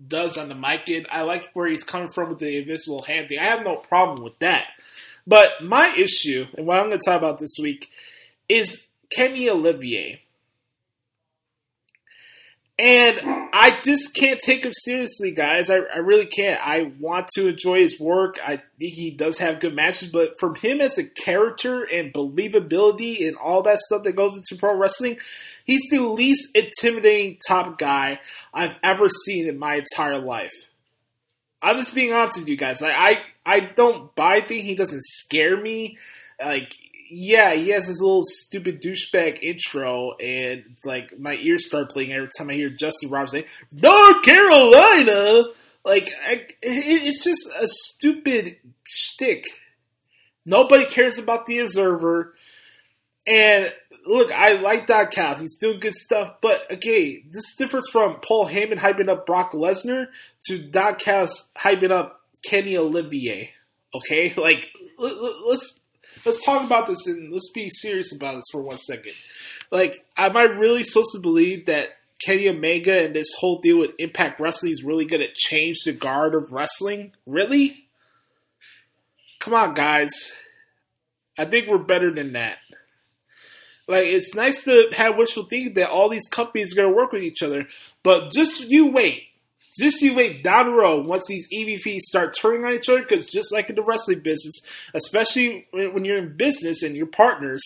does 0.06 0.38
on 0.38 0.48
the 0.48 0.54
mic. 0.54 0.88
And 0.88 1.06
I 1.10 1.22
like 1.22 1.44
where 1.54 1.68
he's 1.68 1.84
coming 1.84 2.10
from 2.12 2.30
with 2.30 2.38
the 2.38 2.58
invisible 2.58 3.02
hand 3.02 3.28
thing. 3.28 3.38
I 3.38 3.44
have 3.44 3.64
no 3.64 3.76
problem 3.76 4.22
with 4.22 4.38
that. 4.40 4.66
But 5.26 5.62
my 5.62 5.94
issue, 5.94 6.46
and 6.56 6.66
what 6.66 6.78
I'm 6.78 6.88
going 6.88 6.98
to 6.98 7.04
talk 7.04 7.18
about 7.18 7.38
this 7.38 7.56
week, 7.60 7.90
is 8.48 8.86
Kenny 9.10 9.48
Olivier. 9.48 10.20
And 12.76 13.20
I 13.52 13.80
just 13.84 14.16
can't 14.16 14.40
take 14.40 14.64
him 14.64 14.72
seriously, 14.72 15.30
guys. 15.30 15.70
I, 15.70 15.76
I 15.76 15.98
really 15.98 16.26
can't. 16.26 16.60
I 16.60 16.92
want 16.98 17.28
to 17.36 17.46
enjoy 17.46 17.82
his 17.82 18.01
work. 18.01 18.38
I 18.44 18.56
think 18.56 18.94
he 18.94 19.12
does 19.12 19.38
have 19.38 19.60
good 19.60 19.76
matches, 19.76 20.10
but 20.10 20.40
from 20.40 20.56
him 20.56 20.80
as 20.80 20.98
a 20.98 21.05
character 21.05 21.84
and 21.84 22.12
believability 22.12 23.28
and 23.28 23.36
all 23.36 23.62
that 23.62 23.78
stuff 23.78 24.02
that 24.02 24.16
goes 24.16 24.36
into 24.36 24.60
pro 24.60 24.76
wrestling, 24.76 25.18
he's 25.64 25.82
the 25.88 26.01
least 26.01 26.56
intimidating 26.56 27.38
top 27.46 27.78
guy 27.78 28.18
I've 28.52 28.76
ever 28.82 29.09
seen 29.09 29.46
in 29.46 29.56
my 29.56 29.76
entire 29.76 30.18
life. 30.18 30.55
I'm 31.62 31.78
just 31.78 31.94
being 31.94 32.12
honest 32.12 32.40
with 32.40 32.48
you 32.48 32.56
guys. 32.56 32.82
I 32.82 32.90
I, 32.90 33.22
I 33.46 33.60
don't 33.60 34.12
buy 34.16 34.40
thing. 34.40 34.64
He 34.64 34.74
doesn't 34.74 35.02
scare 35.05 35.56
me. 35.56 35.96
Like 36.44 36.74
yeah, 37.14 37.54
he 37.54 37.68
has 37.70 37.86
his 37.86 38.00
little 38.00 38.24
stupid 38.24 38.82
douchebag 38.82 39.42
intro, 39.42 40.12
and 40.12 40.64
like 40.84 41.18
my 41.18 41.34
ears 41.36 41.66
start 41.66 41.90
playing 41.90 42.12
every 42.12 42.28
time 42.36 42.50
I 42.50 42.54
hear 42.54 42.70
Justin 42.70 43.10
Roberts 43.10 43.32
say 43.32 43.46
North 43.70 44.22
Carolina. 44.22 45.44
Like 45.84 46.12
I, 46.26 46.46
it's 46.62 47.22
just 47.22 47.46
a 47.46 47.66
stupid 47.68 48.56
shtick. 48.82 49.44
Nobody 50.44 50.86
cares 50.86 51.18
about 51.18 51.46
the 51.46 51.60
Observer, 51.60 52.34
and 53.26 53.72
look, 54.06 54.32
I 54.32 54.54
like 54.54 54.86
Dogcast. 54.86 55.40
He's 55.40 55.58
doing 55.58 55.80
good 55.80 55.94
stuff, 55.94 56.36
but 56.42 56.70
okay, 56.72 57.22
this 57.30 57.54
differs 57.56 57.88
from 57.90 58.20
Paul 58.26 58.48
Heyman 58.48 58.78
hyping 58.78 59.08
up 59.08 59.24
Brock 59.24 59.52
Lesnar 59.52 60.06
to 60.46 60.58
Dogcast 60.58 61.30
hyping 61.56 61.92
up 61.92 62.20
Kenny 62.44 62.76
Olivier. 62.76 63.50
Okay, 63.94 64.34
like 64.36 64.70
let's 64.98 65.80
let's 66.24 66.44
talk 66.44 66.64
about 66.64 66.86
this 66.86 67.06
and 67.06 67.32
let's 67.32 67.50
be 67.52 67.70
serious 67.70 68.14
about 68.14 68.36
this 68.36 68.44
for 68.50 68.62
one 68.62 68.78
second. 68.78 69.14
Like, 69.70 70.04
am 70.16 70.36
I 70.36 70.42
really 70.42 70.82
supposed 70.82 71.12
to 71.14 71.20
believe 71.20 71.66
that 71.66 71.88
Kenny 72.24 72.48
Omega 72.48 73.04
and 73.04 73.14
this 73.14 73.28
whole 73.38 73.60
deal 73.60 73.78
with 73.78 73.90
Impact 73.98 74.40
Wrestling 74.40 74.72
is 74.72 74.84
really 74.84 75.04
going 75.04 75.22
to 75.22 75.32
change 75.34 75.78
the 75.84 75.92
guard 75.92 76.34
of 76.34 76.52
wrestling? 76.52 77.12
Really? 77.26 77.88
Come 79.40 79.54
on, 79.54 79.74
guys. 79.74 80.12
I 81.38 81.44
think 81.44 81.66
we're 81.66 81.78
better 81.78 82.14
than 82.14 82.32
that. 82.32 82.58
Like, 83.86 84.04
it's 84.04 84.34
nice 84.34 84.64
to 84.64 84.88
have 84.96 85.18
wishful 85.18 85.44
thinking 85.44 85.74
that 85.74 85.90
all 85.90 86.08
these 86.08 86.28
companies 86.30 86.72
are 86.72 86.76
going 86.76 86.88
to 86.88 86.96
work 86.96 87.12
with 87.12 87.22
each 87.22 87.42
other, 87.42 87.68
but 88.02 88.32
just 88.32 88.70
you 88.70 88.86
wait. 88.86 89.24
Just 89.78 90.01
you 90.02 90.14
wait 90.14 90.44
down 90.44 90.66
the 90.66 90.72
road 90.72 91.06
once 91.06 91.24
these 91.26 91.48
EVPs 91.52 92.01
start 92.01 92.36
turning 92.36 92.64
on 92.64 92.74
each 92.74 92.88
other, 92.88 93.02
because 93.02 93.28
just 93.28 93.52
like 93.52 93.68
in 93.68 93.76
the 93.76 93.82
wrestling 93.82 94.20
business, 94.20 94.55
especially 94.94 95.66
when 95.72 96.05
you're 96.05 96.18
in 96.18 96.36
business 96.36 96.82
and 96.82 96.94
you're 96.94 97.06
partners, 97.06 97.62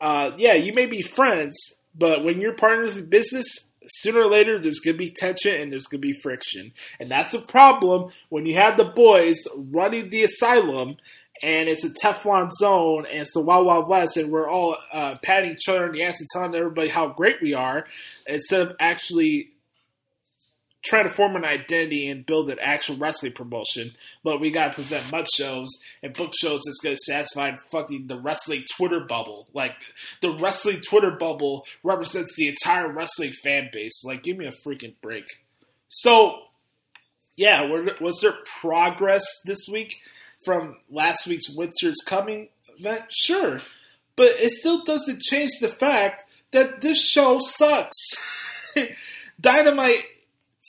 uh, 0.00 0.32
yeah, 0.36 0.54
you 0.54 0.72
may 0.72 0.86
be 0.86 1.02
friends, 1.02 1.56
but 1.94 2.24
when 2.24 2.40
you're 2.40 2.52
partners 2.52 2.96
in 2.96 3.08
business, 3.08 3.46
sooner 3.90 4.20
or 4.20 4.30
later 4.30 4.58
there's 4.58 4.80
going 4.80 4.94
to 4.94 4.98
be 4.98 5.10
tension 5.10 5.60
and 5.60 5.72
there's 5.72 5.86
going 5.86 6.00
to 6.00 6.06
be 6.06 6.12
friction. 6.12 6.72
And 7.00 7.08
that's 7.08 7.34
a 7.34 7.40
problem 7.40 8.10
when 8.28 8.46
you 8.46 8.54
have 8.54 8.76
the 8.76 8.84
boys 8.84 9.38
running 9.56 10.10
the 10.10 10.24
asylum 10.24 10.96
and 11.42 11.68
it's 11.68 11.84
a 11.84 11.90
Teflon 11.90 12.50
zone 12.52 13.06
and 13.06 13.20
it's 13.20 13.32
the 13.32 13.40
Wild 13.40 13.66
Wild 13.66 13.88
West 13.88 14.16
and 14.16 14.30
we're 14.30 14.48
all 14.48 14.76
uh, 14.92 15.16
patting 15.22 15.52
each 15.52 15.68
other 15.68 15.86
on 15.86 15.92
the 15.92 16.02
ass 16.02 16.20
and 16.20 16.28
telling 16.32 16.54
everybody 16.54 16.88
how 16.88 17.08
great 17.08 17.40
we 17.40 17.54
are 17.54 17.86
instead 18.26 18.62
of 18.62 18.76
actually 18.80 19.52
trying 20.88 21.04
to 21.04 21.10
form 21.10 21.36
an 21.36 21.44
identity 21.44 22.08
and 22.08 22.24
build 22.24 22.50
an 22.50 22.58
actual 22.60 22.96
wrestling 22.96 23.32
promotion, 23.32 23.94
but 24.24 24.40
we 24.40 24.50
gotta 24.50 24.74
present 24.74 25.10
mud 25.10 25.28
shows 25.30 25.68
and 26.02 26.14
book 26.14 26.32
shows 26.34 26.62
that's 26.64 26.80
gonna 26.82 26.96
satisfy 27.04 27.54
fucking 27.70 28.06
the 28.06 28.18
wrestling 28.18 28.64
Twitter 28.76 29.00
bubble. 29.00 29.46
Like 29.52 29.76
the 30.22 30.30
wrestling 30.30 30.80
Twitter 30.80 31.10
bubble 31.10 31.66
represents 31.82 32.34
the 32.36 32.48
entire 32.48 32.90
wrestling 32.90 33.32
fan 33.44 33.68
base. 33.72 34.02
Like, 34.04 34.22
give 34.22 34.38
me 34.38 34.46
a 34.46 34.52
freaking 34.66 34.94
break. 35.02 35.24
So, 35.88 36.38
yeah, 37.36 37.68
was 38.00 38.20
there 38.20 38.34
progress 38.60 39.24
this 39.44 39.60
week 39.70 40.00
from 40.44 40.76
last 40.90 41.26
week's 41.26 41.50
Winter's 41.50 42.02
Coming 42.06 42.48
event? 42.78 43.04
Sure, 43.10 43.60
but 44.16 44.32
it 44.40 44.52
still 44.52 44.84
doesn't 44.84 45.20
change 45.20 45.50
the 45.60 45.68
fact 45.68 46.24
that 46.52 46.80
this 46.80 47.02
show 47.02 47.38
sucks. 47.38 47.96
Dynamite 49.40 50.04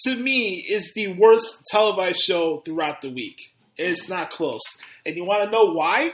to 0.06 0.16
me, 0.16 0.66
is 0.70 0.94
the 0.94 1.14
worst 1.14 1.64
televised 1.72 2.22
show 2.22 2.62
throughout 2.66 3.02
the 3.02 3.12
week. 3.12 3.38
It's 3.78 4.08
not 4.08 4.32
close. 4.32 4.64
And 5.06 5.16
you 5.16 5.24
want 5.24 5.44
to 5.44 5.52
know 5.52 5.72
why? 5.72 6.12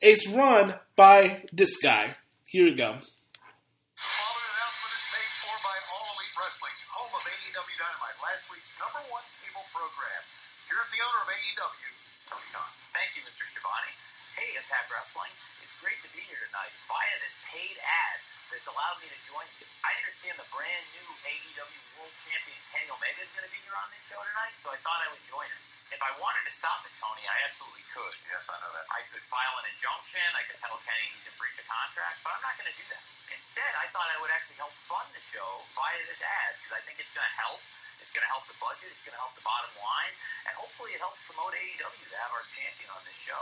It's 0.00 0.26
run 0.28 0.74
by 0.96 1.46
this 1.52 1.78
guy. 1.78 2.16
Here 2.46 2.66
we 2.66 2.74
go. 2.74 2.98
The 2.98 4.02
following 4.02 4.50
announcement 4.50 4.94
is 4.98 5.06
made 5.14 5.30
for 5.46 5.54
by 5.62 5.76
All 5.94 6.06
Elite 6.18 6.36
Wrestling, 6.38 6.76
home 6.90 7.14
of 7.14 7.22
AEW 7.22 7.76
Dynamite, 7.78 8.18
last 8.18 8.50
week's 8.50 8.74
number 8.82 8.98
one 9.14 9.22
cable 9.38 9.66
program. 9.70 10.22
Here's 10.66 10.90
the 10.90 11.00
owner 11.02 11.20
of 11.22 11.30
AEW, 11.30 11.90
Tony 12.26 12.48
Khan. 12.50 12.70
Thank 12.90 13.14
you, 13.14 13.22
Mr. 13.22 13.46
Schiavone. 13.46 13.94
Hey, 14.34 14.58
Impact 14.58 14.90
Wrestling. 14.90 15.30
It's 15.62 15.78
great 15.78 16.02
to 16.02 16.10
be 16.10 16.22
here 16.26 16.42
tonight 16.50 16.74
via 16.90 17.14
this 17.22 17.38
paid 17.46 17.78
ad 17.78 18.18
that's 18.52 18.68
allowed 18.68 19.00
me 19.00 19.08
to 19.08 19.20
join 19.24 19.48
you. 19.56 19.66
I 19.80 19.96
understand 20.04 20.36
the 20.36 20.44
brand 20.52 20.84
new 20.92 21.08
AEW 21.24 21.80
World 21.96 22.12
Champion 22.20 22.60
Kenny 22.68 22.84
Omega 22.92 23.24
is 23.24 23.32
going 23.32 23.48
to 23.48 23.52
be 23.52 23.56
here 23.64 23.72
on 23.80 23.88
this 23.88 24.04
show 24.04 24.20
tonight, 24.20 24.52
so 24.60 24.68
I 24.68 24.78
thought 24.84 25.00
I 25.00 25.08
would 25.08 25.24
join 25.24 25.48
him. 25.48 25.62
If 25.88 26.00
I 26.04 26.12
wanted 26.20 26.44
to 26.44 26.52
stop 26.52 26.84
it, 26.84 26.92
Tony, 27.00 27.24
I 27.24 27.36
absolutely 27.48 27.84
could. 27.88 28.16
Yes, 28.28 28.48
I 28.52 28.56
know 28.60 28.72
that. 28.76 28.84
I 28.92 29.04
could 29.08 29.24
file 29.24 29.56
an 29.60 29.68
injunction. 29.72 30.24
I 30.36 30.44
could 30.48 30.60
tell 30.60 30.76
Kenny 30.84 31.04
he's 31.16 31.28
in 31.28 31.36
breach 31.40 31.56
of 31.60 31.68
contract, 31.68 32.20
but 32.24 32.32
I'm 32.32 32.44
not 32.44 32.56
going 32.60 32.68
to 32.68 32.76
do 32.76 32.84
that. 32.92 33.00
Instead, 33.32 33.72
I 33.76 33.88
thought 33.92 34.08
I 34.08 34.20
would 34.20 34.32
actually 34.32 34.60
help 34.60 34.72
fund 34.84 35.08
the 35.16 35.20
show 35.20 35.64
via 35.72 36.00
this 36.08 36.20
ad 36.20 36.52
because 36.60 36.76
I 36.76 36.80
think 36.84 37.00
it's 37.00 37.12
going 37.16 37.24
to 37.24 37.36
help. 37.40 37.60
It's 38.00 38.12
going 38.12 38.24
to 38.24 38.32
help 38.32 38.44
the 38.48 38.56
budget. 38.60 38.88
It's 38.92 39.04
going 39.04 39.16
to 39.16 39.20
help 39.20 39.36
the 39.36 39.44
bottom 39.44 39.72
line, 39.80 40.12
and 40.48 40.52
hopefully, 40.56 40.92
it 40.96 41.00
helps 41.00 41.20
promote 41.24 41.56
AEW 41.56 42.04
to 42.08 42.18
have 42.20 42.32
our 42.36 42.44
champion 42.52 42.88
on 42.92 43.00
this 43.08 43.16
show. 43.16 43.40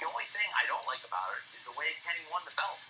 The 0.00 0.08
only 0.08 0.28
thing 0.28 0.44
I 0.56 0.64
don't 0.68 0.84
like 0.88 1.04
about 1.04 1.36
it 1.36 1.44
is 1.52 1.64
the 1.64 1.76
way 1.76 1.92
Kenny 2.04 2.24
won 2.28 2.44
the 2.48 2.56
belt. 2.56 2.80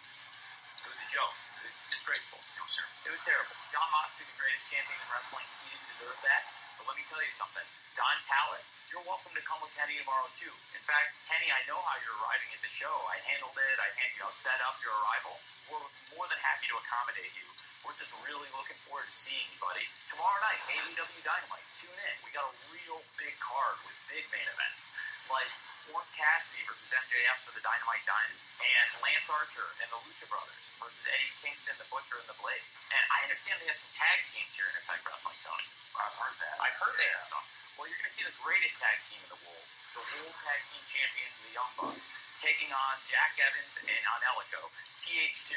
It 0.80 0.88
was 0.88 1.02
a 1.02 1.08
joke. 1.12 1.34
Was 1.60 1.76
disgraceful. 1.92 2.40
It 2.56 2.62
was 2.64 2.72
terrible. 2.72 2.96
It 3.04 3.12
was 3.12 3.20
terrible. 3.20 3.52
Jon 3.68 3.84
Moxley, 3.92 4.24
the 4.24 4.38
greatest 4.40 4.72
champion 4.72 4.96
in 4.96 5.08
wrestling, 5.12 5.44
he 5.60 5.68
didn't 5.68 5.88
deserve 5.92 6.16
that. 6.24 6.42
But 6.80 6.88
let 6.88 6.96
me 6.96 7.04
tell 7.04 7.20
you 7.20 7.28
something. 7.28 7.66
Don 7.92 8.16
Callis, 8.24 8.72
you're 8.88 9.04
welcome 9.04 9.36
to 9.36 9.42
come 9.44 9.60
with 9.60 9.68
Kenny 9.76 10.00
tomorrow 10.00 10.24
too. 10.32 10.48
In 10.72 10.80
fact, 10.88 11.20
Kenny, 11.28 11.52
I 11.52 11.60
know 11.68 11.76
how 11.84 12.00
you're 12.00 12.16
arriving 12.24 12.48
at 12.56 12.64
the 12.64 12.72
show. 12.72 12.88
I 13.12 13.20
handled 13.28 13.52
it. 13.60 13.76
I 13.76 13.92
you 13.92 14.24
know 14.24 14.32
set 14.32 14.56
up 14.64 14.80
your 14.80 14.96
arrival. 15.04 15.36
We're 15.68 15.84
more 16.16 16.24
than 16.32 16.40
happy 16.40 16.64
to 16.72 16.80
accommodate 16.80 17.36
you. 17.36 17.44
We're 17.84 17.96
just 18.00 18.16
really 18.24 18.48
looking 18.56 18.80
forward 18.88 19.04
to 19.04 19.12
seeing 19.12 19.44
you, 19.52 19.60
buddy. 19.60 19.84
Tomorrow 20.08 20.40
night, 20.40 20.60
AEW 20.72 21.20
Dynamite. 21.20 21.68
Tune 21.76 21.92
in. 21.92 22.14
We 22.24 22.32
got 22.32 22.48
a 22.48 22.54
real 22.72 23.04
big 23.20 23.36
card 23.36 23.76
with 23.84 23.96
big 24.08 24.24
main 24.32 24.48
events 24.48 24.96
like 25.28 25.52
Orange 25.88 26.12
Cassidy 26.12 26.60
versus 26.68 26.92
MJF 26.92 27.38
for 27.48 27.52
the 27.56 27.64
Dynamite 27.64 28.04
Diamond, 28.04 28.40
and 28.60 28.88
Lance 29.00 29.28
Archer 29.32 29.68
and 29.80 29.88
the 29.88 30.00
Lucha 30.04 30.28
Brothers 30.28 30.68
versus 30.76 31.08
Eddie 31.08 31.32
Kingston, 31.40 31.72
the 31.80 31.88
Butcher, 31.88 32.20
and 32.20 32.28
the 32.28 32.36
Blade. 32.36 32.64
And 32.92 33.02
I 33.08 33.24
understand 33.24 33.56
they 33.64 33.70
have 33.72 33.80
some 33.80 33.92
tag 33.94 34.20
teams 34.28 34.52
here 34.52 34.68
in 34.68 34.74
Impact 34.76 35.02
Wrestling, 35.08 35.40
Tony. 35.40 35.64
I've 35.96 36.16
heard 36.20 36.36
that. 36.44 36.56
I've 36.60 36.76
heard 36.76 36.94
yeah. 36.96 37.00
they 37.00 37.10
have 37.16 37.26
some. 37.26 37.44
Well, 37.80 37.88
you're 37.88 37.96
going 37.96 38.12
to 38.12 38.16
see 38.16 38.26
the 38.28 38.36
greatest 38.44 38.76
tag 38.76 39.00
team 39.08 39.24
in 39.24 39.30
the 39.32 39.40
world, 39.40 39.66
the 39.96 40.04
World 40.20 40.36
Tag 40.44 40.60
Team 40.68 40.84
Champions, 40.84 41.34
the 41.40 41.52
Young 41.56 41.72
Bucks, 41.80 42.12
taking 42.36 42.68
on 42.68 42.94
Jack 43.08 43.40
Evans 43.40 43.72
and 43.80 43.88
Angelico, 43.88 44.68
TH2, 45.00 45.56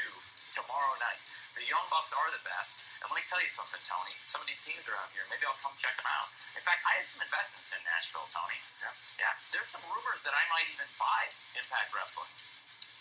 tomorrow 0.54 0.94
night. 1.02 1.20
The 1.58 1.66
Young 1.66 1.86
Bucks 1.90 2.10
are 2.14 2.30
the 2.34 2.42
best. 2.42 2.82
And 3.02 3.06
let 3.10 3.18
me 3.18 3.26
tell 3.26 3.38
you 3.42 3.50
something, 3.50 3.78
Tony. 3.86 4.14
Some 4.26 4.42
of 4.42 4.48
these 4.50 4.62
teams 4.62 4.86
around 4.90 5.10
here, 5.14 5.22
maybe 5.30 5.46
I'll 5.46 5.58
come 5.62 5.74
check 5.78 5.94
them 5.98 6.06
out. 6.06 6.30
In 6.54 6.62
fact, 6.62 6.82
I 6.82 6.98
have 6.98 7.06
some 7.06 7.22
investments 7.22 7.70
in 7.70 7.78
Nashville, 7.86 8.26
Tony. 8.30 8.58
Yeah. 8.82 8.94
Yeah. 9.22 9.34
There's 9.54 9.70
some 9.70 9.82
rumors 9.86 10.22
that 10.26 10.34
I 10.34 10.42
might 10.50 10.66
even 10.70 10.86
buy 10.98 11.30
Impact 11.58 11.94
Wrestling. 11.94 12.30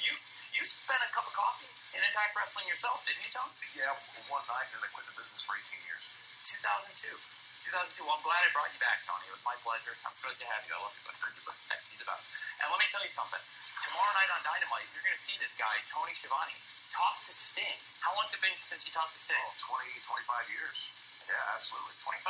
You 0.01 0.13
you 0.53 0.61
spent 0.69 1.01
a 1.01 1.09
cup 1.09 1.25
of 1.25 1.33
coffee 1.33 1.69
in 1.97 2.01
Impact 2.01 2.37
Wrestling 2.37 2.69
yourself, 2.69 3.01
didn't 3.09 3.25
you, 3.25 3.31
Tony? 3.33 3.49
Yeah, 3.73 3.89
one 4.29 4.45
night, 4.45 4.69
and 4.69 4.77
then 4.77 4.85
I 4.85 4.89
quit 4.93 5.09
the 5.09 5.17
business 5.17 5.41
for 5.41 5.57
18 5.57 5.65
years. 5.89 6.13
2002. 6.45 7.09
2002. 7.09 8.05
Well, 8.05 8.19
I'm 8.19 8.25
glad 8.27 8.43
I 8.43 8.53
brought 8.53 8.69
you 8.69 8.77
back, 8.77 9.01
Tony. 9.01 9.25
It 9.25 9.33
was 9.33 9.41
my 9.41 9.57
pleasure. 9.65 9.97
I'm 10.05 10.13
thrilled 10.13 10.37
to 10.37 10.45
have 10.53 10.61
you. 10.69 10.77
I 10.77 10.83
love 10.83 10.93
you, 10.93 11.03
buddy. 11.09 11.17
Thank 11.25 11.41
you. 11.41 11.43
Thanks. 11.73 11.89
He's 11.89 12.05
best. 12.05 12.21
And 12.61 12.69
let 12.69 12.77
me 12.77 12.85
tell 12.91 13.01
you 13.01 13.09
something. 13.09 13.41
Tomorrow 13.81 14.13
night 14.13 14.29
on 14.29 14.41
Dynamite, 14.45 14.85
you're 14.93 15.01
going 15.01 15.17
to 15.17 15.25
see 15.25 15.33
this 15.41 15.57
guy, 15.57 15.73
Tony 15.89 16.13
Schiavone, 16.13 16.53
talk 16.93 17.17
to 17.25 17.33
Sting. 17.33 17.81
How 18.05 18.13
long's 18.13 18.29
it 18.37 18.41
been 18.45 18.53
since 18.61 18.85
you 18.85 18.93
talked 18.93 19.17
to 19.17 19.21
Sting? 19.21 19.41
Oh, 19.41 19.81
20, 19.81 19.89
25 20.05 20.53
years. 20.53 20.77
Yeah, 21.25 21.57
absolutely. 21.57 21.97
25. 22.05 22.21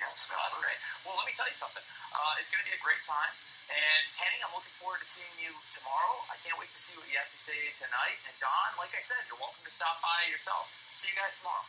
Yes, 0.00 0.28
Oh, 0.28 0.36
that's 0.36 0.56
great. 0.60 0.80
Well, 1.04 1.16
let 1.16 1.24
me 1.28 1.32
tell 1.36 1.48
you 1.48 1.56
something. 1.56 1.80
Uh, 2.12 2.40
it's 2.40 2.48
going 2.52 2.60
to 2.64 2.68
be 2.68 2.76
a 2.76 2.80
great 2.84 3.00
time. 3.08 3.32
And 3.68 4.02
Kenny, 4.16 4.38
I'm 4.44 4.52
looking 4.52 4.72
forward 4.76 5.00
to 5.00 5.08
seeing 5.08 5.32
you 5.40 5.52
tomorrow. 5.72 6.20
I 6.28 6.36
can't 6.40 6.56
wait 6.60 6.68
to 6.72 6.80
see 6.80 6.94
what 7.00 7.08
you 7.08 7.16
have 7.16 7.28
to 7.32 7.40
say 7.40 7.56
tonight. 7.76 8.16
And 8.28 8.36
Don, 8.40 8.70
like 8.80 8.92
I 8.92 9.00
said, 9.02 9.18
you're 9.28 9.40
welcome 9.40 9.64
to 9.64 9.72
stop 9.72 9.98
by 10.04 10.20
yourself. 10.28 10.68
See 10.92 11.08
you 11.12 11.16
guys 11.16 11.32
tomorrow. 11.40 11.66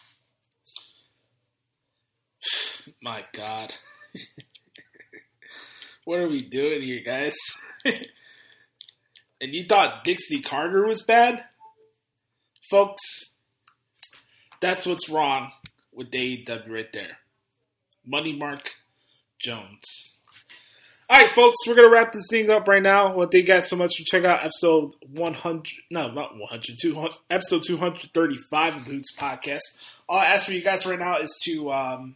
My 3.02 3.26
God. 3.32 3.76
what 6.08 6.20
are 6.20 6.30
we 6.30 6.44
doing 6.44 6.84
here, 6.84 7.02
guys? 7.04 7.36
and 9.42 9.50
you 9.56 9.66
thought 9.68 10.04
Dixie 10.04 10.44
Carter 10.44 10.86
was 10.86 11.02
bad? 11.02 11.48
Folks, 12.70 13.34
that's 14.62 14.86
what's 14.86 15.10
wrong 15.10 15.52
with 15.94 16.12
AEW 16.12 16.70
right 16.70 16.92
there. 16.92 17.18
Money 18.06 18.36
Mark 18.36 18.72
Jones. 19.40 20.18
All 21.10 21.18
right, 21.18 21.32
folks, 21.34 21.56
we're 21.66 21.76
gonna 21.76 21.90
wrap 21.90 22.12
this 22.12 22.28
thing 22.30 22.50
up 22.50 22.68
right 22.68 22.84
now. 22.84 23.16
Well, 23.16 23.30
thank 23.32 23.48
you 23.48 23.54
guys 23.54 23.70
so 23.70 23.78
much 23.78 23.96
for 23.96 24.04
checking 24.04 24.30
out 24.30 24.44
episode 24.44 24.92
100. 25.10 25.66
No, 25.90 26.12
not 26.12 26.38
100. 26.38 26.78
200, 26.82 27.14
episode 27.30 27.64
235 27.66 28.76
of 28.76 28.86
the 28.86 28.92
Hoots 28.92 29.16
podcast. 29.16 29.62
All 30.10 30.20
I 30.20 30.26
ask 30.26 30.46
for 30.46 30.52
you 30.52 30.62
guys 30.62 30.86
right 30.86 31.00
now 31.00 31.20
is 31.20 31.34
to 31.46 31.72
um, 31.72 32.16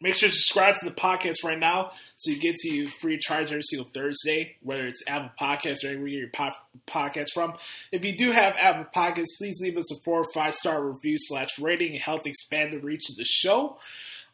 make 0.00 0.14
sure 0.14 0.28
to 0.28 0.34
subscribe 0.34 0.74
to 0.76 0.84
the 0.84 0.90
podcast 0.94 1.44
right 1.44 1.58
now, 1.58 1.90
so 2.16 2.30
you 2.30 2.38
get 2.38 2.56
to 2.56 2.72
you 2.72 2.86
free 2.86 3.18
charge 3.18 3.50
every 3.50 3.62
single 3.62 3.88
Thursday, 3.92 4.56
whether 4.62 4.86
it's 4.86 5.02
Apple 5.06 5.30
Podcasts 5.40 5.84
or 5.84 5.88
anywhere 5.88 6.08
you 6.08 6.26
get 6.28 6.38
your 6.38 6.50
po- 6.50 6.56
podcast 6.86 7.30
from. 7.32 7.54
If 7.92 8.04
you 8.04 8.16
do 8.16 8.30
have 8.30 8.54
Apple 8.58 8.86
Podcasts, 8.94 9.38
please 9.38 9.60
leave 9.62 9.76
us 9.76 9.90
a 9.92 9.96
four 10.04 10.20
or 10.20 10.32
five 10.34 10.54
star 10.54 10.82
review 10.84 11.16
slash 11.18 11.58
rating. 11.58 11.94
It 11.94 12.02
helps 12.02 12.26
expand 12.26 12.72
the 12.72 12.78
reach 12.78 13.08
of 13.10 13.16
the 13.16 13.24
show. 13.24 13.78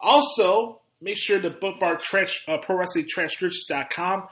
Also, 0.00 0.80
make 1.00 1.16
sure 1.18 1.40
to 1.40 1.50
bookmark 1.50 2.02
trans- 2.02 2.40
uh, 2.48 2.58
ProWrestlingTranscriptions.com. 2.58 4.28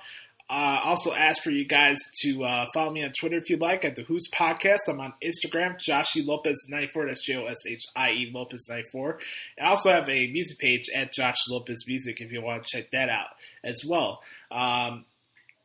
Uh, 0.51 0.81
also, 0.83 1.15
ask 1.15 1.43
for 1.43 1.51
you 1.51 1.65
guys 1.65 1.97
to 2.23 2.43
uh, 2.43 2.67
follow 2.75 2.91
me 2.91 3.05
on 3.05 3.13
Twitter 3.13 3.37
if 3.37 3.49
you'd 3.49 3.61
like 3.61 3.85
at 3.85 3.95
the 3.95 4.03
Hoots 4.03 4.29
Podcast. 4.35 4.81
I'm 4.89 4.99
on 4.99 5.15
Instagram, 5.25 5.77
Joshie 5.79 6.27
Lopez 6.27 6.67
94. 6.69 7.07
That's 7.07 7.25
J 7.25 7.37
O 7.37 7.47
S 7.47 7.59
H 7.69 7.85
I 7.95 8.11
E 8.11 8.31
Lopez 8.35 8.67
94. 8.69 9.21
I 9.63 9.67
also 9.67 9.93
have 9.93 10.09
a 10.09 10.27
music 10.27 10.59
page 10.59 10.91
at 10.93 11.13
Josh 11.13 11.37
Lopez 11.49 11.85
Music 11.87 12.21
if 12.21 12.33
you 12.33 12.43
want 12.43 12.67
to 12.67 12.77
check 12.77 12.91
that 12.91 13.09
out 13.09 13.29
as 13.63 13.85
well. 13.87 14.23
Um, 14.51 15.05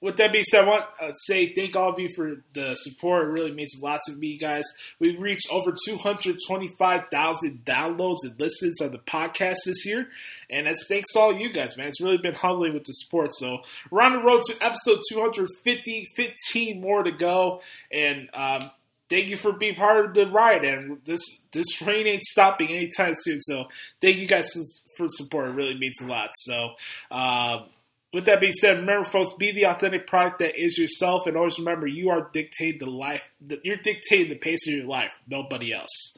with 0.05 0.17
that 0.17 0.31
being 0.31 0.43
said, 0.43 0.65
I 0.65 0.67
want 0.67 0.85
to 0.99 1.13
say 1.25 1.51
thank 1.55 1.75
all 1.75 1.89
of 1.89 1.99
you 1.99 2.13
for 2.13 2.43
the 2.53 2.75
support. 2.75 3.23
It 3.23 3.31
really 3.31 3.51
means 3.51 3.71
a 3.75 3.83
lot 3.83 4.01
to 4.05 4.13
me, 4.13 4.37
guys. 4.37 4.63
We've 4.99 5.19
reached 5.19 5.51
over 5.51 5.73
225,000 5.87 7.65
downloads 7.65 8.17
and 8.21 8.39
listens 8.39 8.81
on 8.81 8.91
the 8.91 8.99
podcast 8.99 9.55
this 9.65 9.83
year. 9.83 10.07
And 10.47 10.67
that's 10.67 10.85
thanks 10.87 11.11
to 11.13 11.19
all 11.19 11.35
you 11.35 11.51
guys, 11.51 11.75
man. 11.75 11.87
It's 11.87 12.01
really 12.01 12.19
been 12.19 12.35
humbling 12.35 12.75
with 12.75 12.83
the 12.83 12.93
support. 12.93 13.31
So 13.33 13.63
we're 13.89 14.03
on 14.03 14.13
the 14.13 14.19
road 14.21 14.43
to 14.43 14.63
episode 14.63 14.99
250, 15.09 16.07
15 16.15 16.81
more 16.81 17.01
to 17.01 17.11
go. 17.11 17.61
And 17.91 18.29
um, 18.35 18.69
thank 19.09 19.29
you 19.29 19.37
for 19.37 19.53
being 19.53 19.73
part 19.73 20.05
of 20.05 20.13
the 20.13 20.27
ride. 20.27 20.63
And 20.63 20.99
this, 21.05 21.21
this 21.51 21.65
train 21.69 22.05
ain't 22.05 22.23
stopping 22.25 22.69
anytime 22.69 23.15
soon. 23.17 23.41
So 23.41 23.69
thank 24.03 24.17
you 24.17 24.27
guys 24.27 24.51
for 24.97 25.07
support. 25.07 25.47
It 25.47 25.53
really 25.53 25.79
means 25.79 25.99
a 25.99 26.05
lot. 26.05 26.29
So, 26.35 26.73
um, 27.09 27.69
with 28.15 28.25
that 28.27 28.39
being 28.39 28.53
said, 28.53 28.77
remember, 28.77 29.09
folks, 29.09 29.33
be 29.37 29.51
the 29.51 29.65
authentic 29.65 30.07
product 30.07 30.39
that 30.39 30.55
is 30.57 30.77
yourself, 30.77 31.27
and 31.27 31.35
always 31.35 31.59
remember 31.59 31.85
you 31.85 32.11
are 32.11 32.29
dictating 32.31 32.79
the 32.79 32.89
life. 32.89 33.21
You're 33.61 33.75
dictating 33.75 34.29
the 34.29 34.37
pace 34.37 34.65
of 34.65 34.73
your 34.73 34.85
life, 34.85 35.11
nobody 35.27 35.73
else. 35.73 36.15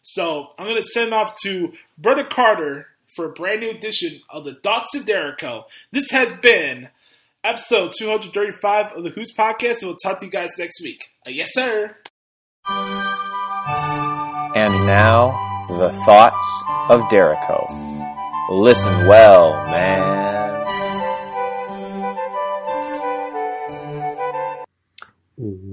So 0.00 0.48
I'm 0.58 0.64
going 0.66 0.82
to 0.82 0.88
send 0.88 1.12
off 1.12 1.34
to 1.42 1.74
Brother 1.98 2.24
Carter 2.24 2.86
for 3.14 3.26
a 3.26 3.32
brand 3.32 3.60
new 3.60 3.68
edition 3.68 4.22
of 4.30 4.46
the 4.46 4.54
Thoughts 4.54 4.96
of 4.96 5.04
Jericho. 5.04 5.66
This 5.92 6.10
has 6.10 6.32
been 6.32 6.88
episode 7.44 7.92
235 7.98 8.96
of 8.96 9.04
the 9.04 9.10
Hoots 9.10 9.34
Podcast, 9.34 9.82
and 9.82 9.90
we'll 9.90 9.96
talk 9.96 10.18
to 10.20 10.24
you 10.24 10.30
guys 10.30 10.52
next 10.58 10.80
week. 10.82 11.02
Uh, 11.26 11.30
yes, 11.32 11.50
sir. 11.52 11.94
And 14.54 14.72
now, 14.86 15.66
the 15.68 15.90
thoughts 16.06 16.62
of 16.88 17.10
Jericho. 17.10 17.66
Listen 18.50 19.06
well, 19.06 19.52
man. 19.66 20.35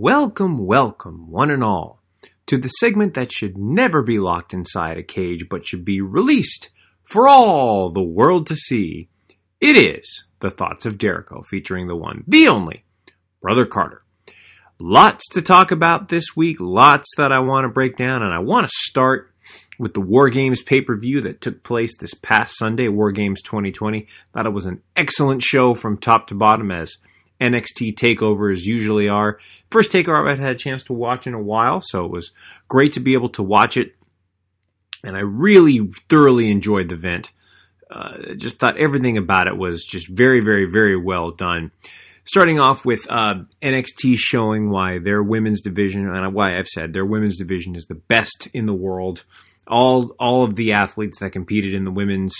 Welcome, 0.04 0.58
welcome, 0.58 1.32
one 1.32 1.50
and 1.50 1.64
all, 1.64 2.04
to 2.48 2.58
the 2.58 2.68
segment 2.68 3.14
that 3.14 3.32
should 3.32 3.58
never 3.58 4.02
be 4.02 4.20
locked 4.20 4.54
inside 4.54 4.98
a 4.98 5.02
cage 5.02 5.48
but 5.50 5.66
should 5.66 5.86
be 5.86 6.02
released 6.02 6.72
for 7.06 7.30
all 7.30 7.90
the 7.90 8.04
world 8.04 8.48
to 8.48 8.56
see. 8.58 9.08
It 9.62 9.78
is 9.78 10.26
The 10.42 10.52
Thoughts 10.52 10.86
of 10.86 10.98
Jericho, 10.98 11.42
featuring 11.42 11.88
the 11.88 11.96
one, 11.96 12.26
the 12.28 12.50
only, 12.50 12.84
Brother 13.42 13.66
Carter. 13.66 14.04
Lots 14.78 15.26
to 15.30 15.42
talk 15.42 15.72
about 15.72 16.10
this 16.10 16.36
week, 16.36 16.58
lots 16.60 17.08
that 17.16 17.32
I 17.32 17.40
want 17.40 17.64
to 17.64 17.70
break 17.70 17.96
down, 17.96 18.24
and 18.24 18.34
I 18.34 18.40
want 18.40 18.68
to 18.68 18.74
start 18.74 19.32
with 19.80 19.94
the 19.94 20.02
War 20.02 20.30
Games 20.30 20.62
pay 20.62 20.82
per 20.82 20.98
view 20.98 21.22
that 21.22 21.40
took 21.40 21.64
place 21.64 21.96
this 21.96 22.14
past 22.14 22.58
Sunday, 22.58 22.90
War 22.90 23.14
Games 23.14 23.42
2020. 23.42 24.08
Thought 24.34 24.48
it 24.48 24.50
was 24.50 24.66
an 24.66 24.82
excellent 24.98 25.44
show 25.44 25.74
from 25.74 25.98
top 25.98 26.28
to 26.28 26.36
bottom, 26.36 26.72
as 26.72 26.98
NXT 27.42 27.96
takeovers 27.96 28.64
usually 28.64 29.10
are. 29.10 29.40
First 29.70 29.92
takeover 29.92 30.30
I've 30.30 30.40
had 30.40 30.52
a 30.52 30.58
chance 30.58 30.84
to 30.86 30.94
watch 30.94 31.28
in 31.28 31.34
a 31.34 31.42
while, 31.42 31.82
so 31.82 32.06
it 32.06 32.12
was 32.12 32.32
great 32.68 32.94
to 32.94 33.00
be 33.00 33.14
able 33.14 33.30
to 33.30 33.44
watch 33.44 33.78
it. 33.78 33.96
And 35.04 35.18
I 35.18 35.22
really 35.22 35.92
thoroughly 36.10 36.50
enjoyed 36.50 36.90
the 36.90 36.96
event. 36.96 37.32
Uh, 37.92 38.34
just 38.38 38.58
thought 38.58 38.78
everything 38.78 39.18
about 39.18 39.48
it 39.48 39.58
was 39.58 39.84
just 39.84 40.08
very, 40.08 40.42
very, 40.42 40.68
very 40.70 40.98
well 40.98 41.32
done. 41.32 41.72
Starting 42.26 42.58
off 42.60 42.86
with 42.86 43.06
uh, 43.10 43.36
NXT 43.62 44.18
showing 44.18 44.70
why 44.70 44.98
their 45.00 45.22
women's 45.22 45.62
division, 45.62 46.08
and 46.08 46.34
why 46.34 46.58
I've 46.58 46.68
said 46.68 46.94
their 46.94 47.06
women's 47.06 47.38
division 47.38 47.76
is 47.76 47.86
the 47.86 47.96
best 47.96 48.48
in 48.54 48.66
the 48.66 48.74
world. 48.74 49.26
All 49.68 50.16
all 50.20 50.44
of 50.44 50.56
the 50.56 50.72
athletes 50.72 51.20
that 51.20 51.32
competed 51.32 51.74
in 51.74 51.84
the 51.84 51.92
women's 51.92 52.34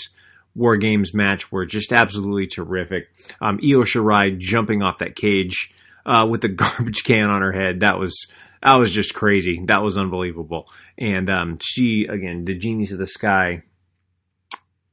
War 0.54 0.76
Games 0.76 1.14
match 1.14 1.50
were 1.50 1.66
just 1.66 1.92
absolutely 1.92 2.46
terrific. 2.46 3.08
Um, 3.40 3.58
Io 3.62 3.82
Shirai 3.82 4.38
jumping 4.38 4.82
off 4.82 4.98
that 4.98 5.16
cage 5.16 5.72
uh, 6.06 6.26
with 6.28 6.42
the 6.42 6.48
garbage 6.48 7.04
can 7.04 7.30
on 7.30 7.42
her 7.42 7.52
head. 7.52 7.80
That 7.80 7.98
was 7.98 8.28
that 8.62 8.76
was 8.76 8.92
just 8.92 9.14
crazy. 9.14 9.62
That 9.66 9.82
was 9.82 9.98
unbelievable. 9.98 10.68
And 10.98 11.28
um, 11.28 11.58
she 11.60 12.06
again, 12.08 12.44
the 12.44 12.54
genius 12.54 12.92
of 12.92 12.98
the 12.98 13.06
sky 13.06 13.62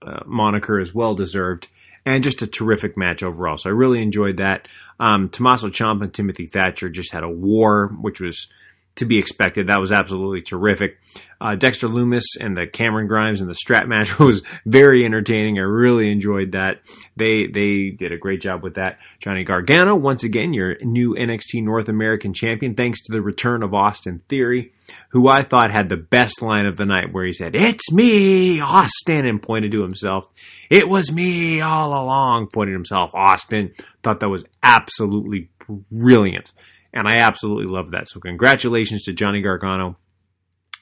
uh, 0.06 0.22
moniker 0.26 0.80
is 0.80 0.94
well 0.94 1.16
deserved. 1.16 1.68
And 2.04 2.24
just 2.24 2.42
a 2.42 2.48
terrific 2.48 2.98
match 2.98 3.22
overall. 3.22 3.60
So 3.60 3.70
I 3.70 3.74
really 3.74 4.02
enjoyed 4.02 4.38
that. 4.38 4.68
Um, 5.00 5.30
Tommaso 5.30 5.68
Ciampa 5.70 6.06
and 6.06 6.14
Timothy 6.14 6.48
Thatcher 6.48 6.90
just 6.90 7.12
had 7.12 7.24
a 7.24 7.30
war, 7.30 7.96
which 8.02 8.20
was 8.20 8.48
to 8.96 9.06
be 9.06 9.18
expected. 9.18 9.68
That 9.68 9.80
was 9.80 9.92
absolutely 9.92 10.42
terrific. 10.42 11.00
Uh, 11.40 11.56
Dexter 11.56 11.88
Lumis 11.88 12.24
and 12.40 12.56
the 12.56 12.68
Cameron 12.68 13.08
Grimes 13.08 13.42
and 13.42 13.50
the 13.50 13.56
strap 13.56 13.88
match 13.88 14.20
was 14.20 14.44
very 14.66 15.06
entertaining. 15.06 15.58
I 15.58 15.64
really 15.64 16.12
enjoyed 16.12 16.52
that. 16.52 16.82
They 17.16 17.48
they 17.48 17.90
did 17.90 18.12
a 18.12 18.18
great 18.18 18.42
job 18.42 18.64
with 18.64 18.76
that. 18.76 19.00
Johnny 19.20 19.44
Gargano, 19.44 19.96
once 19.96 20.24
again, 20.24 20.54
your 20.54 20.76
new 20.82 21.16
NXT 21.16 21.64
North 21.64 21.90
American 21.90 22.34
champion, 22.34 22.76
thanks 22.76 23.02
to 23.04 23.12
the 23.12 23.22
return 23.22 23.64
of 23.64 23.74
Austin 23.74 24.22
Theory, 24.28 24.74
who 25.10 25.30
I 25.30 25.44
thought 25.44 25.72
had 25.72 25.90
the 25.90 25.98
best 25.98 26.42
line 26.42 26.66
of 26.66 26.78
the 26.78 26.86
night 26.86 27.14
where 27.14 27.26
he 27.26 27.34
said, 27.34 27.56
It's 27.56 27.92
me, 27.92 28.60
Austin, 28.60 29.26
and 29.26 29.42
pointed 29.42 29.72
to 29.72 29.82
himself. 29.82 30.26
It 30.70 30.88
was 30.88 31.12
me 31.12 31.62
all 31.62 31.90
along, 31.90 32.48
pointed 32.54 32.74
himself, 32.74 33.12
Austin. 33.14 33.74
Thought 34.04 34.20
that 34.20 34.30
was 34.30 34.46
absolutely 34.62 35.50
brilliant. 35.92 36.52
And 36.94 37.08
I 37.08 37.18
absolutely 37.18 37.74
love 37.74 37.92
that. 37.92 38.08
So 38.08 38.20
congratulations 38.20 39.06
to 39.06 39.14
Johnny 39.14 39.42
Gargano. 39.42 39.98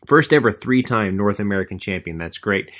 First 0.07 0.31
ever 0.31 0.51
three 0.51 0.81
time 0.81 1.17
North 1.17 1.39
American 1.39 1.77
champion. 1.77 2.17
That's 2.17 2.37
great. 2.37 2.71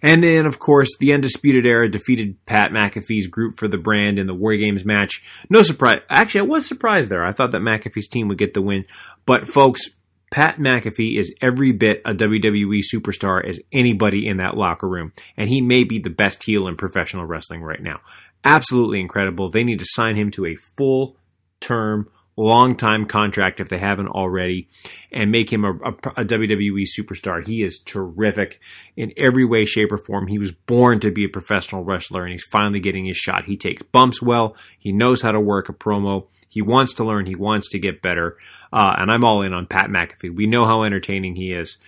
And 0.00 0.22
then, 0.22 0.46
of 0.46 0.60
course, 0.60 0.96
the 0.98 1.12
Undisputed 1.12 1.66
Era 1.66 1.90
defeated 1.90 2.44
Pat 2.46 2.70
McAfee's 2.70 3.26
group 3.26 3.58
for 3.58 3.66
the 3.66 3.78
brand 3.78 4.18
in 4.18 4.26
the 4.26 4.34
War 4.34 4.56
Games 4.56 4.84
match. 4.84 5.22
No 5.50 5.62
surprise. 5.62 5.98
Actually, 6.08 6.42
I 6.42 6.52
was 6.52 6.66
surprised 6.66 7.10
there. 7.10 7.26
I 7.26 7.32
thought 7.32 7.50
that 7.50 7.62
McAfee's 7.62 8.08
team 8.08 8.28
would 8.28 8.38
get 8.38 8.54
the 8.54 8.62
win. 8.62 8.84
But, 9.26 9.48
folks, 9.48 9.90
Pat 10.30 10.58
McAfee 10.58 11.18
is 11.18 11.34
every 11.40 11.72
bit 11.72 12.02
a 12.04 12.12
WWE 12.12 12.80
superstar 12.94 13.46
as 13.46 13.58
anybody 13.72 14.28
in 14.28 14.36
that 14.36 14.56
locker 14.56 14.88
room. 14.88 15.12
And 15.36 15.48
he 15.48 15.60
may 15.60 15.84
be 15.84 15.98
the 15.98 16.10
best 16.10 16.44
heel 16.44 16.68
in 16.68 16.76
professional 16.76 17.24
wrestling 17.24 17.62
right 17.62 17.82
now. 17.82 18.00
Absolutely 18.44 19.00
incredible. 19.00 19.50
They 19.50 19.64
need 19.64 19.80
to 19.80 19.86
sign 19.86 20.16
him 20.16 20.30
to 20.32 20.46
a 20.46 20.54
full 20.54 21.16
term 21.60 22.08
long 22.42 22.76
time 22.76 23.06
contract 23.06 23.60
if 23.60 23.68
they 23.68 23.78
haven't 23.78 24.08
already 24.08 24.68
and 25.12 25.30
make 25.30 25.52
him 25.52 25.64
a, 25.64 25.72
a, 25.72 25.92
a, 26.16 26.24
WWE 26.24 26.84
superstar. 26.98 27.46
He 27.46 27.62
is 27.62 27.80
terrific 27.80 28.60
in 28.96 29.12
every 29.16 29.44
way, 29.44 29.64
shape, 29.64 29.92
or 29.92 29.98
form. 29.98 30.26
He 30.26 30.38
was 30.38 30.52
born 30.52 31.00
to 31.00 31.10
be 31.10 31.24
a 31.24 31.28
professional 31.28 31.84
wrestler 31.84 32.22
and 32.22 32.32
he's 32.32 32.44
finally 32.44 32.80
getting 32.80 33.06
his 33.06 33.16
shot. 33.16 33.44
He 33.44 33.56
takes 33.56 33.82
bumps 33.82 34.22
well. 34.22 34.56
He 34.78 34.92
knows 34.92 35.20
how 35.20 35.32
to 35.32 35.40
work 35.40 35.68
a 35.68 35.72
promo. 35.72 36.28
He 36.48 36.62
wants 36.62 36.94
to 36.94 37.04
learn. 37.04 37.26
He 37.26 37.34
wants 37.34 37.70
to 37.70 37.78
get 37.78 38.02
better. 38.02 38.38
Uh, 38.72 38.94
and 38.98 39.10
I'm 39.10 39.24
all 39.24 39.42
in 39.42 39.52
on 39.52 39.66
Pat 39.66 39.90
McAfee. 39.90 40.34
We 40.34 40.46
know 40.46 40.64
how 40.64 40.84
entertaining 40.84 41.36
he 41.36 41.52
is 41.52 41.78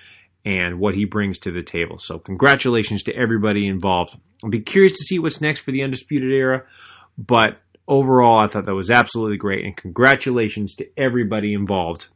and 0.45 0.79
what 0.79 0.95
he 0.95 1.05
brings 1.05 1.39
to 1.41 1.51
the 1.51 1.63
table. 1.63 1.99
So 1.99 2.19
congratulations 2.19 3.05
to 3.05 3.15
everybody 3.15 3.67
involved. 3.67 4.19
I'll 4.43 4.51
be 4.51 4.61
curious 4.61 4.93
to 4.93 5.05
see 5.05 5.19
what's 5.19 5.41
next 5.41 5.61
for 5.61 5.71
the 5.71 5.83
Undisputed 5.83 6.33
Era, 6.33 6.65
but 7.19 7.59
overall, 7.91 8.39
I 8.39 8.47
thought 8.47 8.65
that 8.65 8.75
was 8.75 8.91
absolutely 8.91 9.37
great, 9.37 9.67
and 9.67 9.77
congratulations 9.77 10.77
to 10.77 10.89
everybody 10.97 11.53
involved 11.53 12.07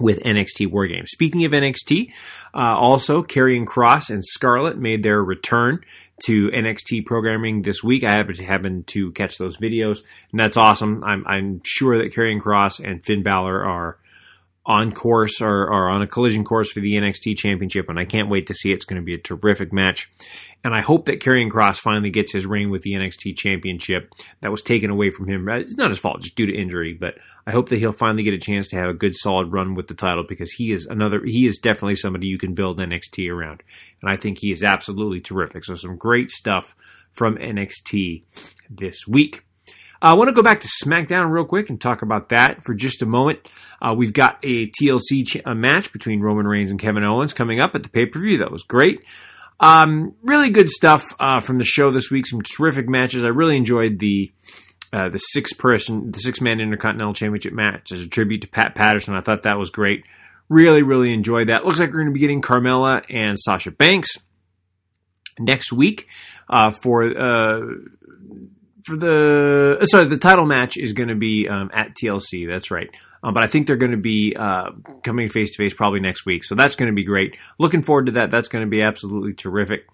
with 0.00 0.20
NXT 0.20 0.70
War 0.70 0.86
Games. 0.86 1.10
Speaking 1.10 1.44
of 1.44 1.52
NXT, 1.52 2.12
uh, 2.54 2.58
also 2.76 3.22
Karrion 3.22 3.66
Kross 3.66 4.10
and 4.10 4.24
Scarlett 4.24 4.76
made 4.76 5.02
their 5.02 5.22
return 5.22 5.84
to 6.24 6.48
NXT 6.48 7.06
programming 7.06 7.62
this 7.62 7.82
week. 7.82 8.02
I 8.04 8.12
happened 8.12 8.86
to 8.88 9.12
catch 9.12 9.38
those 9.38 9.56
videos, 9.58 10.02
and 10.32 10.40
that's 10.40 10.56
awesome. 10.56 11.00
I'm, 11.04 11.24
I'm 11.26 11.60
sure 11.64 11.98
that 11.98 12.12
Karrion 12.12 12.40
Kross 12.40 12.82
and 12.82 13.04
Finn 13.04 13.22
Balor 13.22 13.64
are 13.64 13.98
on 14.70 14.92
course 14.92 15.40
or, 15.40 15.64
or 15.64 15.88
on 15.90 16.00
a 16.00 16.06
collision 16.06 16.44
course 16.44 16.70
for 16.70 16.78
the 16.78 16.92
NXT 16.92 17.36
Championship, 17.36 17.88
and 17.88 17.98
I 17.98 18.04
can't 18.04 18.30
wait 18.30 18.46
to 18.46 18.54
see 18.54 18.70
it. 18.70 18.74
It's 18.74 18.84
going 18.84 19.02
to 19.02 19.04
be 19.04 19.14
a 19.14 19.18
terrific 19.18 19.72
match. 19.72 20.08
And 20.62 20.72
I 20.72 20.80
hope 20.80 21.06
that 21.06 21.18
Karrion 21.18 21.50
Kross 21.50 21.78
finally 21.78 22.10
gets 22.10 22.32
his 22.32 22.46
reign 22.46 22.70
with 22.70 22.82
the 22.82 22.92
NXT 22.92 23.36
Championship 23.36 24.12
that 24.42 24.52
was 24.52 24.62
taken 24.62 24.90
away 24.90 25.10
from 25.10 25.26
him. 25.28 25.48
It's 25.48 25.76
not 25.76 25.90
his 25.90 25.98
fault, 25.98 26.22
just 26.22 26.36
due 26.36 26.46
to 26.46 26.56
injury. 26.56 26.92
But 26.92 27.14
I 27.48 27.50
hope 27.50 27.70
that 27.70 27.80
he'll 27.80 27.92
finally 27.92 28.22
get 28.22 28.34
a 28.34 28.38
chance 28.38 28.68
to 28.68 28.76
have 28.76 28.90
a 28.90 28.94
good, 28.94 29.16
solid 29.16 29.52
run 29.52 29.74
with 29.74 29.88
the 29.88 29.94
title 29.94 30.22
because 30.28 30.52
he 30.52 30.70
is 30.70 30.86
another. 30.86 31.20
He 31.24 31.46
is 31.46 31.58
definitely 31.58 31.96
somebody 31.96 32.28
you 32.28 32.38
can 32.38 32.54
build 32.54 32.78
NXT 32.78 33.28
around, 33.28 33.64
and 34.00 34.10
I 34.10 34.16
think 34.16 34.38
he 34.38 34.52
is 34.52 34.62
absolutely 34.62 35.20
terrific. 35.20 35.64
So 35.64 35.74
some 35.74 35.96
great 35.96 36.30
stuff 36.30 36.76
from 37.12 37.38
NXT 37.38 38.22
this 38.70 39.04
week. 39.08 39.44
I 40.02 40.14
want 40.14 40.28
to 40.28 40.32
go 40.32 40.42
back 40.42 40.60
to 40.60 40.68
SmackDown 40.84 41.30
real 41.30 41.44
quick 41.44 41.68
and 41.68 41.80
talk 41.80 42.02
about 42.02 42.30
that 42.30 42.64
for 42.64 42.74
just 42.74 43.02
a 43.02 43.06
moment. 43.06 43.50
Uh, 43.82 43.94
we've 43.96 44.12
got 44.12 44.38
a 44.42 44.66
TLC 44.66 45.26
ch- 45.26 45.42
a 45.44 45.54
match 45.54 45.92
between 45.92 46.20
Roman 46.20 46.46
Reigns 46.46 46.70
and 46.70 46.80
Kevin 46.80 47.04
Owens 47.04 47.32
coming 47.32 47.60
up 47.60 47.74
at 47.74 47.82
the 47.82 47.88
pay 47.88 48.06
per 48.06 48.18
view. 48.18 48.38
That 48.38 48.50
was 48.50 48.62
great. 48.62 49.02
Um, 49.58 50.14
really 50.22 50.50
good 50.50 50.70
stuff 50.70 51.04
uh, 51.20 51.40
from 51.40 51.58
the 51.58 51.64
show 51.64 51.92
this 51.92 52.10
week. 52.10 52.26
Some 52.26 52.40
terrific 52.40 52.88
matches. 52.88 53.24
I 53.24 53.28
really 53.28 53.56
enjoyed 53.56 53.98
the 53.98 54.32
uh, 54.92 55.08
the 55.10 55.18
six 55.18 55.52
person, 55.52 56.10
the 56.10 56.18
six 56.18 56.40
man 56.40 56.60
Intercontinental 56.60 57.14
Championship 57.14 57.52
match 57.52 57.92
as 57.92 58.00
a 58.00 58.08
tribute 58.08 58.42
to 58.42 58.48
Pat 58.48 58.74
Patterson. 58.74 59.14
I 59.14 59.20
thought 59.20 59.42
that 59.42 59.58
was 59.58 59.70
great. 59.70 60.04
Really, 60.48 60.82
really 60.82 61.12
enjoyed 61.12 61.48
that. 61.48 61.64
Looks 61.64 61.78
like 61.78 61.90
we're 61.90 62.00
going 62.00 62.08
to 62.08 62.12
be 62.12 62.20
getting 62.20 62.42
Carmella 62.42 63.04
and 63.08 63.38
Sasha 63.38 63.70
Banks 63.70 64.16
next 65.38 65.72
week 65.72 66.08
uh, 66.48 66.72
for 66.72 67.04
uh, 67.04 67.60
for 68.90 68.96
the 68.96 69.78
uh, 69.80 69.84
sorry 69.86 70.06
the 70.06 70.16
title 70.16 70.44
match 70.44 70.76
is 70.76 70.92
going 70.92 71.08
to 71.08 71.14
be 71.14 71.48
um, 71.48 71.70
at 71.72 71.94
TLC. 71.94 72.48
That's 72.48 72.70
right. 72.70 72.90
Um, 73.22 73.34
but 73.34 73.44
I 73.44 73.46
think 73.46 73.66
they're 73.66 73.76
going 73.76 73.92
to 73.92 73.98
be 73.98 74.34
uh, 74.36 74.70
coming 75.04 75.28
face 75.28 75.50
to 75.50 75.62
face 75.62 75.74
probably 75.74 76.00
next 76.00 76.26
week, 76.26 76.42
so 76.42 76.54
that's 76.54 76.74
going 76.74 76.90
to 76.90 76.94
be 76.94 77.04
great. 77.04 77.36
Looking 77.58 77.82
forward 77.82 78.06
to 78.06 78.12
that. 78.12 78.30
That's 78.30 78.48
going 78.48 78.64
to 78.64 78.70
be 78.70 78.82
absolutely 78.82 79.34
terrific. 79.34 79.86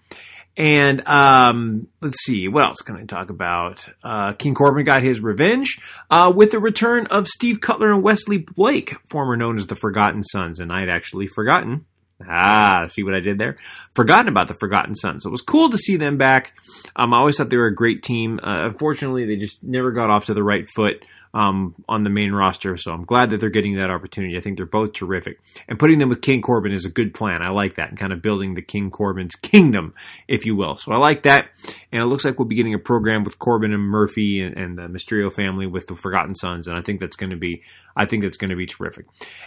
And 0.55 1.07
um, 1.07 1.87
let's 2.01 2.23
see, 2.23 2.47
what 2.47 2.65
else 2.65 2.81
can 2.81 2.95
I 2.95 3.03
talk 3.03 3.29
about? 3.29 3.87
Uh, 4.03 4.33
King 4.33 4.55
Corbin 4.55 4.85
got 4.85 5.03
his 5.03 5.21
revenge 5.21 5.79
uh, 6.09 6.33
with 6.35 6.49
the 6.49 6.59
return 6.59 7.05
of 7.07 7.27
Steve 7.27 7.61
Cutler 7.61 7.93
and 7.93 8.01
Wesley 8.01 8.39
Blake, 8.39 8.95
former 9.07 9.37
known 9.37 9.57
as 9.57 9.67
the 9.67 9.75
Forgotten 9.75 10.23
Sons. 10.23 10.59
And 10.59 10.71
I'd 10.71 10.89
actually 10.89 11.27
forgotten 11.27 11.85
Ah, 12.27 12.85
see 12.87 13.03
what 13.03 13.13
I 13.13 13.19
did 13.19 13.37
there? 13.37 13.57
Forgotten 13.93 14.27
about 14.27 14.47
the 14.47 14.53
Forgotten 14.55 14.95
Sons. 14.95 15.23
So 15.23 15.29
it 15.29 15.31
was 15.31 15.41
cool 15.41 15.69
to 15.69 15.77
see 15.77 15.97
them 15.97 16.17
back. 16.17 16.53
Um, 16.95 17.13
I 17.13 17.17
always 17.17 17.37
thought 17.37 17.49
they 17.49 17.57
were 17.57 17.67
a 17.67 17.75
great 17.75 18.01
team. 18.01 18.39
Uh, 18.41 18.65
unfortunately, 18.65 19.25
they 19.25 19.35
just 19.35 19.63
never 19.63 19.91
got 19.91 20.09
off 20.09 20.25
to 20.25 20.33
the 20.33 20.43
right 20.43 20.67
foot 20.67 21.05
um, 21.33 21.75
on 21.87 22.03
the 22.03 22.09
main 22.09 22.31
roster. 22.31 22.77
So 22.77 22.91
I'm 22.91 23.05
glad 23.05 23.29
that 23.29 23.39
they're 23.39 23.49
getting 23.49 23.75
that 23.75 23.89
opportunity. 23.89 24.37
I 24.37 24.41
think 24.41 24.57
they're 24.57 24.65
both 24.65 24.93
terrific. 24.93 25.39
And 25.67 25.77
putting 25.79 25.99
them 25.99 26.09
with 26.09 26.21
King 26.21 26.41
Corbin 26.41 26.71
is 26.71 26.85
a 26.85 26.89
good 26.89 27.13
plan. 27.13 27.41
I 27.41 27.49
like 27.49 27.75
that. 27.75 27.89
And 27.89 27.97
kind 27.97 28.13
of 28.13 28.21
building 28.21 28.53
the 28.53 28.61
King 28.61 28.89
Corbin's 28.91 29.35
kingdom, 29.35 29.93
if 30.27 30.45
you 30.45 30.55
will. 30.55 30.77
So 30.77 30.91
I 30.91 30.97
like 30.97 31.23
that. 31.23 31.49
And 31.91 32.01
it 32.01 32.05
looks 32.05 32.25
like 32.25 32.39
we'll 32.39 32.47
be 32.47 32.55
getting 32.55 32.73
a 32.73 32.79
program 32.79 33.23
with 33.23 33.39
Corbin 33.39 33.73
and 33.73 33.83
Murphy 33.83 34.41
and, 34.41 34.57
and 34.57 34.77
the 34.77 34.83
Mysterio 34.83 35.31
family 35.33 35.67
with 35.67 35.87
the 35.87 35.95
Forgotten 35.95 36.35
Sons. 36.35 36.67
And 36.67 36.77
I 36.77 36.81
think 36.81 36.99
that's 36.99 37.15
going 37.15 37.31
to 37.31 37.37
be, 37.37 37.63
I 37.95 38.05
think 38.05 38.23
that's 38.23 38.37
going 38.37 38.51
to 38.51 38.55
be 38.55 38.65
terrific. 38.65 39.05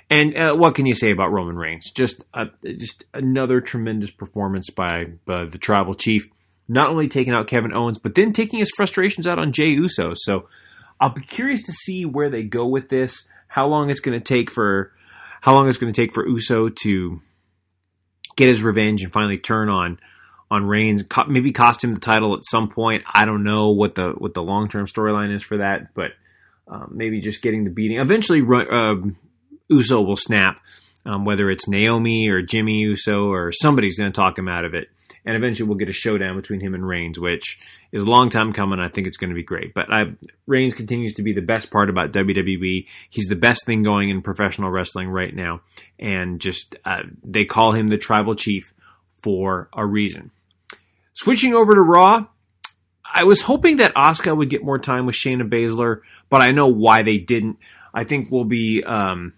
And 0.09 0.37
uh, 0.37 0.55
what 0.55 0.75
can 0.75 0.87
you 0.87 0.95
say 0.95 1.11
about 1.11 1.33
Roman 1.33 1.57
Reigns? 1.57 1.91
Just, 1.91 2.25
a, 2.35 2.47
just 2.65 3.05
another 3.15 3.61
tremendous 3.61 4.11
performance 4.11 4.71
by, 4.71 5.05
by 5.27 5.47
the 5.47 5.59
Tribal 5.59 5.95
Chief. 5.95 6.29
Not 6.69 6.89
only 6.89 7.09
taking 7.09 7.35
out 7.35 7.49
Kevin 7.49 7.75
Owens, 7.75 7.99
but 7.99 8.15
then 8.15 8.33
taking 8.33 8.61
his 8.61 8.71
frustrations 8.71 9.27
out 9.27 9.41
on 9.41 9.51
Jey 9.51 9.71
Uso. 9.71 10.13
So 10.15 10.49
I'll 11.01 11.15
be 11.15 11.23
curious 11.23 11.63
to 11.63 11.73
see 11.73 12.05
where 12.05 12.29
they 12.29 12.43
go 12.43 12.67
with 12.67 12.89
this. 12.89 13.27
How 13.49 13.67
long 13.67 13.91
it's 13.91 14.01
going 14.01 14.19
to 14.19 14.25
take 14.25 14.51
for 14.51 14.93
how 15.41 15.55
long 15.55 15.69
it's 15.69 15.79
going 15.79 15.93
to 15.93 16.01
take 16.01 16.13
for 16.13 16.27
Uso 16.27 16.69
to 16.69 17.23
get 18.37 18.49
his 18.49 18.63
revenge 18.63 19.03
and 19.03 19.13
finally 19.13 19.39
turn 19.39 19.69
on 19.69 19.99
on 20.51 20.67
Reigns. 20.67 21.03
Maybe 21.27 21.53
cost 21.53 21.83
him 21.83 21.95
the 21.95 22.01
title 22.01 22.35
at 22.35 22.45
some 22.45 22.69
point. 22.69 23.05
I 23.13 23.25
don't 23.25 23.45
know 23.45 23.71
what 23.71 23.95
the 23.95 24.11
what 24.11 24.35
the 24.35 24.43
long 24.43 24.69
term 24.69 24.87
storyline 24.87 25.35
is 25.35 25.43
for 25.43 25.59
that, 25.59 25.95
but 25.95 26.13
um, 26.69 26.91
maybe 26.93 27.21
just 27.21 27.43
getting 27.43 27.65
the 27.65 27.71
beating. 27.71 27.99
Eventually, 27.99 28.43
uh, 28.43 28.95
Uso 29.69 30.01
will 30.03 30.17
snap. 30.17 30.61
Um, 31.07 31.25
whether 31.25 31.51
it's 31.51 31.67
Naomi 31.67 32.29
or 32.29 32.43
Jimmy 32.43 32.81
Uso 32.81 33.31
or 33.31 33.53
somebody's 33.53 33.99
going 33.99 34.13
to 34.13 34.15
talk 34.15 34.39
him 34.39 34.49
out 34.49 34.67
of 34.67 34.75
it 34.75 34.89
and 35.31 35.37
eventually 35.37 35.69
we'll 35.69 35.79
get 35.79 35.89
a 35.89 35.93
showdown 35.93 36.35
between 36.35 36.59
him 36.59 36.75
and 36.75 36.85
Reigns, 36.85 37.17
which 37.17 37.61
is 37.93 38.03
a 38.03 38.07
long 38.07 38.31
time 38.31 38.53
coming. 38.53 38.81
I 38.81 38.89
think 38.89 39.07
it's 39.07 39.17
going 39.17 39.31
to 39.31 39.37
be 39.37 39.45
great. 39.45 39.75
But 39.75 39.87
I, 39.89 40.07
Reigns 40.49 40.75
continues 40.75 41.15
to 41.15 41.23
be 41.23 41.33
the 41.33 41.41
best 41.41 41.71
part 41.71 41.89
about 41.89 42.11
WWE. 42.11 42.89
He's 43.11 43.27
the 43.27 43.37
best 43.37 43.65
thing 43.65 43.85
going 43.85 44.11
in 44.11 44.23
professional 44.23 44.73
wrestling 44.73 45.09
right 45.09 45.33
now, 45.33 45.61
and 46.01 46.41
just 46.41 46.75
uh, 46.85 47.03
they 47.23 47.45
call 47.45 47.71
him 47.71 47.87
the 47.87 47.97
Tribal 47.97 48.35
Chief 48.35 48.75
for 49.23 49.69
a 49.73 49.87
reason. 49.87 50.33
Switching 51.13 51.55
over 51.55 51.77
to 51.77 51.81
Raw. 51.81 52.27
I 53.13 53.23
was 53.23 53.41
hoping 53.41 53.77
that 53.77 53.95
Asuka 53.95 54.37
would 54.37 54.51
get 54.51 54.65
more 54.65 54.79
time 54.81 55.07
with 55.07 55.15
Shayna 55.15 55.49
Baszler, 55.49 56.01
but 56.29 56.43
I 56.43 56.51
know 56.51 56.67
why 56.67 57.05
they 57.05 57.19
didn't. 57.19 57.59
I 57.95 58.03
think 58.03 58.33
we'll 58.33 58.45
be 58.45 58.83
um, 58.85 59.35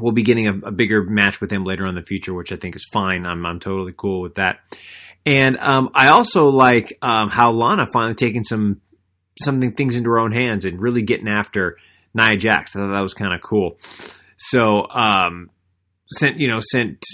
we'll 0.00 0.12
be 0.12 0.22
getting 0.22 0.48
a, 0.48 0.58
a, 0.68 0.72
bigger 0.72 1.02
match 1.02 1.40
with 1.40 1.50
him 1.50 1.64
later 1.64 1.84
on 1.84 1.90
in 1.90 1.94
the 1.94 2.02
future, 2.02 2.34
which 2.34 2.52
I 2.52 2.56
think 2.56 2.76
is 2.76 2.84
fine. 2.92 3.26
I'm 3.26 3.44
I'm 3.46 3.60
totally 3.60 3.94
cool 3.96 4.20
with 4.20 4.36
that. 4.36 4.60
And 5.24 5.58
um, 5.58 5.90
I 5.94 6.08
also 6.08 6.48
like 6.48 6.96
um, 7.02 7.28
how 7.28 7.50
Lana 7.50 7.86
finally 7.92 8.14
taking 8.14 8.44
some 8.44 8.80
something 9.42 9.72
things 9.72 9.96
into 9.96 10.10
her 10.10 10.18
own 10.18 10.32
hands 10.32 10.64
and 10.64 10.80
really 10.80 11.02
getting 11.02 11.28
after 11.28 11.78
Nia 12.14 12.36
Jax. 12.36 12.74
I 12.74 12.80
thought 12.80 12.92
that 12.92 13.00
was 13.00 13.14
kind 13.14 13.34
of 13.34 13.42
cool. 13.42 13.78
So 14.36 14.88
um, 14.88 15.50
sent 16.10 16.38
you 16.38 16.48
know 16.48 16.60
sent 16.60 17.04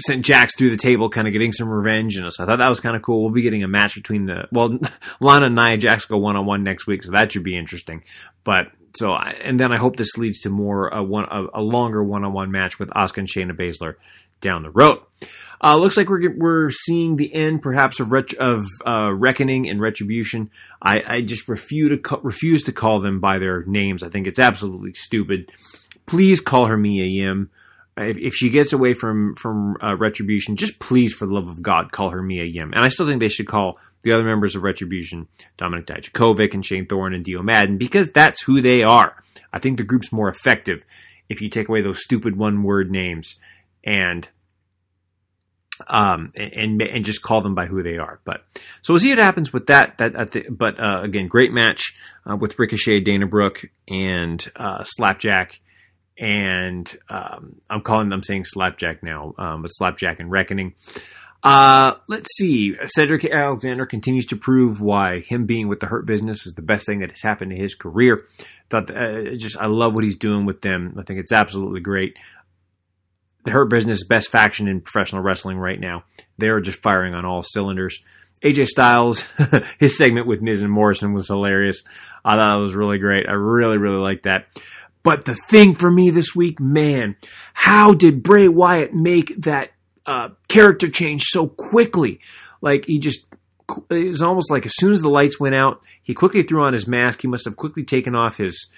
sent 0.00 0.24
Jax 0.24 0.56
through 0.56 0.70
the 0.70 0.76
table, 0.76 1.08
kind 1.08 1.26
of 1.26 1.32
getting 1.32 1.52
some 1.52 1.68
revenge, 1.68 2.16
and 2.16 2.32
so 2.32 2.42
I 2.42 2.46
thought 2.46 2.58
that 2.58 2.68
was 2.68 2.80
kind 2.80 2.96
of 2.96 3.02
cool. 3.02 3.22
We'll 3.22 3.32
be 3.32 3.42
getting 3.42 3.62
a 3.62 3.68
match 3.68 3.94
between 3.94 4.26
the 4.26 4.48
well, 4.52 4.78
Lana 5.20 5.46
and 5.46 5.54
Nia 5.54 5.76
Jax 5.76 6.06
go 6.06 6.18
one 6.18 6.36
on 6.36 6.46
one 6.46 6.64
next 6.64 6.86
week, 6.86 7.02
so 7.02 7.12
that 7.12 7.32
should 7.32 7.44
be 7.44 7.56
interesting. 7.56 8.02
But 8.44 8.68
so, 8.96 9.14
and 9.14 9.58
then 9.58 9.72
I 9.72 9.78
hope 9.78 9.96
this 9.96 10.16
leads 10.16 10.40
to 10.40 10.50
more 10.50 10.88
a 10.88 11.02
one 11.02 11.24
a, 11.30 11.60
a 11.60 11.62
longer 11.62 12.02
one 12.02 12.24
on 12.24 12.32
one 12.32 12.50
match 12.50 12.78
with 12.78 12.90
Asuka 12.90 13.18
and 13.18 13.28
Shayna 13.28 13.52
Baszler 13.52 13.94
down 14.40 14.62
the 14.62 14.70
road. 14.70 15.00
Uh, 15.62 15.76
looks 15.76 15.96
like 15.96 16.08
we're 16.08 16.36
we're 16.36 16.70
seeing 16.70 17.16
the 17.16 17.32
end, 17.32 17.62
perhaps, 17.62 18.00
of 18.00 18.12
ret- 18.12 18.34
of 18.34 18.66
uh, 18.86 19.12
reckoning 19.12 19.68
and 19.68 19.80
retribution. 19.80 20.50
I, 20.82 21.02
I 21.06 21.20
just 21.22 21.48
refuse 21.48 21.90
to 21.90 21.98
co- 21.98 22.20
refuse 22.22 22.64
to 22.64 22.72
call 22.72 23.00
them 23.00 23.20
by 23.20 23.38
their 23.38 23.64
names. 23.64 24.02
I 24.02 24.10
think 24.10 24.26
it's 24.26 24.38
absolutely 24.38 24.94
stupid. 24.94 25.50
Please 26.06 26.40
call 26.40 26.66
her 26.66 26.76
Mia 26.76 27.06
Yim 27.06 27.50
if, 27.96 28.18
if 28.18 28.34
she 28.34 28.50
gets 28.50 28.72
away 28.72 28.94
from 28.94 29.34
from 29.36 29.76
uh, 29.82 29.96
Retribution, 29.96 30.56
just 30.56 30.78
please, 30.78 31.14
for 31.14 31.26
the 31.26 31.32
love 31.32 31.48
of 31.48 31.62
God, 31.62 31.92
call 31.92 32.10
her 32.10 32.22
Mia 32.22 32.44
Yim. 32.44 32.72
And 32.74 32.84
I 32.84 32.88
still 32.88 33.06
think 33.06 33.20
they 33.20 33.28
should 33.28 33.48
call 33.48 33.78
the 34.04 34.12
other 34.12 34.24
members 34.24 34.54
of 34.54 34.62
Retribution 34.62 35.28
Dominik 35.58 35.86
Dijakovic 35.86 36.54
and 36.54 36.64
Shane 36.64 36.86
Thorne 36.86 37.14
and 37.14 37.24
Dio 37.24 37.42
Maddin, 37.42 37.78
because 37.78 38.10
that's 38.10 38.42
who 38.42 38.60
they 38.60 38.82
are. 38.82 39.14
I 39.52 39.58
think 39.58 39.78
the 39.78 39.84
group's 39.84 40.12
more 40.12 40.28
effective 40.28 40.84
if 41.28 41.40
you 41.40 41.48
take 41.48 41.68
away 41.68 41.82
those 41.82 42.02
stupid 42.02 42.36
one 42.36 42.62
word 42.62 42.90
names 42.90 43.36
and 43.84 44.28
um 45.88 46.32
and 46.36 46.80
and 46.80 47.04
just 47.04 47.22
call 47.22 47.40
them 47.40 47.54
by 47.54 47.66
who 47.66 47.82
they 47.82 47.98
are. 47.98 48.20
But 48.24 48.44
so 48.82 48.92
we'll 48.92 49.00
see 49.00 49.10
what 49.10 49.18
happens 49.18 49.52
with 49.52 49.66
that. 49.66 49.98
That 49.98 50.30
the, 50.30 50.44
but 50.48 50.78
uh, 50.78 51.02
again, 51.02 51.26
great 51.26 51.52
match 51.52 51.96
uh, 52.30 52.36
with 52.36 52.58
Ricochet, 52.58 53.00
Dana 53.00 53.26
Brooke, 53.26 53.64
and 53.88 54.46
uh, 54.54 54.84
Slapjack 54.84 55.60
and 56.18 56.96
um, 57.08 57.56
I'm 57.68 57.82
calling 57.82 58.08
them 58.08 58.22
saying 58.22 58.44
Slapjack 58.44 59.02
now, 59.02 59.34
um, 59.36 59.62
but 59.62 59.68
Slapjack 59.68 60.20
and 60.20 60.30
Reckoning. 60.30 60.74
Uh, 61.44 61.96
let's 62.08 62.28
see. 62.38 62.74
Cedric 62.86 63.26
Alexander 63.26 63.84
continues 63.84 64.24
to 64.26 64.36
prove 64.36 64.80
why 64.80 65.20
him 65.20 65.44
being 65.44 65.68
with 65.68 65.78
the 65.78 65.86
Hurt 65.86 66.06
Business 66.06 66.46
is 66.46 66.54
the 66.54 66.62
best 66.62 66.86
thing 66.86 67.00
that 67.00 67.10
has 67.10 67.20
happened 67.20 67.50
to 67.50 67.56
his 67.56 67.74
career. 67.74 68.26
Thought 68.70 68.90
uh, 68.90 69.36
just 69.36 69.58
I 69.58 69.66
love 69.66 69.94
what 69.94 70.04
he's 70.04 70.16
doing 70.16 70.46
with 70.46 70.62
them. 70.62 70.96
I 70.98 71.02
think 71.02 71.20
it's 71.20 71.32
absolutely 71.32 71.80
great. 71.80 72.16
The 73.44 73.50
Hurt 73.50 73.68
Business 73.68 74.06
best 74.06 74.30
faction 74.30 74.68
in 74.68 74.80
professional 74.80 75.20
wrestling 75.20 75.58
right 75.58 75.78
now. 75.78 76.04
They 76.38 76.48
are 76.48 76.62
just 76.62 76.80
firing 76.82 77.12
on 77.12 77.26
all 77.26 77.42
cylinders. 77.42 78.00
AJ 78.42 78.68
Styles, 78.68 79.26
his 79.78 79.98
segment 79.98 80.26
with 80.26 80.40
Miz 80.40 80.62
and 80.62 80.72
Morrison 80.72 81.12
was 81.12 81.28
hilarious. 81.28 81.82
I 82.24 82.36
thought 82.36 82.58
it 82.58 82.62
was 82.62 82.74
really 82.74 82.98
great. 82.98 83.28
I 83.28 83.32
really, 83.32 83.76
really 83.76 84.00
liked 84.00 84.22
that. 84.22 84.46
But 85.02 85.26
the 85.26 85.34
thing 85.34 85.74
for 85.74 85.90
me 85.90 86.08
this 86.08 86.34
week, 86.34 86.58
man, 86.58 87.16
how 87.52 87.92
did 87.92 88.22
Bray 88.22 88.48
Wyatt 88.48 88.94
make 88.94 89.42
that 89.42 89.73
uh, 90.06 90.28
character 90.48 90.88
change 90.88 91.24
so 91.24 91.46
quickly? 91.46 92.20
Like 92.60 92.86
he 92.86 92.98
just 92.98 93.26
it 93.90 94.08
was 94.08 94.22
almost 94.22 94.50
like 94.50 94.66
as 94.66 94.74
soon 94.76 94.92
as 94.92 95.00
the 95.00 95.08
lights 95.08 95.40
went 95.40 95.54
out, 95.54 95.82
he 96.02 96.14
quickly 96.14 96.42
threw 96.42 96.62
on 96.62 96.72
his 96.72 96.86
mask. 96.86 97.22
He 97.22 97.28
must 97.28 97.46
have 97.46 97.56
quickly 97.56 97.84
taken 97.84 98.14
off 98.14 98.36
his 98.36 98.70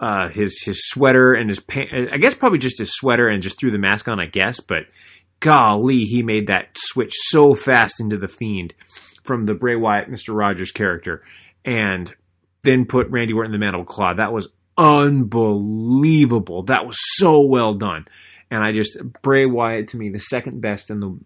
uh, 0.00 0.28
his 0.28 0.60
his 0.62 0.88
sweater 0.88 1.34
and 1.34 1.48
his 1.48 1.60
pants. 1.60 2.10
I 2.12 2.18
guess 2.18 2.34
probably 2.34 2.58
just 2.58 2.78
his 2.78 2.92
sweater 2.92 3.28
and 3.28 3.42
just 3.42 3.58
threw 3.58 3.70
the 3.70 3.78
mask 3.78 4.08
on. 4.08 4.20
I 4.20 4.26
guess, 4.26 4.60
but 4.60 4.84
golly, 5.40 6.04
he 6.04 6.22
made 6.22 6.48
that 6.48 6.76
switch 6.76 7.12
so 7.14 7.54
fast 7.54 8.00
into 8.00 8.18
the 8.18 8.28
Fiend 8.28 8.74
from 9.24 9.44
the 9.44 9.54
Bray 9.54 9.76
Wyatt 9.76 10.10
Mister 10.10 10.32
Rogers 10.32 10.72
character, 10.72 11.22
and 11.64 12.12
then 12.62 12.86
put 12.86 13.10
Randy 13.10 13.34
Orton 13.34 13.54
in 13.54 13.60
the 13.60 13.64
Mandible 13.64 13.84
Claw. 13.84 14.14
That 14.14 14.32
was 14.32 14.48
unbelievable. 14.76 16.64
That 16.64 16.86
was 16.86 16.96
so 16.98 17.40
well 17.40 17.74
done. 17.74 18.06
And 18.54 18.62
I 18.62 18.70
just, 18.70 18.96
Bray 19.20 19.46
Wyatt 19.46 19.88
to 19.88 19.96
me, 19.96 20.10
the 20.10 20.20
second 20.20 20.60
best 20.60 20.88
in 20.88 21.00
the 21.00 21.18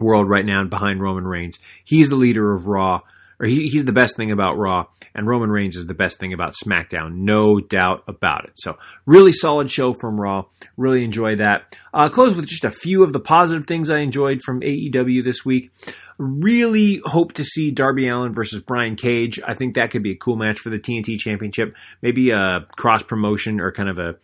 world 0.00 0.30
right 0.30 0.46
now 0.46 0.64
behind 0.64 1.02
Roman 1.02 1.26
Reigns. 1.26 1.58
He's 1.84 2.08
the 2.08 2.16
leader 2.16 2.54
of 2.54 2.66
Raw, 2.66 3.02
or 3.38 3.46
he, 3.46 3.68
he's 3.68 3.84
the 3.84 3.92
best 3.92 4.16
thing 4.16 4.30
about 4.30 4.56
Raw, 4.56 4.86
and 5.14 5.26
Roman 5.26 5.50
Reigns 5.50 5.76
is 5.76 5.86
the 5.86 5.92
best 5.92 6.18
thing 6.18 6.32
about 6.32 6.54
SmackDown. 6.54 7.16
No 7.16 7.60
doubt 7.60 8.04
about 8.08 8.46
it. 8.46 8.52
So, 8.54 8.78
really 9.04 9.32
solid 9.32 9.70
show 9.70 9.92
from 9.92 10.18
Raw. 10.18 10.46
Really 10.78 11.04
enjoy 11.04 11.36
that. 11.36 11.76
Uh, 11.92 12.08
close 12.08 12.34
with 12.34 12.46
just 12.46 12.64
a 12.64 12.70
few 12.70 13.04
of 13.04 13.12
the 13.12 13.20
positive 13.20 13.66
things 13.66 13.90
I 13.90 13.98
enjoyed 13.98 14.40
from 14.40 14.62
AEW 14.62 15.22
this 15.22 15.44
week. 15.44 15.70
Really 16.16 17.02
hope 17.04 17.34
to 17.34 17.44
see 17.44 17.72
Darby 17.72 18.08
Allin 18.08 18.32
versus 18.32 18.62
Brian 18.62 18.96
Cage. 18.96 19.38
I 19.46 19.52
think 19.52 19.74
that 19.74 19.90
could 19.90 20.02
be 20.02 20.12
a 20.12 20.16
cool 20.16 20.36
match 20.36 20.60
for 20.60 20.70
the 20.70 20.78
TNT 20.78 21.18
Championship. 21.18 21.76
Maybe 22.00 22.30
a 22.30 22.66
cross 22.76 23.02
promotion 23.02 23.60
or 23.60 23.70
kind 23.70 23.90
of 23.90 23.98
a 23.98 24.14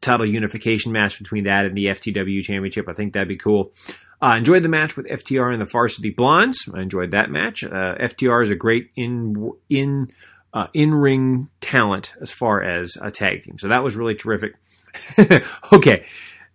title 0.00 0.26
unification 0.26 0.92
match 0.92 1.18
between 1.18 1.44
that 1.44 1.64
and 1.64 1.76
the 1.76 1.86
FTW 1.86 2.42
Championship. 2.42 2.88
I 2.88 2.92
think 2.92 3.12
that'd 3.12 3.28
be 3.28 3.36
cool. 3.36 3.72
I 4.20 4.34
uh, 4.34 4.38
enjoyed 4.38 4.64
the 4.64 4.68
match 4.68 4.96
with 4.96 5.06
FTR 5.06 5.52
and 5.52 5.60
the 5.60 5.70
Varsity 5.70 6.10
Blondes. 6.10 6.68
I 6.72 6.80
enjoyed 6.80 7.12
that 7.12 7.30
match. 7.30 7.62
Uh, 7.62 7.94
FTR 8.00 8.42
is 8.42 8.50
a 8.50 8.56
great 8.56 8.90
in 8.96 9.52
in 9.68 10.08
uh, 10.52 10.66
in 10.74 10.92
ring 10.92 11.48
talent 11.60 12.14
as 12.20 12.32
far 12.32 12.62
as 12.62 12.96
a 13.00 13.10
tag 13.10 13.42
team, 13.42 13.58
so 13.58 13.68
that 13.68 13.84
was 13.84 13.96
really 13.96 14.16
terrific. 14.16 14.54
okay, 15.72 16.06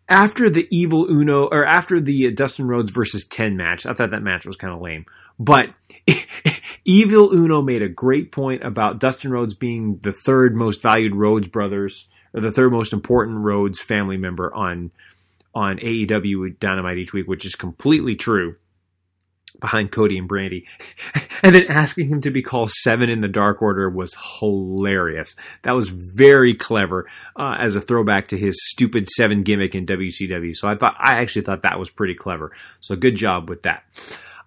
after 0.09 0.49
the 0.49 0.67
Evil 0.71 1.09
Uno 1.09 1.45
or 1.45 1.65
after 1.65 2.01
the 2.01 2.31
Dustin 2.31 2.67
Rhodes 2.67 2.91
versus 2.91 3.25
Ten 3.25 3.55
match, 3.55 3.85
I 3.85 3.93
thought 3.93 4.11
that 4.11 4.23
match 4.23 4.45
was 4.45 4.57
kind 4.57 4.73
of 4.73 4.81
lame. 4.81 5.05
But 5.39 5.69
Evil 6.85 7.33
Uno 7.33 7.61
made 7.61 7.81
a 7.81 7.89
great 7.89 8.31
point 8.31 8.63
about 8.63 8.99
Dustin 8.99 9.31
Rhodes 9.31 9.53
being 9.53 9.99
the 10.01 10.11
third 10.11 10.55
most 10.55 10.81
valued 10.81 11.15
Rhodes 11.15 11.47
brothers 11.47 12.09
the 12.33 12.51
third 12.51 12.71
most 12.71 12.93
important 12.93 13.39
Rhodes 13.39 13.81
family 13.81 14.17
member 14.17 14.53
on 14.53 14.91
on 15.55 15.77
AEW 15.77 16.59
Dynamite 16.59 16.97
each 16.97 17.13
week, 17.13 17.27
which 17.27 17.45
is 17.45 17.55
completely 17.55 18.15
true 18.15 18.55
behind 19.59 19.91
Cody 19.91 20.17
and 20.17 20.27
Brandi, 20.27 20.67
and 21.43 21.55
then 21.55 21.67
asking 21.69 22.09
him 22.09 22.21
to 22.21 22.31
be 22.31 22.41
called 22.41 22.71
Seven 22.71 23.09
in 23.09 23.21
the 23.21 23.27
Dark 23.27 23.61
Order 23.61 23.89
was 23.89 24.15
hilarious. 24.39 25.35
That 25.61 25.71
was 25.71 25.89
very 25.89 26.53
clever 26.55 27.07
uh, 27.39 27.55
as 27.59 27.75
a 27.75 27.81
throwback 27.81 28.29
to 28.29 28.37
his 28.37 28.55
stupid 28.71 29.07
Seven 29.07 29.43
gimmick 29.43 29.75
in 29.75 29.85
WCW. 29.85 30.55
So 30.55 30.67
I 30.67 30.75
thought 30.75 30.95
I 30.99 31.21
actually 31.21 31.43
thought 31.43 31.61
that 31.61 31.79
was 31.79 31.89
pretty 31.89 32.15
clever. 32.15 32.51
So 32.79 32.95
good 32.95 33.15
job 33.15 33.49
with 33.49 33.63
that. 33.63 33.83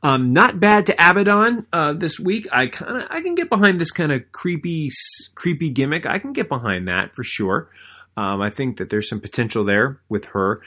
Um, 0.03 0.33
not 0.33 0.61
bad 0.61 0.87
to 0.87 0.95
Abaddon 0.95 1.67
uh, 1.73 1.95
this 1.95 2.21
week. 2.21 2.47
I 2.53 2.67
kind 2.69 3.03
of 3.03 3.09
I 3.11 3.23
can 3.23 3.35
get 3.35 3.49
behind 3.49 3.81
this 3.81 3.91
kind 3.91 4.13
of 4.13 4.31
creepy 4.33 4.91
creepy 5.35 5.71
gimmick. 5.71 6.07
I 6.07 6.19
can 6.19 6.33
get 6.33 6.49
behind 6.49 6.89
that 6.89 7.15
for 7.15 7.25
sure. 7.25 7.71
Um, 8.17 8.41
I 8.41 8.51
think 8.51 8.79
that 8.79 8.89
there's 8.89 9.09
some 9.09 9.21
potential 9.21 9.65
there 9.65 10.01
with 10.09 10.27
her. 10.27 10.63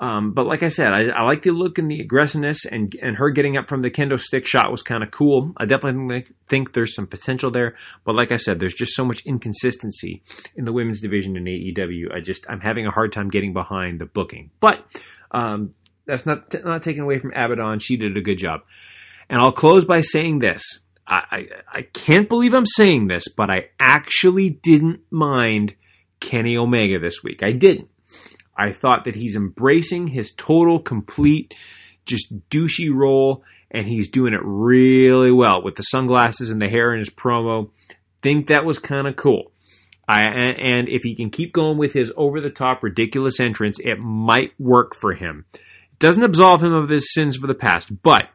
Um, 0.00 0.32
but 0.32 0.46
like 0.46 0.62
I 0.62 0.68
said, 0.68 0.92
I, 0.92 1.08
I, 1.08 1.22
like 1.24 1.42
the 1.42 1.50
look 1.50 1.78
and 1.78 1.90
the 1.90 2.00
aggressiveness, 2.00 2.64
and 2.64 2.94
and 3.02 3.16
her 3.16 3.30
getting 3.30 3.56
up 3.56 3.68
from 3.68 3.80
the 3.80 3.90
kendo 3.90 4.18
stick 4.18 4.46
shot 4.46 4.70
was 4.70 4.82
kind 4.82 5.02
of 5.02 5.10
cool. 5.10 5.52
I 5.56 5.64
definitely 5.64 6.26
think 6.48 6.72
there's 6.72 6.94
some 6.94 7.08
potential 7.08 7.50
there. 7.50 7.74
But 8.04 8.14
like 8.14 8.30
I 8.30 8.36
said, 8.36 8.60
there's 8.60 8.74
just 8.74 8.94
so 8.94 9.04
much 9.04 9.22
inconsistency 9.26 10.22
in 10.54 10.64
the 10.64 10.72
women's 10.72 11.00
division 11.00 11.36
in 11.36 11.44
AEW. 11.44 12.14
I 12.14 12.20
just 12.20 12.46
I'm 12.48 12.60
having 12.60 12.86
a 12.86 12.92
hard 12.92 13.12
time 13.12 13.28
getting 13.28 13.52
behind 13.52 13.98
the 13.98 14.06
booking. 14.06 14.50
But 14.60 14.84
um, 15.32 15.74
that's 16.08 16.26
not 16.26 16.50
t- 16.50 16.58
not 16.64 16.82
taken 16.82 17.02
away 17.02 17.20
from 17.20 17.30
Abaddon. 17.30 17.78
She 17.78 17.96
did 17.96 18.16
a 18.16 18.20
good 18.20 18.38
job. 18.38 18.62
And 19.28 19.40
I'll 19.40 19.52
close 19.52 19.84
by 19.84 20.00
saying 20.00 20.40
this. 20.40 20.80
I, 21.06 21.22
I, 21.30 21.46
I 21.72 21.82
can't 21.82 22.28
believe 22.28 22.54
I'm 22.54 22.66
saying 22.66 23.06
this, 23.06 23.28
but 23.28 23.50
I 23.50 23.68
actually 23.78 24.50
didn't 24.50 25.00
mind 25.10 25.74
Kenny 26.18 26.56
Omega 26.56 26.98
this 26.98 27.22
week. 27.22 27.42
I 27.42 27.52
didn't. 27.52 27.88
I 28.56 28.72
thought 28.72 29.04
that 29.04 29.14
he's 29.14 29.36
embracing 29.36 30.08
his 30.08 30.32
total, 30.32 30.80
complete, 30.80 31.54
just 32.06 32.34
douchey 32.48 32.92
role, 32.92 33.44
and 33.70 33.86
he's 33.86 34.08
doing 34.08 34.32
it 34.34 34.40
really 34.42 35.30
well 35.30 35.62
with 35.62 35.76
the 35.76 35.82
sunglasses 35.82 36.50
and 36.50 36.60
the 36.60 36.68
hair 36.68 36.92
in 36.92 36.98
his 36.98 37.10
promo. 37.10 37.70
Think 38.22 38.48
that 38.48 38.64
was 38.64 38.78
kind 38.78 39.06
of 39.06 39.14
cool. 39.14 39.52
I, 40.08 40.22
and 40.22 40.88
if 40.88 41.02
he 41.02 41.14
can 41.14 41.28
keep 41.28 41.52
going 41.52 41.76
with 41.76 41.92
his 41.92 42.12
over 42.16 42.40
the 42.40 42.50
top, 42.50 42.82
ridiculous 42.82 43.38
entrance, 43.40 43.78
it 43.78 43.98
might 44.00 44.58
work 44.58 44.96
for 44.96 45.12
him. 45.12 45.44
Doesn't 45.98 46.22
absolve 46.22 46.62
him 46.62 46.72
of 46.72 46.88
his 46.88 47.12
sins 47.12 47.36
for 47.36 47.46
the 47.46 47.54
past, 47.54 48.02
but 48.02 48.28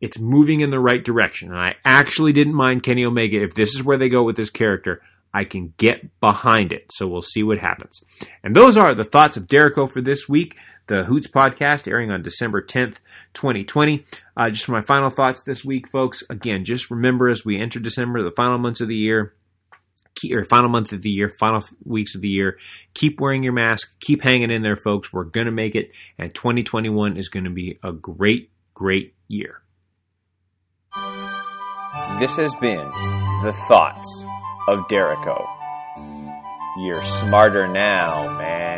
it's 0.00 0.18
moving 0.18 0.60
in 0.60 0.70
the 0.70 0.80
right 0.80 1.04
direction. 1.04 1.50
And 1.50 1.58
I 1.58 1.74
actually 1.84 2.32
didn't 2.32 2.54
mind 2.54 2.82
Kenny 2.82 3.04
Omega 3.04 3.42
if 3.42 3.54
this 3.54 3.74
is 3.74 3.82
where 3.82 3.98
they 3.98 4.08
go 4.08 4.22
with 4.22 4.36
this 4.36 4.50
character. 4.50 5.02
I 5.32 5.44
can 5.44 5.74
get 5.76 6.20
behind 6.20 6.72
it. 6.72 6.90
So 6.92 7.06
we'll 7.06 7.22
see 7.22 7.42
what 7.42 7.58
happens. 7.58 8.02
And 8.42 8.56
those 8.56 8.76
are 8.76 8.94
the 8.94 9.04
thoughts 9.04 9.36
of 9.36 9.46
Dericho 9.46 9.86
for 9.86 10.00
this 10.00 10.28
week. 10.28 10.56
The 10.88 11.04
Hoots 11.04 11.28
podcast 11.28 11.86
airing 11.86 12.10
on 12.10 12.22
December 12.22 12.62
10th, 12.62 12.98
2020. 13.34 14.04
Uh, 14.36 14.50
just 14.50 14.64
for 14.64 14.72
my 14.72 14.82
final 14.82 15.08
thoughts 15.08 15.44
this 15.44 15.64
week, 15.64 15.88
folks. 15.88 16.24
Again, 16.30 16.64
just 16.64 16.90
remember 16.90 17.28
as 17.28 17.44
we 17.44 17.60
enter 17.60 17.78
December, 17.78 18.24
the 18.24 18.32
final 18.32 18.58
months 18.58 18.80
of 18.80 18.88
the 18.88 18.96
year, 18.96 19.34
or 20.32 20.44
final 20.44 20.68
month 20.68 20.92
of 20.92 21.02
the 21.02 21.10
year, 21.10 21.28
final 21.28 21.62
weeks 21.84 22.14
of 22.14 22.20
the 22.20 22.28
year. 22.28 22.58
Keep 22.94 23.20
wearing 23.20 23.42
your 23.42 23.52
mask. 23.52 23.98
Keep 24.00 24.22
hanging 24.22 24.50
in 24.50 24.62
there, 24.62 24.76
folks. 24.76 25.12
We're 25.12 25.24
going 25.24 25.46
to 25.46 25.52
make 25.52 25.74
it. 25.74 25.92
And 26.18 26.34
2021 26.34 27.16
is 27.16 27.28
going 27.28 27.44
to 27.44 27.50
be 27.50 27.78
a 27.82 27.92
great, 27.92 28.50
great 28.74 29.14
year. 29.28 29.62
This 32.18 32.36
has 32.36 32.54
been 32.56 32.90
The 33.42 33.54
Thoughts 33.66 34.24
of 34.68 34.86
Dericho. 34.88 35.48
You're 36.78 37.02
smarter 37.02 37.66
now, 37.66 38.36
man. 38.38 38.69